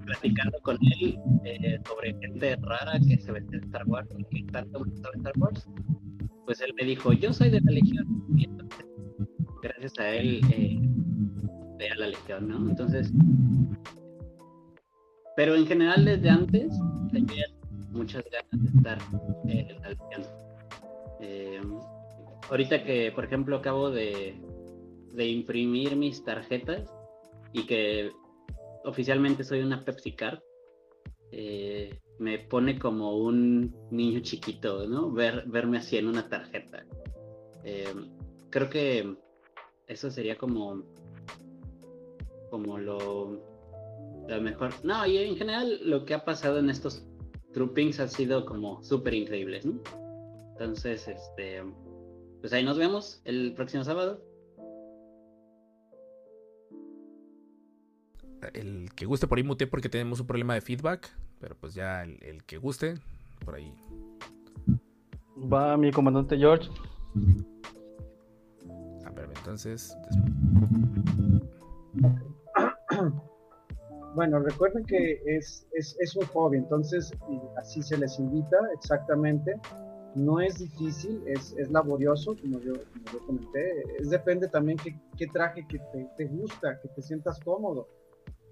platicando 0.06 0.60
con 0.60 0.78
él 0.81 1.19
eh, 1.44 1.81
sobre 1.85 2.16
gente 2.20 2.55
rara 2.62 3.01
que 3.01 3.19
se 3.19 3.32
vende 3.32 3.56
en 3.56 3.65
Star 3.65 3.85
Wars, 3.89 4.09
y 4.16 4.44
que 4.44 4.52
tanto 4.52 4.78
me 4.78 4.89
gusta 4.89 5.10
Star 5.16 5.32
Wars, 5.36 5.69
pues 6.47 6.60
él 6.60 6.73
me 6.81 6.85
dijo, 6.85 7.12
yo 7.12 7.32
soy 7.32 7.51
de 7.51 7.60
la 7.60 7.73
Legión, 7.73 8.06
y 8.36 8.44
entonces, 8.44 8.86
gracias 9.60 9.98
a 9.98 10.09
él, 10.09 10.40
ve 11.77 11.90
a 11.90 11.97
la 11.97 12.06
Legión, 12.06 12.47
¿no? 12.47 12.70
Entonces, 12.70 13.12
pero 15.35 15.56
en 15.56 15.66
general 15.66 16.05
desde 16.05 16.31
antes 16.31 16.73
tenía 17.10 17.47
muchas 17.90 18.23
ganas 18.31 18.62
de 18.62 18.78
estar 18.78 18.98
en 19.48 19.82
la 19.82 19.89
Legión. 19.89 21.98
Ahorita 22.51 22.83
que, 22.85 23.12
por 23.12 23.25
ejemplo, 23.25 23.57
acabo 23.57 23.91
de, 23.91 24.41
de 25.12 25.27
imprimir 25.27 25.97
mis 25.97 26.25
tarjetas 26.25 26.91
y 27.53 27.66
que 27.66 28.12
oficialmente 28.85 29.45
soy 29.45 29.61
una 29.61 29.85
Pepsi 29.85 30.12
Card, 30.12 30.41
eh, 31.31 31.99
me 32.19 32.39
pone 32.39 32.79
como 32.79 33.19
un 33.19 33.75
niño 33.91 34.20
chiquito, 34.20 34.87
¿no? 34.87 35.11
Ver, 35.12 35.45
verme 35.47 35.79
así 35.79 35.97
en 35.97 36.09
una 36.09 36.29
tarjeta. 36.29 36.85
Eh, 37.65 37.93
creo 38.51 38.70
que 38.70 39.16
eso 39.87 40.11
sería 40.11 40.37
como, 40.37 40.83
como 42.51 42.79
lo, 42.79 43.41
lo 44.27 44.41
mejor. 44.41 44.73
No, 44.83 45.07
y 45.07 45.19
en 45.19 45.37
general 45.37 45.81
lo 45.85 46.05
que 46.05 46.15
ha 46.15 46.25
pasado 46.25 46.59
en 46.59 46.70
estos 46.70 47.07
groupings 47.55 48.01
ha 48.01 48.09
sido 48.09 48.45
como 48.47 48.83
súper 48.83 49.15
increíbles, 49.15 49.66
¿no? 49.66 49.81
Entonces, 50.53 51.07
este, 51.07 51.62
pues 52.40 52.52
ahí 52.52 52.65
nos 52.65 52.78
vemos 52.78 53.20
el 53.24 53.55
próximo 53.55 53.85
sábado. 53.85 54.23
El 58.55 58.90
que 58.94 59.05
guste 59.05 59.27
por 59.27 59.39
ahí 59.39 59.44
muteé 59.44 59.66
porque 59.66 59.89
tenemos 59.89 60.20
un 60.20 60.27
problema 60.27 60.55
de 60.55 60.60
feedback, 60.60 61.10
pero 61.40 61.56
pues 61.56 61.74
ya 61.74 62.02
el, 62.05 62.23
el 62.23 62.44
que 62.44 62.59
guste 62.59 62.94
por 63.44 63.56
ahí. 63.56 63.74
Va 65.52 65.77
mi 65.77 65.90
comandante 65.90 66.36
George. 66.36 66.70
A 69.05 69.10
ver, 69.10 69.28
entonces 69.36 69.97
Bueno, 74.15 74.40
recuerden 74.40 74.85
que 74.85 75.20
es, 75.27 75.66
es, 75.73 75.97
es 76.01 76.16
un 76.16 76.27
hobby, 76.27 76.59
entonces 76.59 77.12
y 77.31 77.40
así 77.56 77.82
se 77.82 77.97
les 77.98 78.19
invita 78.19 78.56
exactamente. 78.74 79.55
No 80.19 80.40
es 80.40 80.59
difícil, 80.59 81.23
es, 81.27 81.55
es 81.57 81.70
laborioso, 81.70 82.36
como 82.40 82.61
yo, 82.61 82.73
como 82.74 83.05
yo 83.12 83.27
comenté. 83.27 83.82
Es 83.99 84.11
depende 84.11 84.49
también 84.49 84.78
qué, 84.78 84.99
qué 85.16 85.27
traje 85.28 85.66
que 85.66 85.78
te, 85.93 86.09
te 86.16 86.27
gusta, 86.27 86.81
que 86.81 86.89
te 86.89 87.03
sientas 87.03 87.39
cómodo. 87.40 87.89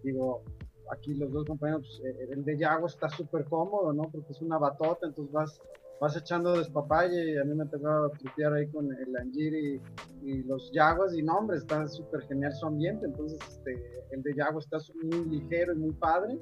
Digo, 0.02 0.42
aquí 0.90 1.14
los 1.14 1.32
dos 1.32 1.44
compañeros, 1.46 2.00
pues, 2.00 2.14
eh, 2.14 2.28
el 2.32 2.44
de 2.44 2.58
Yago 2.58 2.86
está 2.86 3.08
súper 3.08 3.44
cómodo, 3.44 3.92
¿no? 3.92 4.04
Porque 4.04 4.32
es 4.32 4.40
una 4.40 4.58
batota, 4.58 5.06
entonces 5.06 5.32
vas, 5.32 5.60
vas 6.00 6.16
echando 6.16 6.56
despapalle 6.56 7.32
y 7.32 7.36
a 7.36 7.44
mí 7.44 7.54
me 7.54 7.66
tocaba 7.66 8.10
tripear 8.10 8.54
ahí 8.54 8.68
con 8.68 8.92
el 8.92 9.16
Angir 9.16 9.54
y, 9.54 9.80
y 10.22 10.42
los 10.44 10.70
Yaguas 10.72 11.14
y 11.14 11.22
no, 11.22 11.38
hombre, 11.38 11.56
está 11.58 11.86
súper 11.88 12.22
genial 12.22 12.52
su 12.52 12.66
ambiente, 12.66 13.06
entonces 13.06 13.38
este, 13.48 14.04
el 14.10 14.22
de 14.22 14.34
Yago 14.34 14.60
está 14.60 14.78
muy 15.02 15.24
ligero 15.24 15.72
y 15.72 15.76
muy 15.76 15.92
padre, 15.92 16.38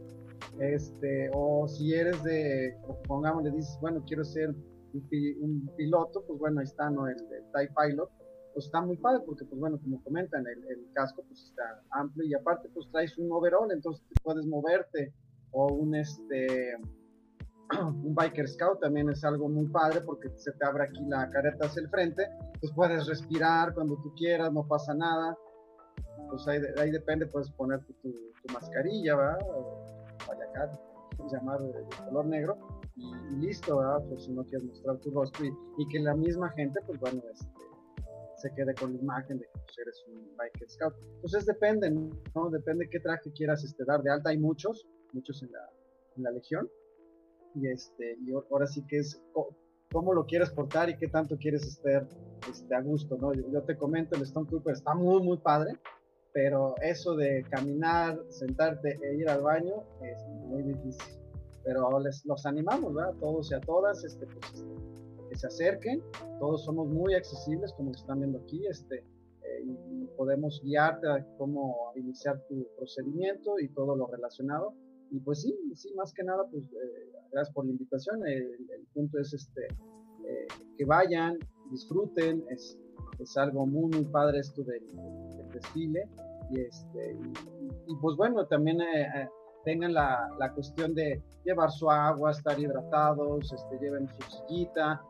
este, 0.58 1.30
o 1.32 1.66
si 1.66 1.94
eres 1.94 2.22
de, 2.22 2.76
o 2.86 3.00
pongamos, 3.02 3.44
le 3.44 3.50
dices, 3.50 3.78
bueno, 3.80 4.02
quiero 4.06 4.24
ser 4.24 4.54
un, 4.94 5.08
un 5.40 5.76
piloto, 5.76 6.24
pues 6.26 6.38
bueno, 6.38 6.60
ahí 6.60 6.64
está, 6.64 6.88
¿no? 6.90 7.06
El 7.08 7.16
TIE 7.16 7.68
Pilot, 7.76 8.10
pues 8.54 8.66
está 8.66 8.80
muy 8.80 8.96
padre 8.96 9.22
porque, 9.26 9.44
pues 9.44 9.60
bueno, 9.60 9.78
como 9.80 10.02
comentan, 10.02 10.46
el, 10.46 10.64
el 10.68 10.86
casco 10.92 11.22
pues 11.26 11.42
está 11.42 11.82
amplio 11.90 12.24
y 12.24 12.34
aparte 12.34 12.68
pues 12.72 12.88
traes 12.90 13.18
un 13.18 13.30
overall, 13.32 13.70
entonces 13.72 14.02
puedes 14.22 14.46
moverte, 14.46 15.12
o 15.50 15.72
un 15.72 15.94
este, 15.94 16.76
un 17.80 18.14
biker 18.14 18.48
scout 18.48 18.80
también 18.80 19.08
es 19.10 19.24
algo 19.24 19.48
muy 19.48 19.66
padre 19.66 20.00
porque 20.02 20.28
se 20.36 20.52
te 20.52 20.66
abre 20.66 20.84
aquí 20.84 21.04
la 21.06 21.28
careta 21.30 21.66
hacia 21.66 21.82
el 21.82 21.88
frente, 21.88 22.28
pues 22.60 22.72
puedes 22.72 23.06
respirar 23.06 23.74
cuando 23.74 23.96
tú 23.96 24.14
quieras, 24.14 24.52
no 24.52 24.66
pasa 24.66 24.94
nada. 24.94 25.36
Pues 26.30 26.46
ahí, 26.48 26.60
ahí 26.78 26.90
depende, 26.90 27.26
puedes 27.26 27.50
ponerte 27.52 27.92
tu, 28.02 28.10
tu 28.10 28.52
mascarilla, 28.52 29.16
¿verdad? 29.16 29.38
O 29.54 30.04
payacat, 30.26 30.78
llamar 31.30 31.60
de, 31.60 31.72
de 31.72 31.84
color 32.06 32.26
negro, 32.26 32.58
y, 32.96 33.36
listo, 33.40 33.78
¿verdad? 33.78 34.02
Pues 34.08 34.24
si 34.24 34.32
no 34.32 34.44
quieres 34.44 34.64
mostrar 34.66 34.98
tu 34.98 35.10
rostro 35.10 35.44
y, 35.44 35.52
y 35.78 35.88
que 35.88 35.98
la 36.00 36.14
misma 36.14 36.50
gente, 36.50 36.80
pues 36.86 36.98
bueno, 37.00 37.22
este, 37.32 37.48
se 38.36 38.52
quede 38.54 38.74
con 38.74 38.92
la 38.92 39.00
imagen 39.00 39.38
de 39.38 39.44
que 39.46 39.58
pues, 39.64 39.78
eres 39.78 40.04
un 40.08 40.36
biker 40.36 40.70
scout. 40.70 40.94
Entonces 41.16 41.46
depende, 41.46 41.90
¿no? 41.90 42.50
Depende 42.50 42.88
qué 42.90 43.00
traje 43.00 43.32
quieras 43.32 43.64
este, 43.64 43.84
dar 43.84 44.02
de 44.02 44.12
alta. 44.12 44.30
Hay 44.30 44.38
muchos, 44.38 44.86
muchos 45.12 45.42
en 45.42 45.50
la, 45.52 45.70
en 46.16 46.22
la 46.22 46.30
legión 46.30 46.68
y 47.54 47.68
este 47.68 48.16
y 48.20 48.32
ahor- 48.32 48.46
ahora 48.50 48.66
sí 48.66 48.84
que 48.86 48.98
es 48.98 49.20
cómo 49.92 50.12
lo 50.12 50.26
quieres 50.26 50.50
portar 50.50 50.90
y 50.90 50.96
qué 50.96 51.06
tanto 51.08 51.36
quieres 51.38 51.64
estar 51.66 52.08
este, 52.50 52.74
a 52.74 52.80
gusto, 52.80 53.16
¿no? 53.16 53.32
Yo, 53.32 53.48
yo 53.50 53.62
te 53.62 53.76
comento, 53.76 54.16
el 54.16 54.22
Stone 54.22 54.48
Trooper 54.48 54.74
está 54.74 54.94
muy, 54.94 55.22
muy 55.22 55.38
padre, 55.38 55.78
pero 56.32 56.74
eso 56.82 57.14
de 57.14 57.44
caminar, 57.48 58.18
sentarte 58.28 58.98
e 59.02 59.14
ir 59.14 59.28
al 59.28 59.40
baño 59.42 59.84
es 60.02 60.26
muy 60.48 60.62
difícil. 60.64 61.23
Pero 61.64 61.98
les, 61.98 62.24
los 62.26 62.44
animamos, 62.46 62.94
¿verdad? 62.94 63.14
Todos 63.20 63.50
y 63.50 63.54
a 63.54 63.60
todas, 63.60 64.04
este, 64.04 64.26
pues, 64.26 64.52
este, 64.54 65.28
que 65.30 65.36
se 65.36 65.46
acerquen, 65.46 66.02
todos 66.38 66.64
somos 66.64 66.88
muy 66.88 67.14
accesibles, 67.14 67.72
como 67.72 67.92
están 67.92 68.20
viendo 68.20 68.38
aquí, 68.38 68.66
este, 68.66 68.98
eh, 68.98 69.64
y 69.64 70.06
podemos 70.16 70.60
guiarte 70.62 71.08
a 71.08 71.26
cómo 71.38 71.92
iniciar 71.96 72.40
tu 72.48 72.66
procedimiento 72.76 73.58
y 73.58 73.68
todo 73.68 73.96
lo 73.96 74.06
relacionado. 74.06 74.74
Y 75.10 75.20
pues 75.20 75.42
sí, 75.42 75.56
sí, 75.74 75.94
más 75.94 76.12
que 76.12 76.24
nada, 76.24 76.44
pues 76.50 76.64
eh, 76.64 77.12
gracias 77.32 77.54
por 77.54 77.64
la 77.64 77.72
invitación. 77.72 78.26
El, 78.26 78.42
el 78.70 78.86
punto 78.92 79.18
es 79.18 79.32
este 79.32 79.66
eh, 80.26 80.46
que 80.76 80.84
vayan, 80.84 81.38
disfruten, 81.70 82.44
es, 82.50 82.78
es 83.18 83.36
algo 83.36 83.66
muy, 83.66 83.90
muy 83.90 84.04
padre 84.06 84.40
esto 84.40 84.62
del, 84.64 84.84
del 85.36 85.48
desfile. 85.50 86.08
Y, 86.50 86.60
este, 86.60 87.12
y, 87.12 87.92
y, 87.92 87.96
pues 88.02 88.16
bueno, 88.16 88.46
también 88.46 88.80
eh, 88.80 89.02
eh, 89.02 89.28
tengan 89.64 89.92
la, 89.94 90.28
la, 90.38 90.52
cuestión 90.52 90.94
de 90.94 91.22
llevar 91.44 91.70
su 91.70 91.90
agua, 91.90 92.30
estar 92.30 92.58
hidratados, 92.58 93.52
este, 93.52 93.78
lleven 93.78 94.08
su 94.08 94.22
sillita, 94.22 95.02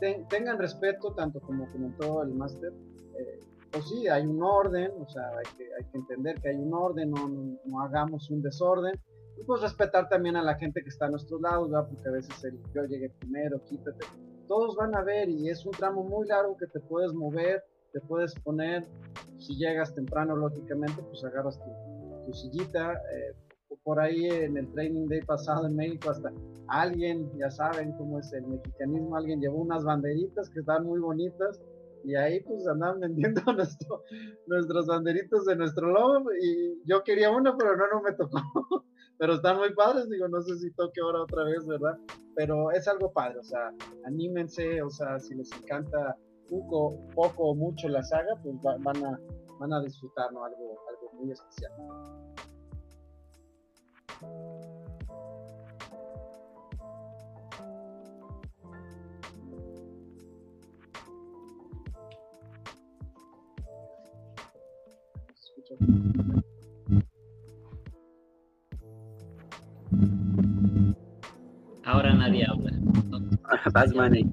ten, 0.00 0.26
tengan 0.28 0.58
respeto, 0.58 1.12
tanto 1.14 1.40
como 1.40 1.70
comentó 1.72 2.22
el 2.22 2.34
máster, 2.34 2.72
eh, 3.18 3.40
pues 3.70 3.88
sí, 3.88 4.08
hay 4.08 4.26
un 4.26 4.42
orden, 4.42 4.92
o 4.98 5.08
sea, 5.08 5.28
hay 5.28 5.56
que, 5.56 5.64
hay 5.64 5.84
que 5.90 5.98
entender 5.98 6.40
que 6.40 6.50
hay 6.50 6.56
un 6.56 6.74
orden, 6.74 7.10
no, 7.10 7.28
no, 7.64 7.80
hagamos 7.80 8.30
un 8.30 8.42
desorden, 8.42 8.94
y 9.38 9.44
pues 9.44 9.62
respetar 9.62 10.08
también 10.08 10.36
a 10.36 10.42
la 10.42 10.56
gente 10.56 10.82
que 10.82 10.90
está 10.90 11.06
a 11.06 11.10
nuestros 11.10 11.40
lados, 11.40 11.70
¿verdad? 11.70 11.88
porque 11.88 12.08
a 12.08 12.12
veces 12.12 12.54
yo 12.74 12.84
llegué 12.84 13.10
primero, 13.20 13.62
quítate, 13.64 14.04
todos 14.46 14.76
van 14.76 14.94
a 14.94 15.02
ver 15.02 15.28
y 15.30 15.48
es 15.48 15.64
un 15.64 15.72
tramo 15.72 16.04
muy 16.04 16.26
largo 16.26 16.56
que 16.58 16.66
te 16.66 16.80
puedes 16.80 17.14
mover, 17.14 17.64
te 17.92 18.00
puedes 18.00 18.34
poner, 18.40 18.86
si 19.38 19.56
llegas 19.56 19.94
temprano, 19.94 20.36
lógicamente, 20.36 21.02
pues 21.02 21.24
agarras 21.24 21.58
tu, 21.58 22.24
tu 22.26 22.32
sillita, 22.32 22.92
eh, 22.92 23.34
por 23.84 24.00
ahí 24.00 24.26
en 24.26 24.56
el 24.56 24.70
training 24.72 25.06
day 25.08 25.20
pasado 25.22 25.66
en 25.66 25.76
México 25.76 26.10
hasta 26.10 26.32
alguien, 26.68 27.30
ya 27.38 27.50
saben 27.50 27.92
cómo 27.98 28.18
es 28.18 28.32
el 28.32 28.46
mexicanismo, 28.46 29.16
alguien 29.16 29.40
llevó 29.40 29.58
unas 29.58 29.84
banderitas 29.84 30.48
que 30.50 30.60
están 30.60 30.84
muy 30.84 31.00
bonitas 31.00 31.60
y 32.04 32.14
ahí 32.14 32.40
pues 32.40 32.66
andaban 32.66 33.00
vendiendo 33.00 33.40
nuestro, 33.52 34.02
nuestros 34.46 34.86
banderitos 34.86 35.44
de 35.44 35.56
nuestro 35.56 35.88
logo 35.88 36.32
y 36.40 36.80
yo 36.84 37.02
quería 37.04 37.30
una 37.30 37.56
pero 37.56 37.76
no, 37.76 37.84
no 37.92 38.02
me 38.02 38.12
tocó, 38.12 38.40
pero 39.18 39.34
están 39.34 39.58
muy 39.58 39.74
padres, 39.74 40.08
digo, 40.08 40.28
no 40.28 40.40
sé 40.42 40.56
si 40.58 40.72
toque 40.74 41.00
ahora 41.00 41.22
otra 41.22 41.44
vez, 41.44 41.66
¿verdad? 41.66 41.98
Pero 42.34 42.70
es 42.70 42.88
algo 42.88 43.12
padre, 43.12 43.38
o 43.38 43.44
sea, 43.44 43.72
anímense, 44.06 44.82
o 44.82 44.90
sea, 44.90 45.18
si 45.18 45.34
les 45.34 45.50
encanta 45.52 46.16
poco, 46.48 46.98
poco 47.14 47.50
o 47.50 47.54
mucho 47.54 47.88
la 47.88 48.02
saga, 48.02 48.34
pues 48.42 48.54
va, 48.56 48.76
van, 48.80 49.04
a, 49.04 49.20
van 49.58 49.72
a 49.72 49.80
disfrutar, 49.82 50.32
¿no? 50.32 50.44
Algo, 50.44 50.78
algo 50.88 51.12
muy 51.14 51.30
especial. 51.30 51.72
Ahora 71.84 72.14
nadie 72.14 72.46
habla. 72.46 72.72
Vas, 73.72 73.94
Manny. 73.94 74.24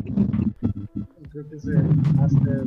Creo 1.31 1.49
que 1.49 1.55
es 1.55 1.65
el 1.65 1.83
Master. 2.15 2.63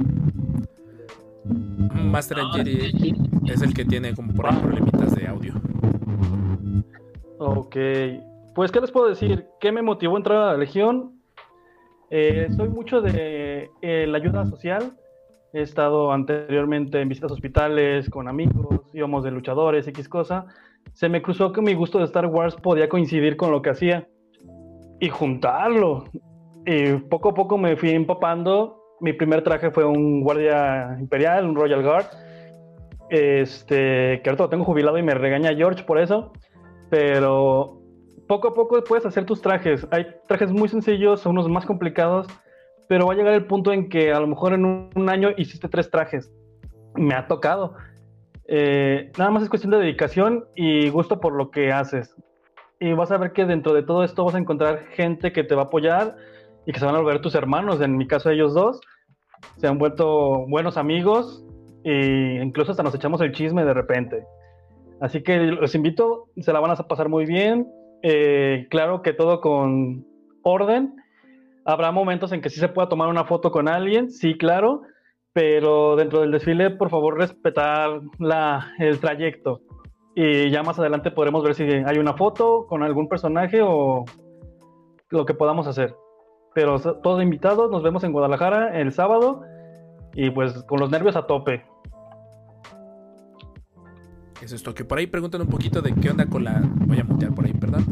Master 1.94 2.38
Jerry 2.52 3.14
es 3.46 3.62
el 3.62 3.74
que 3.74 3.84
tiene 3.84 4.14
como 4.14 4.32
por 4.34 4.46
ahí 4.46 4.56
problemitas 4.58 5.14
de 5.14 5.26
audio. 5.26 5.54
Ok, 7.38 7.76
pues 8.54 8.70
¿qué 8.70 8.80
les 8.80 8.90
puedo 8.90 9.08
decir? 9.08 9.46
¿Qué 9.60 9.72
me 9.72 9.82
motivó 9.82 10.14
a 10.14 10.18
entrar 10.18 10.38
a 10.38 10.52
la 10.52 10.58
Legión? 10.58 11.20
Eh, 12.10 12.48
soy 12.56 12.68
mucho 12.68 13.00
de 13.00 13.70
eh, 13.80 14.06
la 14.06 14.18
ayuda 14.18 14.46
social. 14.46 14.96
He 15.52 15.62
estado 15.62 16.12
anteriormente 16.12 17.00
en 17.00 17.08
visitas 17.08 17.30
a 17.30 17.34
hospitales 17.34 18.08
con 18.08 18.28
amigos, 18.28 18.80
íbamos 18.92 19.24
de 19.24 19.30
luchadores, 19.30 19.86
X 19.86 20.08
cosa. 20.08 20.46
Se 20.92 21.08
me 21.08 21.22
cruzó 21.22 21.52
que 21.52 21.60
mi 21.60 21.74
gusto 21.74 21.98
de 21.98 22.04
Star 22.04 22.26
Wars 22.26 22.56
podía 22.56 22.88
coincidir 22.88 23.36
con 23.36 23.50
lo 23.50 23.62
que 23.62 23.70
hacía 23.70 24.08
y 25.00 25.08
juntarlo. 25.08 26.04
Y 26.64 26.94
poco 26.94 27.30
a 27.30 27.34
poco 27.34 27.58
me 27.58 27.76
fui 27.76 27.90
empapando. 27.90 28.78
Mi 29.00 29.12
primer 29.12 29.42
traje 29.42 29.70
fue 29.70 29.84
un 29.84 30.22
guardia 30.22 30.96
imperial, 30.98 31.44
un 31.44 31.54
Royal 31.54 31.82
Guard. 31.82 32.06
Este, 33.10 34.20
que 34.22 34.30
ahorita 34.30 34.44
lo 34.44 34.48
tengo 34.48 34.64
jubilado 34.64 34.96
y 34.96 35.02
me 35.02 35.12
regaña 35.12 35.54
George 35.54 35.84
por 35.84 35.98
eso 35.98 36.32
pero 36.92 37.80
poco 38.28 38.48
a 38.48 38.54
poco 38.54 38.84
puedes 38.84 39.06
hacer 39.06 39.24
tus 39.24 39.40
trajes. 39.40 39.88
Hay 39.90 40.04
trajes 40.28 40.52
muy 40.52 40.68
sencillos, 40.68 41.24
unos 41.24 41.48
más 41.48 41.64
complicados, 41.64 42.26
pero 42.88 43.06
va 43.06 43.12
a 43.12 43.16
llegar 43.16 43.34
el 43.34 43.46
punto 43.46 43.72
en 43.72 43.88
que 43.88 44.12
a 44.12 44.20
lo 44.20 44.26
mejor 44.26 44.52
en 44.52 44.64
un, 44.64 45.08
año 45.08 45.30
hiciste 45.36 45.68
tres 45.68 45.90
trajes. 45.90 46.30
Me 46.94 47.14
ha 47.14 47.26
tocado. 47.26 47.74
Eh, 48.46 49.10
nada 49.16 49.30
más 49.30 49.42
es 49.42 49.48
cuestión 49.48 49.70
de 49.70 49.78
dedicación 49.78 50.44
y 50.54 50.90
gusto 50.90 51.20
por 51.20 51.34
lo 51.34 51.50
que 51.50 51.72
haces. 51.72 52.14
Y 52.80 52.92
vas 52.92 53.10
a 53.12 53.18
ver 53.18 53.32
que 53.32 53.46
dentro 53.46 53.72
de 53.72 53.82
todo 53.82 54.04
esto 54.04 54.24
vas 54.24 54.34
a 54.34 54.38
encontrar 54.38 54.86
gente 54.90 55.32
que 55.32 55.44
te 55.44 55.54
va 55.54 55.62
a 55.62 55.64
apoyar 55.66 56.16
y 56.66 56.72
que 56.72 56.80
se 56.80 56.84
van 56.86 56.94
a 56.94 56.98
volver 56.98 57.20
tus 57.20 57.34
hermanos. 57.34 57.80
En 57.80 57.96
mi 57.96 58.06
caso, 58.06 58.30
ellos 58.30 58.54
dos 58.54 58.80
se 59.56 59.66
han 59.66 59.78
vuelto 59.78 60.46
buenos 60.48 60.76
amigos 60.76 61.44
e 61.84 62.40
incluso 62.42 62.72
hasta 62.72 62.82
nos 62.82 62.94
echamos 62.94 63.20
el 63.20 63.32
chisme 63.32 63.64
de 63.64 63.74
repente. 63.74 64.24
Así 65.00 65.22
que 65.22 65.38
los 65.38 65.74
invito, 65.74 66.28
se 66.36 66.52
la 66.52 66.60
van 66.60 66.70
a 66.70 66.76
pasar 66.76 67.08
muy 67.08 67.26
bien. 67.26 67.68
Eh, 68.02 68.66
claro 68.70 69.02
que 69.02 69.12
todo 69.12 69.40
con 69.40 70.06
orden. 70.42 70.94
Habrá 71.64 71.92
momentos 71.92 72.32
en 72.32 72.40
que 72.40 72.50
sí 72.50 72.58
se 72.58 72.68
pueda 72.68 72.88
tomar 72.88 73.08
una 73.08 73.24
foto 73.24 73.50
con 73.50 73.68
alguien, 73.68 74.10
sí, 74.10 74.36
claro, 74.36 74.82
pero 75.32 75.96
dentro 75.96 76.20
del 76.20 76.32
desfile, 76.32 76.70
por 76.70 76.90
favor, 76.90 77.16
respetar 77.16 78.00
la, 78.18 78.72
el 78.78 78.98
trayecto. 78.98 79.60
Y 80.14 80.50
ya 80.50 80.62
más 80.62 80.78
adelante 80.78 81.10
podremos 81.10 81.42
ver 81.42 81.54
si 81.54 81.62
hay 81.62 81.98
una 81.98 82.14
foto 82.14 82.66
con 82.66 82.82
algún 82.82 83.08
personaje 83.08 83.60
o 83.62 84.04
lo 85.08 85.24
que 85.24 85.34
podamos 85.34 85.66
hacer. 85.66 85.94
Pero 86.54 86.78
todos 86.80 87.22
invitados, 87.22 87.70
nos 87.70 87.82
vemos 87.82 88.04
en 88.04 88.12
Guadalajara 88.12 88.78
el 88.78 88.92
sábado 88.92 89.42
y 90.14 90.30
pues 90.30 90.64
con 90.64 90.80
los 90.80 90.90
nervios 90.90 91.16
a 91.16 91.26
tope. 91.26 91.64
Es 94.42 94.52
esto, 94.52 94.74
que 94.74 94.84
por 94.84 94.98
ahí 94.98 95.06
preguntan 95.06 95.42
un 95.42 95.46
poquito 95.46 95.80
de 95.80 95.94
qué 95.94 96.10
onda 96.10 96.26
con 96.26 96.44
la... 96.44 96.60
Voy 96.62 96.98
a 96.98 97.04
mutear 97.04 97.32
por 97.32 97.46
ahí, 97.46 97.52
perdón. 97.52 97.84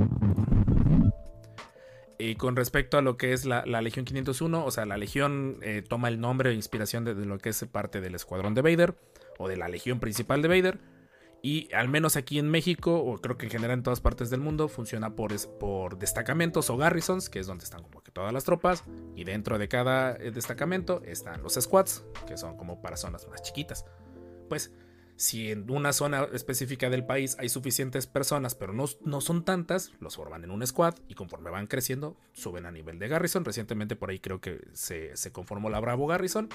Y 2.20 2.34
con 2.34 2.55
respecto 2.55 2.98
a 2.98 3.02
lo 3.02 3.16
que 3.16 3.32
es 3.32 3.47
la, 3.47 3.64
la 3.64 3.80
Legión 3.80 4.05
501, 4.05 4.64
o 4.64 4.70
sea, 4.70 4.84
la 4.84 4.98
Legión 4.98 5.59
eh, 5.62 5.82
toma 5.86 6.09
el 6.09 6.20
nombre 6.20 6.51
e 6.51 6.55
inspiración 6.55 7.05
de, 7.05 7.14
lo 7.14 7.38
que 7.38 7.48
es 7.48 7.64
parte 7.64 8.01
del 8.01 8.14
escuadrón 8.14 8.55
de 8.55 8.60
Vader, 8.60 8.94
o 9.38 9.48
de 9.48 9.56
la 9.56 9.68
Legión 9.68 10.01
principal 10.01 10.42
de 10.42 10.48
Vader. 10.48 10.78
Y 11.42 11.72
al 11.72 11.88
menos 11.88 12.16
aquí 12.16 12.38
en 12.38 12.51
México, 12.51 12.98
o 12.98 13.16
creo 13.18 13.38
que 13.38 13.47
en 13.47 13.51
general 13.51 13.78
en 13.78 13.82
todas 13.82 14.02
partes 14.02 14.28
del 14.28 14.40
mundo, 14.40 14.68
funciona 14.68 15.16
por, 15.16 15.32
por 15.59 15.98
destacamentos 15.98 16.68
o 16.68 16.76
garrisons, 16.76 17.30
que 17.30 17.38
es 17.38 17.47
donde 17.47 17.64
están 17.64 17.82
como 17.82 18.02
que 18.02 18.12
todas 18.12 18.34
las 18.34 18.44
tropas. 18.44 18.84
Y 19.16 19.24
dentro 19.24 19.59
de 19.59 19.68
cada 19.68 20.14
eh, 20.16 20.30
destacamento 20.30 21.02
están 21.06 21.42
los 21.42 21.55
squads, 21.55 22.05
que 22.28 22.36
son 22.36 22.59
como 22.59 22.82
para 22.82 22.98
zonas 22.98 23.26
más 23.28 23.40
chiquitas. 23.40 23.86
Pues 24.51 24.70
si 25.20 25.51
en 25.51 25.70
una 25.70 25.92
zona 25.92 26.28
específica 26.32 26.88
del 26.88 27.05
país 27.05 27.36
hay 27.38 27.51
suficientes 27.51 28.06
personas, 28.06 28.55
pero 28.55 28.72
no, 28.72 28.86
no, 29.05 29.20
son 29.20 29.44
tantas, 29.44 29.92
los 30.01 30.16
forman 30.16 30.44
en 30.44 30.51
un 30.51 30.66
squad 30.66 30.94
y 31.09 31.14
conforme 31.14 31.51
van 31.51 31.66
creciendo, 31.66 32.16
suben 32.32 32.64
a 32.64 32.70
nivel 32.70 32.98
de 32.98 33.06
Garrison. 33.06 33.44
Recientemente 33.44 33.97
por 33.97 34.09
ahí 34.09 34.18
creo 34.18 34.40
que 34.40 34.66
se, 34.72 35.14
se 35.18 35.30
conformó 35.30 35.68
la 35.68 35.78
Bravo 35.78 36.06
Garrison. 36.06 36.48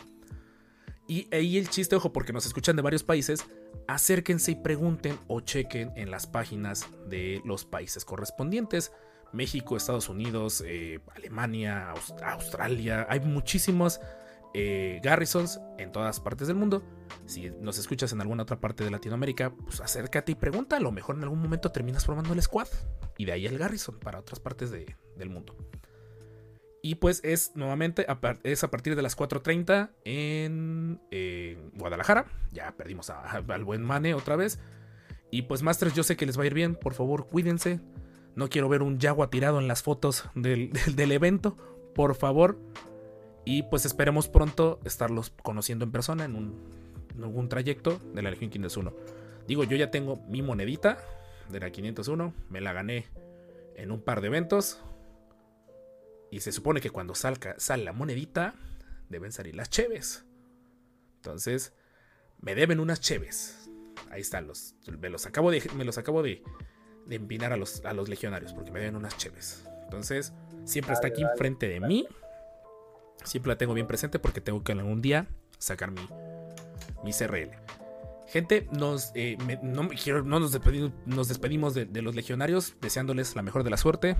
Y 1.07 1.27
ahí 1.31 1.59
el 1.59 1.69
chiste, 1.69 1.95
ojo, 1.95 2.11
porque 2.11 2.33
nos 2.33 2.47
escuchan 2.47 2.75
de 2.75 2.81
varios 2.81 3.03
países, 3.03 3.45
acérquense 3.87 4.53
y 4.53 4.55
pregunten 4.55 5.19
o 5.27 5.41
chequen 5.41 5.91
en 5.95 6.09
las 6.09 6.25
páginas 6.25 6.87
de 7.07 7.43
los 7.45 7.65
países 7.65 8.03
correspondientes. 8.03 8.91
México, 9.31 9.77
Estados 9.77 10.09
Unidos, 10.09 10.63
eh, 10.65 11.01
Alemania, 11.15 11.91
Aust 11.91 12.19
Australia, 12.23 13.05
hay 13.11 13.19
muchísimos 13.19 13.99
eh, 14.57 15.02
Garrisons 15.03 15.60
en 15.77 15.91
todas 15.91 16.22
partes 16.22 16.48
del 16.48 16.56
mundo. 16.56 16.82
Si 17.26 17.52
nos 17.60 17.77
escuchas 17.77 18.14
en 18.14 18.22
alguna 18.22 18.44
otra 18.44 18.61
parte 18.61 18.86
de 18.86 18.90
Latinoamérica, 18.90 19.53
pues 19.53 19.82
acércate 19.82 20.32
y 20.32 20.36
pregunta. 20.36 20.77
A 20.77 20.80
lo 20.80 20.94
mejor 20.94 21.18
en 21.18 21.23
algún 21.23 21.41
momento 21.41 21.73
terminas 21.73 22.06
formando 22.06 22.32
el 22.32 22.41
squad. 22.41 22.69
Y 23.18 23.26
de 23.26 23.34
ahí 23.34 23.45
el 23.45 23.57
Garrison 23.57 23.99
para 23.99 24.19
otras 24.19 24.40
partes 24.40 24.72
de, 24.72 24.95
del 25.18 25.30
mundo. 25.30 25.57
Y 26.82 26.95
pues 26.95 27.19
es 27.26 27.52
nuevamente 27.56 28.06
es 28.44 28.64
a 28.64 28.72
partir 28.72 28.95
de 28.95 29.02
las 29.02 29.18
4.30 29.18 29.90
en 30.06 31.02
eh, 31.11 31.57
Guadalajara. 31.73 32.26
Ya 32.53 32.72
perdimos 32.77 33.10
al 33.10 33.65
buen 33.65 33.84
Mane 33.84 34.14
otra 34.14 34.38
vez. 34.38 34.60
Y 35.32 35.41
pues 35.41 35.64
Masters, 35.64 35.95
yo 35.95 36.03
sé 36.03 36.15
que 36.15 36.26
les 36.26 36.40
va 36.40 36.44
a 36.44 36.45
ir 36.45 36.53
bien. 36.53 36.76
Por 36.76 36.94
favor, 36.94 37.27
cuídense. 37.27 37.82
No 38.36 38.48
quiero 38.48 38.69
ver 38.69 38.84
un 38.84 38.99
Yagua 38.99 39.30
tirado 39.30 39.60
en 39.60 39.68
las 39.68 39.84
fotos 39.84 40.30
del, 40.34 40.72
del, 40.86 40.95
del 40.95 41.11
evento. 41.11 41.57
Por 41.94 42.15
favor. 42.15 42.57
Y 43.45 43.61
pues 43.63 43.85
esperemos 43.85 44.27
pronto 44.27 44.80
estarlos 44.84 45.30
conociendo 45.43 45.85
en 45.85 45.91
persona 45.91 46.26
en, 46.26 46.35
un, 46.35 46.59
en 47.15 47.23
algún 47.23 47.47
trayecto 47.47 47.99
de 48.13 48.23
la 48.23 48.31
Legión 48.31 48.49
501. 48.49 48.91
Digo, 49.47 49.63
yo 49.63 49.77
ya 49.77 49.91
tengo 49.91 50.17
mi 50.27 50.41
monedita 50.41 50.97
de 51.49 51.59
la 51.59 51.72
501. 51.72 52.34
Me 52.49 52.59
la 52.59 52.73
gané 52.73 53.05
en 53.76 53.91
un 53.91 54.01
par 54.01 54.22
de 54.22 54.27
eventos. 54.27 54.81
Y 56.31 56.39
se 56.39 56.51
supone 56.51 56.81
que 56.81 56.89
cuando 56.89 57.13
salga, 57.13 57.53
sale 57.59 57.84
la 57.84 57.93
monedita, 57.93 58.55
deben 59.09 59.31
salir 59.31 59.55
las 59.55 59.69
cheves. 59.69 60.26
Entonces, 61.17 61.72
me 62.41 62.55
deben 62.55 62.80
unas 62.80 62.99
cheves. 62.99 63.69
Ahí 64.09 64.22
están 64.22 64.47
los. 64.47 64.73
Me 64.99 65.09
los 65.09 65.27
acabo 65.27 65.51
de, 65.51 65.61
me 65.77 65.85
los 65.85 65.99
acabo 65.99 66.23
de, 66.23 66.43
de 67.05 67.15
empinar 67.15 67.53
a 67.53 67.57
los, 67.57 67.85
a 67.85 67.93
los 67.93 68.09
legionarios 68.09 68.53
porque 68.53 68.72
me 68.72 68.80
deben 68.80 68.95
unas 68.95 69.15
cheves. 69.17 69.67
Entonces, 69.84 70.34
siempre 70.63 70.95
está 70.95 71.07
aquí 71.07 71.22
enfrente 71.22 71.69
de 71.69 71.80
mí 71.80 72.07
Siempre 73.26 73.52
la 73.52 73.57
tengo 73.57 73.73
bien 73.73 73.88
presente 73.88 74.19
porque 74.19 74.41
tengo 74.41 74.64
que 74.64 74.72
en 74.72 74.80
algún 74.80 75.02
día 75.02 75.27
sacar 75.57 75.91
mi, 75.91 76.07
mi 77.03 77.11
CRL. 77.11 77.52
Gente, 78.27 78.68
nos, 78.72 79.11
eh, 79.15 79.38
no, 79.61 79.84
nos 80.39 80.52
despedimos, 80.52 80.91
nos 81.06 81.27
despedimos 81.27 81.73
de, 81.73 82.02
los 82.02 82.15
legionarios, 82.15 82.76
deseándoles 82.81 83.35
la 83.35 83.41
mejor 83.41 83.64
de 83.64 83.69
la 83.69 83.77
suerte, 83.77 84.15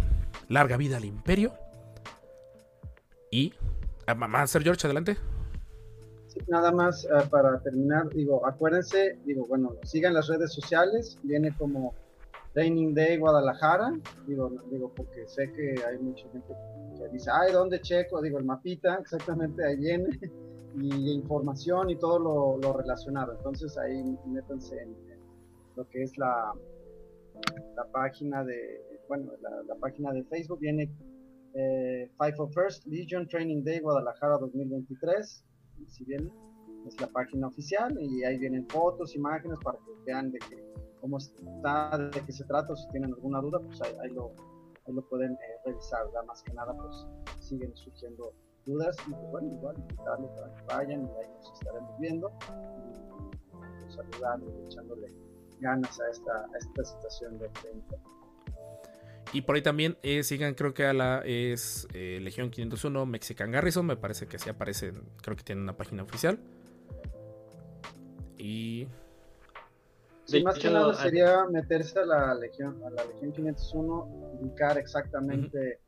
larga 0.48 0.78
vida 0.78 0.98
al 0.98 1.06
imperio. 1.06 1.54
Y... 3.32 3.54
ah, 4.06 4.16
Mamá, 4.16 4.46
Sir 4.48 4.64
George, 4.64 4.86
adelante. 4.86 5.18
Nada 6.48 6.72
más 6.72 7.06
eh, 7.06 7.28
para 7.30 7.60
terminar, 7.60 8.10
digo, 8.10 8.46
acuérdense, 8.46 9.18
digo, 9.26 9.48
bueno, 9.48 9.76
sigan 9.84 10.14
las 10.14 10.28
redes 10.28 10.54
sociales, 10.54 11.18
viene 11.24 11.56
como 11.58 11.96
Training 12.56 12.94
Day 12.94 13.18
Guadalajara, 13.18 13.92
digo, 14.26 14.50
digo, 14.72 14.90
porque 14.96 15.28
sé 15.28 15.52
que 15.52 15.76
hay 15.86 15.98
mucha 16.00 16.26
gente 16.30 16.54
que 16.98 17.10
dice, 17.10 17.30
ay, 17.30 17.52
¿dónde 17.52 17.82
checo? 17.82 18.22
Digo, 18.22 18.40
el 18.40 18.46
mapita, 18.46 18.96
exactamente 18.96 19.62
ahí 19.66 19.76
viene, 19.76 20.08
y 20.78 21.12
información 21.12 21.90
y 21.90 21.98
todo 21.98 22.58
lo, 22.58 22.74
relacionado. 22.74 23.34
Entonces 23.34 23.78
ahí 23.78 24.18
métanse 24.26 24.82
en, 24.82 24.96
lo 25.76 25.86
que 25.90 26.04
es 26.04 26.18
la, 26.18 26.54
la 27.76 27.84
página 27.92 28.46
de, 28.46 28.82
bueno, 29.10 29.34
la, 29.68 29.76
página 29.76 30.14
de 30.14 30.24
Facebook, 30.24 30.60
viene 30.60 30.90
eh, 31.56 32.10
Five 32.18 32.36
of 32.38 32.54
First 32.54 32.86
Legion 32.88 33.28
Training 33.28 33.66
Day 33.66 33.82
Guadalajara 33.82 34.38
2023 34.38 35.44
y 35.80 35.90
si 35.90 36.06
bien 36.06 36.32
es 36.88 37.00
la 37.00 37.08
página 37.08 37.48
oficial 37.48 37.98
y 38.00 38.24
ahí 38.24 38.38
vienen 38.38 38.68
fotos, 38.68 39.16
imágenes 39.16 39.58
para 39.64 39.78
que 39.80 39.92
vean 40.06 40.32
de 40.32 40.40
que, 40.40 40.64
cómo 41.02 41.18
está, 41.18 41.98
de 41.98 42.22
qué 42.26 42.32
se 42.32 42.44
trata, 42.46 42.76
si 42.76 42.88
tienen 42.90 43.14
alguna 43.14 43.42
duda, 43.42 43.60
pues 43.60 43.82
ahí, 43.82 44.10
lo, 44.12 44.32
ahí 44.88 44.94
lo 44.94 45.02
pueden 45.10 45.34
eh, 45.34 45.38
revisar, 45.66 46.06
más 46.28 46.42
que 46.44 46.54
nada 46.54 46.76
pues 46.76 47.06
siguen 47.40 47.76
surgiendo 47.76 48.34
dudas 48.66 48.98
y 49.08 49.12
pues, 49.12 49.32
bueno, 49.32 49.54
igual 49.54 49.78
invitarlos 49.78 50.32
para 50.32 50.56
que 50.56 50.64
vayan 50.64 51.02
y 51.02 51.10
ahí 51.22 51.30
nos 51.36 51.54
estaremos 51.54 52.00
viendo 52.00 52.32
y 52.94 53.52
pues, 53.52 53.94
saludando 53.94 54.52
y 54.52 54.66
echándole 54.66 55.08
ganas 55.60 56.00
a 56.00 56.10
esta, 56.10 56.32
a 56.32 56.58
esta 56.58 56.84
situación 56.84 57.38
de 57.40 57.50
frente. 57.50 57.96
Y 59.34 59.42
por 59.42 59.56
ahí 59.56 59.62
también 59.62 59.98
eh, 60.02 60.24
sigan, 60.24 60.54
creo 60.54 60.74
que 60.74 60.86
a 60.86 60.94
la 60.94 61.22
es 61.26 61.88
eh, 61.94 62.20
Legión 62.22 62.52
501 62.52 63.06
Mexican 63.06 63.52
Garrison. 63.52 63.86
Me 63.86 63.98
parece 63.98 64.28
que 64.28 64.38
así 64.38 64.50
aparece. 64.50 64.94
Creo 65.22 65.36
que 65.36 65.44
tiene 65.44 65.62
una 65.62 65.76
página 65.76 66.04
oficial. 66.04 66.40
Y. 68.46 68.88
Sí, 70.26 70.44
más 70.44 70.58
que 70.58 70.70
nada 70.70 70.94
sería 70.94 71.46
meterse 71.46 72.00
a 72.00 72.06
la 72.06 72.36
Legión, 72.36 72.82
a 72.84 72.90
la 72.90 73.06
Legión 73.06 73.32
501, 73.32 74.40
ubicar 74.40 74.78
exactamente 74.78 75.80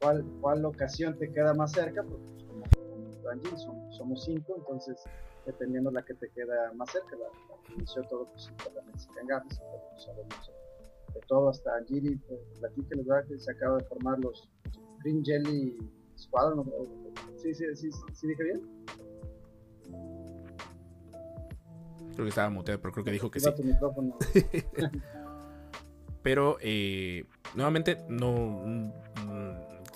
cuál, 0.00 0.24
cuál 0.40 0.62
locación 0.62 1.16
te 1.18 1.32
queda 1.32 1.54
más 1.54 1.72
cerca, 1.72 2.02
porque 2.02 2.24
pues, 2.32 2.44
como, 2.44 3.56
somos, 3.56 3.96
somos 3.96 4.24
cinco, 4.24 4.56
entonces 4.58 5.00
dependiendo 5.46 5.92
la 5.92 6.02
que 6.02 6.14
te 6.14 6.28
queda 6.30 6.72
más 6.74 6.90
cerca, 6.90 7.10
la, 7.16 7.26
la 7.26 7.62
que 7.62 7.74
inició 7.74 8.02
todo 8.04 8.26
pues 8.26 8.50
la 8.74 8.82
Mexican 8.82 9.26
pero, 9.26 9.42
pues, 9.90 10.02
sabemos 10.04 10.50
de 11.14 11.20
todo 11.28 11.48
hasta 11.50 11.76
Angiri, 11.76 12.16
pues, 12.16 12.40
platíqueles, 12.58 13.06
¿verdad? 13.06 13.28
Que 13.28 13.38
se 13.38 13.52
acaba 13.52 13.78
de 13.78 13.84
formar 13.84 14.18
los 14.18 14.48
Green 15.04 15.24
Jelly 15.24 15.78
Squadron, 16.18 16.66
¿no? 16.66 16.72
sí, 17.36 17.54
sí, 17.54 17.64
sí, 17.76 17.90
sí 18.12 18.26
dije 18.26 18.42
bien. 18.42 18.75
Creo 22.16 22.24
que 22.24 22.30
estaba 22.30 22.50
muteado, 22.50 22.80
pero 22.80 22.92
creo 22.92 23.04
que 23.04 23.12
dijo 23.12 23.30
que 23.30 23.38
sí. 23.40 23.46
Pero 26.22 26.56
eh, 26.60 27.24
nuevamente 27.54 27.98
no 28.08 28.32
mm, 28.32 28.90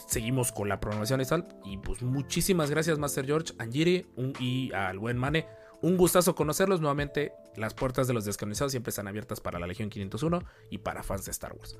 seguimos 0.07 0.53
con 0.53 0.69
la 0.69 0.79
programación 0.79 1.21
y 1.21 1.25
tal. 1.25 1.49
Y 1.65 1.79
pues 1.79 2.03
muchísimas 2.03 2.71
gracias, 2.71 2.99
Master 2.99 3.27
George, 3.27 3.53
Anjiri 3.59 4.07
un- 4.17 4.35
y 4.39 4.73
al 4.73 4.99
buen 4.99 5.19
Mane. 5.19 5.47
Un 5.83 5.97
gustazo 5.97 6.35
conocerlos 6.37 6.81
nuevamente. 6.81 7.33
Las 7.57 7.75
puertas 7.75 8.07
de 8.07 8.15
los 8.15 8.25
descanonizados 8.25 8.71
siempre 8.71 8.91
están 8.91 9.09
abiertas 9.09 9.41
para 9.41 9.59
la 9.59 9.67
Legión 9.67 9.89
501 9.91 10.45
y 10.71 10.79
para 10.79 11.03
fans 11.03 11.25
de 11.25 11.33
Star 11.33 11.53
Wars. 11.55 11.79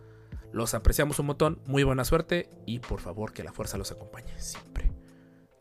Los 0.53 0.75
apreciamos 0.75 1.21
un 1.21 1.27
montón, 1.27 1.61
muy 1.67 1.85
buena 1.85 2.05
suerte 2.05 2.51
y 2.67 2.81
por 2.81 2.99
favor 3.01 3.33
que 3.33 3.45
la 3.45 3.53
fuerza 3.53 3.79
los 3.79 3.93
acompañe 3.93 4.37
siempre. 4.41 4.91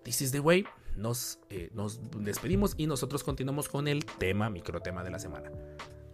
This 0.04 0.22
is 0.24 0.32
the 0.32 0.40
way. 0.40 0.66
Nos, 1.00 1.40
eh, 1.50 1.70
nos 1.74 2.00
despedimos 2.18 2.74
y 2.78 2.86
nosotros 2.88 3.24
continuamos 3.24 3.70
con 3.70 3.88
el 3.88 4.06
tema, 4.06 4.50
microtema 4.50 5.04
de 5.04 5.10
la 5.12 5.20
semana. 5.20 5.50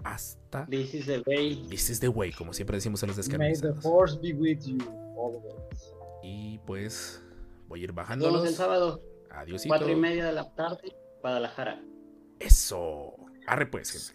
Hasta 0.04 0.66
This 0.68 0.94
is 0.94 1.06
the 1.08 1.24
way. 1.26 1.66
This 1.70 1.90
is 1.90 2.00
the 2.00 2.10
way, 2.10 2.32
como 2.32 2.54
siempre 2.54 2.78
decimos 2.78 3.02
en 3.02 3.08
los 3.08 3.18
May 3.38 3.54
the 3.54 3.74
force 3.82 4.18
be 4.22 4.34
with 4.34 4.60
you 4.64 4.78
always. 5.18 5.94
Y 6.22 6.60
pues 6.68 7.22
voy 7.68 7.82
a 7.82 7.84
ir 7.86 7.90
Nos 7.90 7.96
vemos 7.96 8.08
bajándolos. 8.08 8.48
el 8.48 8.54
sábado, 8.54 9.02
Adiósito. 9.32 9.70
cuatro 9.70 9.90
y 9.92 9.96
media 9.96 10.26
de 10.26 10.32
la 10.34 10.54
tarde, 10.54 10.96
Guadalajara. 11.22 11.82
Eso. 12.40 13.16
Arre 13.48 13.66
pues, 13.66 13.92
gente. 13.92 14.14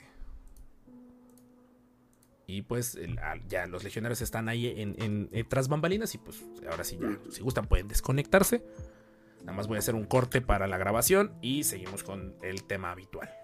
Y 2.47 2.63
pues 2.63 2.97
ya 3.49 3.67
los 3.67 3.85
legionarios 3.85 4.23
están 4.23 4.49
ahí 4.49 4.67
en, 4.69 4.95
en- 5.01 5.29
en 5.33 5.49
tras 5.49 5.69
bambalinas 5.69 6.15
y 6.15 6.19
pues 6.19 6.45
ahora 6.69 6.83
sí 6.85 6.99
ya, 7.01 7.19
si 7.31 7.43
gustan 7.43 7.67
pueden 7.69 7.87
desconectarse. 7.89 8.65
Nada 9.41 9.53
más 9.53 9.67
voy 9.67 9.77
a 9.77 9.79
hacer 9.79 9.95
un 9.95 10.05
corte 10.05 10.41
para 10.41 10.67
la 10.67 10.79
grabación 10.79 11.35
y 11.41 11.65
seguimos 11.65 12.03
con 12.03 12.37
el 12.43 12.65
tema 12.65 12.91
habitual. 12.91 13.40